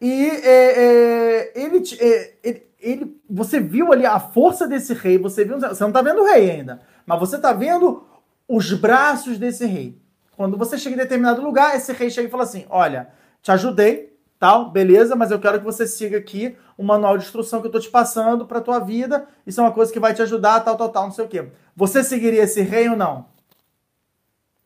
E 0.00 0.12
é, 0.28 0.84
é, 0.84 1.52
ele, 1.54 1.82
é, 2.00 2.34
ele, 2.42 2.66
ele- 2.80 3.20
você 3.28 3.60
viu 3.60 3.92
ali 3.92 4.04
a 4.04 4.18
força 4.20 4.66
desse 4.68 4.92
rei, 4.94 5.18
você 5.18 5.44
viu, 5.44 5.58
você 5.58 5.82
não 5.84 5.92
tá 5.92 6.02
vendo 6.02 6.20
o 6.22 6.26
rei 6.26 6.50
ainda, 6.50 6.80
mas 7.06 7.18
você 7.20 7.38
tá 7.38 7.52
vendo 7.52 8.04
os 8.48 8.72
braços 8.72 9.38
desse 9.38 9.64
rei. 9.66 9.98
Quando 10.36 10.56
você 10.58 10.76
chega 10.76 10.94
em 10.96 10.98
determinado 10.98 11.40
lugar, 11.42 11.76
esse 11.76 11.92
rei 11.92 12.10
chega 12.10 12.28
e 12.28 12.30
fala 12.30 12.42
assim: 12.42 12.66
"Olha, 12.68 13.08
te 13.40 13.50
ajudei, 13.52 14.16
tal, 14.38 14.70
beleza, 14.70 15.14
mas 15.16 15.30
eu 15.30 15.38
quero 15.40 15.58
que 15.60 15.64
você 15.64 15.86
siga 15.86 16.18
aqui 16.18 16.56
o 16.76 16.82
manual 16.82 17.16
de 17.16 17.24
instrução 17.24 17.60
que 17.60 17.68
eu 17.68 17.72
tô 17.72 17.78
te 17.78 17.88
passando 17.88 18.44
pra 18.46 18.60
tua 18.60 18.80
vida. 18.80 19.26
Isso 19.46 19.60
é 19.60 19.64
uma 19.64 19.72
coisa 19.72 19.92
que 19.92 20.00
vai 20.00 20.12
te 20.12 20.20
ajudar, 20.22 20.60
tal, 20.60 20.76
tal, 20.76 20.88
tal, 20.90 21.04
não 21.04 21.12
sei 21.12 21.24
o 21.24 21.28
quê. 21.28 21.48
Você 21.76 22.02
seguiria 22.02 22.42
esse 22.42 22.60
rei 22.62 22.88
ou 22.88 22.96
não?" 22.96 23.26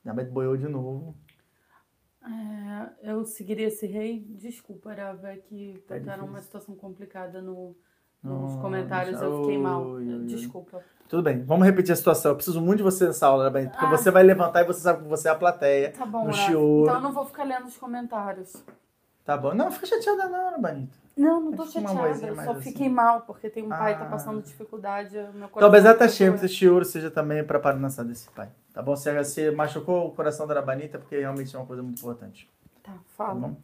Nabet 0.05 0.31
boiou 0.31 0.57
de 0.57 0.67
novo. 0.69 1.15
É, 2.29 3.11
eu 3.11 3.25
seguiria 3.25 3.67
esse 3.69 3.87
rei. 3.87 4.25
Desculpa, 4.29 4.91
Arava, 4.91 5.35
que 5.37 5.83
Tá 5.87 5.99
botaram 5.99 6.27
uma 6.27 6.41
situação 6.43 6.75
complicada 6.75 7.41
no, 7.41 7.75
nos 8.23 8.43
Nossa, 8.43 8.61
comentários. 8.61 9.21
Eu 9.21 9.41
fiquei 9.43 9.59
mal. 9.59 9.87
oi, 9.87 10.07
oi. 10.15 10.25
Desculpa. 10.27 10.83
Tudo 11.09 11.23
bem, 11.23 11.43
vamos 11.43 11.65
repetir 11.67 11.93
a 11.93 11.97
situação. 11.97 12.33
Eu 12.33 12.37
preciso 12.37 12.61
muito 12.61 12.79
de 12.79 12.83
você 12.83 13.07
nessa 13.07 13.27
aula, 13.27 13.45
Nabet, 13.45 13.71
porque 13.71 13.87
Ah. 13.87 13.91
você 13.91 14.11
vai 14.11 14.23
levantar 14.23 14.61
e 14.63 14.67
você 14.67 14.81
sabe 14.81 15.03
que 15.03 15.09
você 15.09 15.29
é 15.29 15.31
a 15.31 15.35
plateia. 15.35 15.91
Tá 15.93 16.05
bom, 16.05 16.25
No 16.27 16.35
Arava. 16.35 16.51
Então 16.53 16.95
eu 16.95 17.01
não 17.01 17.13
vou 17.13 17.25
ficar 17.25 17.45
lendo 17.45 17.67
os 17.67 17.77
comentários. 17.79 18.63
Tá 19.25 19.37
bom. 19.37 19.55
Não, 19.55 19.71
fica 19.71 19.87
chateada 19.87 20.29
não, 20.29 20.49
Arabanita. 20.49 20.97
Não, 21.19 21.41
não 21.41 21.53
tô 21.53 21.63
Acho 21.63 21.73
que 21.73 21.79
uma 21.81 21.89
chateada. 21.89 22.45
só 22.45 22.51
assim. 22.53 22.63
fiquei 22.63 22.89
mal, 22.89 23.23
porque 23.23 23.51
tem 23.51 23.65
um 23.65 23.69
pai 23.69 23.95
que 23.95 24.01
tá 24.01 24.07
Ah. 24.07 24.11
passando 24.11 24.41
dificuldade. 24.41 25.15
Meu 25.17 25.49
coração 25.49 25.61
Talvez 25.61 25.85
tá 25.85 25.91
doendo. 26.31 26.47
esse 26.47 26.55
choro 26.55 26.85
seja 26.85 27.11
também 27.11 27.43
preparando 27.43 27.81
a 27.81 28.03
desse 28.05 28.29
pai. 28.31 28.49
Tá 28.73 28.81
bom? 28.81 28.95
Se 28.95 29.25
se 29.25 29.51
machucou 29.51 30.07
o 30.07 30.13
coração 30.13 30.47
da 30.47 30.55
Arabanita, 30.55 30.97
é 30.97 31.01
porque 31.01 31.19
realmente 31.19 31.55
é 31.55 31.59
uma 31.59 31.67
coisa 31.67 31.83
muito 31.83 31.99
importante. 31.99 32.49
Tá, 32.83 32.93
Tá 32.93 32.99
fala. 33.17 33.35
bom? 33.35 33.57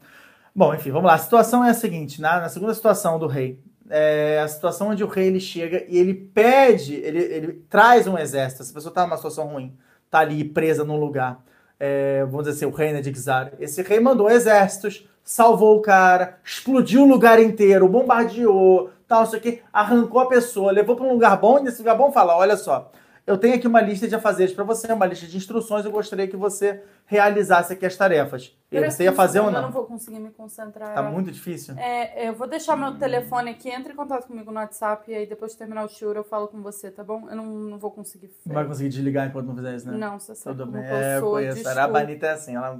Bom, 0.55 0.74
enfim, 0.74 0.90
vamos 0.90 1.06
lá. 1.06 1.14
A 1.14 1.18
situação 1.18 1.64
é 1.64 1.70
a 1.70 1.74
seguinte: 1.74 2.20
na, 2.20 2.40
na 2.40 2.48
segunda 2.48 2.74
situação 2.74 3.18
do 3.18 3.26
rei, 3.28 3.60
é 3.89 4.40
a 4.43 4.48
situação 4.48 4.89
onde 4.89 5.05
o 5.05 5.06
rei 5.09 5.26
ele 5.28 5.40
chega 5.40 5.85
e 5.89 5.97
ele 5.98 6.14
pede, 6.14 6.94
ele, 6.94 7.18
ele 7.18 7.52
traz 7.68 8.06
um 8.06 8.18
exército. 8.18 8.62
Essa 8.62 8.72
pessoa 8.74 8.93
tá 8.93 9.02
numa 9.06 9.16
situação 9.16 9.47
ruim, 9.47 9.76
tá 10.10 10.18
ali 10.20 10.43
presa 10.44 10.85
num 10.85 10.97
lugar. 10.98 11.40
É, 11.78 12.24
vamos 12.24 12.47
dizer 12.47 12.56
assim, 12.56 12.66
o 12.66 12.76
rei 12.76 13.01
de 13.01 13.14
Xar. 13.20 13.52
Esse 13.60 13.82
rei 13.82 14.01
mandou 14.01 14.31
exércitos, 14.31 15.09
salvou 15.24 15.76
o 15.78 15.80
cara, 15.82 16.38
explodiu 16.44 17.02
o 17.02 17.09
lugar 17.09 17.40
inteiro, 17.40 17.88
bombardeou, 17.88 18.90
tal, 19.09 19.20
não 19.20 19.26
sei 19.26 19.38
o 19.38 19.42
quê, 19.42 19.62
arrancou 19.72 20.20
a 20.20 20.28
pessoa, 20.28 20.70
levou 20.70 20.94
para 20.94 21.06
um 21.06 21.12
lugar 21.12 21.36
bom, 21.38 21.59
e 21.59 21.62
nesse 21.62 21.78
lugar 21.78 21.96
bom 21.96 22.12
fala: 22.12 22.36
olha 22.36 22.56
só. 22.56 22.92
Eu 23.26 23.38
tenho 23.38 23.55
aqui 23.55 23.66
uma 23.66 23.80
lista 23.80 24.06
de 24.06 24.14
afazeres 24.14 24.52
para 24.55 24.64
você, 24.64 24.92
uma 24.92 25.06
lista 25.06 25.26
de 25.26 25.34
instruções. 25.34 25.82
Eu 25.86 25.90
gostaria 25.90 26.28
que 26.28 26.36
você 26.36 26.82
realizasse 27.06 27.72
aqui 27.72 27.86
as 27.86 27.96
tarefas. 27.96 28.55
E 28.70 28.78
você 28.78 29.05
ia 29.05 29.14
fazer 29.14 29.38
ou 29.38 29.46
segundo, 29.46 29.56
Eu 29.56 29.62
não? 29.62 29.68
não 29.68 29.72
vou 29.72 29.86
conseguir 29.86 30.18
me 30.18 30.28
concentrar. 30.28 30.92
Tá 30.92 31.02
muito 31.02 31.30
difícil? 31.32 31.74
É, 31.78 32.28
eu 32.28 32.34
vou 32.34 32.46
deixar 32.46 32.76
meu 32.76 32.98
telefone 32.98 33.52
aqui, 33.52 33.70
entre 33.70 33.94
em 33.94 33.96
contato 33.96 34.26
comigo 34.26 34.51
no 34.51 34.59
WhatsApp 34.60 35.10
e 35.10 35.14
aí 35.14 35.26
depois 35.26 35.52
de 35.52 35.59
terminar 35.59 35.86
o 35.86 35.88
show 35.88 36.12
eu 36.12 36.22
falo 36.22 36.48
com 36.48 36.60
você, 36.60 36.90
tá 36.90 37.02
bom? 37.02 37.26
Eu 37.30 37.36
não, 37.36 37.46
não 37.46 37.78
vou 37.78 37.90
conseguir. 37.90 38.30
Não 38.44 38.55
vai 38.56 38.66
conseguir 38.66 38.90
desligar 38.90 39.26
enquanto 39.26 39.46
não 39.46 39.56
fizer 39.56 39.74
isso, 39.74 39.90
né? 39.90 39.96
Não, 39.96 40.20
você 40.20 40.34
sabe 40.34 40.59
Tudo 40.59 40.70
bem. 40.70 40.84
eu 40.86 40.94
É, 40.94 41.16
eu 41.16 41.22
conheço. 41.22 41.51
A 41.52 41.55
desculpa. 41.55 41.80
Arabanita 41.80 42.26
é 42.26 42.30
assim, 42.32 42.56
ela 42.56 42.78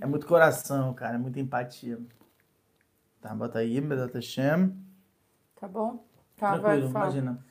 é 0.00 0.06
muito 0.06 0.26
coração, 0.26 0.92
cara, 0.94 1.14
é 1.14 1.18
muita 1.18 1.40
empatia. 1.40 1.98
Tá, 3.20 3.34
bota 3.34 3.58
aí, 3.58 3.80
Bedat 3.80 4.14
Hashem. 4.14 4.72
Tá 5.60 5.66
bom? 5.66 6.04
Tá, 6.36 6.58
Tranquilo, 6.58 6.82
vai, 6.82 6.92
fala. 6.92 7.04
imagina. 7.06 7.44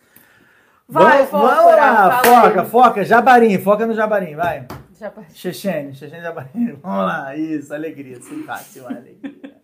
Vai, 0.87 1.25
vamos, 1.25 1.49
foca, 1.49 1.55
vamos 1.55 1.75
lá, 1.75 2.23
foca, 2.23 2.65
foca, 2.65 3.03
jabarim, 3.03 3.57
foca 3.59 3.87
no 3.87 3.93
jabarim, 3.93 4.35
vai. 4.35 4.67
Já 4.97 5.09
partiu. 5.11 5.35
Chechene, 5.35 5.93
Chechene 5.93 6.21
Jabarim. 6.21 6.73
Vamos 6.81 7.05
lá, 7.05 7.35
isso, 7.35 7.73
alegria, 7.73 8.21
simpático, 8.21 8.85
alegria. 8.85 9.59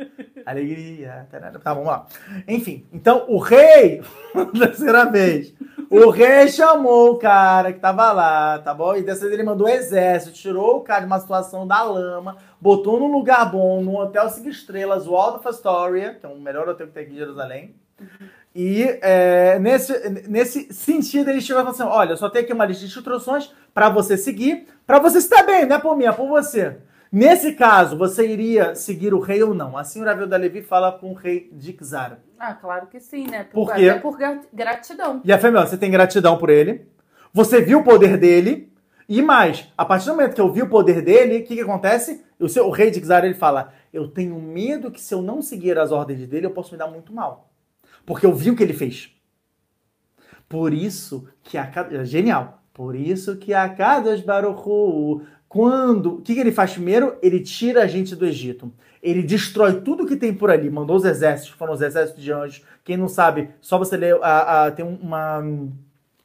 Alegria. 0.46 1.28
tarara. 1.30 1.60
Tá, 1.60 1.74
vamos 1.74 1.90
lá. 1.90 2.06
Enfim, 2.48 2.86
então 2.92 3.26
o 3.28 3.38
rei, 3.38 4.02
terceira 4.58 5.06
vez, 5.06 5.54
o 5.90 6.10
rei 6.10 6.48
chamou 6.48 7.12
o 7.12 7.18
cara 7.18 7.74
que 7.74 7.80
tava 7.80 8.12
lá, 8.12 8.60
tá 8.60 8.74
bom? 8.74 8.96
E 8.96 9.04
dessa 9.04 9.22
vez 9.22 9.34
ele 9.34 9.44
mandou 9.44 9.68
o 9.68 9.70
exército, 9.70 10.34
tirou 10.34 10.78
o 10.78 10.82
cara 10.82 11.02
de 11.02 11.08
uma 11.08 11.20
situação 11.20 11.68
da 11.68 11.84
lama, 11.84 12.38
botou 12.60 13.00
num 13.00 13.12
lugar 13.12 13.52
bom, 13.52 13.82
num 13.82 13.98
hotel 13.98 14.30
cinco 14.30 14.50
estrelas, 14.50 15.08
o 15.08 15.12
Waldorf 15.12 15.48
Astoria, 15.48 16.16
que 16.16 16.26
é 16.26 16.30
o 16.30 16.40
melhor 16.40 16.70
hotel 16.70 16.88
que 16.88 16.94
tem 16.94 17.04
aqui 17.04 17.14
em 17.14 17.18
Jerusalém. 17.18 17.76
E 18.54 18.84
é, 19.02 19.60
nesse, 19.60 20.10
nesse 20.28 20.74
sentido, 20.74 21.30
ele 21.30 21.42
chegou 21.42 21.62
e 21.62 21.66
falou 21.66 21.76
assim: 21.76 21.98
olha, 21.98 22.18
só 22.18 22.30
tenho 22.30 22.44
aqui 22.44 22.54
uma 22.54 22.66
lista 22.66 22.86
de 22.86 22.98
instruções 22.98 23.54
para 23.74 23.90
você 23.90 24.18
seguir, 24.18 24.68
para 24.86 25.00
você 25.00 25.22
se 25.22 25.30
dar 25.30 25.44
bem, 25.44 25.66
não 25.66 25.78
é 25.78 25.80
por 25.80 25.96
mim, 25.96 26.06
é 26.06 26.12
por 26.12 26.28
você. 26.28 26.78
Nesse 27.12 27.54
caso, 27.54 27.98
você 27.98 28.26
iria 28.26 28.74
seguir 28.74 29.14
o 29.14 29.20
rei 29.20 29.44
ou 29.44 29.54
não? 29.54 29.78
Assim 29.78 30.02
o 30.02 30.06
Ravel 30.06 30.28
da 30.28 30.38
Levi 30.38 30.62
fala 30.62 30.94
com 30.94 31.12
o 31.12 31.14
rei 31.14 31.50
de 31.52 31.78
Xara. 31.84 32.24
Ah, 32.40 32.54
claro 32.54 32.88
que 32.88 33.00
sim, 33.02 33.28
né? 33.28 33.44
Por 33.44 33.74
quê? 33.74 33.90
Até 33.90 34.00
por 34.00 34.18
gra- 34.18 34.40
gratidão. 34.54 35.20
E 35.24 35.32
a 35.34 35.38
Femel, 35.38 35.68
você 35.68 35.78
tem 35.78 35.92
gratidão 35.92 36.38
por 36.38 36.50
ele, 36.50 36.88
você 37.34 37.62
viu 37.62 37.80
o 37.80 37.84
poder 37.84 38.18
dele, 38.18 38.72
e 39.10 39.22
mais, 39.22 39.68
a 39.78 39.84
partir 39.84 40.06
do 40.06 40.12
momento 40.16 40.34
que 40.36 40.40
eu 40.40 40.52
vi 40.54 40.62
o 40.62 40.70
poder 40.70 41.02
dele, 41.02 41.40
o 41.40 41.44
que, 41.44 41.56
que 41.56 41.62
acontece? 41.62 42.24
O, 42.40 42.48
seu, 42.48 42.66
o 42.68 42.72
rei 42.72 42.90
de 42.90 43.06
Xara 43.06 43.26
ele 43.26 43.36
fala: 43.36 43.74
eu 43.92 44.08
tenho 44.08 44.40
medo 44.40 44.90
que 44.90 45.02
se 45.02 45.14
eu 45.14 45.22
não 45.22 45.42
seguir 45.42 45.78
as 45.78 45.92
ordens 45.92 46.26
dele, 46.30 46.46
eu 46.46 46.52
posso 46.52 46.72
me 46.72 46.78
dar 46.78 46.88
muito 46.88 47.12
mal. 47.14 47.52
Porque 48.06 48.26
eu 48.26 48.34
vi 48.34 48.52
o 48.52 48.56
que 48.56 48.64
ele 48.64 48.74
fez. 48.74 49.14
Por 50.48 50.74
isso 50.74 51.28
que 51.44 51.58
a 51.58 51.70
genial. 52.06 52.62
Por 52.74 52.96
isso 52.96 53.36
que 53.36 53.54
a 53.54 53.68
Kadosh 53.68 54.22
Baruch 54.22 54.62
Hu, 54.66 55.22
quando, 55.52 56.14
o 56.14 56.22
que, 56.22 56.34
que 56.34 56.40
ele 56.40 56.54
faz 56.54 56.72
primeiro? 56.72 57.18
Ele 57.22 57.42
tira 57.42 57.84
a 57.84 57.88
gente 57.88 58.16
do 58.16 58.26
Egito. 58.26 58.72
Ele 59.04 59.22
destrói 59.22 59.82
tudo 59.82 60.06
que 60.06 60.16
tem 60.16 60.34
por 60.34 60.50
ali. 60.50 60.70
Mandou 60.70 60.96
os 60.96 61.04
exércitos, 61.04 61.54
foram 61.58 61.74
os 61.74 61.82
exércitos 61.82 62.24
de 62.24 62.32
anjos. 62.32 62.64
Quem 62.86 62.96
não 62.96 63.10
sabe, 63.10 63.50
só 63.60 63.78
você 63.78 63.98
ler, 63.98 64.16
tem 64.78 64.86
uma 64.86 65.44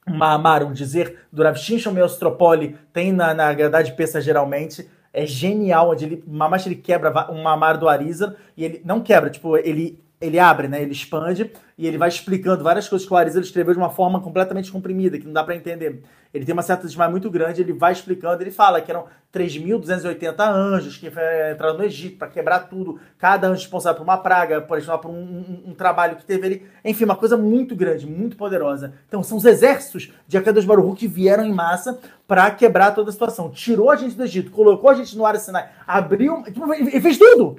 uma 0.06 0.34
Amar, 0.34 0.62
um 0.62 0.72
dizer 0.72 1.26
do 1.32 1.42
Rav 1.42 1.56
Meostropoli, 1.92 2.76
tem 2.92 3.10
na, 3.10 3.34
na 3.34 3.52
Verdade 3.52 3.92
Peça 3.94 4.20
geralmente, 4.20 4.88
é 5.12 5.26
genial, 5.26 5.90
onde 5.90 6.04
ele, 6.04 6.24
Mamash, 6.24 6.66
ele 6.66 6.76
quebra 6.76 7.10
va- 7.10 7.28
um 7.28 7.48
Amar 7.48 7.76
do 7.76 7.88
Arizal, 7.88 8.34
e 8.56 8.64
ele 8.64 8.82
não 8.84 9.00
quebra, 9.00 9.28
tipo, 9.28 9.56
ele, 9.56 9.98
ele 10.20 10.38
abre, 10.38 10.66
né, 10.68 10.80
ele 10.82 10.92
expande, 10.92 11.50
e 11.76 11.86
ele 11.86 11.98
vai 11.98 12.08
explicando 12.08 12.64
várias 12.64 12.88
coisas 12.88 13.06
que 13.06 13.12
o 13.12 13.16
Arizal 13.16 13.42
escreveu 13.42 13.74
de 13.74 13.78
uma 13.78 13.90
forma 13.90 14.20
completamente 14.20 14.72
comprimida, 14.72 15.18
que 15.18 15.26
não 15.26 15.32
dá 15.32 15.44
pra 15.44 15.54
entender. 15.54 16.02
Ele 16.32 16.44
tem 16.44 16.52
uma 16.52 16.62
certa 16.62 16.86
desmaio 16.86 17.10
muito 17.10 17.30
grande, 17.30 17.60
ele 17.60 17.72
vai 17.72 17.92
explicando, 17.92 18.42
ele 18.42 18.50
fala 18.50 18.80
que 18.80 18.90
eram 18.90 19.04
3.280 19.32 20.40
anjos 20.48 20.96
que 20.96 21.06
entraram 21.06 21.76
no 21.76 21.84
Egito 21.84 22.18
para 22.18 22.28
quebrar 22.28 22.60
tudo, 22.60 22.98
cada 23.18 23.46
anjo 23.48 23.60
responsável 23.60 23.98
por 23.98 24.04
uma 24.04 24.16
praga, 24.18 24.60
por 24.60 24.78
exemplo, 24.78 24.98
por 25.00 25.10
um, 25.10 25.14
um- 25.14 25.62
um 25.70 25.74
trabalho 25.74 26.16
que 26.16 26.24
teve 26.24 26.46
ali, 26.46 26.66
enfim, 26.84 27.04
uma 27.04 27.16
coisa 27.16 27.36
muito 27.36 27.74
grande, 27.76 28.06
muito 28.06 28.36
poderosa. 28.36 28.94
Então 29.08 29.22
são 29.22 29.36
os 29.38 29.44
exércitos 29.44 30.12
de 30.26 30.36
Akadosh 30.38 30.64
Baruch 30.64 30.88
Hu 30.88 30.94
que 30.94 31.06
vieram 31.08 31.44
em 31.44 31.52
massa 31.52 31.98
para 32.26 32.50
quebrar 32.50 32.92
toda 32.94 33.10
a 33.10 33.12
situação. 33.12 33.50
Tirou 33.50 33.90
a 33.90 33.96
gente 33.96 34.14
do 34.16 34.24
Egito, 34.24 34.50
colocou 34.50 34.90
a 34.90 34.94
gente 34.94 35.16
no 35.16 35.24
Ar 35.26 35.36
Sinai, 35.36 35.68
abriu, 35.86 36.42
tipo, 36.44 36.72
e 36.74 37.00
fez 37.00 37.18
tudo. 37.18 37.56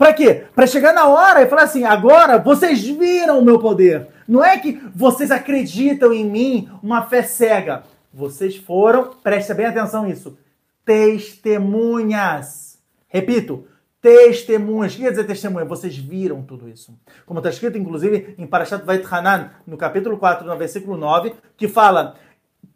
Pra 0.00 0.14
quê? 0.14 0.44
Pra 0.54 0.66
chegar 0.66 0.94
na 0.94 1.06
hora 1.08 1.42
e 1.42 1.46
falar 1.46 1.64
assim: 1.64 1.84
agora 1.84 2.38
vocês 2.38 2.82
viram 2.82 3.38
o 3.38 3.44
meu 3.44 3.58
poder. 3.58 4.08
Não 4.26 4.42
é 4.42 4.56
que 4.56 4.80
vocês 4.94 5.30
acreditam 5.30 6.10
em 6.10 6.24
mim, 6.24 6.70
uma 6.82 7.02
fé 7.02 7.22
cega. 7.22 7.82
Vocês 8.10 8.56
foram, 8.56 9.10
preste 9.22 9.52
bem 9.52 9.66
atenção 9.66 10.04
nisso, 10.04 10.38
testemunhas. 10.86 12.78
Repito, 13.08 13.66
testemunhas. 14.00 14.94
O 14.94 14.96
que 14.96 15.02
quer 15.02 15.10
dizer 15.10 15.24
testemunha? 15.24 15.66
Vocês 15.66 15.94
viram 15.98 16.40
tudo 16.40 16.66
isso. 16.66 16.98
Como 17.26 17.40
está 17.40 17.50
escrito, 17.50 17.76
inclusive, 17.76 18.34
em 18.38 18.46
Parashat 18.46 18.82
Vait 18.86 19.04
Hanan, 19.04 19.50
no 19.66 19.76
capítulo 19.76 20.16
4, 20.16 20.46
no 20.46 20.56
versículo 20.56 20.96
9, 20.96 21.34
que 21.58 21.68
fala 21.68 22.16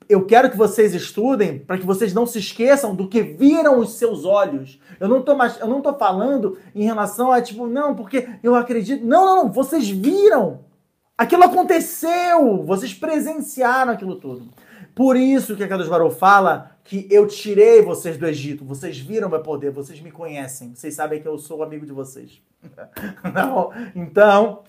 eu 0.08 0.24
quero 0.24 0.50
que 0.50 0.56
vocês 0.56 0.94
estudem 0.94 1.58
para 1.58 1.78
que 1.78 1.86
vocês 1.86 2.12
não 2.12 2.26
se 2.26 2.38
esqueçam 2.38 2.94
do 2.94 3.08
que 3.08 3.22
viram 3.22 3.78
os 3.78 3.94
seus 3.94 4.24
olhos. 4.24 4.80
Eu 5.00 5.08
não 5.08 5.22
tô 5.22 5.34
mais, 5.34 5.58
eu 5.60 5.66
não 5.66 5.80
tô 5.80 5.92
falando 5.94 6.58
em 6.74 6.84
relação 6.84 7.32
a 7.32 7.40
tipo, 7.40 7.66
não, 7.66 7.94
porque 7.94 8.28
eu 8.42 8.54
acredito. 8.54 9.04
Não, 9.04 9.24
não, 9.24 9.44
não, 9.44 9.52
vocês 9.52 9.88
viram. 9.88 10.60
Aquilo 11.16 11.44
aconteceu, 11.44 12.64
vocês 12.64 12.92
presenciaram 12.92 13.92
aquilo 13.92 14.16
tudo. 14.16 14.48
Por 14.94 15.16
isso 15.16 15.56
que 15.56 15.64
a 15.64 15.68
Kadosh 15.68 15.88
Baruch 15.88 16.16
fala 16.16 16.76
que 16.84 17.08
eu 17.10 17.26
tirei 17.26 17.82
vocês 17.82 18.16
do 18.16 18.26
Egito, 18.26 18.64
vocês 18.64 18.98
viram 18.98 19.28
meu 19.28 19.40
poder, 19.40 19.70
vocês 19.70 20.00
me 20.00 20.10
conhecem, 20.10 20.74
vocês 20.74 20.94
sabem 20.94 21.20
que 21.20 21.26
eu 21.26 21.38
sou 21.38 21.62
amigo 21.62 21.86
de 21.86 21.92
vocês. 21.92 22.40
Então, 23.94 24.62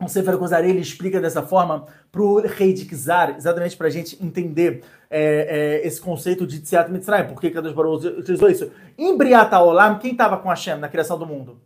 o 0.00 0.08
Sefer 0.08 0.38
Kuzari, 0.38 0.70
ele 0.70 0.80
explica 0.80 1.20
dessa 1.20 1.42
forma 1.42 1.86
para 2.12 2.22
o 2.22 2.40
rei 2.40 2.72
de 2.72 2.84
Kizar, 2.84 3.34
exatamente 3.36 3.76
para 3.76 3.88
a 3.88 3.90
gente 3.90 4.16
entender 4.24 4.84
é, 5.10 5.80
é, 5.82 5.86
esse 5.86 6.00
conceito 6.00 6.46
de 6.46 6.60
Tziat 6.60 6.88
Mitzrayim, 6.90 7.26
por 7.26 7.40
que 7.40 7.50
Kadosh 7.50 7.72
Baruch 7.72 8.06
utilizou 8.06 8.48
isso. 8.48 8.70
Em 8.96 9.16
Briat 9.16 9.52
Olam, 9.56 9.98
quem 9.98 10.12
estava 10.12 10.38
com 10.38 10.48
Hashem 10.48 10.76
na 10.76 10.88
criação 10.88 11.18
do 11.18 11.26
mundo? 11.26 11.60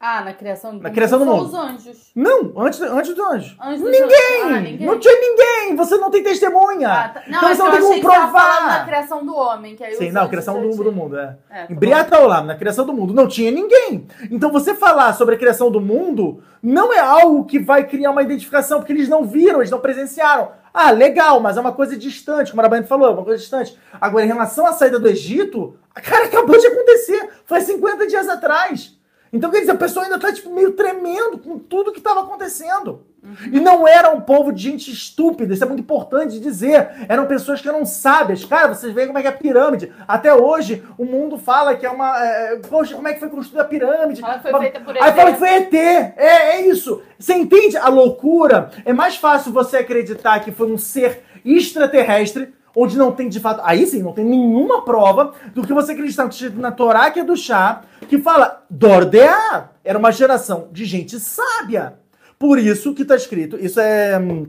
Ah, 0.00 0.22
na 0.22 0.32
criação 0.32 0.76
do 0.76 0.82
Na 0.82 0.90
criação 0.90 1.18
do 1.18 1.26
mundo. 1.26 1.44
os 1.46 1.54
anjos. 1.54 2.10
Não, 2.14 2.52
antes, 2.56 2.80
antes 2.80 3.14
do 3.14 3.24
anjo. 3.24 3.56
Anjos 3.60 3.80
dos 3.82 3.90
Ninguém! 3.90 4.42
anjos. 4.42 4.56
Ah, 4.56 4.60
ninguém. 4.60 4.86
Não 4.86 4.98
tinha 4.98 5.20
ninguém! 5.20 5.76
Você 5.76 5.96
não 5.96 6.10
tem 6.10 6.22
testemunha! 6.22 6.88
Ah, 6.92 7.08
tá. 7.08 7.22
Não, 7.26 7.38
então 7.38 7.48
é 7.50 7.54
você 7.54 7.62
não 7.62 7.90
tem 7.90 8.02
como 8.02 8.14
provar! 8.14 8.86
criação 8.86 9.24
do 9.24 9.34
homem. 9.34 9.76
Que 9.76 9.84
aí 9.84 9.94
Sim, 9.96 10.10
não, 10.10 10.28
criação 10.28 10.60
do, 10.60 10.84
do 10.84 10.92
mundo, 10.92 11.18
é. 11.18 11.36
É, 11.50 11.66
tá 11.66 12.18
em 12.18 12.22
Olam, 12.22 12.44
na 12.44 12.54
criação 12.56 12.84
do 12.86 12.92
mundo, 12.92 13.12
não 13.14 13.26
tinha 13.26 13.50
ninguém. 13.50 14.06
Então 14.30 14.50
você 14.50 14.74
falar 14.74 15.12
sobre 15.14 15.34
a 15.34 15.38
criação 15.38 15.70
do 15.70 15.80
mundo 15.80 16.42
não 16.62 16.92
é 16.92 16.98
algo 16.98 17.44
que 17.44 17.58
vai 17.58 17.86
criar 17.86 18.10
uma 18.10 18.22
identificação, 18.22 18.78
porque 18.78 18.92
eles 18.92 19.08
não 19.08 19.24
viram, 19.24 19.60
eles 19.60 19.70
não 19.70 19.80
presenciaram. 19.80 20.50
Ah, 20.72 20.90
legal, 20.90 21.38
mas 21.38 21.56
é 21.56 21.60
uma 21.60 21.72
coisa 21.72 21.96
distante, 21.96 22.50
como 22.50 22.60
a 22.60 22.64
Arabanito 22.64 22.88
falou, 22.88 23.08
é 23.08 23.12
uma 23.12 23.22
coisa 23.22 23.38
distante. 23.38 23.78
Agora, 24.00 24.24
em 24.24 24.28
relação 24.28 24.66
à 24.66 24.72
saída 24.72 24.98
do 24.98 25.06
Egito, 25.06 25.78
cara, 25.94 26.24
acabou 26.24 26.58
de 26.58 26.66
acontecer. 26.66 27.28
Foi 27.44 27.60
50 27.60 28.06
dias 28.06 28.28
atrás. 28.28 28.98
Então, 29.34 29.50
quer 29.50 29.58
dizer, 29.58 29.72
a 29.72 29.76
pessoa 29.76 30.04
ainda 30.04 30.16
tá, 30.16 30.32
tipo, 30.32 30.54
meio 30.54 30.74
tremendo 30.74 31.38
com 31.38 31.58
tudo 31.58 31.90
que 31.90 31.98
estava 31.98 32.20
acontecendo. 32.20 33.04
E 33.50 33.58
não 33.58 33.88
era 33.88 34.10
um 34.10 34.20
povo 34.20 34.52
de 34.52 34.62
gente 34.62 34.92
estúpida, 34.92 35.52
isso 35.52 35.64
é 35.64 35.66
muito 35.66 35.80
importante 35.80 36.38
dizer. 36.38 36.90
Eram 37.08 37.26
pessoas 37.26 37.60
que 37.60 37.68
eram 37.68 37.84
sábias. 37.84 38.44
Cara, 38.44 38.72
vocês 38.72 38.92
veem 38.92 39.08
como 39.08 39.18
é 39.18 39.22
que 39.22 39.26
é 39.26 39.30
a 39.30 39.36
pirâmide. 39.36 39.92
Até 40.06 40.32
hoje, 40.32 40.84
o 40.96 41.04
mundo 41.04 41.36
fala 41.36 41.74
que 41.74 41.84
é 41.84 41.90
uma. 41.90 42.16
é, 42.22 42.56
poxa, 42.68 42.94
como 42.94 43.08
é 43.08 43.14
que 43.14 43.18
foi 43.18 43.28
construída 43.28 43.62
a 43.62 43.68
pirâmide? 43.68 44.20
Fala 44.20 44.38
que 44.38 44.50
foi 44.50 44.60
feita 44.60 44.80
por 44.80 44.96
Aí 44.96 45.08
ET. 45.08 45.16
fala 45.16 45.32
que 45.32 45.38
foi 45.38 45.48
ET. 45.48 45.74
É, 45.74 46.16
é 46.16 46.68
isso. 46.68 47.02
Você 47.18 47.34
entende 47.34 47.76
a 47.76 47.88
loucura? 47.88 48.70
É 48.84 48.92
mais 48.92 49.16
fácil 49.16 49.52
você 49.52 49.78
acreditar 49.78 50.38
que 50.40 50.52
foi 50.52 50.70
um 50.70 50.78
ser 50.78 51.22
extraterrestre, 51.44 52.54
onde 52.74 52.96
não 52.96 53.12
tem 53.12 53.28
de 53.28 53.40
fato. 53.40 53.60
Aí 53.64 53.86
sim, 53.86 54.02
não 54.02 54.12
tem 54.12 54.24
nenhuma 54.24 54.84
prova 54.84 55.32
do 55.54 55.66
que 55.66 55.72
você 55.72 55.92
acredita 55.92 56.28
na 56.56 56.72
Torá, 56.72 57.10
que 57.10 57.20
é 57.20 57.24
do 57.24 57.36
chá, 57.36 57.82
que 58.08 58.18
fala 58.18 58.64
Dordeá. 58.68 59.70
Era 59.84 59.98
uma 59.98 60.10
geração 60.10 60.68
de 60.72 60.84
gente 60.84 61.18
sábia. 61.20 61.94
Por 62.38 62.58
isso 62.58 62.94
que 62.94 63.02
está 63.02 63.16
escrito, 63.16 63.56
isso 63.58 63.80
é. 63.80 64.18
Hum, 64.18 64.46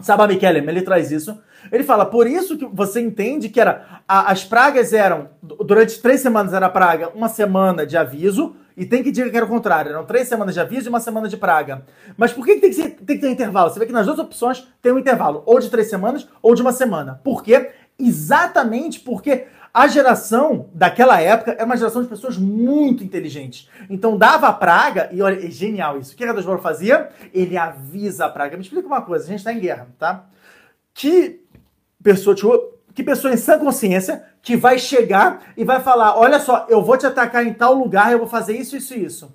Saba 0.00 0.26
Mikelem, 0.26 0.66
ele 0.68 0.82
traz 0.82 1.12
isso. 1.12 1.38
Ele 1.70 1.84
fala, 1.84 2.04
por 2.06 2.26
isso 2.26 2.56
que 2.58 2.66
você 2.66 3.00
entende 3.00 3.48
que 3.48 3.60
era 3.60 4.02
a- 4.08 4.32
as 4.32 4.44
pragas 4.44 4.92
eram, 4.92 5.28
durante 5.42 6.00
três 6.00 6.20
semanas 6.20 6.52
era 6.52 6.68
praga, 6.68 7.10
uma 7.14 7.28
semana 7.28 7.86
de 7.86 7.96
aviso, 7.96 8.56
e 8.76 8.86
tem 8.86 9.02
que 9.02 9.10
dizer 9.10 9.30
que 9.30 9.36
era 9.36 9.44
o 9.44 9.48
contrário, 9.48 9.90
eram 9.92 10.04
três 10.04 10.26
semanas 10.28 10.54
de 10.54 10.60
aviso 10.60 10.88
e 10.88 10.90
uma 10.90 11.00
semana 11.00 11.28
de 11.28 11.36
praga. 11.36 11.84
Mas 12.16 12.32
por 12.32 12.44
que, 12.44 12.54
que 12.54 12.60
tem, 12.62 12.70
que 12.70 12.76
ser- 12.76 12.90
tem 12.90 13.16
que 13.16 13.18
ter 13.22 13.28
um 13.28 13.32
intervalo? 13.32 13.70
Você 13.70 13.78
vê 13.78 13.86
que 13.86 13.92
nas 13.92 14.06
duas 14.06 14.18
opções 14.18 14.66
tem 14.80 14.90
um 14.92 14.98
intervalo, 14.98 15.42
ou 15.46 15.60
de 15.60 15.68
três 15.70 15.88
semanas, 15.90 16.26
ou 16.40 16.54
de 16.54 16.62
uma 16.62 16.72
semana. 16.72 17.20
Por 17.22 17.42
quê? 17.42 17.70
Exatamente 17.98 19.00
porque 19.00 19.46
a 19.74 19.86
geração 19.88 20.68
daquela 20.74 21.20
época 21.20 21.52
era 21.52 21.64
uma 21.64 21.76
geração 21.76 22.02
de 22.02 22.08
pessoas 22.08 22.36
muito 22.36 23.02
inteligentes. 23.04 23.68
Então 23.88 24.18
dava 24.18 24.48
a 24.48 24.52
praga, 24.52 25.08
e 25.12 25.22
olha, 25.22 25.46
é 25.46 25.50
genial 25.50 25.98
isso. 25.98 26.12
O 26.12 26.16
que 26.16 26.24
a 26.24 26.32
Deus 26.32 26.46
fazia? 26.62 27.08
Ele 27.32 27.56
avisa 27.56 28.26
a 28.26 28.28
praga. 28.28 28.56
Me 28.56 28.62
explica 28.62 28.86
uma 28.86 29.00
coisa, 29.02 29.24
a 29.24 29.28
gente 29.28 29.38
está 29.38 29.52
em 29.52 29.60
guerra, 29.60 29.86
tá? 29.98 30.26
Que 30.94 31.41
pessoa, 32.02 32.36
que 32.94 33.02
pessoa 33.02 33.32
em 33.32 33.36
sã 33.36 33.58
consciência 33.58 34.24
que 34.42 34.56
vai 34.56 34.78
chegar 34.78 35.52
e 35.56 35.64
vai 35.64 35.80
falar: 35.80 36.18
olha 36.18 36.38
só, 36.38 36.66
eu 36.68 36.82
vou 36.82 36.96
te 36.96 37.06
atacar 37.06 37.46
em 37.46 37.54
tal 37.54 37.74
lugar, 37.74 38.12
eu 38.12 38.18
vou 38.18 38.28
fazer 38.28 38.56
isso, 38.56 38.76
isso 38.76 38.94
e 38.94 39.04
isso. 39.04 39.34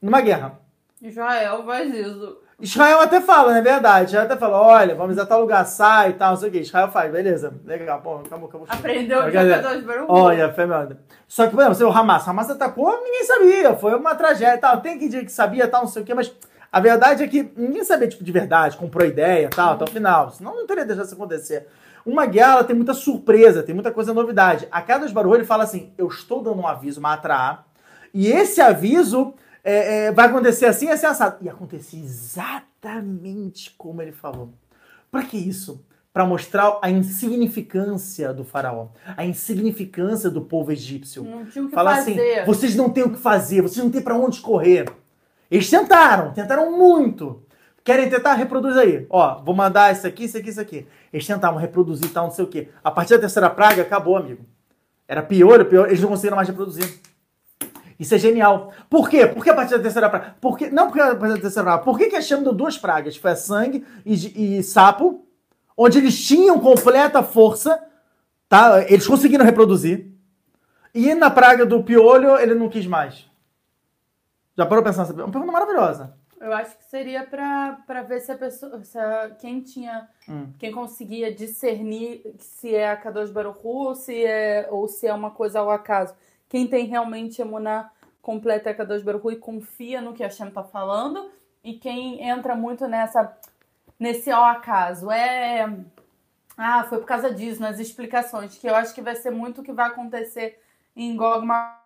Numa 0.00 0.20
guerra. 0.20 0.60
Israel 1.00 1.64
faz 1.64 1.94
isso. 1.94 2.38
Israel 2.60 3.00
até 3.00 3.20
fala, 3.20 3.52
não 3.52 3.58
é 3.58 3.62
verdade? 3.62 4.06
Israel 4.06 4.24
até 4.24 4.36
fala: 4.36 4.60
olha, 4.60 4.94
vamos 4.94 5.16
a 5.16 5.24
tal 5.24 5.40
lugar, 5.40 5.64
sai 5.64 6.10
e 6.10 6.12
tal, 6.14 6.30
não 6.30 6.36
sei 6.36 6.48
o 6.48 6.52
que. 6.52 6.58
Israel 6.58 6.90
faz, 6.90 7.10
beleza, 7.10 7.54
legal, 7.64 8.00
pô, 8.00 8.16
acabou, 8.16 8.48
acabou. 8.48 8.66
Aprendeu 8.68 9.30
de 9.30 10.00
Hu. 10.00 10.06
Olha, 10.08 10.52
fé 10.52 10.66
merda. 10.66 11.00
Só 11.28 11.46
que, 11.46 11.54
por 11.54 11.62
exemplo, 11.62 11.86
o 11.86 11.96
Hamas, 11.96 12.26
o 12.26 12.30
Hamas 12.30 12.50
atacou, 12.50 13.00
ninguém 13.04 13.24
sabia, 13.24 13.76
foi 13.76 13.94
uma 13.94 14.14
tragédia 14.16 14.56
e 14.56 14.58
tal. 14.58 14.80
Tem 14.80 14.98
que 14.98 15.06
dizer 15.06 15.24
que 15.24 15.30
sabia 15.30 15.68
tal, 15.68 15.82
não 15.82 15.88
sei 15.88 16.02
o 16.02 16.04
quê, 16.04 16.14
mas 16.14 16.34
a 16.70 16.80
verdade 16.80 17.22
é 17.22 17.28
que 17.28 17.50
ninguém 17.56 17.82
sabia, 17.84 18.08
tipo, 18.08 18.22
de 18.22 18.32
verdade, 18.32 18.76
comprou 18.76 19.06
ideia 19.06 19.46
e 19.46 19.50
tal, 19.50 19.74
até 19.74 19.84
o 19.84 19.88
final. 19.88 20.30
Senão 20.30 20.54
não 20.54 20.66
teria 20.66 20.84
deixado 20.84 21.06
isso 21.06 21.14
acontecer. 21.14 21.66
Uma 22.04 22.26
guerra 22.26 22.52
ela 22.52 22.64
tem 22.64 22.76
muita 22.76 22.94
surpresa, 22.94 23.62
tem 23.62 23.74
muita 23.74 23.90
coisa 23.90 24.14
novidade. 24.14 24.68
A 24.70 24.80
Kadosh 24.80 25.12
Baruch 25.12 25.32
Hu, 25.32 25.36
ele 25.36 25.44
fala 25.44 25.64
assim: 25.64 25.92
eu 25.98 26.06
estou 26.08 26.42
dando 26.42 26.60
um 26.60 26.66
aviso, 26.66 27.00
uma 27.00 27.14
atraá, 27.14 27.64
e 28.12 28.28
esse 28.28 28.60
aviso 28.60 29.34
é, 29.64 30.06
é, 30.06 30.12
vai 30.12 30.26
acontecer 30.26 30.66
assim, 30.66 30.88
assim, 30.88 31.06
assado. 31.06 31.36
E 31.42 31.48
acontecia 31.48 32.02
exatamente 32.02 33.74
como 33.76 34.00
ele 34.00 34.12
falou. 34.12 34.52
Pra 35.10 35.22
que 35.22 35.36
isso? 35.36 35.84
Pra 36.12 36.24
mostrar 36.26 36.78
a 36.82 36.90
insignificância 36.90 38.32
do 38.32 38.44
faraó, 38.44 38.88
a 39.16 39.24
insignificância 39.24 40.30
do 40.30 40.40
povo 40.40 40.72
egípcio. 40.72 41.22
Não 41.22 41.44
tinha 41.44 41.64
o 41.64 41.68
que 41.68 41.74
Falar 41.74 41.96
fazer. 41.96 42.12
assim, 42.12 42.46
vocês 42.46 42.74
não 42.74 42.90
têm 42.90 43.04
o 43.04 43.12
que 43.12 43.18
fazer, 43.18 43.62
vocês 43.62 43.82
não 43.84 43.90
têm 43.90 44.00
pra 44.02 44.16
onde 44.16 44.40
correr. 44.40 44.86
Eles 45.50 45.68
tentaram, 45.68 46.32
tentaram 46.32 46.76
muito. 46.76 47.42
Querem 47.82 48.10
tentar? 48.10 48.34
Reproduz 48.34 48.76
aí. 48.76 49.06
Ó, 49.08 49.42
vou 49.42 49.54
mandar 49.54 49.92
isso 49.92 50.06
aqui, 50.06 50.24
isso 50.24 50.36
aqui, 50.36 50.50
isso 50.50 50.60
aqui. 50.60 50.86
Eles 51.12 51.26
tentavam 51.26 51.58
reproduzir 51.58 52.10
tal, 52.10 52.26
não 52.26 52.30
sei 52.30 52.44
o 52.44 52.48
quê. 52.48 52.68
A 52.84 52.90
partir 52.90 53.14
da 53.14 53.20
terceira 53.20 53.48
praga, 53.48 53.82
acabou, 53.82 54.16
amigo. 54.16 54.44
Era 55.06 55.22
pior, 55.22 55.64
pior, 55.64 55.86
eles 55.86 56.00
não 56.00 56.10
conseguiram 56.10 56.36
mais 56.36 56.48
reproduzir. 56.48 57.00
Isso 57.98 58.14
é 58.14 58.18
genial. 58.18 58.72
Por 58.90 59.08
quê? 59.08 59.26
Por 59.26 59.42
que 59.42 59.50
a 59.50 59.54
partir 59.54 59.76
da 59.76 59.82
terceira 59.82 60.08
praga? 60.08 60.36
Porque, 60.40 60.70
não 60.70 60.88
porque 60.88 61.00
a 61.00 61.16
partir 61.16 61.34
da 61.36 61.40
terceira 61.40 61.64
praga. 61.64 61.82
Por 61.82 61.98
que, 61.98 62.10
que 62.10 62.16
a 62.16 62.20
Shem 62.20 62.42
deu 62.42 62.52
duas 62.52 62.76
pragas? 62.76 63.16
Foi 63.16 63.34
sangue 63.34 63.84
e, 64.04 64.58
e 64.58 64.62
sapo, 64.62 65.26
onde 65.76 65.98
eles 65.98 66.26
tinham 66.26 66.60
completa 66.60 67.22
força, 67.22 67.82
tá? 68.48 68.84
Eles 68.86 69.06
conseguiram 69.06 69.44
reproduzir. 69.44 70.06
E 70.94 71.14
na 71.14 71.30
praga 71.30 71.64
do 71.64 71.82
piolho, 71.82 72.38
ele 72.38 72.54
não 72.54 72.68
quis 72.68 72.86
mais. 72.86 73.27
Já 74.58 74.66
parou 74.66 74.82
pensar 74.82 75.02
nessa 75.02 75.14
pergunta? 75.14 75.38
Uma 75.38 75.46
pergunta 75.46 75.52
maravilhosa. 75.52 76.18
Eu 76.40 76.52
acho 76.52 76.76
que 76.76 76.84
seria 76.86 77.24
pra, 77.24 77.78
pra 77.86 78.02
ver 78.02 78.18
se 78.20 78.32
a 78.32 78.36
pessoa. 78.36 78.82
Se 78.84 78.98
a- 78.98 79.30
quem 79.40 79.60
tinha. 79.60 80.08
Hum. 80.28 80.52
Quem 80.58 80.72
conseguia 80.72 81.32
discernir 81.32 82.22
se 82.40 82.74
é 82.74 82.90
a 82.90 82.96
Kadosh 82.96 83.30
Baruch 83.30 83.60
Hu 83.62 83.86
ou 83.86 83.94
se 83.94 84.24
é, 84.24 84.66
ou 84.70 84.88
se 84.88 85.06
é 85.06 85.14
uma 85.14 85.30
coisa 85.30 85.60
ao 85.60 85.70
acaso. 85.70 86.12
Quem 86.48 86.66
tem 86.66 86.86
realmente 86.86 87.40
emuná 87.40 87.90
completa 88.20 88.68
é 88.68 88.72
a 88.72 88.74
Kadosh 88.74 89.02
Baruch 89.02 89.24
Hu 89.26 89.30
e 89.32 89.36
confia 89.36 90.00
no 90.00 90.12
que 90.12 90.24
a 90.24 90.26
Hashem 90.26 90.50
tá 90.50 90.64
falando. 90.64 91.30
E 91.62 91.74
quem 91.74 92.20
entra 92.28 92.56
muito 92.56 92.88
nessa. 92.88 93.32
Nesse 93.98 94.28
ao 94.30 94.42
acaso. 94.44 95.10
É. 95.12 95.72
Ah, 96.56 96.82
foi 96.88 96.98
por 96.98 97.06
causa 97.06 97.32
disso, 97.32 97.60
nas 97.60 97.78
explicações. 97.78 98.58
Que 98.58 98.68
eu 98.68 98.74
acho 98.74 98.92
que 98.92 99.00
vai 99.02 99.14
ser 99.14 99.30
muito 99.30 99.60
o 99.60 99.64
que 99.64 99.72
vai 99.72 99.86
acontecer 99.86 100.60
em 100.96 101.16
Gog 101.16 101.46
Magog. 101.46 101.77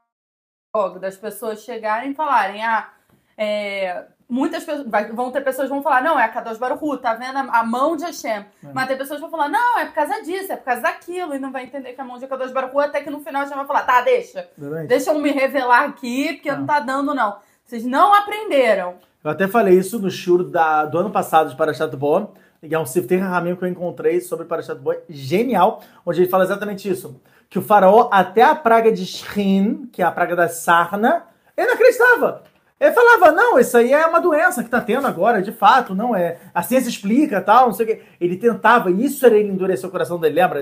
Das 0.99 1.19
pessoas 1.19 1.61
chegarem 1.61 2.13
e 2.13 2.15
falarem, 2.15 2.65
ah. 2.65 2.89
É, 3.37 4.05
muitas 4.27 4.65
pessoas 4.65 4.87
vai- 4.89 5.13
vão 5.13 5.31
ter 5.31 5.43
pessoas 5.43 5.69
que 5.69 5.75
vão 5.75 5.83
falar, 5.83 6.03
não, 6.03 6.19
é 6.19 6.25
a 6.25 6.29
Kadosh 6.31 6.57
Baruch 6.57 6.83
Hu, 6.83 6.97
tá 6.97 7.13
vendo 7.13 7.37
a, 7.37 7.61
a 7.61 7.63
mão 7.63 7.95
de 7.95 8.05
Hashem. 8.05 8.47
Mas 8.73 8.89
tem 8.89 8.97
pessoas 8.97 9.19
que 9.19 9.21
vão 9.21 9.31
falar, 9.31 9.51
não, 9.51 9.79
é 9.79 9.85
por 9.85 9.95
causa 9.95 10.23
disso, 10.23 10.51
é 10.51 10.57
por 10.57 10.65
causa 10.65 10.81
daquilo, 10.81 11.35
e 11.35 11.39
não 11.39 11.53
vai 11.53 11.65
entender 11.65 11.93
que 11.93 12.01
a 12.01 12.05
mão 12.05 12.19
de 12.19 12.27
Kadosh 12.27 12.53
Baruch 12.53 12.75
Hu, 12.75 12.81
até 12.81 13.03
que 13.03 13.11
no 13.11 13.21
final 13.21 13.43
Hashem 13.43 13.55
vai 13.57 13.67
falar, 13.67 13.83
tá, 13.83 14.01
deixa, 14.01 14.49
deixa 14.87 15.11
eu 15.11 15.19
me 15.19 15.31
revelar 15.31 15.85
aqui, 15.85 16.33
porque 16.35 16.51
não 16.51 16.65
tá 16.65 16.81
dando, 16.81 17.15
não. 17.15 17.37
Vocês 17.67 17.85
não 17.85 18.15
aprenderam. 18.15 18.95
Eu 19.23 19.31
até 19.31 19.47
falei 19.47 19.75
isso 19.79 19.99
no 19.99 20.11
shur 20.11 20.43
da, 20.43 20.87
do 20.87 20.97
ano 20.99 21.11
passado 21.11 21.51
de 21.51 21.57
Parashat 21.57 21.95
Bo, 21.95 22.33
que 22.67 22.75
é 22.75 22.79
um 22.79 22.87
Sifter 22.87 23.21
Ramim 23.23 23.57
que 23.57 23.63
eu 23.65 23.69
encontrei 23.69 24.23
sobre 24.23 24.47
Parashat 24.47 24.79
Bo, 24.79 24.95
genial, 25.11 25.83
onde 26.07 26.23
ele 26.23 26.31
fala 26.31 26.45
exatamente 26.45 26.89
isso. 26.89 27.21
Que 27.53 27.59
o 27.59 27.63
faraó, 27.63 28.09
até 28.11 28.43
a 28.43 28.55
praga 28.55 28.91
de 28.91 29.05
Shrin, 29.05 29.87
que 29.93 30.01
é 30.01 30.07
a 30.07 30.11
praga 30.11 30.35
da 30.35 30.49
sarna, 30.49 31.27
ele 31.55 31.67
não 31.67 31.75
acreditava. 31.75 32.45
Ele 32.81 32.93
falava, 32.93 33.31
não, 33.31 33.59
isso 33.59 33.77
aí 33.77 33.93
é 33.93 34.07
uma 34.07 34.23
doença 34.23 34.65
que 34.65 34.71
tá 34.71 34.81
tendo 34.81 35.07
agora, 35.07 35.43
de 35.43 35.53
fato, 35.53 35.95
não 35.95 36.17
é. 36.17 36.39
A 36.55 36.63
ciência 36.63 36.89
explica, 36.89 37.43
tal, 37.43 37.67
não 37.67 37.75
sei 37.75 37.85
o 37.85 37.89
quê. 37.91 38.03
Ele 38.19 38.39
tentava, 38.39 38.91
e 38.91 39.05
isso 39.05 39.27
era 39.27 39.37
ele 39.37 39.51
endurecer 39.51 39.87
o 39.87 39.93
coração 39.93 40.19
dele, 40.19 40.41
lembra? 40.41 40.61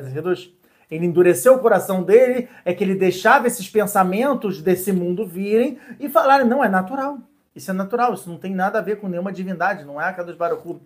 Ele 0.90 1.06
endureceu 1.06 1.54
o 1.54 1.60
coração 1.60 2.02
dele, 2.02 2.48
é 2.64 2.74
que 2.74 2.82
ele 2.82 2.96
deixava 2.96 3.46
esses 3.46 3.70
pensamentos 3.70 4.60
desse 4.60 4.90
mundo 4.90 5.24
virem 5.24 5.78
e 6.00 6.08
falarem, 6.08 6.44
não, 6.44 6.64
é 6.64 6.68
natural. 6.68 7.18
Isso 7.54 7.70
é 7.70 7.74
natural, 7.74 8.14
isso 8.14 8.30
não 8.30 8.38
tem 8.38 8.54
nada 8.54 8.78
a 8.78 8.82
ver 8.82 9.00
com 9.00 9.08
nenhuma 9.08 9.32
divindade, 9.32 9.84
não 9.84 10.00
é 10.00 10.04
a 10.04 10.12
Kadosh 10.12 10.36
Baruch 10.36 10.66
Hu. 10.66 10.80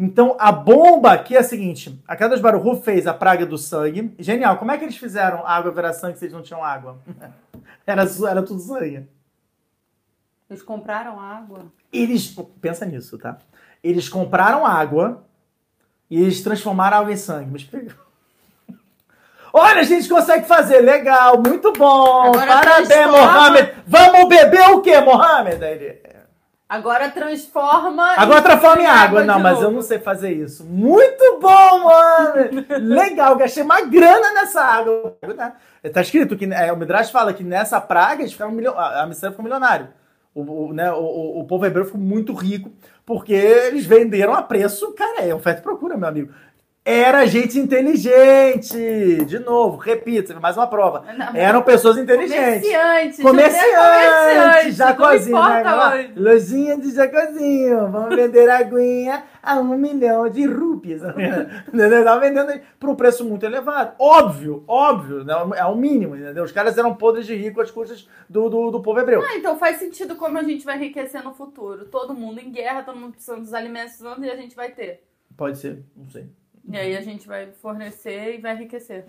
Então, 0.00 0.36
a 0.38 0.50
bomba 0.50 1.12
aqui 1.12 1.36
é 1.36 1.38
a 1.38 1.44
seguinte, 1.44 2.02
a 2.08 2.16
Kadosh 2.16 2.40
Baruch 2.40 2.66
Hu 2.66 2.82
fez 2.82 3.06
a 3.06 3.14
praga 3.14 3.46
do 3.46 3.56
sangue, 3.56 4.12
genial, 4.18 4.56
como 4.58 4.72
é 4.72 4.76
que 4.78 4.84
eles 4.84 4.96
fizeram 4.96 5.46
a 5.46 5.52
água 5.52 5.70
virar 5.70 5.92
sangue 5.92 6.18
se 6.18 6.24
eles 6.24 6.34
não 6.34 6.42
tinham 6.42 6.64
água? 6.64 6.98
era, 7.86 8.02
era 8.28 8.42
tudo 8.42 8.60
sangue. 8.60 9.06
Eles 10.50 10.62
compraram 10.62 11.20
água. 11.20 11.66
Eles, 11.92 12.34
pensa 12.60 12.84
nisso, 12.84 13.16
tá? 13.18 13.38
Eles 13.84 14.08
compraram 14.08 14.66
água 14.66 15.24
e 16.10 16.20
eles 16.20 16.42
transformaram 16.42 16.96
a 16.96 17.00
água 17.00 17.12
em 17.12 17.16
sangue. 17.16 17.50
Me 17.50 17.58
explica. 17.58 17.94
Olha, 19.52 19.80
a 19.80 19.84
gente 19.84 20.08
consegue 20.08 20.46
fazer, 20.46 20.80
legal, 20.80 21.40
muito 21.40 21.72
bom, 21.72 22.28
Agora 22.28 22.46
parabéns, 22.46 22.88
transforma- 22.88 23.18
Mohamed. 23.18 23.74
Vamos 23.86 24.28
beber 24.28 24.70
o 24.70 24.80
quê, 24.82 25.00
Mohamed? 25.00 25.62
Ele, 25.64 26.02
Agora 26.68 27.08
transforma. 27.10 28.12
Agora 28.16 28.42
transforma 28.42 28.82
em 28.82 28.86
água. 28.86 29.24
Não, 29.24 29.36
de 29.38 29.42
mas 29.42 29.54
novo. 29.54 29.66
eu 29.66 29.70
não 29.70 29.80
sei 29.82 29.98
fazer 29.98 30.32
isso. 30.32 30.64
Muito 30.64 31.38
bom, 31.40 31.84
mano! 31.84 32.66
Legal, 32.80 33.36
gastei 33.36 33.62
uma 33.62 33.80
grana 33.80 34.32
nessa 34.34 34.60
água. 34.62 35.16
Tá 35.92 36.00
escrito 36.02 36.36
que 36.36 36.44
é, 36.44 36.70
o 36.72 36.76
Midrash 36.76 37.10
fala 37.10 37.32
que 37.32 37.42
nessa 37.42 37.80
praga 37.80 38.20
eles 38.22 38.32
ficaram 38.32 38.52
milio... 38.52 38.78
a 38.78 39.06
Missão 39.06 39.30
ficou 39.30 39.42
milionário. 39.42 39.88
O, 40.34 40.66
o, 40.68 40.72
né, 40.74 40.92
o- 40.92 41.40
o 41.40 41.44
povo 41.46 41.64
hebreu 41.64 41.84
ficou 41.86 42.00
muito 42.00 42.32
rico 42.34 42.70
porque 43.06 43.32
eles 43.32 43.86
venderam 43.86 44.34
a 44.34 44.42
preço. 44.42 44.92
Cara, 44.92 45.22
é 45.22 45.34
oferta 45.34 45.60
e 45.60 45.62
procura, 45.64 45.96
meu 45.96 46.06
amigo. 46.08 46.32
Era 46.90 47.26
gente 47.26 47.58
inteligente. 47.58 49.22
De 49.26 49.38
novo, 49.40 49.76
repito, 49.76 50.34
mais 50.40 50.56
uma 50.56 50.66
prova. 50.66 51.04
Não, 51.12 51.36
Eram 51.36 51.60
pessoas 51.60 51.98
inteligentes. 51.98 52.66
Comerciante. 52.66 53.22
Comerciante, 53.22 53.74
comerciante. 53.76 54.72
Jacozinho, 54.72 55.48
né? 55.48 56.12
Lojinha 56.16 56.78
de 56.78 56.90
Jacozinho, 56.90 57.90
vamos 57.90 58.16
vender 58.16 58.48
aguinha 58.48 59.22
a 59.42 59.60
um 59.60 59.76
milhão 59.76 60.30
de 60.30 60.46
rupias. 60.46 61.02
Entendeu? 61.68 62.02
Tava 62.02 62.20
vendendo 62.20 62.58
por 62.80 62.88
um 62.88 62.94
preço 62.94 63.22
muito 63.22 63.44
elevado. 63.44 63.94
Óbvio, 63.98 64.64
óbvio, 64.66 65.24
né? 65.24 65.34
é 65.56 65.66
o 65.66 65.76
mínimo, 65.76 66.16
entendeu? 66.16 66.42
Os 66.42 66.52
caras 66.52 66.78
eram 66.78 66.94
podres 66.94 67.26
de 67.26 67.34
rico 67.34 67.60
às 67.60 67.70
custas 67.70 68.08
do, 68.30 68.48
do, 68.48 68.70
do 68.70 68.80
povo 68.80 68.98
hebreu. 68.98 69.20
Ah, 69.20 69.36
então 69.36 69.58
faz 69.58 69.76
sentido 69.76 70.16
como 70.16 70.38
a 70.38 70.42
gente 70.42 70.64
vai 70.64 70.76
enriquecer 70.76 71.22
no 71.22 71.34
futuro. 71.34 71.84
Todo 71.84 72.14
mundo 72.14 72.40
em 72.40 72.50
guerra, 72.50 72.82
todo 72.82 72.98
mundo 72.98 73.12
precisando 73.12 73.40
dos 73.40 73.52
alimentos 73.52 74.00
e 74.00 74.30
a 74.30 74.36
gente 74.36 74.56
vai 74.56 74.70
ter. 74.70 75.04
Pode 75.36 75.58
ser, 75.58 75.84
não 75.94 76.08
sei. 76.08 76.37
E 76.70 76.76
aí 76.76 76.96
a 76.96 77.00
gente 77.00 77.26
vai 77.26 77.48
fornecer 77.62 78.36
e 78.36 78.40
vai 78.40 78.54
enriquecer. 78.54 79.04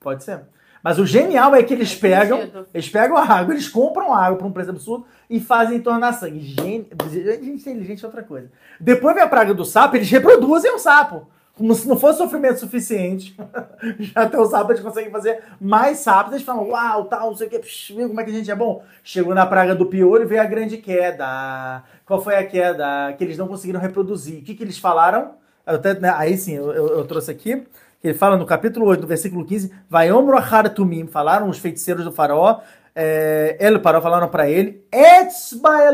Pode 0.00 0.24
ser. 0.24 0.40
Mas 0.82 0.98
o 0.98 1.06
genial 1.06 1.54
é 1.54 1.62
que 1.62 1.72
eles 1.72 1.92
Faz 1.92 2.00
pegam, 2.00 2.40
sentido. 2.40 2.66
eles 2.74 2.88
pegam 2.90 3.16
a 3.16 3.22
água, 3.24 3.54
eles 3.54 3.68
compram 3.68 4.12
a 4.12 4.22
água 4.26 4.36
por 4.36 4.46
um 4.46 4.52
preço 4.52 4.68
absurdo 4.68 5.06
e 5.30 5.40
fazem 5.40 5.80
tornar 5.80 6.12
sangue. 6.12 6.40
Gen... 6.40 6.86
Gente 7.10 7.70
inteligente 7.70 8.04
é 8.04 8.06
outra 8.06 8.22
coisa. 8.22 8.50
Depois 8.78 9.14
vem 9.14 9.24
a 9.24 9.28
praga 9.28 9.54
do 9.54 9.64
sapo, 9.64 9.96
eles 9.96 10.10
reproduzem 10.10 10.74
o 10.74 10.78
sapo. 10.78 11.26
Como 11.56 11.72
se 11.74 11.88
não 11.88 11.96
fosse 11.96 12.18
sofrimento 12.18 12.58
suficiente. 12.58 13.34
Já 13.98 14.22
até 14.22 14.38
os 14.38 14.50
sábados 14.50 14.82
conseguem 14.82 15.10
fazer 15.10 15.40
mais 15.60 16.04
rápido. 16.04 16.34
Eles 16.34 16.44
falam, 16.44 16.68
uau, 16.68 17.04
tal, 17.04 17.28
não 17.30 17.36
sei 17.36 17.46
o 17.46 17.50
que, 17.50 17.60
viu 17.94 18.08
como 18.08 18.20
é 18.20 18.24
que 18.24 18.30
a 18.30 18.34
gente 18.34 18.50
é 18.50 18.54
bom. 18.56 18.84
Chegou 19.04 19.34
na 19.34 19.46
praga 19.46 19.74
do 19.74 19.86
piolho 19.86 20.24
e 20.24 20.26
veio 20.26 20.42
a 20.42 20.46
grande 20.46 20.78
queda. 20.78 21.82
Qual 22.04 22.20
foi 22.20 22.34
a 22.34 22.44
queda? 22.44 23.12
Que 23.16 23.22
eles 23.24 23.38
não 23.38 23.46
conseguiram 23.46 23.80
reproduzir. 23.80 24.40
O 24.40 24.42
que, 24.42 24.54
que 24.54 24.64
eles 24.64 24.78
falaram? 24.78 25.36
Até, 25.66 25.94
né, 25.94 26.12
aí 26.16 26.36
sim, 26.36 26.54
eu, 26.54 26.72
eu, 26.72 26.86
eu 26.98 27.04
trouxe 27.04 27.30
aqui. 27.30 27.66
Ele 28.02 28.14
fala 28.14 28.36
no 28.36 28.44
capítulo 28.44 28.86
8, 28.86 29.00
no 29.00 29.06
versículo 29.06 29.46
15, 29.46 29.72
vai 29.88 30.10
tumim, 30.74 31.06
falaram 31.06 31.48
os 31.48 31.58
feiticeiros 31.58 32.04
do 32.04 32.12
faraó, 32.12 32.60
é, 32.94 33.56
ele 33.58 33.78
parou, 33.78 34.00
falaram 34.00 34.28
para 34.28 34.48
ele, 34.48 34.84
Etzba. 34.92 35.90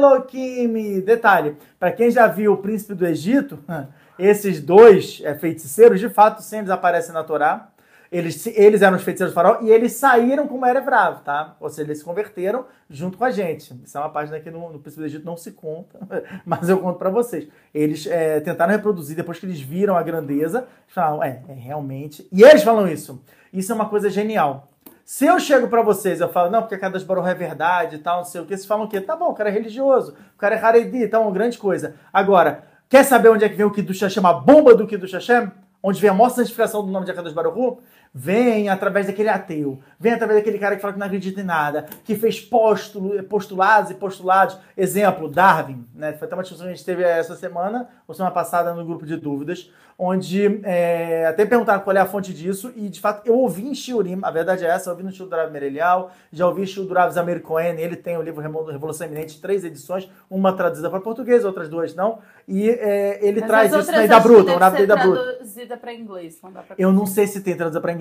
Detalhe, 1.05 1.56
para 1.78 1.92
quem 1.92 2.10
já 2.10 2.26
viu 2.26 2.52
o 2.52 2.56
príncipe 2.59 2.94
do 2.94 3.06
Egito, 3.06 3.59
esses 4.18 4.60
dois 4.60 5.22
é, 5.24 5.34
feiticeiros, 5.34 5.98
de 5.98 6.10
fato, 6.10 6.42
sempre 6.42 6.72
aparecem 6.72 7.14
na 7.14 7.24
Torá. 7.24 7.69
Eles, 8.11 8.45
eles 8.49 8.82
eram 8.82 8.97
os 8.97 9.05
feiticeiros 9.05 9.32
do 9.32 9.37
faraó 9.37 9.59
e 9.62 9.70
eles 9.70 9.93
saíram 9.93 10.49
como 10.49 10.66
era 10.66 10.81
Evravo, 10.81 11.23
tá? 11.23 11.55
Ou 11.61 11.69
seja, 11.69 11.87
eles 11.87 11.99
se 11.99 12.05
converteram 12.05 12.65
junto 12.89 13.16
com 13.16 13.24
a 13.24 13.31
gente. 13.31 13.73
Isso 13.85 13.97
é 13.97 14.01
uma 14.01 14.11
página 14.11 14.41
que 14.41 14.51
no, 14.51 14.73
no 14.73 14.81
Príncipe 14.81 15.03
do 15.03 15.07
Egito 15.07 15.24
não 15.24 15.37
se 15.37 15.53
conta, 15.53 16.01
mas 16.45 16.69
eu 16.69 16.78
conto 16.78 16.99
para 16.99 17.09
vocês. 17.09 17.47
Eles 17.73 18.07
é, 18.09 18.41
tentaram 18.41 18.73
reproduzir, 18.73 19.15
depois 19.15 19.39
que 19.39 19.47
eles 19.47 19.61
viram 19.61 19.97
a 19.97 20.03
grandeza, 20.03 20.66
falaram, 20.89 21.23
é, 21.23 21.41
é, 21.49 21.53
realmente... 21.53 22.27
E 22.32 22.43
eles 22.43 22.65
falam 22.65 22.89
isso. 22.89 23.23
Isso 23.53 23.70
é 23.70 23.74
uma 23.77 23.89
coisa 23.89 24.11
genial. 24.11 24.69
Se 25.05 25.27
eu 25.27 25.39
chego 25.39 25.69
para 25.69 25.82
vocês, 25.82 26.20
eu 26.20 26.28
falo, 26.28 26.51
não, 26.51 26.62
porque 26.62 26.74
a 26.74 26.78
Kadosh 26.78 27.05
Baruch 27.05 27.28
é 27.28 27.35
verdade 27.35 27.97
e 27.97 27.99
tal, 27.99 28.19
não 28.19 28.24
sei 28.24 28.41
o 28.41 28.45
que, 28.45 28.57
vocês 28.57 28.66
falam 28.66 28.87
o 28.87 28.89
quê? 28.89 29.01
Tá 29.01 29.15
bom, 29.15 29.31
o 29.31 29.35
cara 29.35 29.51
é 29.51 29.53
religioso, 29.53 30.16
o 30.35 30.39
cara 30.39 30.57
é 30.57 30.59
Haredi, 30.59 31.09
uma 31.16 31.31
grande 31.31 31.59
coisa. 31.59 31.95
Agora, 32.12 32.65
quer 32.89 33.05
saber 33.05 33.28
onde 33.28 33.45
é 33.45 33.49
que 33.49 33.57
vem 33.57 33.66
o 33.66 33.73
Kiddush 33.73 34.03
Hashem, 34.03 34.24
a 34.24 34.32
bomba 34.32 34.74
do 34.74 34.87
Kiddush 34.87 35.12
Hashem? 35.12 35.51
Onde 35.82 36.01
vem 36.01 36.11
a 36.11 36.15
maior 36.15 36.31
santificação 36.31 36.85
do 36.85 36.90
nome 36.93 37.07
de 37.07 37.12
Akadosh 37.12 37.32
Baruch 37.32 37.78
vem 38.12 38.69
através 38.69 39.07
daquele 39.07 39.28
ateu, 39.28 39.81
vem 39.99 40.12
através 40.12 40.41
daquele 40.41 40.59
cara 40.59 40.74
que 40.77 40.82
fala 40.82 40.93
que 40.93 40.99
não 40.99 41.07
acredita 41.07 41.41
em 41.41 41.45
nada, 41.45 41.87
que 42.05 42.15
fez 42.15 42.41
postulo, 42.41 43.23
postulados 43.24 43.91
e 43.91 43.95
postulados. 43.95 44.59
Exemplo, 44.77 45.28
Darwin, 45.28 45.87
né? 45.95 46.12
Foi 46.15 46.27
até 46.27 46.35
uma 46.35 46.43
discussão 46.43 46.66
que 46.66 46.73
a 46.73 46.74
gente 46.74 46.85
teve 46.85 47.03
essa 47.03 47.37
semana, 47.37 47.89
ou 48.07 48.15
semana 48.15 48.35
passada, 48.35 48.74
no 48.74 48.85
grupo 48.85 49.07
de 49.07 49.16
dúvidas, 49.16 49.70
onde 50.03 50.61
é, 50.65 51.27
até 51.27 51.45
perguntaram 51.45 51.81
qual 51.81 51.95
é 51.95 52.01
a 52.01 52.07
fonte 52.07 52.32
disso, 52.32 52.73
e 52.74 52.89
de 52.89 52.99
fato 52.99 53.27
eu 53.27 53.37
ouvi 53.37 53.69
em 53.69 53.74
Shiurim, 53.74 54.19
a 54.23 54.31
verdade 54.31 54.65
é 54.65 54.69
essa, 54.69 54.89
eu 54.89 54.93
ouvi 54.93 55.05
no 55.05 55.12
Shul 55.12 55.28
Rav 55.28 55.53
Merelial, 55.53 56.11
já 56.32 56.47
ouvi 56.47 56.66
Shul 56.66 56.91
Rav 56.91 57.12
Zamir 57.12 57.43
Cohen, 57.43 57.78
ele 57.78 57.97
tem 57.97 58.16
o 58.16 58.23
livro 58.23 58.41
Revolução 58.41 59.07
Eminente, 59.07 59.43
três 59.43 59.62
edições, 59.62 60.11
uma 60.31 60.55
traduzida 60.55 60.89
para 60.89 61.01
português, 61.01 61.45
outras 61.45 61.69
duas 61.69 61.95
não, 61.95 62.20
e 62.49 62.70
é, 62.70 63.19
ele 63.20 63.41
Mas 63.41 63.49
traz 63.51 63.73
isso 63.74 63.93
na 63.93 64.05
Ida 64.07 64.20
Bruta, 64.20 64.57
o 64.57 64.70
ser 64.70 64.87
da 64.87 64.97
Bruta. 64.97 65.23
traduzida 65.23 65.77
para 65.77 65.93
inglês. 65.93 66.39
Não 66.43 66.51
dá 66.51 66.62
pra 66.62 66.77
Eu 66.78 66.91
não 66.93 67.05
sei 67.05 67.27
se 67.27 67.43
tem 67.43 67.55
traduzida 67.55 67.82
para 67.82 67.93
inglês, 67.93 67.99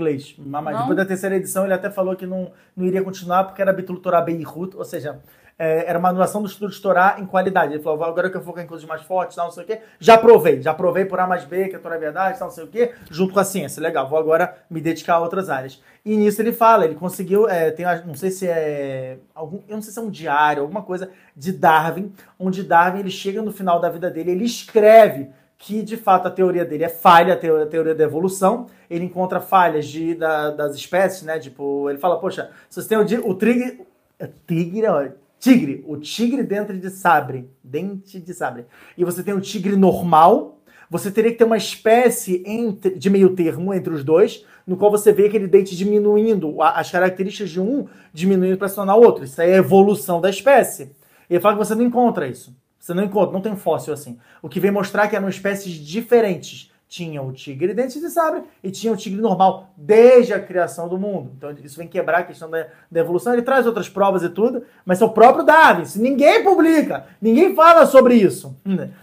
mas 0.61 0.73
Não? 0.73 0.81
depois 0.81 0.97
da 0.97 1.05
terceira 1.05 1.35
edição 1.35 1.63
ele 1.65 1.73
até 1.73 1.89
falou 1.89 2.15
que 2.15 2.25
não, 2.25 2.51
não 2.75 2.85
iria 2.85 3.03
continuar 3.03 3.43
porque 3.43 3.61
era 3.61 3.73
Bitul 3.73 3.99
Torah 3.99 4.21
Beirut, 4.21 4.75
ou 4.75 4.85
seja, 4.85 5.19
é, 5.59 5.83
era 5.89 5.99
uma 5.99 6.07
anulação 6.07 6.41
do 6.41 6.47
estudo 6.47 6.71
de 6.71 6.81
Torá 6.81 7.17
em 7.19 7.25
qualidade. 7.25 7.73
Ele 7.73 7.83
falou, 7.83 8.01
agora 8.05 8.29
que 8.29 8.37
eu 8.37 8.41
focar 8.41 8.63
em 8.63 8.67
coisas 8.67 8.87
mais 8.87 9.01
fortes, 9.01 9.35
não 9.35 9.51
sei 9.51 9.63
o 9.63 9.67
quê, 9.67 9.81
já 9.99 10.17
provei, 10.17 10.61
já 10.61 10.73
provei 10.73 11.03
por 11.03 11.19
A 11.19 11.27
mais 11.27 11.43
B, 11.43 11.67
que 11.67 11.75
a 11.75 11.79
Torá 11.79 11.95
é 11.95 11.99
verdade, 11.99 12.39
não 12.39 12.49
sei 12.49 12.63
o 12.63 12.67
quê, 12.67 12.93
junto 13.11 13.33
com 13.33 13.41
a 13.41 13.43
ciência. 13.43 13.83
Legal, 13.83 14.07
vou 14.07 14.17
agora 14.17 14.55
me 14.69 14.79
dedicar 14.79 15.15
a 15.15 15.19
outras 15.19 15.49
áreas. 15.49 15.83
E 16.05 16.15
nisso 16.15 16.41
ele 16.41 16.53
fala, 16.53 16.85
ele 16.85 16.95
conseguiu, 16.95 17.49
é, 17.49 17.71
tem, 17.71 17.85
não 18.05 18.15
sei 18.15 18.31
se 18.31 18.47
é 18.47 19.17
algum, 19.35 19.59
eu 19.67 19.75
não 19.75 19.81
sei 19.81 19.91
se 19.91 19.99
é 19.99 20.01
um 20.01 20.09
diário, 20.09 20.61
alguma 20.61 20.81
coisa 20.81 21.09
de 21.35 21.51
Darwin, 21.51 22.13
onde 22.39 22.63
Darwin 22.63 23.01
ele 23.01 23.11
chega 23.11 23.41
no 23.41 23.51
final 23.51 23.81
da 23.81 23.89
vida 23.89 24.09
dele, 24.09 24.31
ele 24.31 24.45
escreve 24.45 25.29
que 25.61 25.83
de 25.83 25.97
fato 25.97 26.25
a 26.27 26.31
teoria 26.31 26.63
dele 26.65 26.85
é 26.85 26.89
falha, 26.89 27.33
a 27.33 27.37
teoria, 27.37 27.65
a 27.65 27.67
teoria 27.67 27.93
da 27.93 28.03
evolução. 28.05 28.67
Ele 28.89 29.03
encontra 29.05 29.39
falhas 29.41 29.85
de, 29.85 30.15
da- 30.15 30.51
das 30.51 30.73
espécies, 30.73 31.23
né? 31.23 31.37
Tipo, 31.37 31.89
ele 31.89 31.99
fala, 31.99 32.17
poxa, 32.19 32.49
se 32.69 32.81
você 32.81 32.87
tem 32.87 32.97
o, 32.97 33.29
o 33.29 33.35
tigre. 33.35 33.81
é 34.17 34.29
Tigre, 34.47 34.87
ó, 34.87 35.05
tigre, 35.37 35.83
o 35.87 35.97
tigre 35.97 36.43
dentro 36.43 36.77
de 36.77 36.89
sabre, 36.89 37.49
dente 37.63 38.19
de 38.19 38.33
sabre. 38.33 38.65
E 38.97 39.03
você 39.05 39.21
tem 39.21 39.33
o 39.33 39.39
tigre 39.41 39.75
normal, 39.75 40.59
você 40.89 41.11
teria 41.11 41.31
que 41.31 41.37
ter 41.37 41.43
uma 41.45 41.57
espécie 41.57 42.41
entre- 42.45 42.97
de 42.97 43.09
meio 43.09 43.35
termo 43.35 43.73
entre 43.73 43.93
os 43.93 44.03
dois, 44.03 44.45
no 44.65 44.75
qual 44.77 44.89
você 44.91 45.11
vê 45.11 45.27
aquele 45.27 45.47
dente 45.47 45.75
diminuindo, 45.75 46.61
as 46.61 46.89
características 46.89 47.49
de 47.49 47.59
um 47.61 47.85
diminuindo 48.13 48.57
para 48.57 48.67
se 48.69 48.75
tornar 48.75 48.95
outro. 48.95 49.23
Isso 49.25 49.41
aí 49.41 49.51
é 49.51 49.55
a 49.55 49.57
evolução 49.57 50.19
da 50.21 50.29
espécie. 50.29 50.91
E 51.29 51.33
ele 51.33 51.39
fala 51.41 51.57
que 51.57 51.65
você 51.65 51.75
não 51.75 51.83
encontra 51.83 52.27
isso. 52.27 52.55
Você 52.79 52.93
não 52.93 53.03
encontra, 53.03 53.33
não 53.33 53.41
tem 53.41 53.55
fóssil 53.55 53.93
assim. 53.93 54.17
O 54.41 54.47
que 54.47 54.59
vem 54.59 54.71
mostrar 54.71 55.07
que 55.07 55.15
eram 55.15 55.29
espécies 55.29 55.73
diferentes. 55.73 56.71
Tinha 56.87 57.21
o 57.21 57.31
tigre 57.31 57.71
dente 57.71 57.99
de 57.99 58.09
sabre 58.09 58.41
e 58.63 58.71
tinha 58.71 58.91
o 58.91 58.97
tigre 58.97 59.21
normal 59.21 59.69
desde 59.77 60.33
a 60.33 60.39
criação 60.39 60.89
do 60.89 60.97
mundo. 60.97 61.31
Então 61.37 61.51
isso 61.63 61.77
vem 61.77 61.87
quebrar 61.87 62.21
a 62.21 62.23
questão 62.23 62.49
da, 62.49 62.65
da 62.89 62.99
evolução. 62.99 63.31
Ele 63.31 63.43
traz 63.43 63.67
outras 63.67 63.87
provas 63.87 64.23
e 64.23 64.29
tudo, 64.29 64.63
mas 64.83 64.99
é 64.99 65.05
o 65.05 65.09
próprio 65.09 65.45
Darwin. 65.45 65.83
Ninguém 65.97 66.43
publica, 66.43 67.05
ninguém 67.21 67.53
fala 67.53 67.85
sobre 67.85 68.15
isso. 68.15 68.57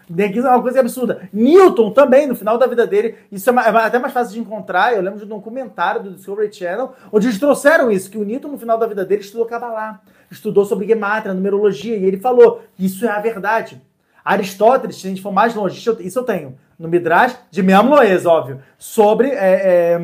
Isso 0.09 0.47
é 0.49 0.51
uma 0.51 0.63
coisa 0.63 0.81
absurda. 0.81 1.29
Newton 1.33 1.93
também, 1.93 2.27
no 2.27 2.35
final 2.35 2.59
da 2.59 2.67
vida 2.67 2.85
dele, 2.89 3.15
isso 3.31 3.49
é 3.49 3.55
é 3.55 3.69
até 3.69 4.01
mais 4.01 4.13
fácil 4.13 4.35
de 4.35 4.41
encontrar. 4.41 4.93
Eu 4.93 5.01
lembro 5.01 5.21
de 5.21 5.25
um 5.25 5.29
documentário 5.37 6.03
do 6.03 6.11
Discovery 6.11 6.53
Channel, 6.53 6.93
onde 7.13 7.29
eles 7.29 7.39
trouxeram 7.39 7.89
isso, 7.89 8.11
que 8.11 8.19
o 8.19 8.25
Newton, 8.25 8.49
no 8.49 8.59
final 8.59 8.79
da 8.79 8.87
vida 8.89 9.05
dele, 9.05 9.21
estudou 9.21 9.47
Kabbalah, 9.47 10.01
estudou 10.31 10.65
sobre 10.65 10.87
gematria, 10.87 11.35
numerologia, 11.35 11.97
e 11.97 12.05
ele 12.05 12.19
falou, 12.19 12.63
isso 12.79 13.05
é 13.05 13.09
a 13.09 13.21
verdade. 13.21 13.81
Aristóteles, 14.25 14.97
se 14.97 15.07
a 15.07 15.11
gente 15.11 15.23
for 15.23 15.33
mais 15.33 15.55
longe, 15.55 15.79
isso 15.79 16.19
eu- 16.19 16.25
tenho, 16.25 16.59
no 16.79 16.89
Midrash, 16.89 17.39
de 17.51 17.63
Meam 17.63 17.89
Loez, 17.89 18.27
óbvio, 18.27 18.61
sobre, 18.79 19.29
é, 19.31 19.95
é, 19.95 20.01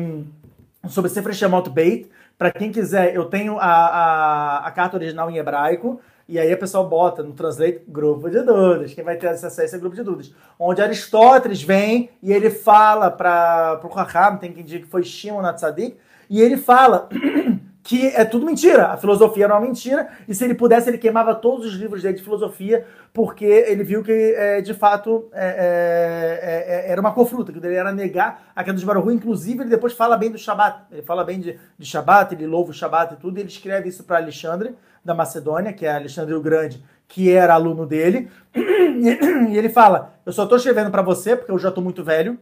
sobre 0.87 1.09
Sefer 1.09 1.33
Shemot 1.33 1.69
Beit, 1.69 2.09
para 2.37 2.51
quem 2.51 2.71
quiser, 2.71 3.13
eu 3.15 3.25
tenho 3.25 3.57
a, 3.59 3.65
a, 3.65 4.67
a 4.67 4.71
carta 4.71 4.97
original 4.97 5.29
em 5.29 5.37
hebraico, 5.37 5.99
e 6.27 6.39
aí 6.39 6.51
a 6.51 6.57
pessoa 6.57 6.83
bota 6.87 7.21
no 7.21 7.33
Translate 7.33 7.81
grupo 7.87 8.29
de 8.29 8.41
dúvidas. 8.41 8.93
Quem 8.93 9.03
vai 9.03 9.17
ter 9.17 9.27
acesso 9.27 9.59
a 9.59 9.65
esse 9.65 9.75
é 9.75 9.77
grupo 9.79 9.95
de 9.95 10.03
dúvidas. 10.03 10.33
Onde 10.57 10.81
Aristóteles 10.81 11.61
vem 11.61 12.09
e 12.21 12.31
ele 12.31 12.49
fala 12.49 13.11
para 13.11 13.79
o 13.83 13.87
Raham, 13.87 14.37
tem 14.37 14.53
quem 14.53 14.63
diga 14.63 14.85
que 14.85 14.89
foi 14.89 15.03
Shimon 15.03 15.45
Atzadik, 15.45 15.97
e 16.29 16.41
ele 16.41 16.57
fala 16.57 17.09
que 17.83 18.07
é 18.07 18.23
tudo 18.23 18.45
mentira. 18.45 18.87
A 18.87 18.97
filosofia 18.97 19.43
era 19.43 19.53
uma 19.53 19.61
mentira, 19.61 20.07
e 20.25 20.33
se 20.33 20.45
ele 20.45 20.55
pudesse, 20.55 20.89
ele 20.89 20.97
queimava 20.97 21.35
todos 21.35 21.67
os 21.67 21.73
livros 21.73 22.01
dele 22.01 22.15
de 22.15 22.23
filosofia, 22.23 22.87
porque 23.11 23.43
ele 23.43 23.83
viu 23.83 24.01
que, 24.01 24.11
é, 24.11 24.61
de 24.61 24.73
fato, 24.73 25.29
é, 25.33 25.45
é, 25.45 26.87
é, 26.87 26.91
era 26.91 27.01
uma 27.01 27.11
cofruta, 27.11 27.51
que 27.51 27.59
ele 27.59 27.75
era 27.75 27.91
negar 27.91 28.51
a 28.55 28.63
queda 28.63 28.75
dos 28.75 28.85
Baruch. 28.85 29.13
Inclusive, 29.13 29.63
ele 29.63 29.69
depois 29.69 29.91
fala 29.91 30.17
bem 30.17 30.31
do 30.31 30.37
Shabat. 30.37 30.85
Ele 30.91 31.01
fala 31.01 31.25
bem 31.25 31.41
de, 31.41 31.59
de 31.77 31.85
Shabat, 31.85 32.33
ele 32.33 32.47
louva 32.47 32.71
o 32.71 32.73
Shabat 32.73 33.15
e 33.15 33.17
tudo, 33.17 33.37
e 33.37 33.41
ele 33.41 33.49
escreve 33.49 33.89
isso 33.89 34.05
para 34.05 34.17
Alexandre, 34.17 34.73
da 35.03 35.13
Macedônia, 35.13 35.73
que 35.73 35.85
é 35.85 35.93
Alexandre 35.93 36.33
o 36.33 36.41
Grande, 36.41 36.81
que 37.05 37.29
era 37.29 37.53
aluno 37.53 37.85
dele, 37.85 38.29
e 38.55 39.57
ele 39.57 39.67
fala, 39.67 40.13
eu 40.25 40.31
só 40.31 40.43
estou 40.43 40.57
escrevendo 40.57 40.89
para 40.89 41.01
você, 41.01 41.35
porque 41.35 41.51
eu 41.51 41.59
já 41.59 41.67
estou 41.67 41.83
muito 41.83 42.01
velho, 42.01 42.39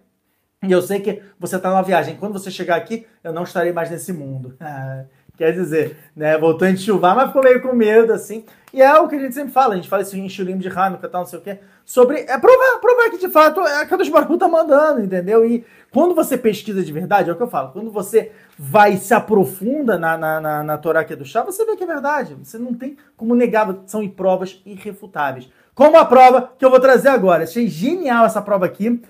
e 0.63 0.71
eu 0.71 0.81
sei 0.81 0.99
que 0.99 1.23
você 1.39 1.55
está 1.55 1.71
numa 1.71 1.81
viagem. 1.81 2.15
Quando 2.17 2.33
você 2.33 2.51
chegar 2.51 2.75
aqui, 2.75 3.07
eu 3.23 3.33
não 3.33 3.41
estarei 3.43 3.71
mais 3.71 3.89
nesse 3.89 4.13
mundo. 4.13 4.55
Quer 5.41 5.53
dizer, 5.53 5.97
né? 6.15 6.37
Voltou 6.37 6.67
a 6.67 6.71
enxuvar, 6.71 7.15
mas 7.15 7.29
ficou 7.29 7.41
meio 7.41 7.59
com 7.63 7.73
medo, 7.73 8.13
assim. 8.13 8.45
E 8.71 8.79
é 8.79 8.93
o 8.99 9.07
que 9.07 9.15
a 9.15 9.19
gente 9.19 9.33
sempre 9.33 9.51
fala, 9.51 9.73
a 9.73 9.75
gente 9.75 9.89
fala 9.89 10.03
isso 10.03 10.15
em 10.15 10.29
Shurim 10.29 10.55
de 10.59 10.67
Hanukkah, 10.67 11.09
tal, 11.09 11.21
não 11.21 11.27
sei 11.27 11.39
o 11.39 11.41
quê. 11.41 11.57
Sobre. 11.83 12.19
É 12.19 12.37
provar, 12.37 12.79
provar 12.79 13.09
que 13.09 13.17
de 13.17 13.27
fato 13.27 13.59
é 13.61 13.81
a 13.81 13.85
Kadosh 13.87 14.09
Baruch 14.09 14.37
tá 14.37 14.47
mandando, 14.47 15.03
entendeu? 15.03 15.43
E 15.43 15.65
quando 15.91 16.13
você 16.13 16.37
pesquisa 16.37 16.83
de 16.83 16.93
verdade, 16.93 17.31
é 17.31 17.33
o 17.33 17.35
que 17.35 17.41
eu 17.41 17.47
falo, 17.47 17.71
quando 17.71 17.89
você 17.89 18.31
vai 18.55 18.97
se 18.97 19.15
aprofunda 19.15 19.97
na, 19.97 20.15
na, 20.15 20.39
na, 20.39 20.63
na 20.63 20.77
Torá 20.77 21.03
que 21.03 21.13
é 21.13 21.15
do 21.15 21.25
chá, 21.25 21.41
você 21.41 21.65
vê 21.65 21.75
que 21.75 21.85
é 21.85 21.87
verdade. 21.87 22.35
Você 22.35 22.59
não 22.59 22.75
tem 22.75 22.95
como 23.17 23.33
negar, 23.33 23.67
são 23.87 24.07
provas 24.07 24.61
irrefutáveis. 24.63 25.49
Como 25.73 25.97
a 25.97 26.05
prova 26.05 26.53
que 26.55 26.63
eu 26.63 26.69
vou 26.69 26.79
trazer 26.79 27.09
agora. 27.09 27.45
Achei 27.45 27.67
genial 27.67 28.27
essa 28.27 28.43
prova 28.43 28.67
aqui 28.67 29.01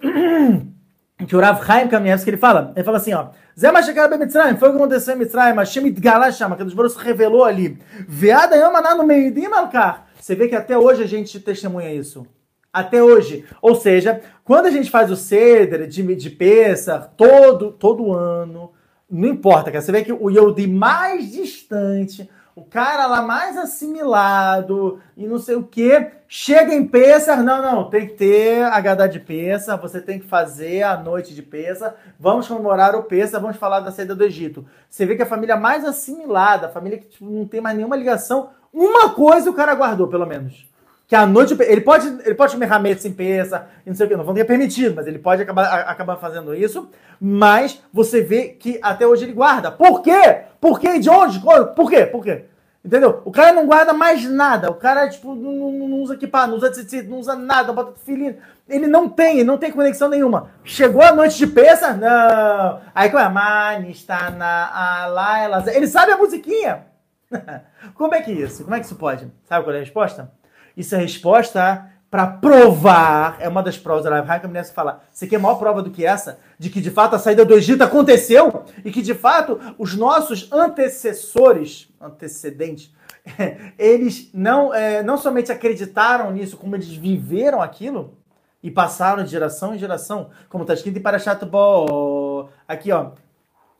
que 1.24 1.34
o 1.34 1.40
Rav 1.40 1.64
Chaim 1.64 1.88
Kamievski 1.88 2.28
ele 2.28 2.36
fala, 2.36 2.72
ele 2.76 2.84
fala 2.84 2.98
assim, 2.98 3.14
ó, 3.14 3.28
Zé 3.58 3.72
Machekar 3.72 4.10
Ben 4.10 4.18
Mitzrayim, 4.18 4.56
foi 4.58 4.68
o 4.68 4.72
que 4.72 4.78
aconteceu 4.78 5.14
em 5.14 5.18
Mitzrayim, 5.18 5.56
Hashem 5.56 5.86
Itgalá 5.86 6.30
chama, 6.30 6.56
que 6.56 6.64
Deus 6.64 6.92
se 6.92 6.98
revelou 6.98 7.42
ali. 7.42 7.78
Veada 8.06 8.54
Yamaná 8.54 8.94
no 8.94 9.04
Meidim 9.04 9.46
Alkar. 9.46 10.08
Você 10.20 10.34
vê 10.34 10.46
que 10.46 10.54
até 10.54 10.76
hoje 10.76 11.02
a 11.02 11.06
gente 11.06 11.40
testemunha 11.40 11.90
isso. 11.92 12.26
Até 12.70 13.02
hoje. 13.02 13.46
Ou 13.62 13.74
seja, 13.74 14.20
quando 14.44 14.66
a 14.66 14.70
gente 14.70 14.90
faz 14.90 15.10
o 15.10 15.16
Seder 15.16 15.86
de, 15.86 16.14
de 16.14 16.30
Pessah, 16.30 16.98
todo, 16.98 17.72
todo 17.72 18.12
ano, 18.12 18.72
não 19.10 19.28
importa, 19.28 19.70
cara, 19.70 19.80
você 19.80 19.92
vê 19.92 20.04
que 20.04 20.12
o 20.12 20.28
Yodi 20.28 20.66
mais 20.66 21.32
distante, 21.32 22.28
o 22.56 22.64
cara 22.64 23.06
lá 23.06 23.20
mais 23.20 23.54
assimilado 23.58 24.98
e 25.14 25.26
não 25.26 25.38
sei 25.38 25.56
o 25.56 25.62
que, 25.62 26.10
chega 26.26 26.74
em 26.74 26.88
Pessah, 26.88 27.36
não, 27.36 27.60
não, 27.60 27.90
tem 27.90 28.06
que 28.06 28.14
ter 28.14 28.62
a 28.64 28.80
Gadá 28.80 29.06
de 29.06 29.20
Pessah, 29.20 29.76
você 29.76 30.00
tem 30.00 30.18
que 30.18 30.26
fazer 30.26 30.82
a 30.82 30.96
noite 30.96 31.34
de 31.34 31.42
Pessah, 31.42 31.94
vamos 32.18 32.48
comemorar 32.48 32.94
o 32.94 33.02
Pessah, 33.02 33.38
vamos 33.38 33.58
falar 33.58 33.80
da 33.80 33.92
saída 33.92 34.14
do 34.14 34.24
Egito. 34.24 34.64
Você 34.88 35.04
vê 35.04 35.14
que 35.14 35.22
a 35.22 35.26
família 35.26 35.54
mais 35.54 35.84
assimilada, 35.84 36.68
a 36.68 36.70
família 36.70 36.96
que 36.98 37.08
tipo, 37.08 37.26
não 37.26 37.46
tem 37.46 37.60
mais 37.60 37.76
nenhuma 37.76 37.94
ligação, 37.94 38.48
uma 38.72 39.10
coisa 39.10 39.50
o 39.50 39.54
cara 39.54 39.74
guardou, 39.74 40.08
pelo 40.08 40.24
menos. 40.24 40.66
Que 41.08 41.14
a 41.14 41.24
noite 41.24 41.56
ele 41.60 41.80
pode 41.80 42.06
ele 42.24 42.34
pode 42.34 42.52
comer 42.54 42.66
ramete 42.66 43.02
sem 43.02 43.12
peça, 43.12 43.66
não 43.86 43.94
sei 43.94 44.06
o 44.06 44.08
que, 44.08 44.16
não 44.16 44.24
vão 44.24 44.34
ter 44.34 44.44
permitido, 44.44 44.94
mas 44.96 45.06
ele 45.06 45.18
pode 45.18 45.42
acabar, 45.42 45.64
a- 45.66 45.90
acabar 45.90 46.16
fazendo 46.16 46.54
isso. 46.54 46.88
Mas 47.20 47.80
você 47.92 48.20
vê 48.20 48.48
que 48.48 48.78
até 48.82 49.06
hoje 49.06 49.24
ele 49.24 49.32
guarda. 49.32 49.70
Por 49.70 50.02
quê? 50.02 50.42
Por 50.60 50.80
quê? 50.80 50.98
De 50.98 51.08
onde? 51.08 51.40
Por 51.74 51.88
quê? 51.90 52.06
Por 52.06 52.24
quê? 52.24 52.44
Entendeu? 52.84 53.20
O 53.24 53.32
cara 53.32 53.52
não 53.52 53.66
guarda 53.66 53.92
mais 53.92 54.24
nada. 54.30 54.70
O 54.70 54.74
cara, 54.74 55.08
tipo, 55.08 55.34
não, 55.34 55.72
não- 55.72 55.96
usa 56.02 56.14
equipar, 56.14 56.46
não 56.46 56.56
usa 56.56 56.70
tzitzit, 56.70 57.08
não 57.08 57.18
usa 57.18 57.34
nada, 57.34 57.72
bota 57.72 57.94
filhinho. 58.04 58.36
Ele 58.68 58.86
não 58.86 59.08
tem, 59.08 59.42
não 59.42 59.58
tem 59.58 59.72
conexão 59.72 60.08
nenhuma. 60.08 60.50
Chegou 60.64 61.02
a 61.02 61.12
noite 61.12 61.36
de 61.36 61.46
peça? 61.48 61.92
Não. 61.94 62.80
Aí 62.94 63.10
como 63.10 63.20
é? 63.22 63.28
Mani 63.28 63.90
está 63.90 64.30
na 64.30 65.02
ala, 65.02 65.38
ela... 65.40 65.64
Ele 65.74 65.86
sabe 65.88 66.12
a 66.12 66.16
musiquinha. 66.16 66.84
Como 67.94 68.14
é 68.14 68.20
que 68.22 68.30
é 68.30 68.34
isso? 68.34 68.62
Como 68.62 68.76
é 68.76 68.78
que 68.78 68.86
isso 68.86 68.94
pode? 68.94 69.26
Sabe 69.44 69.64
qual 69.64 69.74
é 69.74 69.78
a 69.78 69.80
resposta? 69.80 70.30
Isso 70.76 70.94
é 70.94 70.98
resposta 70.98 71.90
para 72.10 72.26
provar, 72.26 73.36
é 73.40 73.48
uma 73.48 73.62
das 73.62 73.76
provas 73.76 74.04
da 74.04 74.10
Rav 74.10 74.30
Haim 74.30 74.40
que 74.40 74.64
fala, 74.72 75.02
você 75.10 75.26
quer 75.26 75.38
maior 75.38 75.56
prova 75.56 75.82
do 75.82 75.90
que 75.90 76.04
essa? 76.04 76.38
De 76.58 76.70
que 76.70 76.80
de 76.80 76.90
fato 76.90 77.16
a 77.16 77.18
saída 77.18 77.44
do 77.44 77.54
Egito 77.54 77.82
aconteceu 77.82 78.64
e 78.84 78.90
que 78.90 79.02
de 79.02 79.12
fato 79.12 79.60
os 79.76 79.94
nossos 79.94 80.50
antecessores, 80.52 81.88
antecedentes, 82.00 82.94
eles 83.78 84.30
não, 84.32 84.72
é, 84.72 85.02
não 85.02 85.18
somente 85.18 85.50
acreditaram 85.50 86.30
nisso, 86.30 86.56
como 86.56 86.76
eles 86.76 86.88
viveram 86.88 87.60
aquilo 87.60 88.16
e 88.62 88.70
passaram 88.70 89.24
de 89.24 89.30
geração 89.30 89.74
em 89.74 89.78
geração, 89.78 90.30
como 90.48 90.62
está 90.62 90.74
escrito 90.74 90.98
em 90.98 91.02
Parashat 91.02 91.44
Bo, 91.44 92.48
aqui 92.66 92.92
ó, 92.92 93.10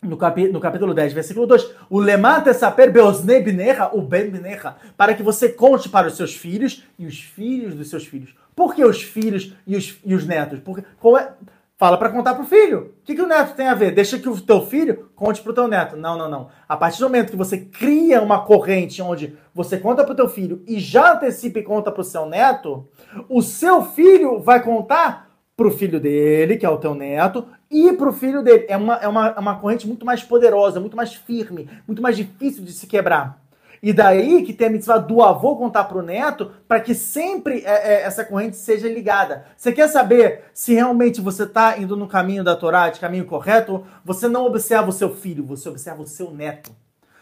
no, 0.02 0.16
capi, 0.16 0.48
no 0.48 0.60
capítulo 0.60 0.94
10, 0.94 1.12
versículo 1.12 1.47
2, 1.47 1.74
o 1.90 1.98
lemate 1.98 2.52
saper 2.55 2.90
beosne 2.90 3.40
binecha, 3.40 3.90
o 3.93 4.02
ben 4.02 4.31
binecha, 4.31 4.77
para 4.97 5.14
que 5.14 5.23
você 5.23 5.48
conte 5.48 5.89
para 5.89 6.09
os 6.09 6.16
seus 6.16 6.35
filhos 6.35 6.85
e 6.98 7.06
os 7.06 7.20
filhos 7.20 7.74
dos 7.74 7.90
seus 7.90 8.06
filhos. 8.06 8.35
Por 8.55 8.74
que 8.74 8.85
os 8.85 9.02
filhos 9.02 9.52
e 9.66 9.77
os, 9.77 10.01
e 10.05 10.14
os 10.14 10.27
netos? 10.27 10.60
Porque, 10.60 10.85
qual 10.98 11.18
é, 11.18 11.32
fala 11.77 11.98
para 11.98 12.09
contar 12.09 12.35
pro 12.35 12.44
filho. 12.44 12.94
O 13.01 13.05
que, 13.05 13.14
que 13.14 13.23
o 13.23 13.27
neto 13.27 13.55
tem 13.55 13.68
a 13.68 13.74
ver? 13.74 13.93
Deixa 13.93 14.18
que 14.18 14.28
o 14.28 14.40
teu 14.40 14.62
filho 14.62 15.10
conte 15.14 15.43
pro 15.43 15.52
teu 15.52 15.68
neto. 15.68 15.97
Não, 15.97 16.16
não, 16.16 16.28
não. 16.28 16.48
A 16.68 16.77
partir 16.77 16.98
do 16.98 17.05
momento 17.05 17.31
que 17.31 17.36
você 17.36 17.59
cria 17.59 18.23
uma 18.23 18.44
corrente 18.44 19.02
onde 19.02 19.36
você 19.55 19.78
conta 19.78 20.05
pro 20.05 20.14
teu 20.14 20.28
filho 20.28 20.62
e 20.66 20.78
já 20.78 21.14
antecipa 21.14 21.59
e 21.59 21.62
conta 21.62 21.93
pro 21.93 22.02
seu 22.02 22.27
neto, 22.27 22.89
o 23.28 23.43
seu 23.43 23.82
filho 23.82 24.40
vai 24.40 24.62
contar 24.62 25.27
pro 25.56 25.70
filho 25.70 25.98
dele, 25.98 26.56
que 26.56 26.66
é 26.66 26.68
o 26.68 26.77
teu 26.77 26.94
neto, 26.94 27.47
e 27.71 27.93
pro 27.93 28.13
filho 28.13 28.43
dele. 28.43 28.67
É 28.69 28.77
uma, 28.77 28.95
é 28.97 29.09
uma, 29.09 29.29
é 29.29 29.39
uma 29.39 29.59
corrente 29.59 29.87
muito 29.87 30.05
mais 30.05 30.23
poderosa, 30.23 30.81
muito 30.81 30.97
mais 30.97 31.15
firme, 31.15 31.69
muito 31.87 32.03
mais 32.03 32.17
difícil 32.17 32.65
de 32.65 32.73
se 32.73 32.87
quebrar. 32.87 33.45
E 33.83 33.93
daí 33.93 34.43
que 34.43 34.53
tem 34.53 34.69
a 34.69 34.71
mitzvah 34.71 34.99
do 34.99 35.23
avô 35.23 35.57
contar 35.57 35.85
pro 35.85 36.03
neto 36.03 36.51
para 36.67 36.81
que 36.81 36.95
sempre 36.95 37.63
é, 37.65 37.95
é, 37.95 38.03
essa 38.03 38.25
corrente 38.25 38.57
seja 38.57 38.89
ligada. 38.89 39.45
Você 39.57 39.73
quer 39.73 39.89
saber 39.89 40.45
se 40.53 40.75
realmente 40.75 41.21
você 41.21 41.45
está 41.45 41.79
indo 41.79 41.97
no 41.97 42.09
caminho 42.09 42.43
da 42.43 42.57
Torá, 42.57 42.89
de 42.89 42.99
caminho 42.99 43.27
correto? 43.27 43.87
Você 44.05 44.29
não 44.29 44.47
observa 44.47 44.89
o 44.89 44.93
seu 44.93 45.15
filho, 45.15 45.45
você 45.45 45.69
observa 45.69 46.03
o 46.03 46.07
seu 46.07 46.31
neto. 46.31 46.75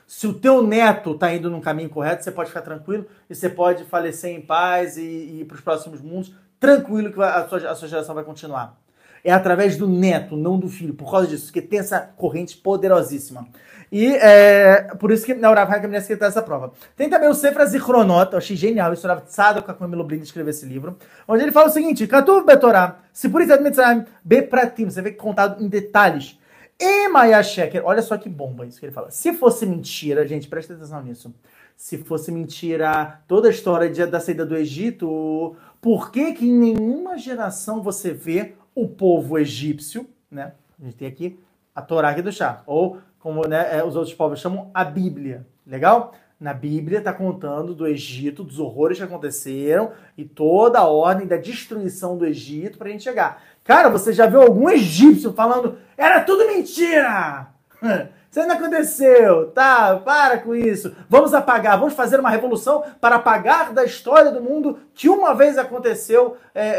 Se 0.06 0.26
o 0.26 0.34
teu 0.34 0.62
neto 0.62 1.12
está 1.12 1.34
indo 1.34 1.50
no 1.50 1.60
caminho 1.60 1.88
correto, 1.88 2.22
você 2.22 2.30
pode 2.30 2.50
ficar 2.50 2.62
tranquilo 2.62 3.06
e 3.28 3.34
você 3.34 3.48
pode 3.48 3.84
falecer 3.84 4.30
em 4.30 4.40
paz 4.40 4.96
e, 4.96 5.02
e 5.02 5.40
ir 5.40 5.44
para 5.46 5.56
os 5.56 5.60
próximos 5.60 6.00
mundos 6.00 6.32
tranquilo 6.60 7.12
que 7.12 7.20
a 7.20 7.46
sua, 7.48 7.70
a 7.70 7.74
sua 7.74 7.88
geração 7.88 8.14
vai 8.14 8.24
continuar. 8.24 8.78
É 9.24 9.32
através 9.32 9.76
do 9.78 9.88
neto, 9.88 10.36
não 10.36 10.58
do 10.58 10.68
filho, 10.68 10.92
por 10.92 11.10
causa 11.10 11.26
disso, 11.26 11.50
que 11.50 11.62
tem 11.62 11.78
essa 11.78 11.98
corrente 11.98 12.58
poderosíssima. 12.58 13.48
E 13.90 14.14
é, 14.16 14.82
por 14.98 15.10
isso 15.10 15.24
que 15.24 15.34
na 15.34 15.50
Urav 15.50 15.72
Hakim 15.72 15.88
que 15.88 16.24
essa 16.24 16.42
prova. 16.42 16.72
Tem 16.96 17.08
também 17.08 17.28
o 17.28 17.34
Sefer 17.34 17.66
Zichronot, 17.66 18.32
eu 18.32 18.38
achei 18.38 18.56
genial, 18.56 18.92
isso 18.92 19.06
Urav 19.06 19.22
Tzadok 19.22 19.66
Kakwem 19.66 19.90
Lublin 19.92 20.20
escreveu 20.20 20.50
esse 20.50 20.66
livro, 20.66 20.98
onde 21.26 21.42
ele 21.42 21.52
fala 21.52 21.68
o 21.68 21.70
seguinte, 21.70 22.06
Katuv 22.06 22.44
Betorah, 22.44 22.98
Sipurit 23.12 23.50
Mitzrayim, 23.62 24.04
Bepratim, 24.22 24.90
você 24.90 25.00
vê 25.00 25.10
que 25.10 25.16
contado 25.16 25.62
em 25.62 25.68
detalhes. 25.68 26.38
E 26.78 27.08
Maya 27.08 27.42
Sheker, 27.42 27.82
olha 27.84 28.02
só 28.02 28.18
que 28.18 28.28
bomba 28.28 28.66
isso 28.66 28.80
que 28.80 28.86
ele 28.86 28.92
fala. 28.92 29.10
Se 29.10 29.32
fosse 29.32 29.64
mentira, 29.64 30.26
gente, 30.26 30.48
presta 30.48 30.74
atenção 30.74 31.02
nisso. 31.02 31.32
Se 31.76 31.98
fosse 31.98 32.32
mentira 32.32 33.20
toda 33.28 33.48
a 33.48 33.50
história 33.50 34.06
da 34.06 34.18
saída 34.18 34.44
do 34.44 34.56
Egito, 34.56 35.54
por 35.80 36.10
que 36.10 36.32
que 36.32 36.48
em 36.48 36.52
nenhuma 36.52 37.16
geração 37.16 37.80
você 37.80 38.12
vê 38.12 38.54
o 38.74 38.88
povo 38.88 39.38
egípcio, 39.38 40.08
né? 40.30 40.52
A 40.80 40.84
gente 40.84 40.96
tem 40.96 41.08
aqui 41.08 41.38
a 41.74 41.82
Torá 41.82 42.10
aqui 42.10 42.22
do 42.22 42.32
chá, 42.32 42.62
ou 42.66 42.98
como 43.18 43.46
né, 43.46 43.82
os 43.82 43.96
outros 43.96 44.14
povos 44.14 44.40
chamam, 44.40 44.70
a 44.74 44.84
Bíblia. 44.84 45.46
Legal? 45.66 46.12
Na 46.38 46.52
Bíblia 46.52 46.98
está 46.98 47.12
contando 47.12 47.74
do 47.74 47.86
Egito, 47.86 48.44
dos 48.44 48.58
horrores 48.58 48.98
que 48.98 49.04
aconteceram 49.04 49.92
e 50.16 50.24
toda 50.24 50.78
a 50.78 50.86
ordem 50.86 51.26
da 51.26 51.36
destruição 51.36 52.18
do 52.18 52.26
Egito 52.26 52.76
para 52.76 52.88
a 52.88 52.90
gente 52.90 53.04
chegar. 53.04 53.42
Cara, 53.64 53.88
você 53.88 54.12
já 54.12 54.26
viu 54.26 54.42
algum 54.42 54.68
egípcio 54.68 55.32
falando 55.32 55.78
era 55.96 56.20
tudo 56.20 56.46
mentira? 56.46 57.48
Isso 58.30 58.46
não 58.48 58.56
aconteceu, 58.56 59.52
tá? 59.52 59.96
Para 60.04 60.38
com 60.38 60.56
isso. 60.56 60.92
Vamos 61.08 61.32
apagar, 61.32 61.78
vamos 61.78 61.94
fazer 61.94 62.18
uma 62.18 62.30
revolução 62.30 62.82
para 63.00 63.14
apagar 63.14 63.72
da 63.72 63.84
história 63.84 64.32
do 64.32 64.42
mundo 64.42 64.80
que 64.92 65.08
uma 65.08 65.32
vez 65.34 65.56
aconteceu 65.56 66.36
é, 66.52 66.66
é, 66.66 66.72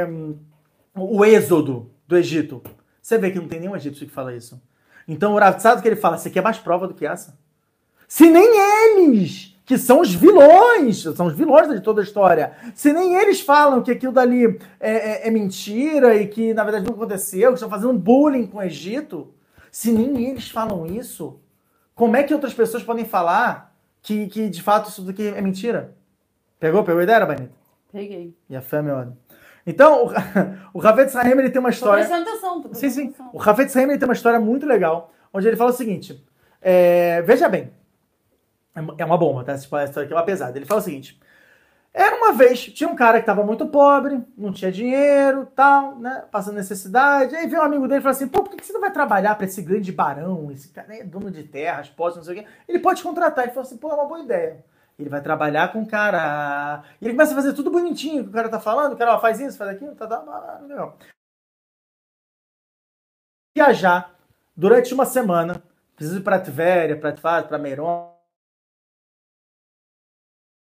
é, 0.00 0.08
o 0.94 1.24
êxodo 1.24 1.90
do 2.06 2.16
Egito. 2.16 2.62
Você 3.00 3.18
vê 3.18 3.30
que 3.30 3.38
não 3.38 3.48
tem 3.48 3.60
nenhum 3.60 3.76
egípcio 3.76 4.06
que 4.06 4.12
fala 4.12 4.34
isso. 4.34 4.60
Então 5.06 5.34
o 5.34 5.38
Rav 5.38 5.56
que 5.80 5.88
ele 5.88 5.96
fala, 5.96 6.16
você 6.16 6.30
quer 6.30 6.42
mais 6.42 6.58
prova 6.58 6.86
do 6.86 6.94
que 6.94 7.06
essa? 7.06 7.36
Se 8.06 8.30
nem 8.30 8.98
eles, 8.98 9.58
que 9.64 9.78
são 9.78 10.00
os 10.00 10.14
vilões, 10.14 11.02
são 11.02 11.26
os 11.26 11.34
vilões 11.34 11.68
de 11.68 11.80
toda 11.80 12.00
a 12.00 12.04
história, 12.04 12.52
se 12.74 12.92
nem 12.92 13.14
eles 13.14 13.40
falam 13.40 13.82
que 13.82 13.90
aquilo 13.90 14.12
dali 14.12 14.58
é, 14.78 14.90
é, 15.24 15.28
é 15.28 15.30
mentira 15.30 16.14
e 16.14 16.28
que 16.28 16.52
na 16.52 16.62
verdade 16.62 16.86
não 16.86 16.94
aconteceu, 16.94 17.48
que 17.48 17.54
estão 17.54 17.70
fazendo 17.70 17.94
bullying 17.94 18.46
com 18.46 18.58
o 18.58 18.62
Egito, 18.62 19.32
se 19.70 19.90
nem 19.90 20.30
eles 20.30 20.48
falam 20.50 20.86
isso, 20.86 21.40
como 21.94 22.16
é 22.16 22.22
que 22.22 22.34
outras 22.34 22.54
pessoas 22.54 22.82
podem 22.82 23.04
falar 23.04 23.74
que, 24.02 24.26
que 24.26 24.48
de 24.48 24.62
fato 24.62 24.90
isso 24.90 25.02
daqui 25.02 25.28
é 25.28 25.40
mentira? 25.40 25.96
Pegou? 26.60 26.84
Pegou 26.84 27.00
a 27.00 27.04
ideia, 27.04 27.24
Banita? 27.26 27.54
Peguei. 27.90 28.36
E 28.48 28.56
a 28.56 28.62
fé, 28.62 28.80
meu 28.82 28.96
olho. 28.96 29.16
Então, 29.66 30.06
o, 30.06 30.10
o 30.74 30.80
Ravetz 30.80 31.14
Haim, 31.16 31.30
ele 31.30 31.50
tem 31.50 31.60
uma 31.60 31.68
Tô 31.70 31.74
história... 31.74 32.04
prestando 32.04 32.28
atenção. 32.28 32.60
Tô 32.62 32.74
Sim, 32.74 32.90
sim. 32.90 33.14
O 33.32 33.38
Rafetz 33.38 33.76
Haim 33.76 33.84
ele 33.84 33.98
tem 33.98 34.08
uma 34.08 34.14
história 34.14 34.40
muito 34.40 34.66
legal, 34.66 35.12
onde 35.32 35.46
ele 35.46 35.56
fala 35.56 35.70
o 35.70 35.74
seguinte: 35.74 36.22
é, 36.60 37.22
veja 37.22 37.48
bem, 37.48 37.72
é 38.74 38.80
uma- 38.80 38.94
é 38.98 39.04
bomba, 39.18 39.44
tá? 39.44 39.52
Essa 39.52 39.64
história 39.84 40.04
aqui 40.04 40.12
é 40.12 40.16
uma 40.16 40.24
pesada. 40.24 40.58
Ele 40.58 40.66
fala 40.66 40.80
o 40.80 40.84
seguinte: 40.84 41.20
era 41.94 42.16
uma 42.16 42.32
vez, 42.32 42.64
tinha 42.64 42.88
um 42.88 42.96
cara 42.96 43.18
que 43.18 43.22
estava 43.22 43.44
muito 43.44 43.66
pobre, 43.66 44.22
não 44.36 44.52
tinha 44.52 44.72
dinheiro, 44.72 45.46
tal, 45.54 45.98
né? 45.98 46.24
Passando 46.30 46.54
necessidade. 46.54 47.36
Aí 47.36 47.46
veio 47.46 47.60
um 47.62 47.64
amigo 47.64 47.86
dele 47.86 48.00
e 48.00 48.02
falou 48.02 48.16
assim: 48.16 48.28
pô, 48.28 48.42
por 48.42 48.56
que 48.56 48.64
você 48.64 48.72
não 48.72 48.80
vai 48.80 48.90
trabalhar 48.90 49.34
para 49.34 49.44
esse 49.46 49.60
grande 49.62 49.92
barão? 49.92 50.50
Esse 50.50 50.68
cara 50.68 50.96
é 50.96 51.04
dono 51.04 51.30
de 51.30 51.42
terras, 51.44 51.88
postos, 51.88 52.16
não 52.16 52.24
sei 52.24 52.40
o 52.40 52.42
quê. 52.42 52.50
Ele 52.66 52.78
pode 52.78 53.00
te 53.00 53.02
contratar. 53.04 53.44
Ele 53.44 53.52
falou 53.52 53.66
assim: 53.66 53.76
pô, 53.76 53.90
é 53.90 53.94
uma 53.94 54.06
boa 54.06 54.20
ideia. 54.20 54.64
Ele 54.98 55.08
vai 55.08 55.20
trabalhar 55.20 55.72
com 55.72 55.82
o 55.82 55.86
cara. 55.86 56.82
E 57.00 57.04
ele 57.04 57.14
começa 57.14 57.32
a 57.32 57.36
fazer 57.36 57.52
tudo 57.54 57.70
bonitinho 57.70 58.24
que 58.24 58.30
o 58.30 58.32
cara 58.32 58.48
tá 58.48 58.60
falando. 58.60 58.92
O 58.92 58.96
cara 58.96 59.14
ó, 59.14 59.20
faz 59.20 59.40
isso, 59.40 59.58
faz 59.58 59.70
aquilo, 59.70 59.94
tá, 59.94 60.06
tá, 60.06 60.18
tá, 60.18 60.60
legal 60.66 60.96
viajar 63.54 64.14
durante 64.56 64.92
uma 64.92 65.06
semana. 65.06 65.62
Preciso 65.94 66.18
ir 66.18 66.22
para 66.22 66.40
Tvéria, 66.40 66.96
para 66.96 67.12
Tfaz, 67.12 67.46
para 67.46 67.58
Meiron. 67.58 68.12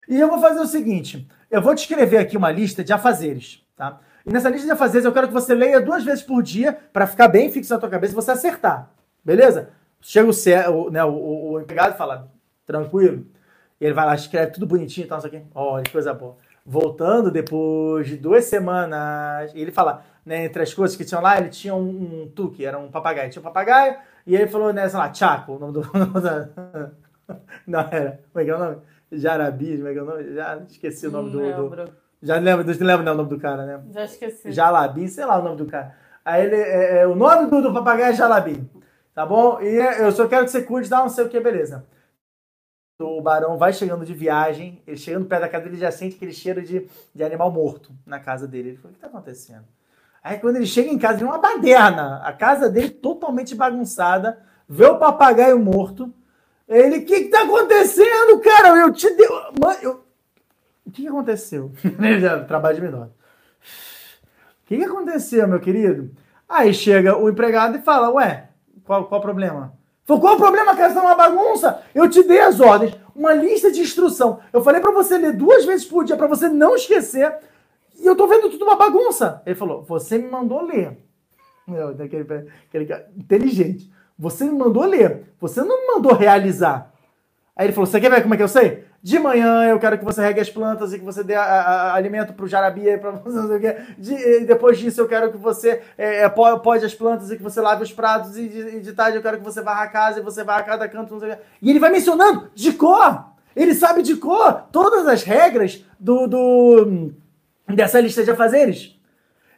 E 0.07 0.19
eu 0.19 0.27
vou 0.27 0.39
fazer 0.39 0.59
o 0.59 0.67
seguinte: 0.67 1.27
eu 1.49 1.61
vou 1.61 1.75
te 1.75 1.79
escrever 1.79 2.17
aqui 2.17 2.35
uma 2.35 2.51
lista 2.51 2.83
de 2.83 2.91
afazeres, 2.91 3.63
tá? 3.75 3.99
E 4.25 4.31
nessa 4.31 4.49
lista 4.49 4.65
de 4.65 4.73
afazeres 4.73 5.05
eu 5.05 5.13
quero 5.13 5.27
que 5.27 5.33
você 5.33 5.53
leia 5.53 5.81
duas 5.81 6.03
vezes 6.03 6.23
por 6.23 6.43
dia 6.43 6.73
para 6.73 7.07
ficar 7.07 7.27
bem 7.27 7.51
fixo 7.51 7.73
na 7.73 7.79
tua 7.79 7.89
cabeça 7.89 8.13
e 8.13 8.15
você 8.15 8.31
acertar, 8.31 8.91
beleza? 9.23 9.69
Chega 9.99 10.29
o, 10.71 10.89
né, 10.89 11.03
o, 11.03 11.51
o 11.51 11.61
empregado 11.61 11.93
e 11.93 11.97
fala, 11.97 12.31
tranquilo. 12.65 13.25
E 13.81 13.85
ele 13.85 13.95
vai 13.95 14.05
lá, 14.05 14.13
escreve 14.13 14.51
tudo 14.51 14.67
bonitinho 14.67 15.05
e 15.05 15.07
tal, 15.07 15.17
não 15.17 15.21
sei 15.21 15.29
o 15.29 15.33
quê. 15.33 15.47
Olha, 15.55 15.83
que 15.83 15.91
coisa 15.91 16.13
boa. 16.13 16.37
Voltando 16.63 17.31
depois 17.31 18.07
de 18.07 18.15
duas 18.15 18.45
semanas, 18.45 19.51
ele 19.55 19.71
fala, 19.71 20.05
né, 20.23 20.45
entre 20.45 20.61
as 20.61 20.71
coisas 20.71 20.95
que 20.95 21.03
tinham 21.03 21.23
lá, 21.23 21.39
ele 21.39 21.49
tinha 21.49 21.73
um, 21.73 22.21
um 22.21 22.31
tuque, 22.33 22.63
era 22.63 22.77
um 22.77 22.91
papagaio. 22.91 23.31
Tinha 23.31 23.41
um 23.41 23.43
papagaio, 23.43 23.95
e 24.27 24.35
ele 24.35 24.47
falou, 24.47 24.71
né, 24.71 24.87
sei 24.87 24.99
lá, 24.99 25.11
Chaco, 25.11 25.53
o 25.53 25.59
nome 25.59 25.73
do. 25.73 25.81
Não, 27.65 27.79
era. 27.79 28.19
Como 28.31 28.41
é 28.41 28.43
que 28.43 28.51
é 28.51 28.55
o 28.55 28.59
nome? 28.59 28.77
Jarabi, 29.11 29.77
como 29.77 29.87
é 29.87 29.93
que 29.93 29.99
é 29.99 30.01
o 30.01 30.05
nome? 30.05 30.33
Já 30.33 30.57
esqueci 30.69 31.07
o 31.07 31.11
nome 31.11 31.31
Não 31.31 31.69
do. 31.69 31.75
do-. 31.75 31.91
Já 32.23 32.37
lembro, 32.37 32.63
não 32.63 32.87
lembro 32.87 33.03
né, 33.03 33.11
o 33.11 33.15
nome 33.15 33.29
do 33.29 33.39
cara, 33.39 33.65
né? 33.65 33.81
Já 33.91 34.05
esqueci. 34.05 34.51
Jalabi, 34.51 35.07
sei 35.07 35.25
lá 35.25 35.39
o 35.39 35.43
nome 35.43 35.57
do 35.57 35.65
cara. 35.65 35.95
Aí 36.23 36.45
ele, 36.45 36.55
é, 36.55 36.99
é, 36.99 37.07
o 37.07 37.15
nome 37.15 37.49
do, 37.49 37.63
do 37.63 37.73
papagaio 37.73 38.13
é 38.13 38.15
Jalabi, 38.15 38.69
tá 39.15 39.25
bom? 39.25 39.59
E 39.59 39.79
é, 39.79 40.05
eu 40.05 40.11
só 40.11 40.27
quero 40.27 40.45
que 40.45 40.51
você 40.51 40.61
cuide, 40.61 40.87
dá 40.87 40.99
não 40.99 41.09
sei 41.09 41.25
o 41.25 41.29
que, 41.29 41.39
beleza. 41.39 41.83
O 43.01 43.21
barão 43.21 43.57
vai 43.57 43.73
chegando 43.73 44.05
de 44.05 44.13
viagem, 44.13 44.81
ele 44.85 44.97
chegando 44.97 45.25
perto 45.25 45.41
da 45.41 45.49
casa 45.49 45.65
dele, 45.65 45.77
já 45.77 45.91
sente 45.91 46.15
aquele 46.15 46.33
cheiro 46.33 46.61
de, 46.61 46.87
de 47.13 47.23
animal 47.23 47.51
morto 47.51 47.91
na 48.05 48.19
casa 48.19 48.47
dele. 48.47 48.69
Ele 48.69 48.77
falou, 48.77 48.91
o 48.91 48.93
que 48.93 48.99
tá 48.99 49.07
acontecendo? 49.07 49.65
Aí 50.23 50.37
quando 50.37 50.57
ele 50.57 50.65
chega 50.65 50.89
em 50.89 50.99
casa, 50.99 51.15
ele 51.15 51.23
vê 51.23 51.29
uma 51.29 51.39
baderna, 51.39 52.21
a 52.23 52.31
casa 52.31 52.69
dele 52.69 52.89
totalmente 52.89 53.55
bagunçada, 53.55 54.39
vê 54.67 54.85
o 54.85 54.97
papagaio 54.97 55.59
morto. 55.59 56.13
Ele, 56.67 56.99
o 56.99 57.05
que 57.05 57.21
que 57.21 57.29
tá 57.29 57.41
acontecendo, 57.41 58.39
cara? 58.39 58.69
Eu 58.77 58.93
te 58.93 59.09
dei... 59.15 59.27
Mano, 59.59 59.79
eu... 59.81 60.05
o 60.85 60.91
que, 60.91 61.01
que 61.01 61.07
aconteceu? 61.07 61.71
Trabalha 62.47 62.75
de 62.75 62.81
menor. 62.81 63.07
O 63.07 64.65
que, 64.65 64.77
que 64.77 64.83
aconteceu, 64.83 65.47
meu 65.47 65.59
querido? 65.59 66.11
Aí 66.47 66.73
chega 66.73 67.17
o 67.17 67.29
empregado 67.29 67.77
e 67.77 67.81
fala, 67.81 68.09
ué, 68.11 68.49
qual, 68.83 69.05
qual 69.05 69.19
o 69.19 69.23
problema? 69.23 69.73
Falou, 70.11 70.19
qual 70.19 70.35
o 70.35 70.37
problema, 70.37 70.75
cara? 70.75 70.89
Isso 70.89 70.99
é 70.99 71.01
uma 71.01 71.15
bagunça. 71.15 71.81
Eu 71.95 72.09
te 72.09 72.21
dei 72.23 72.41
as 72.41 72.59
ordens, 72.59 72.93
uma 73.15 73.33
lista 73.33 73.71
de 73.71 73.79
instrução. 73.79 74.41
Eu 74.51 74.61
falei 74.61 74.81
pra 74.81 74.91
você 74.91 75.17
ler 75.17 75.31
duas 75.31 75.63
vezes 75.63 75.85
por 75.85 76.03
dia, 76.03 76.17
pra 76.17 76.27
você 76.27 76.49
não 76.49 76.75
esquecer. 76.75 77.33
E 77.97 78.05
eu 78.05 78.13
tô 78.13 78.27
vendo 78.27 78.49
tudo 78.49 78.65
uma 78.65 78.75
bagunça. 78.75 79.41
Ele 79.45 79.55
falou, 79.55 79.83
você 79.83 80.17
me 80.17 80.29
mandou 80.29 80.63
ler. 80.63 80.97
Daquele, 81.95 82.27
aquele 82.67 83.05
inteligente. 83.15 83.89
Você 84.19 84.43
me 84.43 84.51
mandou 84.51 84.83
ler. 84.83 85.33
Você 85.39 85.61
não 85.61 85.79
me 85.79 85.93
mandou 85.93 86.13
realizar. 86.13 86.91
Aí 87.55 87.67
ele 87.67 87.73
falou, 87.73 87.85
você 87.85 88.01
quer 88.01 88.11
ver 88.11 88.21
como 88.21 88.33
é 88.33 88.37
que 88.37 88.43
eu 88.43 88.49
sei? 88.49 88.83
De 89.03 89.17
manhã 89.17 89.63
eu 89.65 89.79
quero 89.79 89.97
que 89.97 90.05
você 90.05 90.21
regue 90.21 90.39
as 90.39 90.49
plantas 90.49 90.93
e 90.93 90.99
que 90.99 91.05
você 91.05 91.23
dê 91.23 91.33
a, 91.33 91.41
a, 91.43 91.95
alimento 91.95 92.33
pro 92.33 92.47
jarabi, 92.47 92.97
pra 92.99 93.11
você 93.25 93.35
não 93.35 93.47
sei 93.47 93.57
o 93.57 93.59
quê. 93.59 93.75
De, 93.97 94.39
depois 94.41 94.77
disso 94.77 95.01
eu 95.01 95.07
quero 95.07 95.31
que 95.31 95.37
você 95.37 95.81
é, 95.97 96.29
po- 96.29 96.59
pode 96.59 96.85
as 96.85 96.93
plantas 96.93 97.31
e 97.31 97.37
que 97.37 97.41
você 97.41 97.59
lave 97.59 97.81
os 97.81 97.91
pratos. 97.91 98.37
E 98.37 98.47
de, 98.47 98.79
de 98.79 98.93
tarde 98.93 99.17
eu 99.17 99.23
quero 99.23 99.39
que 99.39 99.43
você 99.43 99.61
varra 99.61 99.83
a 99.83 99.87
casa 99.87 100.19
e 100.19 100.23
você 100.23 100.43
varra 100.43 100.59
a 100.59 100.63
cada 100.65 100.87
canto. 100.87 101.15
O. 101.15 101.37
E 101.61 101.69
ele 101.69 101.79
vai 101.79 101.89
mencionando 101.89 102.51
de 102.53 102.73
cor. 102.73 103.25
Ele 103.55 103.73
sabe 103.73 104.03
de 104.03 104.15
cor 104.15 104.65
todas 104.71 105.07
as 105.07 105.23
regras 105.23 105.83
do, 105.99 106.27
do 106.27 107.11
dessa 107.67 107.99
lista 107.99 108.23
de 108.23 108.29
afazeres. 108.31 108.95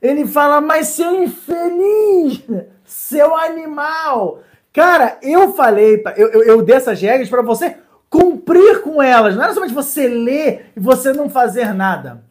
Ele 0.01 0.25
fala, 0.25 0.61
mas 0.61 0.87
seu 0.87 1.21
infeliz, 1.23 2.43
seu 2.85 3.35
animal. 3.35 4.39
Cara, 4.71 5.17
eu 5.21 5.53
falei, 5.53 6.01
eu, 6.17 6.29
eu, 6.29 6.43
eu 6.43 6.61
dei 6.61 6.75
essas 6.75 6.99
regras 7.01 7.29
para 7.29 7.41
você 7.41 7.77
cumprir 8.13 8.83
com 8.83 9.01
elas. 9.01 9.35
Não 9.35 9.43
era 9.43 9.55
somente 9.55 9.73
você 9.73 10.07
ler 10.07 10.71
e 10.75 10.79
você 10.79 11.11
não 11.11 11.27
fazer 11.27 11.73
nada. 11.73 12.23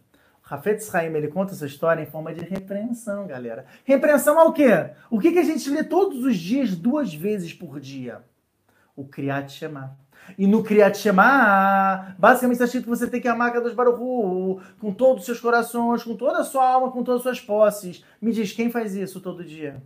O 0.45 0.49
Rafetz 0.49 0.89
ele 0.95 1.27
conta 1.27 1.55
essa 1.55 1.67
história 1.67 2.01
em 2.01 2.07
forma 2.07 2.33
de 2.33 2.45
repreensão, 2.45 3.27
galera. 3.27 3.65
Repreensão 3.85 4.39
ao 4.39 4.53
quê? 4.53 4.91
O 5.11 5.19
que, 5.19 5.33
que 5.33 5.41
a 5.41 5.45
gente 5.45 5.69
lê 5.69 5.83
todos 5.83 6.25
os 6.25 6.37
dias, 6.37 6.77
duas 6.77 7.13
vezes 7.13 7.53
por 7.53 7.81
dia? 7.81 8.21
O 8.95 9.05
Kriyat 9.05 9.51
Shema. 9.51 9.97
E 10.39 10.47
no 10.47 10.63
Kriyat 10.63 10.97
Shema, 10.97 12.15
basicamente 12.17 12.55
está 12.55 12.67
escrito 12.67 12.85
que 12.85 12.91
você 12.91 13.09
tem 13.09 13.21
que 13.21 13.27
amar 13.27 13.53
Kadosh 13.53 13.75
Baruch 13.75 14.01
Hu, 14.01 14.61
com 14.81 14.93
todos 14.93 15.23
os 15.23 15.27
seus 15.27 15.41
corações, 15.41 16.05
com 16.05 16.15
toda 16.15 16.39
a 16.39 16.45
sua 16.45 16.65
alma, 16.65 16.93
com 16.93 17.03
todas 17.03 17.21
as 17.21 17.23
suas 17.25 17.41
posses. 17.41 18.05
Me 18.21 18.31
diz, 18.31 18.53
quem 18.53 18.71
faz 18.71 18.95
isso 18.95 19.21
todo 19.21 19.45
dia? 19.45 19.83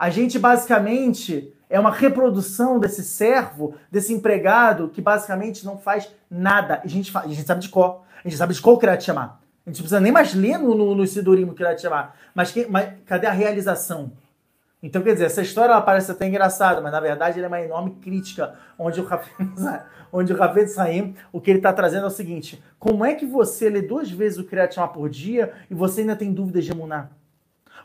A 0.00 0.08
gente 0.08 0.38
basicamente 0.38 1.52
é 1.68 1.78
uma 1.78 1.90
reprodução 1.90 2.78
desse 2.78 3.04
servo, 3.04 3.74
desse 3.92 4.14
empregado, 4.14 4.88
que 4.88 5.02
basicamente 5.02 5.62
não 5.66 5.76
faz 5.76 6.10
nada. 6.30 6.80
A 6.82 6.86
gente, 6.86 7.14
a 7.14 7.26
gente 7.28 7.42
sabe 7.42 7.60
de 7.60 7.68
qual. 7.68 8.06
A 8.24 8.26
gente 8.26 8.38
sabe 8.38 8.54
de 8.54 8.62
qual 8.62 8.78
Kriyat 8.78 9.04
Shema. 9.04 9.38
A 9.66 9.68
gente 9.68 9.76
não 9.76 9.82
precisa 9.82 10.00
nem 10.00 10.10
mais 10.10 10.32
ler 10.32 10.56
no, 10.56 10.74
no, 10.74 10.94
no 10.94 11.06
Sidurim 11.06 11.44
o 11.44 11.52
Kriyat 11.52 11.82
Shema. 11.82 12.12
Mas, 12.34 12.50
que- 12.50 12.66
mas 12.66 12.94
cadê 13.04 13.26
a 13.26 13.30
realização? 13.30 14.10
Então, 14.82 15.02
quer 15.02 15.12
dizer, 15.12 15.26
essa 15.26 15.42
história 15.42 15.72
ela 15.72 15.82
parece 15.82 16.10
até 16.10 16.26
engraçada, 16.26 16.80
mas 16.80 16.92
na 16.92 17.00
verdade 17.00 17.38
ela 17.38 17.44
é 17.44 17.48
uma 17.48 17.60
enorme 17.60 17.90
crítica, 18.00 18.54
onde 18.78 18.98
o 19.02 19.04
Rafael, 19.04 20.66
Saim, 20.66 21.14
o 21.30 21.42
que 21.42 21.50
ele 21.50 21.58
está 21.58 21.74
trazendo 21.74 22.04
é 22.04 22.06
o 22.06 22.10
seguinte: 22.10 22.62
como 22.78 23.04
é 23.04 23.14
que 23.14 23.26
você 23.26 23.68
lê 23.68 23.82
duas 23.82 24.10
vezes 24.10 24.38
o 24.38 24.44
Kriyat 24.44 24.74
Shema 24.74 24.88
por 24.88 25.10
dia 25.10 25.52
e 25.70 25.74
você 25.74 26.00
ainda 26.00 26.16
tem 26.16 26.32
dúvidas 26.32 26.64
de 26.64 26.72
Emuná? 26.72 27.10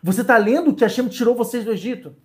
Você 0.02 0.22
está 0.22 0.38
lendo 0.38 0.74
que 0.74 0.84
Hashem 0.84 1.08
tirou 1.08 1.36
vocês 1.36 1.64
do 1.64 1.72
Egito? 1.72 2.16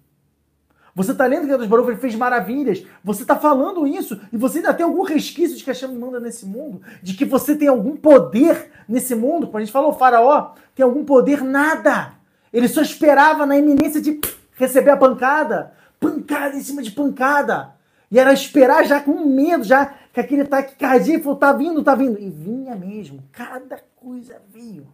Você 0.95 1.13
está 1.13 1.25
lendo 1.27 1.43
que 1.43 1.57
Deus 1.57 1.67
Baruch 1.67 1.97
fez 2.01 2.15
maravilhas? 2.15 2.85
Você 3.03 3.23
está 3.23 3.37
falando 3.37 3.87
isso 3.87 4.21
e 4.33 4.37
você 4.37 4.59
ainda 4.59 4.75
tem 4.75 4.85
algum 4.85 5.03
resquício 5.03 5.57
de 5.57 5.63
que 5.63 5.71
Hashem 5.71 5.95
manda 5.95 6.19
nesse 6.19 6.45
mundo? 6.45 6.83
De 7.03 7.15
que 7.15 7.25
você 7.25 7.57
tem 7.57 7.69
algum 7.69 7.97
poder 7.97 8.71
nesse 8.89 9.15
mundo? 9.15 9.47
Quando 9.47 9.63
a 9.63 9.65
gente 9.65 9.73
falou, 9.73 9.91
o 9.91 9.99
faraó 9.99 10.53
tem 10.75 10.85
algum 10.85 11.05
poder? 11.05 11.43
Nada! 11.43 12.15
Ele 12.53 12.67
só 12.67 12.83
esperava 12.83 13.47
na 13.47 13.57
iminência 13.57 14.01
de 14.01 14.21
receber 14.57 14.91
a 14.91 14.97
pancada. 14.97 15.73
Pancada 16.01 16.57
em 16.57 16.63
cima 16.63 16.83
de 16.83 16.91
pancada. 16.91 17.75
E 18.11 18.19
era 18.19 18.33
esperar 18.33 18.85
já 18.85 19.01
com 19.01 19.25
medo, 19.25 19.63
já 19.63 19.95
com 20.13 20.21
aquele 20.21 20.45
taquicardia, 20.45 21.21
falou, 21.21 21.37
tá 21.37 21.53
vindo, 21.53 21.85
tá 21.85 21.95
vindo. 21.95 22.19
E 22.19 22.29
vinha 22.29 22.75
mesmo. 22.75 23.23
Cada 23.31 23.79
coisa 23.95 24.37
veio. 24.53 24.89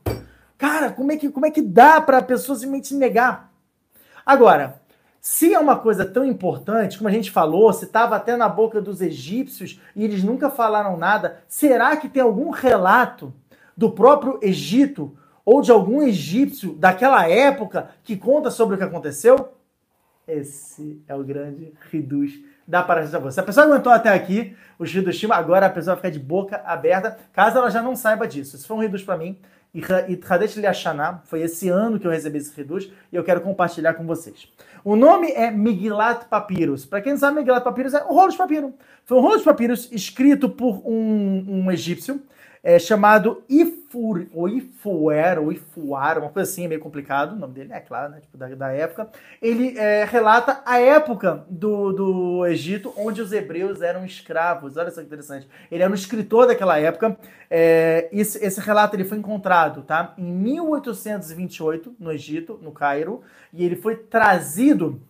Cara, 0.59 0.91
como 0.91 1.13
é 1.13 1.17
que, 1.17 1.29
como 1.29 1.47
é 1.47 1.51
que 1.51 1.63
dá 1.63 2.01
para 2.01 2.19
a 2.19 2.23
pessoa 2.23 2.57
simplesmente 2.57 2.95
negar? 2.95 3.53
Agora, 4.25 4.81
se 5.21 5.53
é 5.53 5.59
uma 5.59 5.77
coisa 5.77 6.05
tão 6.05 6.25
importante, 6.25 6.97
como 6.97 7.09
a 7.09 7.13
gente 7.13 7.31
falou, 7.31 7.73
se 7.73 7.85
estava 7.85 8.17
até 8.17 8.37
na 8.37 8.49
boca 8.49 8.81
dos 8.81 9.01
egípcios 9.01 9.81
e 9.95 10.05
eles 10.05 10.23
nunca 10.23 10.49
falaram 10.49 10.97
nada, 10.97 11.43
será 11.49 11.97
que 11.97 12.09
tem 12.09 12.23
algum 12.23 12.51
relato 12.51 13.35
do 13.77 13.91
próprio 13.91 14.39
Egito 14.41 15.17
ou 15.45 15.61
de 15.61 15.71
algum 15.71 16.03
egípcio 16.03 16.75
daquela 16.75 17.29
época 17.29 17.91
que 18.03 18.17
conta 18.17 18.51
sobre 18.51 18.75
o 18.75 18.79
que 18.79 18.85
aconteceu? 18.85 19.53
Esse 20.27 21.01
é 21.07 21.15
o 21.15 21.23
grande 21.23 21.73
Riduz 21.91 22.41
da 22.67 22.83
Parashat 22.83 23.33
Se 23.33 23.39
a 23.39 23.45
pessoa 23.45 23.67
aguentou 23.67 23.93
até 23.93 24.09
aqui, 24.09 24.57
o 24.77 24.85
Hidushim, 24.85 25.29
agora 25.31 25.67
a 25.67 25.71
pessoa 25.71 25.95
vai 25.95 26.03
ficar 26.03 26.11
de 26.11 26.25
boca 26.25 26.63
aberta, 26.65 27.17
caso 27.33 27.59
ela 27.59 27.71
já 27.71 27.81
não 27.81 27.95
saiba 27.95 28.27
disso. 28.27 28.57
Isso 28.57 28.67
foi 28.67 28.77
um 28.77 28.81
Riduz 28.81 29.05
para 29.05 29.17
mim. 29.17 29.39
E 29.75 29.83
foi 31.27 31.43
esse 31.43 31.69
ano 31.69 32.01
que 32.01 32.07
eu 32.07 32.11
recebi 32.11 32.39
esse 32.39 32.55
Riduz 32.57 32.91
e 33.13 33.17
eu 33.17 33.23
quero 33.23 33.41
compartilhar 33.41 33.95
com 33.95 34.07
vocês. 34.07 34.49
O 34.83 34.97
nome 34.97 35.33
é 35.33 35.51
Migilat 35.51 36.27
Papyrus. 36.27 36.87
Para 36.87 37.01
quem 37.01 37.13
não 37.13 37.19
sabe, 37.19 37.39
Migilat 37.39 37.63
Papyrus 37.63 37.93
é 37.93 38.05
um 38.05 38.15
rolo 38.15 38.31
de 38.31 38.37
papiro. 38.39 38.75
Foi 39.05 39.19
um 39.19 39.21
rolo 39.21 39.39
de 39.39 39.45
papyrus 39.45 39.89
escrito 39.93 40.49
por 40.49 40.83
um, 40.85 41.45
um 41.47 41.71
egípcio 41.71 42.23
é, 42.67 42.81
chamado 42.81 43.45
Ifur, 43.49 44.27
ou 44.35 44.49
Ifuer, 44.49 45.39
ou 45.39 45.53
Ifuar, 45.53 46.19
uma 46.19 46.31
coisa 46.31 46.51
assim, 46.51 46.65
é 46.65 46.69
meio 46.69 46.81
complicado, 46.81 47.35
o 47.35 47.37
nome 47.37 47.55
dele 47.55 47.73
é 47.73 47.79
claro, 47.79 48.11
né, 48.11 48.21
tipo, 48.21 48.37
da, 48.37 48.49
da 48.49 48.73
época. 48.73 49.09
Ele 49.41 49.79
é, 49.79 50.05
relata 50.05 50.63
a 50.67 50.81
época 50.81 51.47
do, 51.49 51.93
do 51.93 52.45
Egito, 52.45 52.93
onde 52.97 53.23
os 53.23 53.33
hebreus 53.33 53.83
eram 53.83 54.05
escravos. 54.05 54.77
Olha 54.77 54.91
só 54.91 55.01
que 55.01 55.07
interessante. 55.07 55.49
Ele 55.71 55.81
era 55.81 55.93
um 55.93 55.95
escritor 55.95 56.49
daquela 56.49 56.77
época. 56.77 57.17
É, 57.49 58.09
esse, 58.11 58.45
esse 58.45 58.61
relato 58.61 58.97
ele 58.97 59.05
foi 59.05 59.19
encontrado 59.19 59.83
tá, 59.83 60.13
em 60.19 60.25
1828, 60.25 61.95
no 62.01 62.11
Egito, 62.11 62.59
no 62.61 62.73
Cairo, 62.73 63.23
e 63.53 63.65
ele 63.65 63.77
foi 63.77 63.95
trazido 63.95 65.01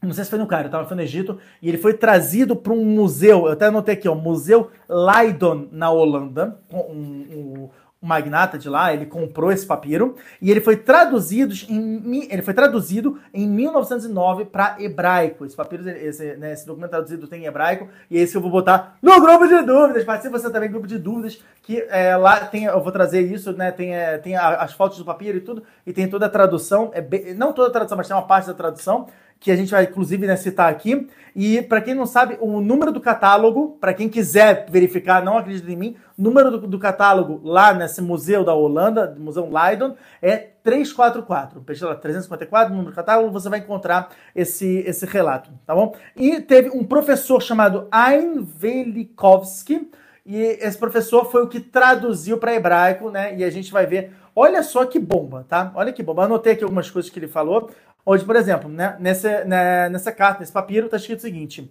não 0.00 0.12
sei 0.12 0.24
se 0.24 0.30
foi 0.30 0.38
no 0.38 0.46
Cairo, 0.46 0.66
estava 0.66 0.94
no 0.94 1.02
Egito, 1.02 1.38
e 1.60 1.68
ele 1.68 1.78
foi 1.78 1.92
trazido 1.92 2.54
para 2.54 2.72
um 2.72 2.84
museu, 2.84 3.46
eu 3.46 3.52
até 3.52 3.66
anotei 3.66 3.94
aqui, 3.94 4.08
ó, 4.08 4.14
Museu 4.14 4.70
Leiden, 4.88 5.68
na 5.72 5.90
Holanda, 5.90 6.56
um, 6.72 6.78
um, 6.78 7.64
um, 7.64 7.68
magnata 8.00 8.56
de 8.56 8.68
lá, 8.68 8.94
ele 8.94 9.06
comprou 9.06 9.50
esse 9.50 9.66
papiro, 9.66 10.14
e 10.40 10.52
ele 10.52 10.60
foi 10.60 10.76
traduzido 10.76 11.52
em, 11.68 12.28
ele 12.30 12.42
foi 12.42 12.54
traduzido 12.54 13.18
em 13.34 13.48
1909 13.48 14.44
para 14.44 14.76
hebraico. 14.78 15.44
Esse 15.44 15.56
papiro, 15.56 15.88
esse, 15.90 16.36
né, 16.36 16.52
esse 16.52 16.64
documento 16.64 16.90
traduzido 16.90 17.26
tem 17.26 17.42
em 17.42 17.46
hebraico, 17.46 17.88
e 18.08 18.16
esse 18.18 18.36
eu 18.36 18.40
vou 18.40 18.52
botar 18.52 18.96
no 19.02 19.20
grupo 19.20 19.48
de 19.48 19.62
dúvidas, 19.62 20.04
participe 20.04 20.32
você 20.32 20.48
também, 20.48 20.70
grupo 20.70 20.86
de 20.86 20.96
dúvidas, 20.96 21.42
que 21.60 21.84
é, 21.90 22.16
lá 22.16 22.46
tem, 22.46 22.66
eu 22.66 22.80
vou 22.80 22.92
trazer 22.92 23.20
isso, 23.22 23.52
né, 23.52 23.72
tem, 23.72 23.96
é, 23.96 24.16
tem 24.18 24.36
as 24.36 24.72
fotos 24.74 24.96
do 24.96 25.04
papiro 25.04 25.38
e 25.38 25.40
tudo, 25.40 25.64
e 25.84 25.92
tem 25.92 26.08
toda 26.08 26.26
a 26.26 26.30
tradução, 26.30 26.92
é 26.94 27.00
bem, 27.00 27.34
não 27.34 27.52
toda 27.52 27.66
a 27.66 27.72
tradução, 27.72 27.98
mas 27.98 28.06
tem 28.06 28.16
uma 28.16 28.26
parte 28.26 28.46
da 28.46 28.54
tradução, 28.54 29.08
que 29.40 29.50
a 29.50 29.56
gente 29.56 29.70
vai 29.70 29.84
inclusive 29.84 30.26
né, 30.26 30.36
citar 30.36 30.70
aqui. 30.70 31.08
E 31.34 31.62
para 31.62 31.80
quem 31.80 31.94
não 31.94 32.06
sabe, 32.06 32.36
o 32.40 32.60
número 32.60 32.90
do 32.90 33.00
catálogo, 33.00 33.76
para 33.80 33.94
quem 33.94 34.08
quiser 34.08 34.66
verificar, 34.68 35.24
não 35.24 35.38
acredita 35.38 35.70
em 35.70 35.76
mim, 35.76 35.96
o 36.18 36.22
número 36.22 36.50
do, 36.50 36.66
do, 36.66 36.78
catálogo 36.78 37.40
lá 37.44 37.72
nesse 37.72 38.02
museu 38.02 38.44
da 38.44 38.52
Holanda, 38.54 39.14
Museu 39.16 39.48
Leiden, 39.48 39.94
é 40.20 40.36
344. 40.36 41.60
Pesquisa 41.60 41.90
lá, 41.90 41.94
354, 41.94 42.74
número 42.74 42.90
do 42.90 42.94
catálogo, 42.94 43.30
você 43.30 43.48
vai 43.48 43.60
encontrar 43.60 44.10
esse, 44.34 44.78
esse 44.86 45.06
relato, 45.06 45.50
tá 45.64 45.74
bom? 45.74 45.94
E 46.16 46.40
teve 46.40 46.70
um 46.70 46.82
professor 46.82 47.40
chamado 47.40 47.86
Ein 47.92 48.42
Velikovsky, 48.42 49.88
e 50.30 50.42
esse 50.42 50.76
professor 50.76 51.30
foi 51.30 51.42
o 51.42 51.48
que 51.48 51.58
traduziu 51.58 52.36
para 52.36 52.52
hebraico, 52.52 53.10
né? 53.10 53.34
E 53.34 53.42
a 53.42 53.48
gente 53.48 53.72
vai 53.72 53.86
ver. 53.86 54.12
Olha 54.36 54.62
só 54.62 54.84
que 54.84 54.98
bomba, 54.98 55.46
tá? 55.48 55.72
Olha 55.74 55.90
que 55.90 56.02
bomba. 56.02 56.24
Anotei 56.24 56.52
aqui 56.52 56.62
algumas 56.62 56.90
coisas 56.90 57.10
que 57.10 57.18
ele 57.18 57.26
falou. 57.26 57.70
Onde, 58.10 58.24
por 58.24 58.36
exemplo, 58.36 58.70
né, 58.70 58.96
nessa, 58.98 59.44
né, 59.44 59.90
nessa 59.90 60.10
carta, 60.10 60.40
nesse 60.40 60.50
papiro, 60.50 60.86
está 60.86 60.96
escrito 60.96 61.18
o 61.18 61.22
seguinte: 61.22 61.70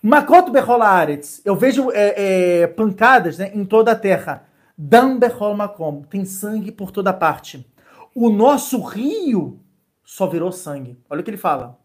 Makoto 0.00 0.52
Aretz. 0.80 1.42
Eu 1.44 1.56
vejo 1.56 1.90
é, 1.90 2.60
é, 2.60 2.66
pancadas 2.68 3.36
né, 3.36 3.50
em 3.52 3.64
toda 3.64 3.90
a 3.90 3.96
terra. 3.96 4.44
Dam 4.78 5.18
Behol 5.18 5.56
Makom. 5.56 6.02
Tem 6.02 6.24
sangue 6.24 6.70
por 6.70 6.92
toda 6.92 7.12
parte. 7.12 7.68
O 8.14 8.30
nosso 8.30 8.80
rio 8.80 9.58
só 10.04 10.28
virou 10.28 10.52
sangue. 10.52 10.96
Olha 11.10 11.20
o 11.20 11.24
que 11.24 11.30
ele 11.30 11.36
fala. 11.36 11.76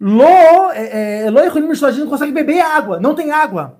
Lo, 0.00 0.72
é, 0.72 1.26
é, 1.26 1.30
Lo 1.30 1.38
não 1.60 2.08
consegue 2.08 2.32
beber 2.32 2.60
água. 2.62 2.98
Não 2.98 3.14
tem 3.14 3.30
água. 3.30 3.78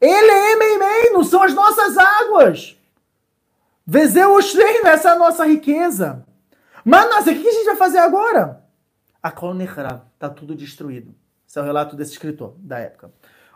Ele 0.00 0.30
é 0.30 0.56
meimei, 0.56 1.10
não 1.12 1.22
são 1.22 1.42
as 1.42 1.52
nossas 1.52 1.98
águas. 1.98 2.74
Vezeu 3.86 4.32
Ostreino, 4.32 4.88
essa 4.88 5.10
é 5.10 5.12
a 5.12 5.18
nossa 5.18 5.44
riqueza. 5.44 6.24
Mas, 6.88 7.10
nossa, 7.10 7.32
o 7.32 7.34
que 7.34 7.48
a 7.48 7.52
gente 7.52 7.64
vai 7.64 7.74
fazer 7.74 7.98
agora? 7.98 8.62
A 9.20 9.32
Kolnechra, 9.32 10.04
tá 10.20 10.28
tudo 10.28 10.54
destruído. 10.54 11.12
Esse 11.48 11.58
é 11.58 11.62
o 11.62 11.64
relato 11.64 11.96
desse 11.96 12.12
escritor 12.12 12.54
da 12.58 12.78
época. 12.78 13.10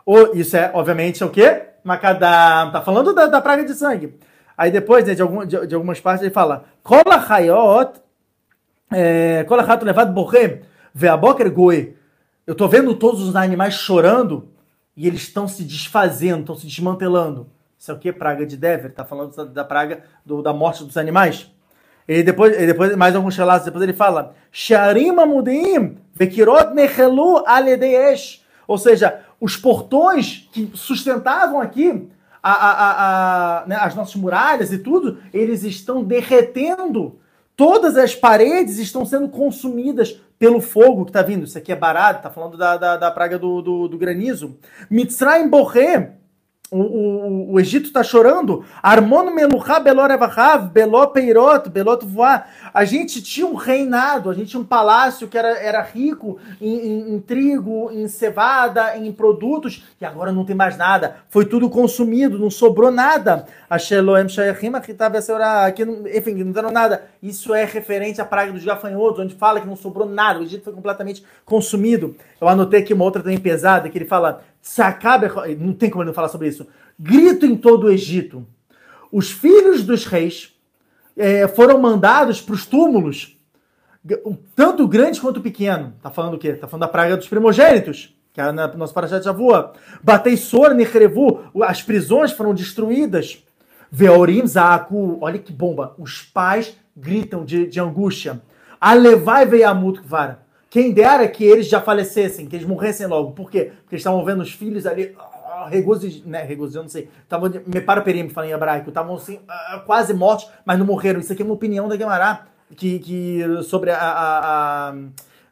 Ou, 0.05 0.35
isso 0.35 0.57
é, 0.57 0.69
obviamente, 0.73 1.23
é 1.23 1.25
o 1.25 1.29
quê? 1.29 1.67
Macadam, 1.81 2.73
tá 2.73 2.81
falando 2.83 3.13
da, 3.13 3.27
da 3.27 3.39
praga 3.39 3.63
de 3.63 3.73
sangue. 3.73 4.19
Aí 4.57 4.69
depois, 4.69 5.05
né, 5.05 5.15
de, 5.15 5.21
algum, 5.21 5.45
de, 5.45 5.65
de 5.65 5.73
algumas 5.73 6.01
partes, 6.01 6.23
ele 6.23 6.33
fala: 6.33 6.65
Kol 6.83 7.01
achayot, 7.09 8.01
é, 8.91 9.45
kol 9.45 9.57
achat 9.61 9.81
levado 9.85 10.11
borrem, 10.11 10.61
ve'aboker 10.93 11.49
goe. 11.53 11.95
Eu 12.45 12.53
tô 12.53 12.67
vendo 12.67 12.93
todos 12.95 13.21
os 13.21 13.35
animais 13.35 13.75
chorando 13.75 14.49
e 14.95 15.07
eles 15.07 15.21
estão 15.21 15.47
se 15.47 15.63
desfazendo, 15.63 16.41
estão 16.41 16.55
se 16.55 16.67
desmantelando. 16.67 17.49
Isso 17.79 17.91
é 17.91 17.93
o 17.93 17.97
que? 17.97 18.11
Praga 18.11 18.45
de 18.45 18.57
Dever. 18.57 18.93
Tá 18.93 19.05
falando 19.05 19.33
da, 19.33 19.45
da 19.45 19.63
praga 19.63 20.03
do- 20.25 20.41
da 20.41 20.51
morte 20.51 20.83
dos 20.83 20.97
animais. 20.97 21.49
Ele 22.07 22.23
depois, 22.23 22.57
depois, 22.57 22.95
mais 22.95 23.15
alguns 23.15 23.37
relatos, 23.37 23.65
depois 23.65 23.83
ele 23.83 23.93
fala: 23.93 24.35
Sharim 24.51 25.17
amudim, 25.19 25.97
vekirot 26.13 26.73
nechelu 26.73 27.43
aledeesh. 27.45 28.41
Ou 28.67 28.77
seja, 28.77 29.21
os 29.39 29.55
portões 29.57 30.49
que 30.51 30.71
sustentavam 30.73 31.59
aqui 31.61 32.07
a, 32.43 32.51
a, 32.51 33.61
a, 33.61 33.67
né, 33.67 33.75
as 33.75 33.95
nossas 33.95 34.15
muralhas 34.15 34.71
e 34.71 34.77
tudo, 34.79 35.19
eles 35.33 35.63
estão 35.63 36.03
derretendo. 36.03 37.19
Todas 37.55 37.97
as 37.97 38.15
paredes 38.15 38.79
estão 38.79 39.05
sendo 39.05 39.29
consumidas 39.29 40.19
pelo 40.39 40.59
fogo 40.59 41.05
que 41.05 41.11
está 41.11 41.21
vindo. 41.21 41.43
Isso 41.43 41.57
aqui 41.57 41.71
é 41.71 41.75
barato, 41.75 42.19
está 42.19 42.29
falando 42.29 42.57
da, 42.57 42.77
da, 42.77 42.97
da 42.97 43.11
praga 43.11 43.37
do, 43.37 43.61
do, 43.61 43.87
do 43.87 43.97
granizo. 43.97 44.57
Mitzrayim 44.89 45.47
borré, 45.47 46.13
o, 46.71 46.79
o, 46.79 47.53
o 47.53 47.59
Egito 47.59 47.87
está 47.87 48.01
chorando. 48.01 48.63
Armon 48.81 49.29
meluchá 49.35 49.77
beló 49.79 50.07
revachav, 50.07 50.69
beló 50.69 51.05
peirot, 51.07 51.69
belot 51.69 52.05
voar. 52.05 52.49
A 52.73 52.85
gente 52.85 53.21
tinha 53.21 53.45
um 53.45 53.55
reinado, 53.55 54.29
a 54.29 54.33
gente 54.33 54.51
tinha 54.51 54.61
um 54.61 54.65
palácio 54.65 55.27
que 55.27 55.37
era, 55.37 55.49
era 55.59 55.81
rico 55.81 56.37
em, 56.61 56.73
em- 56.73 57.15
em 57.15 57.19
trigo, 57.19 57.91
em 57.91 58.07
cevada, 58.07 58.95
em 58.97 59.11
produtos, 59.11 59.83
e 59.99 60.05
agora 60.05 60.31
não 60.31 60.45
tem 60.45 60.55
mais 60.55 60.77
nada. 60.77 61.17
Foi 61.29 61.45
tudo 61.45 61.69
consumido, 61.69 62.39
não 62.39 62.49
sobrou 62.49 62.89
nada. 62.89 63.45
A 63.69 63.77
Sheloem 63.77 64.29
Shayachim, 64.29 64.71
aqui, 65.65 65.83
não- 65.83 66.07
enfim, 66.07 66.33
não 66.35 66.53
deram 66.53 66.71
nada. 66.71 67.03
Isso 67.21 67.53
é 67.53 67.65
referente 67.65 68.21
à 68.21 68.25
praga 68.25 68.51
dos 68.53 68.63
gafanhotos, 68.63 69.19
onde 69.19 69.35
fala 69.35 69.59
que 69.59 69.67
não 69.67 69.75
sobrou 69.75 70.07
nada, 70.07 70.39
o 70.39 70.43
Egito 70.43 70.63
foi 70.63 70.73
completamente 70.73 71.21
consumido. 71.43 72.15
Eu 72.39 72.47
anotei 72.47 72.79
aqui 72.79 72.93
uma 72.93 73.03
outra 73.03 73.21
também 73.21 73.37
pesada, 73.39 73.89
que 73.89 73.97
ele 73.97 74.05
fala, 74.05 74.41
"Tsacabe", 74.61 75.27
não 75.57 75.73
tem 75.73 75.89
como 75.89 76.03
não 76.03 76.13
falar 76.13 76.29
sobre 76.29 76.47
isso. 76.47 76.67
Grito 76.99 77.45
em 77.45 77.55
todo 77.55 77.85
o 77.85 77.91
Egito. 77.91 78.45
Os 79.11 79.31
filhos 79.31 79.83
dos 79.83 80.05
reis 80.05 80.55
eh, 81.17 81.47
foram 81.47 81.79
mandados 81.79 82.41
para 82.41 82.55
os 82.55 82.65
túmulos, 82.65 83.37
tanto 84.55 84.87
grande 84.87 85.19
quanto 85.19 85.41
pequeno. 85.41 85.93
Tá 86.01 86.09
falando 86.09 86.35
o 86.35 86.39
quê? 86.39 86.53
Tá 86.53 86.67
falando 86.67 86.81
da 86.81 86.87
praga 86.87 87.17
dos 87.17 87.27
primogênitos, 87.27 88.15
que 88.33 88.39
é 88.39 88.51
na 88.51 88.67
nossa 88.67 88.93
Parashat 88.93 89.23
Shavua. 89.23 89.73
Batei 90.01 90.37
Sor, 90.37 90.73
Nechrevu, 90.73 91.41
as 91.63 91.81
prisões 91.81 92.31
foram 92.31 92.53
destruídas. 92.53 93.43
Veorim 93.91 94.47
Zaku, 94.47 95.17
olha 95.21 95.37
que 95.37 95.51
bomba. 95.51 95.93
Os 95.97 96.21
pais 96.21 96.75
gritam 96.95 97.43
de, 97.43 97.67
de 97.67 97.79
angústia. 97.79 98.41
Alevai 98.79 99.45
Veiamut 99.45 100.01
Kvar. 100.01 100.45
Quem 100.71 100.93
dera 100.93 101.27
que 101.27 101.43
eles 101.43 101.67
já 101.67 101.81
falecessem, 101.81 102.45
que 102.47 102.55
eles 102.55 102.65
morressem 102.65 103.05
logo. 103.05 103.33
Por 103.33 103.51
quê? 103.51 103.73
Porque 103.81 103.95
eles 103.95 103.99
estavam 104.01 104.23
vendo 104.23 104.41
os 104.41 104.53
filhos 104.53 104.85
ali, 104.85 105.13
ah, 105.19 105.67
regozijando, 105.69 106.29
né, 106.29 106.43
regozijando, 106.43 106.83
não 106.85 106.89
sei, 106.89 107.09
estavam, 107.23 107.51
me 107.67 107.81
para 107.81 107.99
o 107.99 108.03
perímetro, 108.03 108.33
fala 108.33 108.47
em 108.47 108.51
hebraico, 108.51 108.87
estavam 108.87 109.15
assim, 109.15 109.41
ah, 109.49 109.83
quase 109.85 110.13
mortos, 110.13 110.49
mas 110.65 110.79
não 110.79 110.85
morreram. 110.85 111.19
Isso 111.19 111.33
aqui 111.33 111.41
é 111.41 111.45
uma 111.45 111.53
opinião 111.53 111.89
da 111.89 111.97
Guemará, 111.97 112.45
que, 112.77 112.99
que 112.99 113.41
sobre 113.63 113.91
a, 113.91 113.97
a- 113.97 114.89
a- 114.91 114.95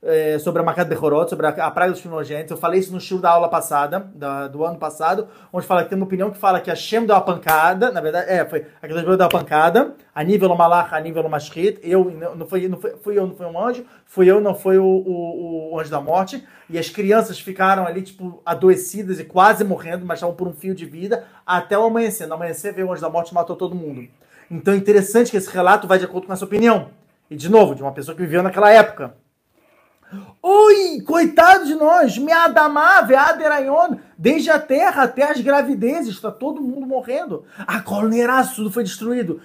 é, 0.01 0.39
sobre 0.39 0.61
a 0.61 0.65
Macat 0.65 0.87
Bechorot, 0.87 1.29
sobre 1.29 1.45
a, 1.47 1.49
a 1.49 1.71
praga 1.71 1.91
dos 1.91 2.01
primogênitos. 2.01 2.51
Eu 2.51 2.57
falei 2.57 2.79
isso 2.79 2.91
no 2.93 2.99
show 3.01 3.19
da 3.19 3.31
aula 3.31 3.49
passada, 3.49 4.09
da- 4.15 4.47
do 4.47 4.63
ano 4.63 4.77
passado, 4.77 5.27
onde 5.51 5.65
fala 5.65 5.83
que 5.83 5.89
tem 5.89 5.97
uma 5.97 6.05
opinião 6.05 6.31
que 6.31 6.37
fala 6.37 6.59
que 6.61 6.71
a 6.71 6.75
Shem 6.75 7.05
deu 7.05 7.15
a 7.15 7.21
pancada, 7.21 7.91
na 7.91 7.99
verdade, 8.01 8.29
é, 8.29 8.45
foi 8.45 8.65
a 8.81 8.87
Kadosh 8.87 9.17
deu 9.17 9.25
a 9.25 9.29
pancada, 9.29 9.93
a 10.15 10.23
nível 10.23 10.55
Malach, 10.55 10.93
a 10.93 10.99
nível 10.99 11.27
Mashrit, 11.27 11.79
eu, 11.83 12.05
não, 12.05 12.35
não 12.35 12.47
foi, 12.47 12.67
não 12.67 12.79
foi, 12.79 12.95
fui 12.97 13.17
eu, 13.17 13.27
não 13.27 13.35
foi 13.35 13.45
um 13.45 13.59
anjo, 13.61 13.85
fui 14.05 14.29
eu, 14.29 14.39
não 14.39 14.55
foi 14.55 14.77
o, 14.77 14.85
o, 14.85 15.73
o 15.73 15.79
anjo 15.79 15.91
da 15.91 15.99
morte, 15.99 16.43
e 16.69 16.77
as 16.77 16.89
crianças 16.89 17.39
ficaram 17.39 17.85
ali, 17.85 18.01
tipo, 18.01 18.41
adoecidas 18.45 19.19
e 19.19 19.25
quase 19.25 19.63
morrendo, 19.63 20.05
mas 20.05 20.17
estavam 20.19 20.35
por 20.35 20.47
um 20.47 20.53
fio 20.53 20.73
de 20.75 20.85
vida, 20.85 21.25
até 21.45 21.77
o 21.77 21.83
amanhecer. 21.83 22.27
No 22.27 22.35
amanhecer 22.35 22.73
veio 22.73 22.87
o 22.87 22.91
anjo 22.93 23.01
da 23.01 23.09
morte 23.09 23.31
e 23.31 23.33
matou 23.33 23.55
todo 23.55 23.75
mundo. 23.75 24.07
Então 24.51 24.73
é 24.73 24.77
interessante 24.77 25.29
que 25.31 25.37
esse 25.37 25.49
relato 25.49 25.87
vai 25.87 25.99
de 25.99 26.05
acordo 26.05 26.27
com 26.27 26.33
essa 26.33 26.45
opinião. 26.45 26.89
E, 27.29 27.35
de 27.35 27.49
novo, 27.49 27.75
de 27.75 27.81
uma 27.83 27.91
pessoa 27.91 28.15
que 28.15 28.21
viveu 28.21 28.41
naquela 28.41 28.71
época. 28.71 29.13
Oi, 30.41 31.01
coitado 31.01 31.65
de 31.65 31.75
nós, 31.75 32.17
me 32.17 32.31
adamar, 32.31 33.05
veaderayon, 33.05 33.97
desde 34.17 34.49
a 34.49 34.57
terra 34.59 35.03
até 35.03 35.29
as 35.29 35.39
gravidezes, 35.39 36.15
está 36.15 36.31
todo 36.31 36.61
mundo 36.61 36.87
morrendo. 36.87 37.45
A 37.59 37.79
colneraço, 37.79 38.55
tudo 38.55 38.71
foi 38.71 38.83
destruído. 38.83 39.39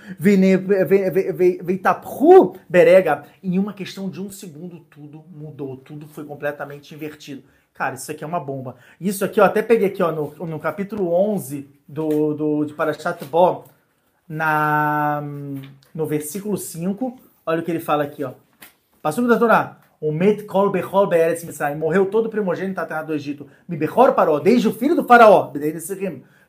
Veitapru, 1.62 2.56
berega. 2.66 3.24
Em 3.42 3.58
uma 3.58 3.74
questão 3.74 4.08
de 4.08 4.22
um 4.22 4.30
segundo, 4.30 4.80
tudo 4.88 5.22
mudou, 5.30 5.76
tudo 5.76 6.06
foi 6.06 6.24
completamente 6.24 6.94
invertido. 6.94 7.42
Cara, 7.74 7.96
isso 7.96 8.10
aqui 8.10 8.24
é 8.24 8.26
uma 8.26 8.40
bomba. 8.40 8.76
Isso 8.98 9.22
aqui, 9.22 9.40
eu 9.40 9.44
até 9.44 9.60
peguei 9.60 9.88
aqui 9.88 10.02
ó, 10.02 10.12
no, 10.12 10.46
no 10.46 10.58
capítulo 10.58 11.12
11 11.12 11.68
do, 11.86 12.32
do, 12.32 12.64
de 12.64 12.72
Parashat 12.72 13.22
Bo, 13.26 13.64
na, 14.26 15.22
no 15.94 16.06
versículo 16.06 16.56
5, 16.56 17.18
olha 17.44 17.60
o 17.60 17.64
que 17.64 17.70
ele 17.70 17.80
fala 17.80 18.04
aqui, 18.04 18.24
ó. 18.24 18.32
Passou 19.02 19.26
da 19.28 19.38
Torá. 19.38 19.83
O 20.06 20.12
Met 20.12 20.42
Kol 20.44 20.68
Bechol 20.68 21.06
Be'eretz 21.06 21.42
Mitzrayim. 21.44 21.76
Morreu 21.78 22.04
todo 22.04 22.28
primogênito 22.28 22.74
da 22.74 22.84
terra 22.84 23.02
do 23.04 23.14
Egito. 23.14 23.46
Mi 23.66 23.74
Bechor 23.74 24.12
Paró. 24.12 24.38
Desde 24.38 24.68
o 24.68 24.72
filho 24.74 24.94
do 24.94 25.04
faraó. 25.04 25.50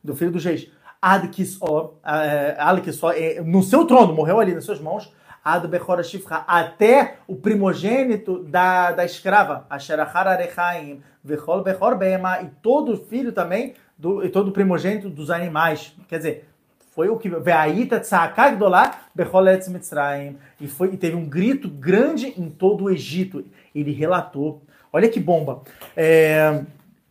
Do 0.03 0.13
filho 0.13 0.29
dos 0.31 0.43
reis. 0.43 0.69
Ad 1.01 1.29
Kisó. 1.29 1.93
eh, 2.05 2.55
Ad 2.59 2.81
Kisó. 2.81 3.11
eh, 3.11 3.41
No 3.45 3.63
seu 3.63 3.85
trono. 3.85 4.13
Morreu 4.13 4.41
ali 4.41 4.53
nas 4.53 4.65
suas 4.65 4.81
mãos. 4.81 5.09
Ad 5.41 5.65
Bechor 5.69 6.03
Shifra. 6.03 6.43
Até 6.45 7.15
o 7.29 7.35
primogênito 7.37 8.43
da, 8.43 8.91
da 8.91 9.05
escrava. 9.05 9.65
Asherachar 9.69 10.27
Arechaim. 10.27 11.01
Bechol 11.23 11.63
Bechor 11.63 11.95
Be'ema. 11.97 12.41
E 12.41 12.47
todo 12.61 12.97
filho 12.97 13.31
também. 13.31 13.73
Do, 13.97 14.21
e 14.25 14.27
todo 14.29 14.51
primogênito 14.51 15.09
dos 15.09 15.31
animais. 15.31 15.95
Quer 16.09 16.17
dizer, 16.17 16.49
foi 16.95 17.09
o 17.09 17.17
que 17.17 17.27
Veaita 17.29 17.99
Tzakak 17.99 18.55
Dolá 18.55 18.99
Becholetz 19.13 19.67
Mitzrayim. 19.67 20.37
E, 20.61 20.67
foi, 20.67 20.93
e 20.93 20.97
teve 20.97 21.15
um 21.15 21.25
grito 21.25 21.67
grande 21.67 22.33
em 22.37 22.49
todo 22.49 22.85
o 22.85 22.89
Egito. 22.89 23.43
Ele 23.75 23.91
relatou. 23.91 24.61
Olha 24.93 25.09
que 25.09 25.19
bomba. 25.19 25.61
É, 25.95 26.61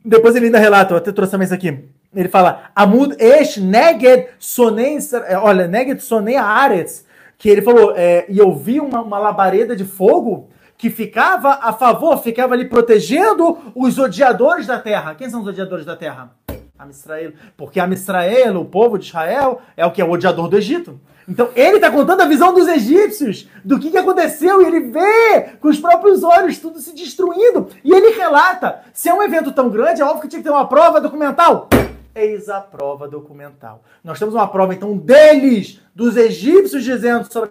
depois 0.03 0.35
ele 0.35 0.47
ainda 0.47 0.59
relata, 0.59 0.95
eu 0.95 0.97
até 0.97 1.13
trouxe 1.13 1.33
também 1.33 1.45
isso 1.45 1.55
aqui. 1.55 1.85
Ele 2.15 2.29
fala: 2.31 2.71
Amud 2.75 3.15
Esh 3.19 3.59
Neged 3.59 4.29
Sonei. 4.39 4.97
é, 5.27 5.37
Olha, 5.37 5.69
Neged 5.69 6.01
Sonei 6.01 6.37
Aretz. 6.37 7.05
Que 7.37 7.51
ele 7.51 7.61
falou, 7.61 7.93
é, 7.97 8.25
e 8.29 8.39
eu 8.39 8.55
vi 8.55 8.81
uma, 8.81 9.03
uma 9.03 9.19
labareda 9.19 9.77
de 9.77 9.85
fogo 9.85 10.49
que 10.79 10.89
ficava 10.89 11.59
a 11.61 11.73
favor, 11.73 12.17
ficava 12.23 12.55
ali 12.55 12.69
protegendo 12.69 13.59
os 13.75 13.99
odiadores 13.99 14.67
da 14.67 14.79
terra. 14.79 15.15
Quem 15.15 15.29
são 15.29 15.43
os 15.43 15.49
odiadores 15.49 15.85
da 15.85 15.97
terra? 15.97 16.31
Amisrael. 16.79 17.33
Porque 17.57 17.81
Amisrael, 17.81 18.61
o 18.61 18.65
povo 18.65 18.99
de 18.99 19.07
Israel, 19.07 19.61
é 19.77 19.87
o 19.87 19.93
que 19.93 20.01
é 20.01 20.05
o 20.05 20.11
odiador 20.11 20.49
do 20.49 20.57
Egito. 20.57 21.01
Então 21.29 21.51
ele 21.55 21.77
está 21.77 21.91
contando 21.91 22.21
a 22.21 22.27
visão 22.27 22.53
dos 22.53 22.69
egípcios, 22.69 23.49
do 23.65 23.79
que, 23.79 23.91
que 23.91 23.97
aconteceu, 23.97 24.61
e 24.61 24.67
ele 24.67 24.81
vê 24.81 25.57
com 25.59 25.69
os 25.69 25.81
próprios 25.81 26.23
olhos 26.23 26.59
tudo 26.59 26.79
se 26.79 26.95
destruindo. 26.95 27.69
E 27.83 27.93
ele 27.93 28.19
relata: 28.19 28.83
se 28.93 29.09
é 29.09 29.15
um 29.15 29.23
evento 29.23 29.53
tão 29.53 29.71
grande, 29.71 30.03
é 30.03 30.05
óbvio 30.05 30.23
que 30.23 30.29
tinha 30.29 30.41
que 30.41 30.49
ter 30.49 30.55
uma 30.55 30.69
prova 30.69 31.01
documental. 31.01 31.69
Eis 32.15 32.49
a 32.49 32.61
prova 32.61 33.09
documental. 33.09 33.83
Nós 34.03 34.19
temos 34.19 34.35
uma 34.35 34.47
prova, 34.47 34.73
então, 34.73 34.97
deles, 34.97 35.81
dos 35.95 36.17
egípcios, 36.17 36.85
dizendo 36.85 37.31
sobre 37.33 37.51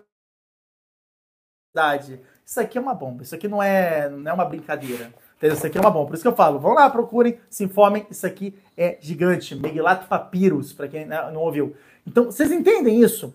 a. 1.76 1.98
Isso 2.46 2.60
aqui 2.60 2.78
é 2.78 2.82
uma 2.82 2.94
bomba, 2.94 3.24
isso 3.24 3.34
aqui 3.34 3.48
não 3.48 3.62
é, 3.62 4.10
não 4.10 4.32
é 4.32 4.34
uma 4.34 4.46
brincadeira. 4.46 5.12
Entendeu? 5.44 5.58
Isso 5.58 5.68
aqui 5.68 5.78
é 5.78 5.82
uma 5.82 5.92
bomba. 5.92 6.08
Por 6.08 6.14
isso 6.14 6.24
que 6.24 6.28
eu 6.30 6.36
falo, 6.36 6.58
vão 6.58 6.74
lá, 6.74 6.90
procurem, 6.90 7.38
se 7.50 7.66
informem. 7.66 8.08
Isso 8.10 8.26
aqui 8.26 8.56
é 8.78 8.98
gigante. 9.02 9.54
Megilat 9.54 10.08
Papyrus, 10.08 10.72
para 10.72 10.88
quem 10.88 11.06
não 11.06 11.36
ouviu. 11.42 11.76
Então, 12.08 12.26
vocês 12.26 12.50
entendem 12.50 13.02
isso? 13.02 13.34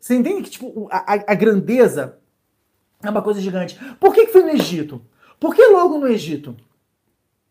Você 0.00 0.14
entende 0.14 0.42
que 0.44 0.50
tipo, 0.50 0.88
a, 0.90 1.12
a- 1.14 1.24
a 1.26 1.34
grandeza 1.34 2.16
é 3.02 3.10
uma 3.10 3.20
coisa 3.20 3.42
gigante. 3.42 3.78
Por 4.00 4.14
que, 4.14 4.24
que 4.24 4.32
foi 4.32 4.42
no 4.42 4.48
Egito? 4.48 5.02
Por 5.38 5.54
que 5.54 5.62
logo 5.66 5.98
no 5.98 6.08
Egito? 6.08 6.56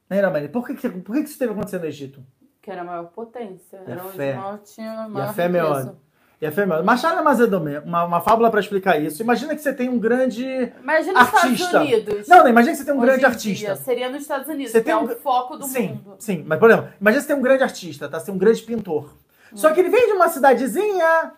Né? 0.09 0.47
Por 0.47 0.65
que, 0.65 0.73
que, 0.73 0.89
por 0.89 1.15
que, 1.15 1.21
que 1.23 1.29
isso 1.29 1.37
teve 1.37 1.51
acontecido 1.53 1.81
no 1.81 1.87
Egito? 1.87 2.23
Que 2.63 2.71
era 2.71 2.81
a 2.81 2.85
maior 2.85 3.05
potência. 3.11 3.77
E 3.87 3.91
a 3.91 3.93
Era 3.93 4.05
onde 4.05 4.17
fé. 4.17 4.33
maior 4.33 4.57
tinha 4.63 5.03
a 5.03 5.07
E 5.07 5.11
maior 5.11 5.29
a 5.29 5.33
fé 5.33 5.43
é 5.43 5.47
riqueza. 5.47 5.69
maior. 5.69 5.95
E 6.41 6.45
é 6.45 6.65
maior. 6.65 6.83
Machado 6.83 7.21
Mazedome, 7.21 7.79
uma, 7.79 8.05
uma 8.05 8.21
fábula 8.21 8.49
para 8.49 8.61
explicar 8.61 8.97
isso. 9.01 9.21
Imagina 9.21 9.53
que 9.55 9.61
você 9.61 9.73
tem 9.73 9.89
um 9.89 9.99
grande 9.99 10.71
Imagina 10.81 11.19
artista. 11.19 11.49
Estados 11.51 11.75
Unidos. 11.89 12.27
Não, 12.29 12.37
não, 12.39 12.47
imagina 12.47 12.71
que 12.71 12.77
você 12.79 12.85
tem 12.85 12.93
um 12.93 12.97
Hoje 12.97 13.05
grande 13.07 13.25
artista. 13.25 13.65
dia, 13.65 13.75
seria 13.75 14.09
nos 14.09 14.21
Estados 14.21 14.47
Unidos, 14.47 14.71
Você 14.71 14.79
que 14.79 14.85
tem 14.85 14.93
é 14.93 14.97
um 14.97 15.03
o 15.03 15.07
gr- 15.07 15.15
foco 15.15 15.57
do 15.57 15.65
sim, 15.65 15.89
mundo. 15.89 16.15
sim. 16.17 16.43
Mas, 16.47 16.57
por 16.59 16.69
exemplo, 16.69 16.89
imagina 17.01 17.21
que 17.21 17.27
você 17.27 17.33
tem 17.33 17.39
um 17.39 17.43
grande 17.43 17.63
artista, 17.63 18.07
tá? 18.07 18.19
Você 18.19 18.27
tem 18.27 18.35
um 18.35 18.37
grande 18.37 18.61
pintor. 18.61 19.13
Só 19.53 19.71
que 19.73 19.79
ele 19.81 19.89
vem 19.89 20.07
de 20.07 20.13
uma 20.13 20.29
cidadezinha. 20.29 21.31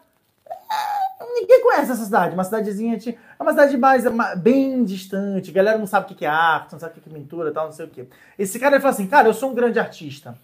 é, 0.48 1.24
Ninguém 1.34 1.62
conhece 1.64 1.92
essa 1.92 2.04
cidade. 2.04 2.34
Uma 2.36 2.44
cidadezinha. 2.44 2.98
de- 2.98 3.10
É 3.40 3.42
uma 3.44 3.52
cidade 3.52 3.76
mais, 3.78 4.06
ma- 4.06 4.36
bem 4.36 4.84
distante. 4.84 5.50
A 5.50 5.54
galera 5.54 5.78
não 5.80 5.88
sabe 5.88 6.12
o 6.12 6.16
que 6.16 6.26
é 6.26 6.28
arte, 6.28 6.74
não 6.74 6.80
sabe 6.80 6.92
o 6.92 6.96
que 6.96 7.02
que 7.02 7.10
é 7.10 7.14
pintura 7.20 7.52
tal, 7.52 7.66
não 7.66 7.72
sei 7.72 7.86
o 7.86 7.90
quê. 7.90 8.06
Esse 8.38 8.60
cara 8.60 8.76
ele 8.76 8.82
fala 8.82 8.94
assim: 8.94 9.08
Cara, 9.08 9.28
eu 9.28 9.34
sou 9.34 9.50
um 9.50 9.56
grande 9.56 9.80
artista. 9.80 10.36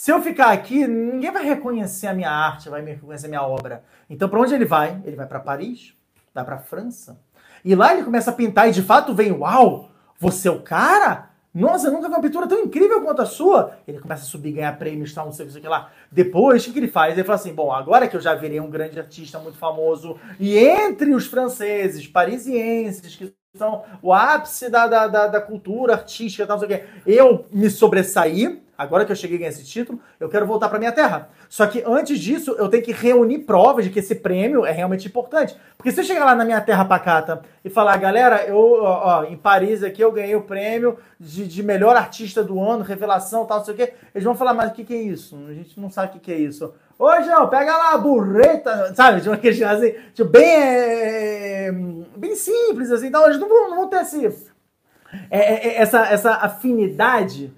Se 0.00 0.10
eu 0.10 0.22
ficar 0.22 0.50
aqui, 0.50 0.86
ninguém 0.86 1.30
vai 1.30 1.44
reconhecer 1.44 2.06
a 2.06 2.14
minha 2.14 2.30
arte, 2.30 2.70
vai 2.70 2.80
me 2.80 2.92
reconhecer 2.92 3.26
a 3.26 3.28
minha 3.28 3.42
obra. 3.42 3.84
Então, 4.08 4.30
para 4.30 4.40
onde 4.40 4.54
ele 4.54 4.64
vai? 4.64 4.98
Ele 5.04 5.14
vai 5.14 5.26
para 5.26 5.38
Paris, 5.38 5.92
vai 6.34 6.42
para 6.42 6.56
França. 6.56 7.20
E 7.62 7.74
lá 7.74 7.92
ele 7.92 8.02
começa 8.02 8.30
a 8.30 8.32
pintar 8.32 8.66
e 8.66 8.72
de 8.72 8.80
fato 8.80 9.12
vem, 9.12 9.30
uau, 9.30 9.90
você 10.18 10.48
é 10.48 10.50
o 10.50 10.62
cara? 10.62 11.28
Nossa, 11.52 11.90
nunca 11.90 12.08
vi 12.08 12.14
uma 12.14 12.22
pintura 12.22 12.46
tão 12.46 12.60
incrível 12.60 13.02
quanto 13.02 13.20
a 13.20 13.26
sua. 13.26 13.76
Ele 13.86 13.98
começa 13.98 14.22
a 14.22 14.26
subir, 14.26 14.52
ganhar 14.52 14.78
prêmios, 14.78 15.12
tal, 15.12 15.26
não 15.26 15.34
sei 15.34 15.46
o 15.46 15.50
que, 15.50 15.68
lá. 15.68 15.90
Depois, 16.10 16.66
o 16.66 16.72
que, 16.72 16.78
ele 16.78 16.88
faz? 16.88 17.12
Ele 17.12 17.22
fala 17.22 17.38
assim: 17.38 17.52
bom, 17.52 17.70
agora 17.70 18.08
que 18.08 18.16
eu 18.16 18.22
já 18.22 18.34
virei 18.34 18.58
um 18.58 18.70
grande 18.70 18.98
artista 18.98 19.38
muito 19.38 19.58
famoso, 19.58 20.18
e 20.38 20.56
entre 20.56 21.14
os 21.14 21.26
franceses, 21.26 22.06
parisienses, 22.06 23.16
que 23.16 23.34
são 23.54 23.84
o 24.00 24.14
ápice 24.14 24.70
da, 24.70 24.86
da, 24.86 25.06
da, 25.06 25.26
da 25.26 25.40
cultura 25.42 25.92
artística, 25.92 26.46
tal, 26.46 26.58
não 26.58 26.66
sei 26.66 26.76
o 26.76 26.80
que, 26.80 26.86
eu 27.04 27.44
me 27.52 27.68
sobressaí. 27.68 28.62
Agora 28.80 29.04
que 29.04 29.12
eu 29.12 29.16
cheguei 29.16 29.36
a 29.36 29.40
ganhar 29.40 29.50
esse 29.50 29.62
título, 29.62 30.00
eu 30.18 30.26
quero 30.26 30.46
voltar 30.46 30.70
para 30.70 30.78
minha 30.78 30.90
terra. 30.90 31.28
Só 31.50 31.66
que 31.66 31.84
antes 31.86 32.18
disso, 32.18 32.56
eu 32.58 32.66
tenho 32.66 32.82
que 32.82 32.92
reunir 32.92 33.40
provas 33.40 33.84
de 33.84 33.90
que 33.90 33.98
esse 33.98 34.14
prêmio 34.14 34.64
é 34.64 34.70
realmente 34.72 35.06
importante. 35.06 35.54
Porque 35.76 35.92
se 35.92 36.00
eu 36.00 36.04
chegar 36.04 36.24
lá 36.24 36.34
na 36.34 36.46
minha 36.46 36.62
terra 36.62 36.82
pacata 36.86 37.42
e 37.62 37.68
falar, 37.68 37.98
galera, 37.98 38.46
eu, 38.46 38.56
ó, 38.56 39.24
em 39.24 39.36
Paris 39.36 39.84
aqui 39.84 40.02
eu 40.02 40.10
ganhei 40.10 40.34
o 40.34 40.44
prêmio 40.44 40.96
de, 41.20 41.46
de 41.46 41.62
melhor 41.62 41.94
artista 41.94 42.42
do 42.42 42.58
ano, 42.58 42.82
revelação, 42.82 43.44
tal, 43.44 43.58
não 43.58 43.66
sei 43.66 43.74
o 43.74 43.76
quê, 43.76 43.92
eles 44.14 44.24
vão 44.24 44.34
falar, 44.34 44.54
mas 44.54 44.70
o 44.70 44.72
que, 44.72 44.82
que 44.82 44.94
é 44.94 45.02
isso? 45.02 45.38
A 45.46 45.52
gente 45.52 45.78
não 45.78 45.90
sabe 45.90 46.08
o 46.08 46.12
que, 46.12 46.20
que 46.20 46.32
é 46.32 46.38
isso. 46.38 46.72
Ô, 46.98 47.22
João, 47.22 47.50
pega 47.50 47.76
lá 47.76 47.92
a 47.92 47.98
burreta, 47.98 48.94
sabe? 48.94 49.20
Tipo, 49.20 49.34
aquele 49.34 49.60
assim, 49.62 49.94
tipo, 50.14 50.30
bem, 50.30 50.56
é, 50.56 51.70
bem 52.16 52.34
simples, 52.34 52.90
assim, 52.90 53.08
então 53.08 53.26
eles 53.26 53.38
não 53.38 53.46
vão, 53.46 53.68
não 53.68 53.76
vão 53.76 53.88
ter 53.88 54.00
esse, 54.00 54.50
é, 55.30 55.68
é, 55.68 55.82
essa, 55.82 56.06
essa 56.06 56.32
afinidade 56.36 57.52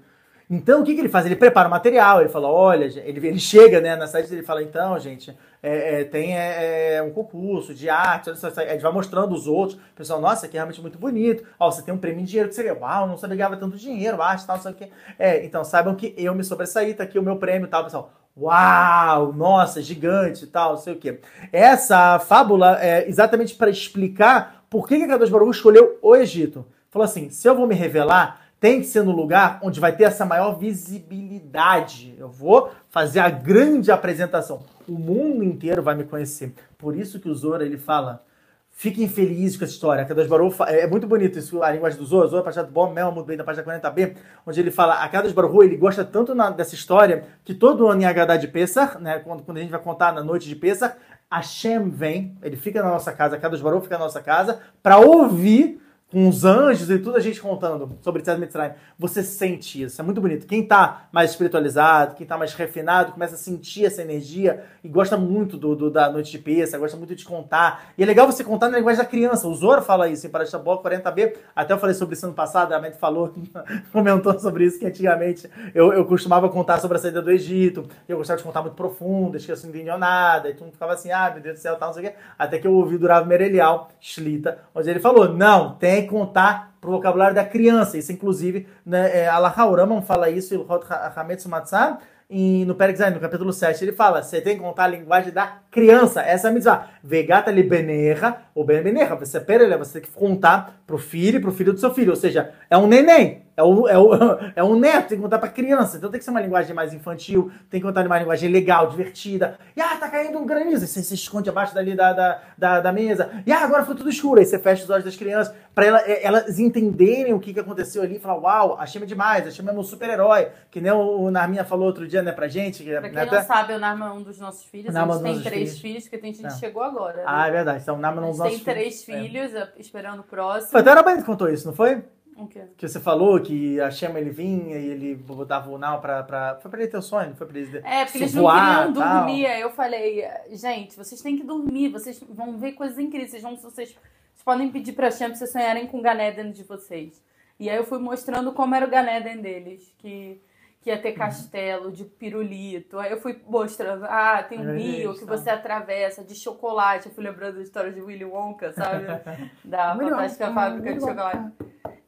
então, 0.55 0.81
o 0.81 0.83
que, 0.83 0.93
que 0.93 1.01
ele 1.01 1.09
faz? 1.09 1.25
Ele 1.25 1.35
prepara 1.35 1.67
o 1.67 1.71
material, 1.71 2.19
ele 2.19 2.29
fala, 2.29 2.47
olha, 2.47 2.85
ele, 2.85 3.27
ele 3.27 3.39
chega 3.39 3.81
né, 3.81 3.95
na 3.95 4.05
site 4.05 4.31
ele 4.31 4.43
fala, 4.43 4.61
então, 4.61 4.99
gente, 4.99 5.35
é, 5.63 6.01
é, 6.01 6.03
tem 6.03 6.37
é, 6.37 6.95
é 6.97 7.01
um 7.01 7.09
concurso 7.09 7.73
de 7.73 7.89
arte, 7.89 8.29
gente 8.29 8.81
vai 8.81 8.91
mostrando 8.91 9.33
os 9.33 9.47
outros, 9.47 9.79
o 9.79 9.95
pessoal, 9.95 10.21
nossa, 10.21 10.45
aqui 10.45 10.55
é 10.55 10.59
realmente 10.59 10.79
muito 10.79 10.99
bonito, 10.99 11.43
ó, 11.59 11.71
você 11.71 11.81
tem 11.81 11.91
um 11.91 11.97
prêmio 11.97 12.21
em 12.21 12.23
dinheiro, 12.23 12.49
que 12.49 12.53
você 12.53 12.71
uau, 12.71 13.07
não 13.07 13.17
sabia 13.17 13.35
ganhava 13.35 13.57
tanto 13.57 13.77
dinheiro, 13.77 14.21
arte, 14.21 14.45
tal, 14.45 14.59
sabe 14.59 14.75
o 14.75 14.77
que. 14.77 14.91
É, 15.17 15.43
então, 15.43 15.63
saibam 15.63 15.95
que 15.95 16.13
eu 16.15 16.35
me 16.35 16.43
sobressaí, 16.43 16.93
tá 16.93 17.03
aqui 17.03 17.17
o 17.17 17.23
meu 17.23 17.37
prêmio 17.37 17.65
e 17.65 17.69
tal, 17.69 17.83
pessoal. 17.83 18.13
Uau, 18.37 19.33
nossa, 19.33 19.81
gigante 19.81 20.43
e 20.43 20.47
tal, 20.47 20.71
não 20.71 20.77
sei 20.77 20.93
o 20.93 20.97
que. 20.97 21.19
Essa 21.51 22.19
fábula 22.19 22.77
é 22.79 23.09
exatamente 23.09 23.55
para 23.55 23.71
explicar 23.71 24.65
por 24.69 24.87
que, 24.87 24.99
que 24.99 25.07
Kadosh 25.07 25.29
Baruch 25.29 25.55
escolheu 25.55 25.97
o 25.99 26.15
Egito. 26.15 26.63
Falou 26.93 27.05
assim, 27.05 27.31
se 27.31 27.47
eu 27.47 27.55
vou 27.55 27.65
me 27.65 27.73
revelar, 27.73 28.42
tem 28.63 28.79
que 28.79 28.87
ser 28.87 29.03
no 29.03 29.11
lugar 29.11 29.59
onde 29.61 29.77
vai 29.77 29.93
ter 29.93 30.05
essa 30.05 30.25
maior 30.25 30.57
visibilidade. 30.57 32.15
Eu 32.17 32.29
vou 32.29 32.71
fazer 32.89 33.19
a 33.19 33.29
grande 33.29 33.91
apresentação. 33.91 34.63
O 34.87 34.93
mundo 34.93 35.43
inteiro 35.43 35.83
vai 35.83 35.95
me 35.95 36.05
conhecer. 36.05 36.53
Por 36.77 36.95
isso 36.95 37.19
que 37.19 37.27
o 37.27 37.35
Zora 37.35 37.65
ele 37.65 37.77
fala: 37.77 38.23
fiquem 38.71 39.09
felizes 39.09 39.57
com 39.57 39.65
essa 39.65 39.73
história. 39.73 40.05
Kadosh 40.05 40.27
Baruch 40.27 40.55
é 40.61 40.87
muito 40.87 41.05
bonito 41.05 41.37
isso, 41.37 41.61
a 41.61 41.71
linguagem 41.71 41.99
do 41.99 42.05
Zora, 42.05 42.25
Zora, 42.29 42.41
Pachat 42.41 42.71
Bom, 42.71 42.93
Mel, 42.93 43.11
muito 43.11 43.25
bem, 43.25 43.35
da 43.35 43.43
página 43.43 43.65
40b, 43.65 44.15
onde 44.47 44.61
ele 44.61 44.71
fala: 44.71 44.93
a 44.93 45.09
Kadosh 45.09 45.33
Baruch 45.33 45.65
ele 45.65 45.75
gosta 45.75 46.05
tanto 46.05 46.33
na, 46.33 46.49
dessa 46.49 46.73
história 46.73 47.25
que 47.43 47.53
todo 47.53 47.89
ano 47.89 48.01
em 48.01 48.05
Haggadah 48.05 48.37
de 48.37 48.47
Pesach, 48.47 48.97
né, 48.97 49.19
quando, 49.19 49.43
quando 49.43 49.57
a 49.57 49.59
gente 49.59 49.71
vai 49.71 49.81
contar 49.81 50.13
na 50.13 50.23
noite 50.23 50.47
de 50.47 50.55
Pesach, 50.55 50.95
Hashem 51.29 51.89
vem, 51.89 52.37
ele 52.41 52.55
fica 52.55 52.81
na 52.81 52.91
nossa 52.91 53.11
casa, 53.11 53.35
a 53.35 53.39
Kadosh 53.39 53.59
Baruch 53.59 53.83
fica 53.83 53.97
na 53.97 54.05
nossa 54.05 54.21
casa, 54.21 54.61
para 54.81 54.99
ouvir 54.99 55.82
com 56.13 56.29
os 56.29 56.45
anjos 56.45 56.91
e 56.91 56.99
tudo 56.99 57.17
a 57.17 57.19
gente 57.19 57.41
contando 57.41 57.97
sobre 57.99 58.21
Tzad 58.21 58.39
Mitzrayim, 58.39 58.73
você 58.99 59.23
sente 59.23 59.81
isso, 59.81 59.99
é 59.99 60.05
muito 60.05 60.21
bonito. 60.21 60.45
Quem 60.45 60.63
tá 60.63 61.07
mais 61.11 61.31
espiritualizado, 61.31 62.13
quem 62.13 62.27
tá 62.27 62.37
mais 62.37 62.53
refinado, 62.53 63.13
começa 63.13 63.33
a 63.33 63.37
sentir 63.37 63.85
essa 63.85 64.03
energia 64.03 64.63
e 64.83 64.87
gosta 64.87 65.17
muito 65.17 65.57
do, 65.57 65.75
do 65.75 65.89
da 65.89 66.11
noite 66.11 66.29
de 66.29 66.37
peça, 66.37 66.77
gosta 66.77 66.95
muito 66.95 67.15
de 67.15 67.25
contar. 67.25 67.91
E 67.97 68.03
é 68.03 68.05
legal 68.05 68.27
você 68.27 68.43
contar 68.43 68.69
na 68.69 68.77
linguagem 68.77 69.03
da 69.03 69.09
criança. 69.09 69.47
O 69.47 69.55
Zoro 69.55 69.81
fala 69.81 70.07
isso 70.07 70.27
em 70.27 70.29
Parashabó 70.29 70.83
40b. 70.83 71.35
Até 71.55 71.73
eu 71.73 71.79
falei 71.79 71.95
sobre 71.95 72.13
isso 72.13 72.27
ano 72.27 72.35
passado, 72.35 72.73
a 72.73 72.79
Mente 72.79 72.99
falou, 72.99 73.33
comentou 73.91 74.37
sobre 74.37 74.65
isso, 74.65 74.77
que 74.77 74.85
antigamente 74.85 75.49
eu, 75.73 75.91
eu 75.93 76.05
costumava 76.05 76.47
contar 76.47 76.79
sobre 76.79 76.97
a 76.97 77.01
saída 77.01 77.23
do 77.23 77.31
Egito, 77.31 77.87
eu 78.07 78.17
gostava 78.17 78.37
de 78.37 78.43
contar 78.43 78.61
muito 78.61 78.75
profundo, 78.75 79.35
acho 79.35 79.47
que 79.47 79.51
eu 79.51 79.85
não 79.85 79.97
nada, 79.97 80.49
e 80.49 80.53
tu 80.53 80.63
ficava 80.65 80.93
assim, 80.93 81.11
ah, 81.11 81.31
meu 81.33 81.41
Deus 81.41 81.57
do 81.57 81.61
céu, 81.61 81.75
tal, 81.75 81.87
não 81.89 81.93
sei 81.95 82.05
o 82.05 82.09
quê. 82.11 82.15
Até 82.37 82.59
que 82.59 82.67
eu 82.67 82.73
ouvi 82.73 82.99
do 82.99 83.07
Rav 83.07 83.27
Merelial, 83.27 83.89
Shlita, 83.99 84.59
onde 84.75 84.91
ele 84.91 84.99
falou, 84.99 85.33
não, 85.33 85.73
tem 85.73 86.02
contar 86.05 86.75
para 86.79 86.89
o 86.89 86.93
vocabulário 86.93 87.35
da 87.35 87.45
criança. 87.45 87.97
Isso, 87.97 88.11
inclusive, 88.11 88.67
né, 88.85 89.21
é, 89.21 89.27
Allah 89.27 89.53
Hauramam 89.55 90.01
fala 90.01 90.29
isso, 90.29 90.53
e 90.53 91.19
Hametsu 91.19 91.49
Matzah, 91.49 91.99
e 92.35 92.65
no 92.65 92.73
Perek 92.73 92.99
no 93.11 93.19
capítulo 93.19 93.53
7, 93.53 93.83
ele 93.83 93.91
fala: 93.91 94.23
você 94.23 94.41
tem 94.41 94.55
que 94.55 94.63
contar 94.63 94.85
a 94.85 94.87
linguagem 94.87 95.31
da 95.31 95.59
criança. 95.69 96.21
Essa 96.21 96.47
é 96.47 96.49
a 96.49 96.53
mitzvah. 96.53 96.87
Vegata 97.03 97.51
li 97.51 97.61
benerra, 97.61 98.43
ou 98.55 98.65
ben 98.65 98.81
benerra. 98.81 99.15
Você, 99.15 99.39
pera, 99.39 99.77
você 99.77 99.99
tem 99.99 100.09
que 100.09 100.17
contar 100.17 100.81
pro 100.87 100.97
filho 100.97 101.37
e 101.37 101.39
pro 101.39 101.51
filho 101.51 101.73
do 101.73 101.79
seu 101.79 101.93
filho. 101.93 102.09
Ou 102.09 102.15
seja, 102.15 102.51
é 102.69 102.77
um 102.77 102.87
neném. 102.87 103.43
É 103.55 103.63
o, 103.63 103.87
é, 103.87 103.97
o, 103.97 104.09
é 104.55 104.63
um 104.63 104.77
neto, 104.77 105.09
tem 105.09 105.17
que 105.17 105.23
contar 105.23 105.37
pra 105.37 105.49
criança. 105.49 105.97
Então 105.97 106.09
tem 106.09 106.17
que 106.17 106.25
ser 106.25 106.31
uma 106.31 106.41
linguagem 106.41 106.73
mais 106.73 106.93
infantil, 106.93 107.51
tem 107.69 107.79
que 107.79 107.85
contar 107.85 108.05
uma 108.05 108.17
linguagem 108.17 108.49
legal, 108.51 108.87
divertida. 108.87 109.57
E 109.75 109.81
ah, 109.81 109.95
tá 109.97 110.09
caindo 110.09 110.37
um 110.39 110.45
granizo. 110.45 110.87
Você 110.87 111.03
se 111.03 111.13
esconde 111.13 111.49
abaixo 111.49 111.73
dali 111.73 111.95
da, 111.95 112.13
da, 112.13 112.41
da, 112.57 112.81
da 112.81 112.91
mesa. 112.91 113.29
E 113.45 113.51
ah, 113.51 113.63
agora 113.63 113.85
foi 113.85 113.95
tudo 113.95 114.09
escuro. 114.09 114.39
Aí 114.39 114.45
você 114.45 114.57
fecha 114.57 114.83
os 114.83 114.89
olhos 114.89 115.05
das 115.05 115.15
crianças 115.15 115.53
pra 115.73 115.85
ela, 115.85 116.01
é, 116.01 116.25
elas 116.25 116.59
entenderem 116.59 117.33
o 117.33 117.39
que, 117.39 117.53
que 117.53 117.59
aconteceu 117.59 118.01
ali 118.01 118.15
e 118.15 118.19
falar: 118.19 118.39
Uau, 118.39 118.79
a 118.79 118.85
Chama 118.85 119.05
é 119.05 119.07
demais, 119.07 119.47
a 119.47 119.51
Chama 119.51 119.71
é 119.71 119.73
meu 119.73 119.83
super-herói. 119.83 120.49
Que 120.71 120.81
nem 120.81 120.91
o, 120.91 121.21
o 121.21 121.31
Narminha 121.31 121.63
falou 121.63 121.85
outro 121.85 122.07
dia, 122.07 122.23
né, 122.23 122.31
pra 122.31 122.47
gente. 122.47 122.83
Pra 122.83 123.01
quem 123.01 123.11
né, 123.11 123.25
não 123.25 123.43
sabe, 123.43 123.73
o 123.73 123.79
Narma 123.79 124.07
é 124.07 124.11
um 124.11 124.23
dos 124.23 124.39
nossos 124.39 124.63
filhos. 124.65 124.95
a 124.95 125.05
gente 125.05 125.23
tem 125.23 125.41
três 125.41 125.51
filhos. 125.51 125.79
filhos, 125.79 126.03
porque 126.03 126.17
tem 126.17 126.33
gente 126.33 126.47
que 126.47 126.59
chegou 126.59 126.81
agora. 126.81 127.17
Né? 127.17 127.23
Ah, 127.25 127.47
é 127.47 127.51
verdade. 127.51 127.83
Então, 127.83 127.95
o 127.95 127.99
Narma 127.99 128.21
é 128.21 128.25
um 128.25 128.29
dos 128.29 128.39
nossos 128.39 128.53
filhos. 128.53 128.65
tem 128.65 128.73
três 128.73 129.03
filhos, 129.03 129.53
é. 129.53 129.69
esperando 129.77 130.21
o 130.21 130.23
próximo. 130.23 130.71
Foi 130.71 130.81
até 130.81 130.89
a 130.89 130.93
Arabanha 130.93 131.17
que 131.17 131.23
contou 131.23 131.49
isso, 131.49 131.67
não 131.67 131.75
foi? 131.75 132.03
O 132.37 132.47
quê? 132.47 132.63
Que 132.77 132.87
você 132.87 132.99
falou 132.99 133.39
que 133.41 133.79
a 133.79 133.91
Chama 133.91 134.19
ele 134.19 134.29
vinha 134.29 134.77
e 134.77 134.89
ele 134.89 135.15
botava 135.15 135.69
o 135.69 135.77
Nau 135.77 136.01
pra, 136.01 136.23
pra. 136.23 136.57
Foi 136.61 136.69
pra 136.71 136.81
ele 136.81 136.89
ter 136.89 136.97
o 136.97 137.01
sonho, 137.01 137.35
foi 137.35 137.47
pra 137.47 137.59
ele. 137.59 137.77
É, 137.83 138.05
porque 138.05 138.17
eles 138.19 138.33
não 138.33 138.45
queriam 138.45 138.91
dormir. 138.91 139.45
Aí 139.45 139.61
eu 139.61 139.69
falei, 139.71 140.25
gente, 140.51 140.95
vocês 140.95 141.21
têm 141.21 141.37
que 141.37 141.43
dormir, 141.43 141.89
vocês 141.89 142.23
vão 142.29 142.57
ver 142.57 142.73
coisas 142.73 142.97
incríveis. 142.97 143.31
Vocês, 143.31 143.43
vão, 143.43 143.55
vocês, 143.55 143.89
vocês 143.89 144.43
podem 144.43 144.69
pedir 144.71 144.93
pra 144.93 145.11
Chama 145.11 145.29
pra 145.29 145.37
vocês 145.37 145.51
sonharem 145.51 145.87
com 145.87 145.99
o 145.99 146.01
Ganeden 146.01 146.51
de 146.51 146.63
vocês. 146.63 147.21
E 147.59 147.69
aí 147.69 147.77
eu 147.77 147.83
fui 147.83 147.99
mostrando 147.99 148.51
como 148.53 148.73
era 148.73 148.85
o 148.85 148.89
Ganeden 148.89 149.41
deles. 149.41 149.93
Que 149.99 150.41
que 150.83 150.89
ia 150.89 151.01
ter 151.01 151.13
castelo 151.13 151.89
de 151.89 152.03
pirulito. 152.03 152.99
Aí 152.99 153.09
eu 153.09 153.17
fui 153.17 153.41
mostrando, 153.47 154.03
ah, 154.03 154.43
tem 154.43 154.59
um 154.59 154.75
rio 154.75 155.13
que 155.13 155.23
você 155.23 155.49
atravessa 155.49 156.25
de 156.25 156.35
chocolate. 156.35 157.07
Eu 157.07 157.13
fui 157.13 157.23
lembrando 157.23 157.55
da 157.55 157.61
história 157.61 157.89
de 157.89 158.01
Willy 158.01 158.25
Wonka, 158.25 158.73
sabe? 158.73 159.05
Da 159.63 159.95
fantástica 159.95 160.53
fábrica 160.53 160.93
de 160.93 160.99
chocolate. 160.99 161.53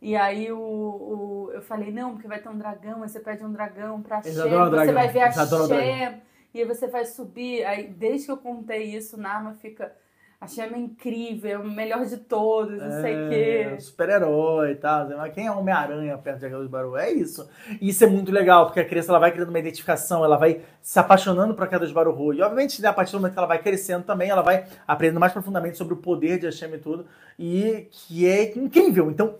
E 0.01 0.15
aí 0.15 0.51
o, 0.51 0.59
o, 0.59 1.51
eu 1.53 1.61
falei, 1.61 1.89
não, 1.89 2.13
porque 2.13 2.27
vai 2.27 2.39
ter 2.39 2.49
um 2.49 2.57
dragão, 2.57 3.01
aí 3.01 3.09
você 3.09 3.19
pede 3.19 3.43
um 3.45 3.51
dragão 3.51 4.01
pra 4.01 4.21
Shem, 4.21 4.33
você 4.33 4.91
vai 4.91 5.07
ver 5.07 5.21
a 5.21 5.31
Shem, 5.31 6.21
e 6.53 6.59
aí 6.59 6.65
você 6.65 6.87
vai 6.87 7.05
subir. 7.05 7.63
Aí 7.65 7.87
desde 7.87 8.25
que 8.25 8.31
eu 8.33 8.37
contei 8.37 8.83
isso, 8.83 9.17
Narma 9.17 9.53
fica 9.53 9.95
a 10.45 10.47
Chama 10.47 10.77
é 10.77 10.79
incrível, 10.79 11.51
é 11.51 11.57
o 11.57 11.67
melhor 11.67 12.05
de 12.05 12.17
todos, 12.17 12.79
não 12.79 12.99
é, 12.99 13.01
sei 13.01 13.25
o 13.25 13.29
quê. 13.29 13.75
Super-herói 13.79 14.71
e 14.71 14.75
tal. 14.75 15.09
Mas 15.09 15.33
quem 15.33 15.47
é 15.47 15.51
Homem-Aranha 15.51 16.17
perto 16.17 16.39
de 16.39 16.45
Aquelas 16.45 16.69
Baru? 16.69 16.95
É 16.95 17.11
isso. 17.11 17.49
E 17.81 17.89
isso 17.89 18.03
é 18.03 18.07
muito 18.07 18.31
legal, 18.31 18.65
porque 18.65 18.79
a 18.79 18.85
criança 18.85 19.11
ela 19.11 19.19
vai 19.19 19.31
criando 19.31 19.49
uma 19.49 19.59
identificação, 19.59 20.23
ela 20.23 20.37
vai 20.37 20.61
se 20.81 20.97
apaixonando 20.99 21.53
por 21.53 21.63
Aquelas 21.63 21.91
Baru. 21.91 22.33
E 22.33 22.41
obviamente, 22.41 22.81
né, 22.81 22.87
a 22.87 22.93
partir 22.93 23.11
do 23.11 23.19
momento 23.19 23.33
que 23.33 23.39
ela 23.39 23.47
vai 23.47 23.61
crescendo 23.61 24.03
também, 24.03 24.29
ela 24.29 24.41
vai 24.41 24.65
aprendendo 24.87 25.19
mais 25.19 25.33
profundamente 25.33 25.77
sobre 25.77 25.95
o 25.95 25.97
poder 25.97 26.39
de 26.39 26.45
Hashem 26.45 26.73
e 26.73 26.77
tudo. 26.77 27.05
E 27.37 27.87
que 27.91 28.27
é 28.27 28.57
incrível. 28.57 29.09
Então, 29.09 29.35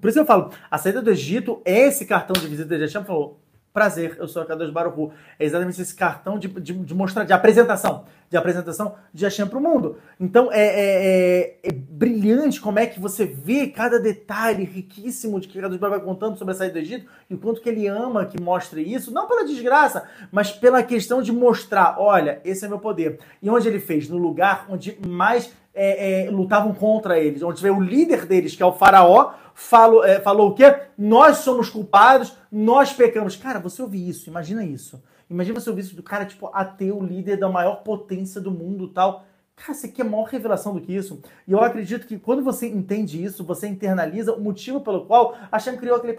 por 0.00 0.08
isso 0.08 0.18
eu 0.18 0.26
falo, 0.26 0.50
a 0.70 0.76
saída 0.76 1.00
do 1.00 1.10
Egito 1.10 1.62
é 1.64 1.86
esse 1.86 2.04
cartão 2.04 2.34
de 2.34 2.46
visita 2.46 2.76
de 2.76 2.82
Hashem 2.82 3.04
falou 3.04 3.40
Prazer, 3.72 4.16
eu 4.18 4.26
sou 4.26 4.42
a 4.42 4.46
Kadosh 4.46 4.70
Baruchu. 4.70 5.12
É 5.38 5.44
exatamente 5.44 5.80
esse 5.80 5.94
cartão 5.94 6.38
de, 6.40 6.48
de, 6.48 6.72
de, 6.72 6.92
mostrar, 6.92 7.22
de 7.22 7.32
apresentação, 7.32 8.04
de 8.28 8.36
apresentação 8.36 8.96
de 9.14 9.24
Hashem 9.24 9.46
para 9.46 9.58
o 9.58 9.62
mundo. 9.62 9.96
Então 10.18 10.50
é, 10.50 10.60
é, 10.60 11.58
é, 11.62 11.68
é, 11.68 11.72
brilhante 11.72 12.60
como 12.60 12.80
é 12.80 12.86
que 12.86 12.98
você 12.98 13.24
vê 13.24 13.68
cada 13.68 14.00
detalhe 14.00 14.64
riquíssimo 14.64 15.38
de 15.38 15.46
que 15.46 15.60
Kadosh 15.60 15.78
Baruchu 15.78 15.98
vai 16.00 16.04
contando 16.04 16.36
sobre 16.36 16.52
a 16.52 16.56
saída 16.56 16.74
do 16.74 16.78
Egito 16.80 17.08
e 17.28 17.34
o 17.34 17.38
quanto 17.38 17.60
que 17.60 17.68
ele 17.68 17.86
ama 17.86 18.26
que 18.26 18.42
mostre 18.42 18.82
isso, 18.82 19.12
não 19.12 19.28
pela 19.28 19.44
desgraça, 19.44 20.08
mas 20.32 20.50
pela 20.50 20.82
questão 20.82 21.22
de 21.22 21.30
mostrar, 21.30 21.94
olha, 21.96 22.40
esse 22.44 22.64
é 22.64 22.68
meu 22.68 22.80
poder. 22.80 23.20
E 23.40 23.48
onde 23.48 23.68
ele 23.68 23.78
fez? 23.78 24.08
No 24.08 24.18
lugar 24.18 24.66
onde 24.68 24.98
mais 25.06 25.52
é, 25.74 26.26
é, 26.26 26.30
lutavam 26.30 26.74
contra 26.74 27.18
eles, 27.18 27.42
onde 27.42 27.62
vê 27.62 27.70
o 27.70 27.80
líder 27.80 28.26
deles, 28.26 28.56
que 28.56 28.62
é 28.62 28.66
o 28.66 28.72
faraó, 28.72 29.34
falou, 29.54 30.04
é, 30.04 30.20
falou 30.20 30.50
o 30.50 30.54
quê? 30.54 30.74
Nós 30.96 31.38
somos 31.38 31.68
culpados, 31.68 32.36
nós 32.50 32.92
pecamos. 32.92 33.36
Cara, 33.36 33.60
você 33.60 33.80
ouvir 33.82 34.08
isso, 34.08 34.28
imagina 34.28 34.64
isso. 34.64 35.02
Imagina 35.28 35.60
você 35.60 35.70
ouvir 35.70 35.82
isso 35.82 35.94
do 35.94 36.02
cara, 36.02 36.24
tipo, 36.24 36.50
ateu, 36.52 37.00
líder 37.00 37.36
da 37.36 37.48
maior 37.48 37.82
potência 37.84 38.40
do 38.40 38.50
mundo 38.50 38.88
tal. 38.88 39.24
Cara, 39.54 39.74
você 39.74 39.88
quer 39.88 40.04
maior 40.04 40.24
revelação 40.24 40.74
do 40.74 40.80
que 40.80 40.92
isso? 40.92 41.22
E 41.46 41.52
eu 41.52 41.60
acredito 41.60 42.06
que 42.06 42.18
quando 42.18 42.42
você 42.42 42.66
entende 42.66 43.22
isso, 43.22 43.44
você 43.44 43.68
internaliza 43.68 44.32
o 44.32 44.40
motivo 44.40 44.80
pelo 44.80 45.04
qual 45.04 45.34
a 45.52 45.56
Hashem 45.56 45.76
criou 45.76 45.96
aquele. 45.96 46.16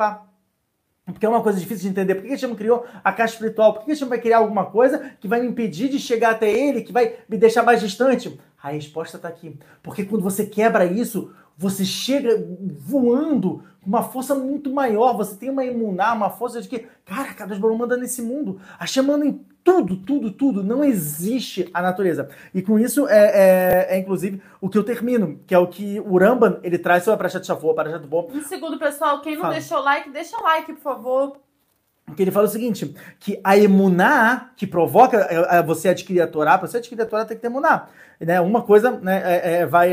Porque 1.05 1.25
é 1.25 1.29
uma 1.29 1.41
coisa 1.41 1.59
difícil 1.59 1.83
de 1.83 1.89
entender. 1.89 2.15
Por 2.15 2.23
que 2.23 2.29
Hashem 2.29 2.55
criou 2.55 2.85
a 3.03 3.11
caixa 3.11 3.33
espiritual? 3.33 3.73
Por 3.73 3.83
que 3.83 3.91
Hashem 3.91 4.07
vai 4.07 4.19
criar 4.19 4.37
alguma 4.37 4.65
coisa 4.65 5.11
que 5.19 5.27
vai 5.27 5.41
me 5.41 5.47
impedir 5.47 5.89
de 5.89 5.99
chegar 5.99 6.31
até 6.31 6.51
ele, 6.51 6.81
que 6.81 6.91
vai 6.91 7.15
me 7.27 7.37
deixar 7.37 7.63
mais 7.63 7.81
distante? 7.81 8.39
A 8.61 8.69
resposta 8.69 9.17
está 9.17 9.27
aqui. 9.27 9.57
Porque 9.81 10.05
quando 10.05 10.21
você 10.21 10.45
quebra 10.45 10.85
isso, 10.85 11.33
você 11.57 11.83
chega 11.83 12.47
voando 12.79 13.63
com 13.81 13.87
uma 13.87 14.03
força 14.03 14.35
muito 14.35 14.71
maior. 14.71 15.17
Você 15.17 15.35
tem 15.35 15.49
uma 15.49 15.65
imunar, 15.65 16.15
uma 16.15 16.29
força 16.29 16.61
de 16.61 16.67
que, 16.67 16.85
cara, 17.03 17.33
cada 17.33 17.55
Baruch 17.55 17.79
manda 17.79 17.97
nesse 17.97 18.21
mundo. 18.21 18.59
Hashem 18.79 19.03
manda 19.03 19.25
em 19.25 19.43
tudo, 19.63 19.95
tudo, 19.97 20.31
tudo. 20.31 20.63
Não 20.63 20.83
existe 20.83 21.69
a 21.73 21.81
natureza. 21.81 22.29
E 22.53 22.61
com 22.61 22.79
isso 22.79 23.07
é, 23.07 23.87
é, 23.89 23.95
é 23.95 23.99
inclusive 23.99 24.41
o 24.59 24.69
que 24.69 24.77
eu 24.77 24.83
termino, 24.83 25.39
que 25.45 25.53
é 25.53 25.57
o 25.57 25.67
que 25.67 25.99
o 25.99 26.17
Ramban 26.17 26.59
ele 26.63 26.77
traz 26.77 27.03
sobre 27.03 27.15
a 27.15 27.17
Parashat 27.17 27.45
Shavuot, 27.45 27.71
a 27.71 27.75
Parashat 27.75 28.07
Bom. 28.07 28.29
Um 28.33 28.43
segundo, 28.43 28.77
pessoal. 28.77 29.21
Quem 29.21 29.35
não 29.35 29.41
Fala. 29.41 29.53
deixou 29.53 29.79
like, 29.81 30.09
deixa 30.09 30.37
like, 30.41 30.73
por 30.73 30.81
favor. 30.81 31.37
Que 32.15 32.23
ele 32.23 32.31
fala 32.31 32.45
o 32.45 32.49
seguinte, 32.49 32.93
que 33.19 33.39
a 33.41 33.57
emuná 33.57 34.51
que 34.57 34.67
provoca 34.67 35.17
é, 35.29 35.59
é, 35.59 35.63
você 35.63 35.87
adquirir 35.87 36.19
a 36.19 36.27
Torá, 36.27 36.57
para 36.57 36.67
você 36.67 36.77
adquirir 36.77 37.01
a 37.01 37.05
Torá 37.05 37.23
tem 37.23 37.37
que 37.37 37.41
ter 37.41 37.47
emuná. 37.47 37.87
Né? 38.19 38.41
Uma 38.41 38.63
coisa 38.63 38.91
né, 38.91 39.21
é- 39.23 39.61
é- 39.61 39.65
vai, 39.65 39.91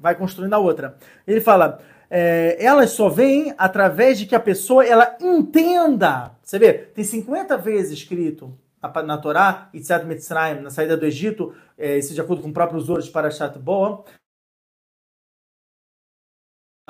vai 0.00 0.14
construindo 0.14 0.54
a 0.54 0.58
outra. 0.58 0.96
Ele 1.26 1.40
fala, 1.40 1.80
é, 2.10 2.56
elas 2.62 2.90
só 2.90 3.08
vêm 3.08 3.54
através 3.56 4.18
de 4.18 4.26
que 4.26 4.34
a 4.34 4.40
pessoa 4.40 4.84
ela 4.84 5.16
entenda. 5.20 6.36
Você 6.42 6.58
vê, 6.58 6.72
tem 6.74 7.04
50 7.04 7.56
vezes 7.56 7.92
escrito 7.92 8.58
na, 8.82 9.18
Torá, 9.18 9.70
Itzad 9.72 10.04
Mitzrayim, 10.04 10.60
na 10.60 10.70
saída 10.70 10.96
do 10.96 11.06
Egito, 11.06 11.54
é, 11.78 11.98
isso 11.98 12.12
de 12.12 12.20
acordo 12.20 12.42
com 12.42 12.48
o 12.48 12.52
próprio 12.52 12.80
Zohar 12.80 13.02
de 13.02 13.10
Parashat 13.10 13.56
Boa, 13.58 14.04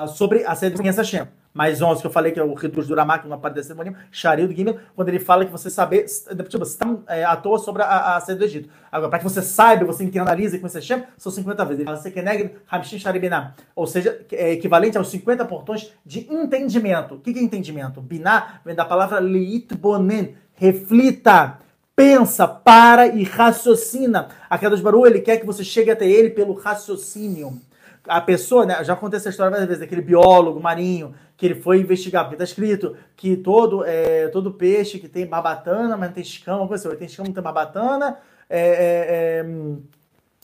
sobre 0.07 0.43
a 0.45 0.55
saída 0.55 0.81
Pensa 0.81 1.01
Hashem. 1.01 1.40
Mais 1.53 1.81
11, 1.81 1.99
que 1.99 2.07
eu 2.07 2.11
falei 2.11 2.31
que 2.31 2.39
é 2.39 2.43
o 2.43 2.53
Ritus 2.53 2.87
do 2.87 2.95
Ramak, 2.95 3.27
uma 3.27 3.37
parte 3.37 3.55
da 3.55 3.63
cerimônia, 3.63 3.93
Shari 4.09 4.47
do 4.47 4.53
Gimel, 4.53 4.77
quando 4.95 5.09
ele 5.09 5.19
fala 5.19 5.45
que 5.45 5.51
você 5.51 5.69
saber, 5.69 6.05
tipo, 6.05 6.59
você 6.59 6.71
está 6.71 6.97
é, 7.09 7.25
à 7.25 7.35
toa 7.35 7.59
sobre 7.59 7.81
a, 7.81 8.15
a 8.15 8.21
saída 8.21 8.39
do 8.39 8.45
Egito. 8.45 8.69
Agora, 8.89 9.09
para 9.09 9.19
que 9.19 9.25
você 9.25 9.41
saiba, 9.41 9.83
você 9.83 10.03
internalize 10.03 10.57
com 10.59 10.67
esse 10.67 10.77
Hashem, 10.77 11.03
são 11.17 11.29
50 11.29 11.65
vezes. 11.65 11.79
Ele 11.79 11.85
fala, 11.85 11.97
Sekeneg 11.97 12.55
Hamshin 12.71 12.99
Shari 12.99 13.19
Binah. 13.19 13.53
Ou 13.75 13.85
seja, 13.85 14.25
é 14.31 14.53
equivalente 14.53 14.97
aos 14.97 15.09
50 15.09 15.43
portões 15.43 15.91
de 16.05 16.25
entendimento. 16.33 17.15
O 17.15 17.19
que 17.19 17.37
é 17.37 17.43
entendimento? 17.43 17.99
Binah 17.99 18.61
vem 18.63 18.73
da 18.73 18.85
palavra 18.85 19.19
Leit 19.19 19.75
Bonen, 19.75 20.35
reflita. 20.53 21.59
Pensa, 21.93 22.47
para 22.47 23.07
e 23.07 23.23
raciocina. 23.23 24.29
A 24.49 24.57
Kadosh 24.57 24.79
Baruch, 24.79 25.05
ele 25.05 25.19
quer 25.19 25.37
que 25.37 25.45
você 25.45 25.65
chegue 25.65 25.91
até 25.91 26.07
ele 26.07 26.29
pelo 26.29 26.53
raciocínio 26.53 27.59
a 28.07 28.19
pessoa, 28.19 28.65
né, 28.65 28.83
já 28.83 28.95
contei 28.95 29.17
essa 29.17 29.29
história 29.29 29.51
várias 29.51 29.67
vezes, 29.67 29.83
aquele 29.83 30.01
biólogo 30.01 30.59
marinho 30.59 31.13
que 31.41 31.47
ele 31.47 31.55
foi 31.55 31.79
investigar, 31.79 32.25
porque 32.25 32.37
tá 32.37 32.43
escrito 32.43 32.95
que 33.17 33.35
todo, 33.35 33.83
é, 33.83 34.27
todo 34.27 34.53
peixe 34.53 34.99
que 34.99 35.07
tem 35.07 35.25
barbatana, 35.25 35.97
mas 35.97 36.09
não 36.09 36.13
tem 36.13 36.21
escama, 36.21 36.67
coisa 36.67 36.87
assim, 36.87 36.97
tem 36.99 37.07
escama, 37.07 37.29
não 37.29 37.33
tem 37.33 37.41
barbatana, 37.41 38.19
é, 38.47 38.59
é, 38.59 39.45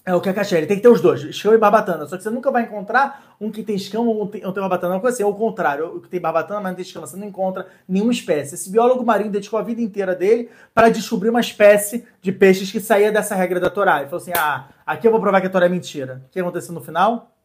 é, 0.07 0.11
é 0.11 0.15
o 0.15 0.19
que 0.19 0.27
é 0.27 0.33
caché, 0.33 0.57
ele 0.57 0.65
tem 0.65 0.77
que 0.77 0.81
ter 0.81 0.89
os 0.89 0.99
dois, 0.99 1.21
escama 1.21 1.53
e 1.53 1.59
barbatana, 1.59 2.07
só 2.07 2.17
que 2.17 2.23
você 2.23 2.31
nunca 2.31 2.49
vai 2.49 2.63
encontrar 2.63 3.35
um 3.39 3.51
que 3.51 3.61
tem 3.61 3.75
escama 3.75 4.09
ou 4.09 4.23
um 4.23 4.25
tem, 4.25 4.41
não 4.41 4.51
tem 4.51 4.59
barbatana, 4.59 4.95
uma 4.95 4.99
coisa 4.99 5.13
assim, 5.13 5.21
é 5.21 5.27
o 5.27 5.35
contrário, 5.35 5.97
o 5.97 6.01
que 6.01 6.09
tem 6.09 6.19
barbatana, 6.19 6.61
mas 6.61 6.71
não 6.71 6.75
tem 6.77 6.83
escama, 6.83 7.05
você 7.05 7.15
não 7.15 7.27
encontra 7.27 7.67
nenhuma 7.87 8.11
espécie. 8.11 8.55
Esse 8.55 8.71
biólogo 8.71 9.05
marinho 9.05 9.29
dedicou 9.29 9.59
a 9.59 9.61
vida 9.61 9.79
inteira 9.79 10.15
dele 10.15 10.49
para 10.73 10.89
descobrir 10.89 11.29
uma 11.29 11.41
espécie 11.41 12.07
de 12.23 12.31
peixes 12.31 12.71
que 12.71 12.79
saía 12.79 13.11
dessa 13.11 13.35
regra 13.35 13.59
da 13.59 13.69
Torá. 13.69 13.99
Ele 13.99 14.09
falou 14.09 14.23
assim, 14.23 14.33
ah, 14.35 14.69
aqui 14.83 15.07
eu 15.07 15.11
vou 15.11 15.21
provar 15.21 15.41
que 15.41 15.45
a 15.45 15.49
Torá 15.51 15.67
é 15.67 15.69
mentira. 15.69 16.23
O 16.25 16.31
que 16.31 16.39
aconteceu 16.39 16.73
no 16.73 16.81
final? 16.81 17.36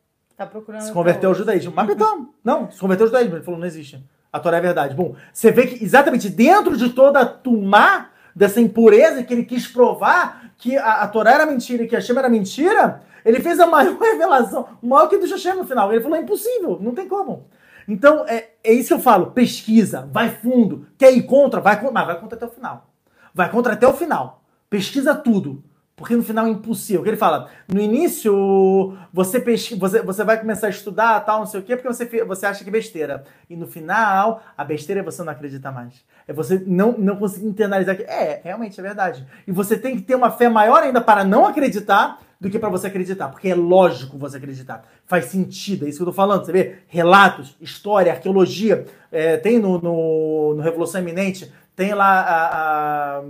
Tá 0.43 0.47
procurando. 0.47 0.83
Se 0.83 0.93
converteu 0.93 1.31
ao 1.31 1.35
judaísmo. 1.37 1.73
Mas 1.75 1.89
então, 1.89 2.31
não, 2.43 2.69
se 2.69 2.81
converteu 2.81 3.05
ao 3.05 3.09
judaísmo. 3.09 3.37
Ele 3.37 3.45
falou, 3.45 3.61
não 3.61 3.67
existe. 3.67 4.05
A 4.33 4.41
Torá 4.41 4.57
é 4.57 4.61
verdade. 4.61 4.95
Bom, 4.95 5.15
você 5.33 5.53
vê 5.53 5.69
que 5.69 5.85
exatamente 5.85 6.29
dentro 6.29 6.77
de 6.77 6.91
toda 6.91 7.21
a 7.21 7.27
tumá 7.27 8.11
dessa 8.35 8.61
impureza 8.61 9.23
que 9.23 9.33
ele 9.33 9.45
quis 9.45 9.69
provar 9.69 10.53
que 10.59 10.77
a, 10.77 11.03
a 11.03 11.09
Torá 11.09 11.33
era 11.33 11.47
mentira 11.47 11.85
e 11.85 11.87
que 11.87 11.95
a 11.95 11.99
Hashem 12.01 12.17
era 12.19 12.29
mentira, 12.29 13.03
ele 13.25 13.41
fez 13.41 13.61
a 13.61 13.67
maior 13.67 13.97
revelação, 14.01 14.67
o 14.83 14.87
maior 14.89 15.09
que 15.09 15.17
do 15.17 15.27
Hashem 15.27 15.55
no 15.55 15.65
final. 15.65 15.93
Ele 15.93 16.01
falou, 16.01 16.17
é 16.17 16.21
impossível, 16.21 16.79
não 16.81 16.93
tem 16.93 17.07
como. 17.07 17.47
Então, 17.87 18.25
é, 18.27 18.51
é 18.65 18.73
isso 18.73 18.89
que 18.89 18.95
eu 18.95 19.01
falo, 19.01 19.33
pesquisa, 19.33 20.09
vai 20.11 20.31
fundo, 20.31 20.87
quer 20.99 21.13
ir 21.13 21.23
contra, 21.23 21.61
vai 21.61 21.77
contra, 21.77 21.93
mas 21.93 22.07
vai 22.07 22.19
contra 22.19 22.37
até 22.37 22.47
o 22.47 22.51
final. 22.51 22.91
Vai 23.33 23.51
contra 23.51 23.75
até 23.75 23.87
o 23.87 23.93
final. 23.93 24.43
Pesquisa 24.69 25.15
tudo. 25.15 25.63
Porque 26.03 26.17
no 26.17 26.23
final 26.25 26.47
é 26.47 26.51
impossível. 26.51 27.07
Ele 27.07 27.17
fala? 27.17 27.49
No 27.73 27.81
início, 27.81 28.97
você, 29.13 29.39
você, 29.79 30.03
você 30.03 30.25
vai 30.25 30.37
começar 30.41 30.67
a 30.67 30.71
estudar, 30.71 31.21
tal, 31.21 31.39
não 31.39 31.47
sei 31.47 31.61
o 31.61 31.63
quê, 31.63 31.77
porque 31.77 31.87
você, 31.87 32.25
você 32.25 32.45
acha 32.45 32.65
que 32.65 32.71
é 32.71 32.73
besteira. 32.73 33.23
E 33.49 33.55
no 33.55 33.69
final, 33.69 34.43
a 34.59 34.65
besteira 34.65 35.01
é 35.01 35.05
você 35.05 35.23
não 35.23 35.33
acreditar 35.33 35.71
mais. 35.71 36.05
É 36.27 36.33
você 36.33 36.61
não, 36.67 36.91
não 36.99 37.15
conseguir 37.15 37.47
internalizar 37.47 37.97
que 37.97 38.03
é, 38.03 38.41
realmente 38.43 38.81
é 38.81 38.83
verdade. 38.83 39.25
E 39.47 39.53
você 39.53 39.79
tem 39.79 39.95
que 39.95 40.03
ter 40.03 40.17
uma 40.17 40.33
fé 40.33 40.49
maior 40.49 40.83
ainda 40.83 41.01
para 41.01 41.23
não 41.23 41.47
acreditar 41.47 42.21
do 42.41 42.51
que 42.51 42.59
para 42.59 42.69
você 42.69 42.89
acreditar. 42.89 43.29
Porque 43.29 43.49
é 43.51 43.55
lógico 43.55 44.19
você 44.19 44.39
acreditar. 44.39 44.83
Faz 45.07 45.27
sentido, 45.27 45.87
é 45.87 45.89
isso 45.89 45.99
que 45.99 46.03
eu 46.03 46.07
tô 46.07 46.13
falando. 46.13 46.45
Você 46.45 46.51
vê 46.51 46.79
relatos, 46.89 47.57
história, 47.61 48.11
arqueologia. 48.13 48.87
é, 49.13 49.37
tem 49.37 49.61
no, 49.61 49.81
no, 49.81 50.55
no 50.57 50.63
Revolução 50.63 51.01
Iminente, 51.01 51.53
tem 51.77 51.95
lá 51.95 52.21
a- 52.23 53.19
a 53.19 53.23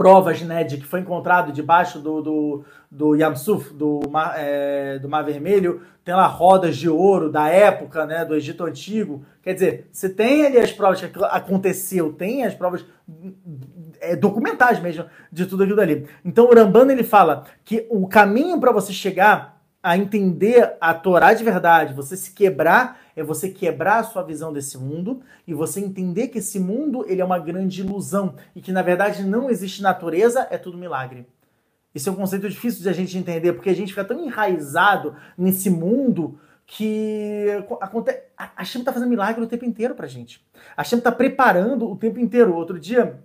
provas 0.00 0.40
né, 0.40 0.64
de 0.64 0.78
que 0.78 0.86
foi 0.86 1.00
encontrado 1.00 1.52
debaixo 1.52 1.98
do, 1.98 2.22
do, 2.22 2.64
do 2.90 3.14
Yamsuf, 3.14 3.74
do 3.74 4.00
mar, 4.08 4.32
é, 4.34 4.98
do 4.98 5.10
mar 5.10 5.22
Vermelho, 5.22 5.82
tem 6.02 6.14
lá 6.14 6.26
rodas 6.26 6.78
de 6.78 6.88
ouro 6.88 7.30
da 7.30 7.48
época 7.48 8.06
né, 8.06 8.24
do 8.24 8.34
Egito 8.34 8.64
Antigo. 8.64 9.22
Quer 9.42 9.52
dizer, 9.52 9.90
você 9.92 10.08
tem 10.08 10.46
ali 10.46 10.56
as 10.56 10.72
provas 10.72 11.02
que 11.02 11.22
aconteceu, 11.24 12.14
tem 12.14 12.46
as 12.46 12.54
provas 12.54 12.82
é, 14.00 14.16
documentais 14.16 14.80
mesmo 14.80 15.04
de 15.30 15.44
tudo 15.44 15.64
aquilo 15.64 15.76
dali. 15.76 16.08
Então 16.24 16.46
o 16.46 16.54
Rambana 16.54 16.94
ele 16.94 17.04
fala 17.04 17.44
que 17.62 17.86
o 17.90 18.08
caminho 18.08 18.58
para 18.58 18.72
você 18.72 18.94
chegar 18.94 19.60
a 19.82 19.98
entender 19.98 20.76
a 20.80 20.94
Torá 20.94 21.34
de 21.34 21.44
verdade, 21.44 21.92
você 21.92 22.16
se 22.16 22.32
quebrar, 22.32 22.98
é 23.20 23.24
você 23.24 23.48
quebrar 23.48 23.98
a 24.00 24.04
sua 24.04 24.22
visão 24.22 24.52
desse 24.52 24.78
mundo 24.78 25.20
e 25.46 25.52
você 25.54 25.80
entender 25.80 26.28
que 26.28 26.38
esse 26.38 26.58
mundo 26.58 27.04
ele 27.08 27.20
é 27.20 27.24
uma 27.24 27.38
grande 27.38 27.80
ilusão 27.82 28.34
e 28.54 28.60
que 28.60 28.72
na 28.72 28.82
verdade 28.82 29.22
não 29.24 29.50
existe 29.50 29.82
natureza, 29.82 30.46
é 30.50 30.56
tudo 30.58 30.78
milagre. 30.78 31.26
Esse 31.94 32.08
é 32.08 32.12
um 32.12 32.16
conceito 32.16 32.48
difícil 32.48 32.82
de 32.82 32.88
a 32.88 32.92
gente 32.92 33.18
entender, 33.18 33.52
porque 33.52 33.70
a 33.70 33.74
gente 33.74 33.88
fica 33.88 34.04
tão 34.04 34.24
enraizado 34.24 35.16
nesse 35.36 35.68
mundo 35.68 36.38
que 36.66 37.46
acontece. 37.80 38.20
A 38.36 38.64
Shem 38.64 38.84
tá 38.84 38.92
fazendo 38.92 39.08
milagre 39.08 39.42
o 39.42 39.46
tempo 39.46 39.64
inteiro 39.64 39.94
pra 39.94 40.06
gente. 40.06 40.40
A 40.76 40.84
Shem 40.84 41.00
tá 41.00 41.10
preparando 41.10 41.90
o 41.90 41.96
tempo 41.96 42.20
inteiro. 42.20 42.54
Outro 42.54 42.78
dia, 42.78 43.18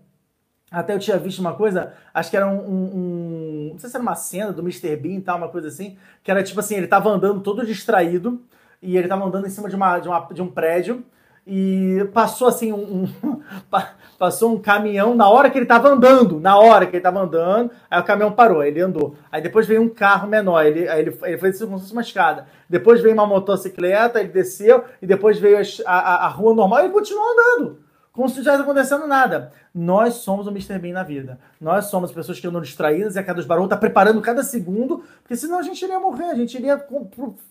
até 0.72 0.96
eu 0.96 1.00
tinha 1.00 1.18
visto 1.20 1.40
uma 1.40 1.54
coisa, 1.54 1.94
acho 2.12 2.32
que 2.32 2.36
era 2.38 2.48
um, 2.48 2.58
um- 2.58 2.96
um- 2.96 3.70
Não 3.74 3.78
sei 3.80 3.90
se 3.90 3.96
era 3.96 4.02
uma 4.02 4.16
cena 4.16 4.52
do 4.52 4.64
Mr. 4.64 4.96
Bean 4.98 5.18
e 5.18 5.22
tal, 5.22 5.38
uma 5.38 5.50
coisa 5.50 5.68
assim, 5.68 5.96
que 6.24 6.32
era 6.32 6.42
tipo 6.44 6.60
assim, 6.60 6.76
ele 6.76 6.88
tava 6.88 7.08
andando 7.10 7.40
todo 7.42 7.64
distraído, 7.66 8.42
e 8.82 8.98
ele 8.98 9.08
tava 9.08 9.26
andando 9.26 9.48
em 9.48 9.50
cima 9.50 9.70
de, 9.70 9.76
uma, 9.76 10.00
de, 10.00 10.08
uma, 10.08 10.20
de 10.32 10.42
um 10.42 10.48
prédio, 10.48 11.04
e 11.48 12.08
passou 12.12 12.48
assim 12.48 12.72
um, 12.74 13.04
um- 13.24 13.42
pa- 13.70 13.92
passou 14.18 14.52
um 14.54 14.60
caminhão 14.60 15.14
na 15.14 15.30
hora 15.30 15.50
que 15.50 15.58
ele 15.60 15.66
tava 15.66 15.90
andando, 15.90 16.40
na 16.40 16.58
hora 16.58 16.86
que 16.88 16.96
ele 16.96 17.04
tava 17.04 17.20
andando, 17.20 17.70
aí 17.90 18.00
o 18.00 18.04
caminhão 18.04 18.32
parou, 18.32 18.64
ele 18.64 18.82
andou. 18.82 19.16
Aí 19.32 19.42
depois 19.42 19.68
veio 19.68 19.82
um 19.82 19.90
carro 19.90 20.28
menor, 20.28 20.66
ele, 20.66 20.88
ele, 20.88 21.16
ele 21.24 21.38
fez 21.38 21.60
como 21.60 21.78
se 21.78 21.84
fosse 21.84 21.94
uma 21.94 22.02
escada. 22.02 22.48
Depois 22.68 23.00
veio 23.02 23.14
uma 23.14 23.28
motocicleta, 23.28 24.20
ele 24.20 24.30
desceu, 24.30 24.84
e 25.02 25.06
depois 25.06 25.38
veio 25.38 25.58
a, 25.86 25.92
a, 25.94 26.26
a 26.26 26.28
rua 26.30 26.56
normal 26.56 26.80
e 26.80 26.84
ele 26.86 26.94
continuou 26.94 27.26
andando. 27.32 27.85
Como 28.16 28.30
se 28.30 28.36
não 28.36 28.42
estivesse 28.42 28.64
acontecendo 28.64 29.06
nada. 29.06 29.52
Nós 29.74 30.16
somos 30.16 30.48
o 30.48 30.50
Mr. 30.50 30.80
Bean 30.80 30.94
na 30.94 31.04
vida. 31.04 31.38
Nós 31.60 31.88
somos 31.88 32.14
pessoas 32.14 32.40
que 32.40 32.48
andam 32.48 32.62
distraídas 32.62 33.16
e 33.16 33.20
a 33.20 33.24
cada 33.24 33.36
dos 33.36 33.46
barulhos 33.46 33.70
tá 33.70 33.76
preparando 33.76 34.22
cada 34.22 34.42
segundo, 34.42 35.04
porque 35.22 35.36
senão 35.36 35.60
a 35.60 35.62
gente 35.62 35.84
iria 35.84 36.00
morrer, 36.00 36.32
a 36.32 36.36
gente 36.36 36.58
iria 36.58 36.82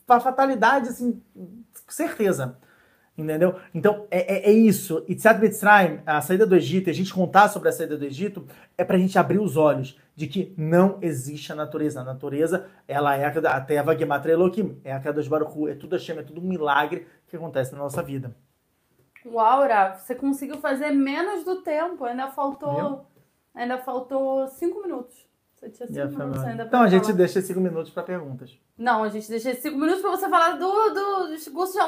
para 0.07 0.21
fatalidade, 0.21 0.89
assim, 0.89 1.21
certeza. 1.87 2.57
Entendeu? 3.17 3.57
Então, 3.75 4.07
é, 4.11 4.49
é, 4.49 4.51
é 4.51 4.53
isso. 4.53 5.05
Itzad 5.07 5.39
Mitzrayim, 5.39 6.01
a 6.07 6.21
saída 6.23 6.47
do 6.47 6.57
Egito, 6.57 6.89
e 6.89 6.91
a 6.91 6.95
gente 6.95 7.13
contar 7.13 7.49
sobre 7.49 7.69
a 7.69 7.73
saída 7.73 7.97
do 7.97 8.05
Egito, 8.05 8.47
é 8.77 8.85
pra 8.85 8.99
gente 8.99 9.19
abrir 9.19 9.39
os 9.39 9.59
olhos 9.59 10.01
de 10.17 10.27
que 10.27 10.55
não 10.57 10.99
existe 11.03 11.53
a 11.53 11.55
natureza. 11.55 12.01
A 12.01 12.05
natureza, 12.05 12.67
ela 12.89 13.15
é 13.15 13.27
a, 13.27 13.57
a 13.57 13.61
Teva 13.61 13.97
Gematra 13.97 14.33
Elohim, 14.33 14.81
é 14.83 14.93
a 14.93 14.99
Kadosh 14.99 15.29
Baruch 15.29 15.57
Hu, 15.57 15.69
é 15.69 15.75
tudo 15.75 15.93
Hashem, 15.93 16.19
é 16.19 16.23
tudo 16.23 16.41
um 16.41 16.49
milagre 16.49 17.07
que 17.29 17.37
acontece 17.37 17.73
na 17.73 17.79
nossa 17.79 18.03
vida. 18.03 18.35
Uau, 19.27 19.63
Rafa, 19.67 19.99
você 20.01 20.15
conseguiu 20.15 20.57
fazer 20.59 20.91
menos 20.91 21.45
do 21.45 21.57
tempo. 21.63 22.05
Ainda 22.05 22.29
faltou. 22.29 22.75
Viu? 22.75 23.01
Ainda 23.55 23.79
faltou 23.79 24.47
cinco 24.49 24.83
minutos. 24.83 25.17
Você 25.55 25.71
tinha 25.71 25.87
cinco 25.87 26.01
a 26.01 26.27
minutos 26.27 26.43
ainda 26.45 26.57
pra 26.57 26.67
Então 26.67 26.83
a 26.83 26.89
gente 26.89 27.05
falar. 27.05 27.17
deixa 27.17 27.41
cinco 27.41 27.61
minutos 27.61 27.91
para 27.93 28.03
perguntas. 28.03 28.51
Não, 28.77 29.03
a 29.05 29.09
gente 29.09 29.29
deixa 29.31 29.55
cinco 29.55 29.79
minutos 29.79 30.03
pra 30.03 30.11
você 30.11 30.29
falar 30.29 30.53
do, 30.59 30.69
do, 30.69 31.27
do 31.37 31.51
curso 31.53 31.73
de 31.73 31.79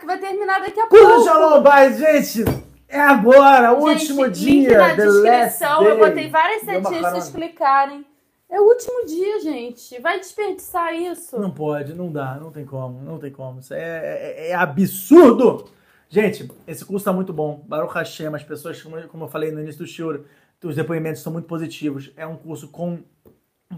que 0.00 0.06
vai 0.06 0.18
terminar 0.18 0.60
daqui 0.60 0.80
a 0.80 0.88
Curso 0.88 1.04
pouco. 1.06 1.24
Shalom 1.24 1.62
Bait, 1.62 1.94
gente! 1.96 2.44
É 2.88 2.98
agora, 2.98 3.72
o 3.72 3.88
Gente, 3.90 4.00
último 4.10 4.28
dia. 4.28 4.76
na 4.76 4.94
descrição. 4.94 5.84
Eu 5.84 5.96
botei 5.98 6.28
várias 6.28 6.62
setinhas 6.62 6.88
pra 6.98 7.10
vocês 7.10 7.28
clicarem. 7.28 8.04
É 8.48 8.60
o 8.60 8.64
último 8.64 9.06
dia, 9.06 9.38
gente. 9.40 10.00
Vai 10.00 10.18
desperdiçar 10.18 10.92
isso. 10.92 11.38
Não 11.38 11.52
pode, 11.52 11.94
não 11.94 12.10
dá, 12.10 12.34
não 12.34 12.50
tem 12.50 12.66
como, 12.66 13.00
não 13.00 13.16
tem 13.16 13.30
como. 13.30 13.60
Isso 13.60 13.72
é, 13.74 13.78
é- 13.78 14.48
é 14.50 14.54
absurdo! 14.54 15.66
Gente, 16.12 16.50
esse 16.66 16.84
curso 16.84 17.02
está 17.02 17.12
muito 17.12 17.32
bom. 17.32 17.64
Baruch 17.68 17.94
Hashem, 17.94 18.34
as 18.34 18.42
pessoas, 18.42 18.82
como 18.82 18.96
eu- 18.96 19.28
falei 19.28 19.52
no 19.52 19.60
início 19.60 19.78
do 19.84 19.86
Shur, 19.86 20.24
os 20.64 20.74
depoimentos 20.74 21.22
são 21.22 21.32
muito 21.32 21.46
positivos. 21.46 22.12
É 22.16 22.26
um 22.26 22.36
curso 22.36 22.66
com 22.68 22.98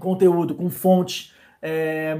conteúdo, 0.01 0.55
com 0.55 0.71
fontes. 0.71 1.35
é, 1.65 2.17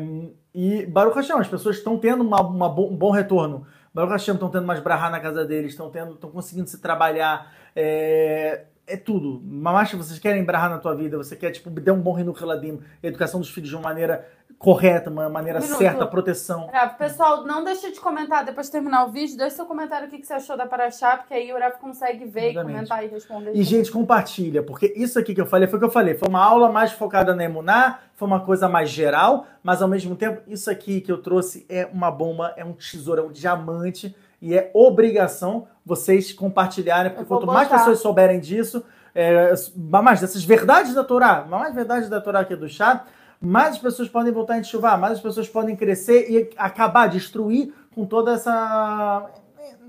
e 0.55 0.87
Baruch 0.87 1.17
Hashem, 1.17 1.35
as 1.37 1.49
pessoas 1.49 1.79
estão 1.79 1.99
tendo 1.99 2.23
uma, 2.23 2.41
uma 2.43 2.69
bo- 2.69 2.89
um 2.89 2.95
bom 2.97 3.11
retorno. 3.11 3.67
Baruch 3.93 4.13
Hashem 4.13 4.35
estão 4.35 4.49
tendo 4.51 4.67
mais 4.67 4.79
brahá 4.81 5.11
na 5.11 5.19
casa 5.19 5.45
deles, 5.45 5.73
estão 5.73 5.91
tendo, 5.91 6.13
estão 6.13 6.31
conseguindo 6.31 6.69
se 6.69 6.79
trabalhar. 6.79 7.53
É, 7.75 8.67
é 8.87 8.97
tudo. 8.97 9.41
Mamacha, 9.45 9.97
vocês 9.97 10.19
querem 10.21 10.45
brahá 10.45 10.69
na 10.69 10.79
tua 10.79 10.95
vida, 10.95 11.17
você 11.17 11.35
quer, 11.35 11.51
tipo, 11.51 11.71
dar 11.71 11.93
um 11.95 12.01
bom 12.01 12.13
Reladim, 12.13 12.79
educação 13.03 13.41
dos 13.41 13.49
filhos 13.51 13.71
de 13.71 13.75
uma 13.75 13.83
maneira 13.83 14.29
correta, 14.63 15.11
uma 15.11 15.29
maneira 15.29 15.59
Um 15.59 15.63
certa, 15.63 16.07
proteção. 16.07 16.71
Rafa, 16.73 16.95
pessoal, 16.95 17.45
não 17.45 17.65
deixa 17.65 17.91
de 17.91 17.99
comentar 17.99 18.45
depois 18.45 18.67
de 18.69 18.73
terminar 18.73 19.05
o 19.05 19.11
vídeo. 19.11 19.37
Deixa 19.37 19.57
seu 19.57 19.67
comentário 19.67 20.07
o 20.07 20.11
que 20.11 20.25
você 20.25 20.35
achou 20.35 20.57
da 20.57 20.67
Paraxá, 20.67 21.17
porque 21.17 21.35
aí 21.35 21.53
o 21.53 21.59
Rafa 21.59 21.79
consegue 21.79 22.25
ver 22.25 22.51
Exatamente. 22.51 22.57
e 22.57 22.75
comentar 22.75 23.05
e 23.05 23.09
responder. 23.09 23.51
E, 23.57 23.63
gente, 23.65 23.91
compartilha, 23.91 24.63
porque 24.63 24.93
isso 24.97 25.19
aqui 25.19 25.35
que 25.35 25.41
eu 25.41 25.47
falei 25.47 25.67
foi 25.67 25.79
o 25.79 25.81
que 25.81 25.87
eu 25.87 25.91
falei. 25.91 26.15
Foi 26.15 26.29
uma 26.29 26.43
aula 26.43 26.71
mais 26.71 26.93
focada 26.93 27.35
na 27.35 27.43
Emuná, 27.43 27.99
foi 28.15 28.29
uma 28.29 28.39
coisa 28.39 28.69
mais 28.69 28.89
geral, 28.89 29.47
mas 29.65 29.83
ao 29.83 29.89
mesmo 29.89 30.15
tempo, 30.15 30.41
isso 30.47 30.71
aqui 30.71 31.01
que 31.01 31.11
eu 31.11 31.21
trouxe 31.21 31.67
é 31.69 31.89
uma 31.93 32.11
bomba, 32.13 32.55
é 32.57 32.65
um 32.65 32.73
tesouro, 32.73 33.21
é 33.21 33.25
um 33.25 33.33
diamante, 33.33 34.15
e 34.41 34.57
é 34.57 34.71
obrigação 34.73 35.67
vocês 35.85 36.33
compartilharem, 36.33 37.11
porque 37.11 37.27
quanto 37.27 37.47
mais 37.49 37.67
botar. 37.67 37.81
pessoas 37.81 37.99
souberem 37.99 38.39
disso, 38.39 38.85
é, 39.13 39.53
mais 39.77 40.21
dessas 40.21 40.45
verdades 40.45 40.95
da 40.95 41.03
Torá, 41.03 41.45
mais 41.49 41.75
verdades 41.75 42.09
da 42.09 42.21
Torá 42.21 42.41
aqui 42.41 42.55
do 42.55 42.69
chá, 42.69 43.05
mais 43.43 43.75
as 43.75 43.79
pessoas 43.79 44.09
podem 44.09 44.33
voltar 44.33 44.55
a 44.55 44.63
chuvar, 44.63 44.97
mais 44.97 45.15
as 45.15 45.21
pessoas 45.21 45.49
podem 45.49 45.75
crescer 45.75 46.31
e 46.31 46.51
acabar, 46.57 47.09
destruir 47.09 47.75
com 47.95 48.07
toda 48.07 48.35
essa. 48.35 49.29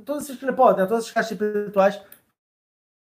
Todos 0.03 0.23
esses 0.23 0.37
clipós, 0.37 0.75
né? 0.75 0.85
todas 0.85 1.03
essas 1.03 1.11
caixas 1.13 1.31
espirituais 1.31 2.01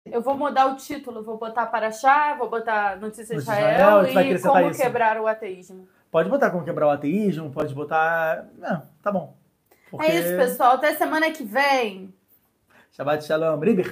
Eu 0.05 0.21
vou 0.21 0.37
mudar 0.37 0.67
o 0.67 0.77
título, 0.77 1.23
vou 1.23 1.39
botar 1.39 1.67
Paraxá, 1.67 2.35
vou 2.35 2.51
botar 2.51 3.01
Notícia 3.01 3.35
de 3.35 3.41
Israel, 3.41 4.07
Israel, 4.07 4.37
e 4.37 4.43
como 4.43 4.71
isso. 4.71 4.83
quebrar 4.83 5.19
o 5.19 5.27
ateísmo. 5.27 5.89
Pode 6.11 6.29
botar 6.29 6.51
como 6.51 6.65
quebrar 6.65 6.89
o 6.89 6.91
ateísmo, 6.91 7.51
pode 7.51 7.75
botar. 7.75 8.47
Não, 8.59 8.83
tá 9.03 9.11
bom. 9.11 9.35
Porque... 9.91 10.07
É 10.07 10.21
isso, 10.21 10.37
pessoal. 10.37 10.75
Até 10.75 10.95
semana 10.95 11.31
que 11.31 11.45
vem. 11.45 12.13
Shabbat 12.93 13.25
Shalom. 13.25 13.59
Riber. 13.59 13.92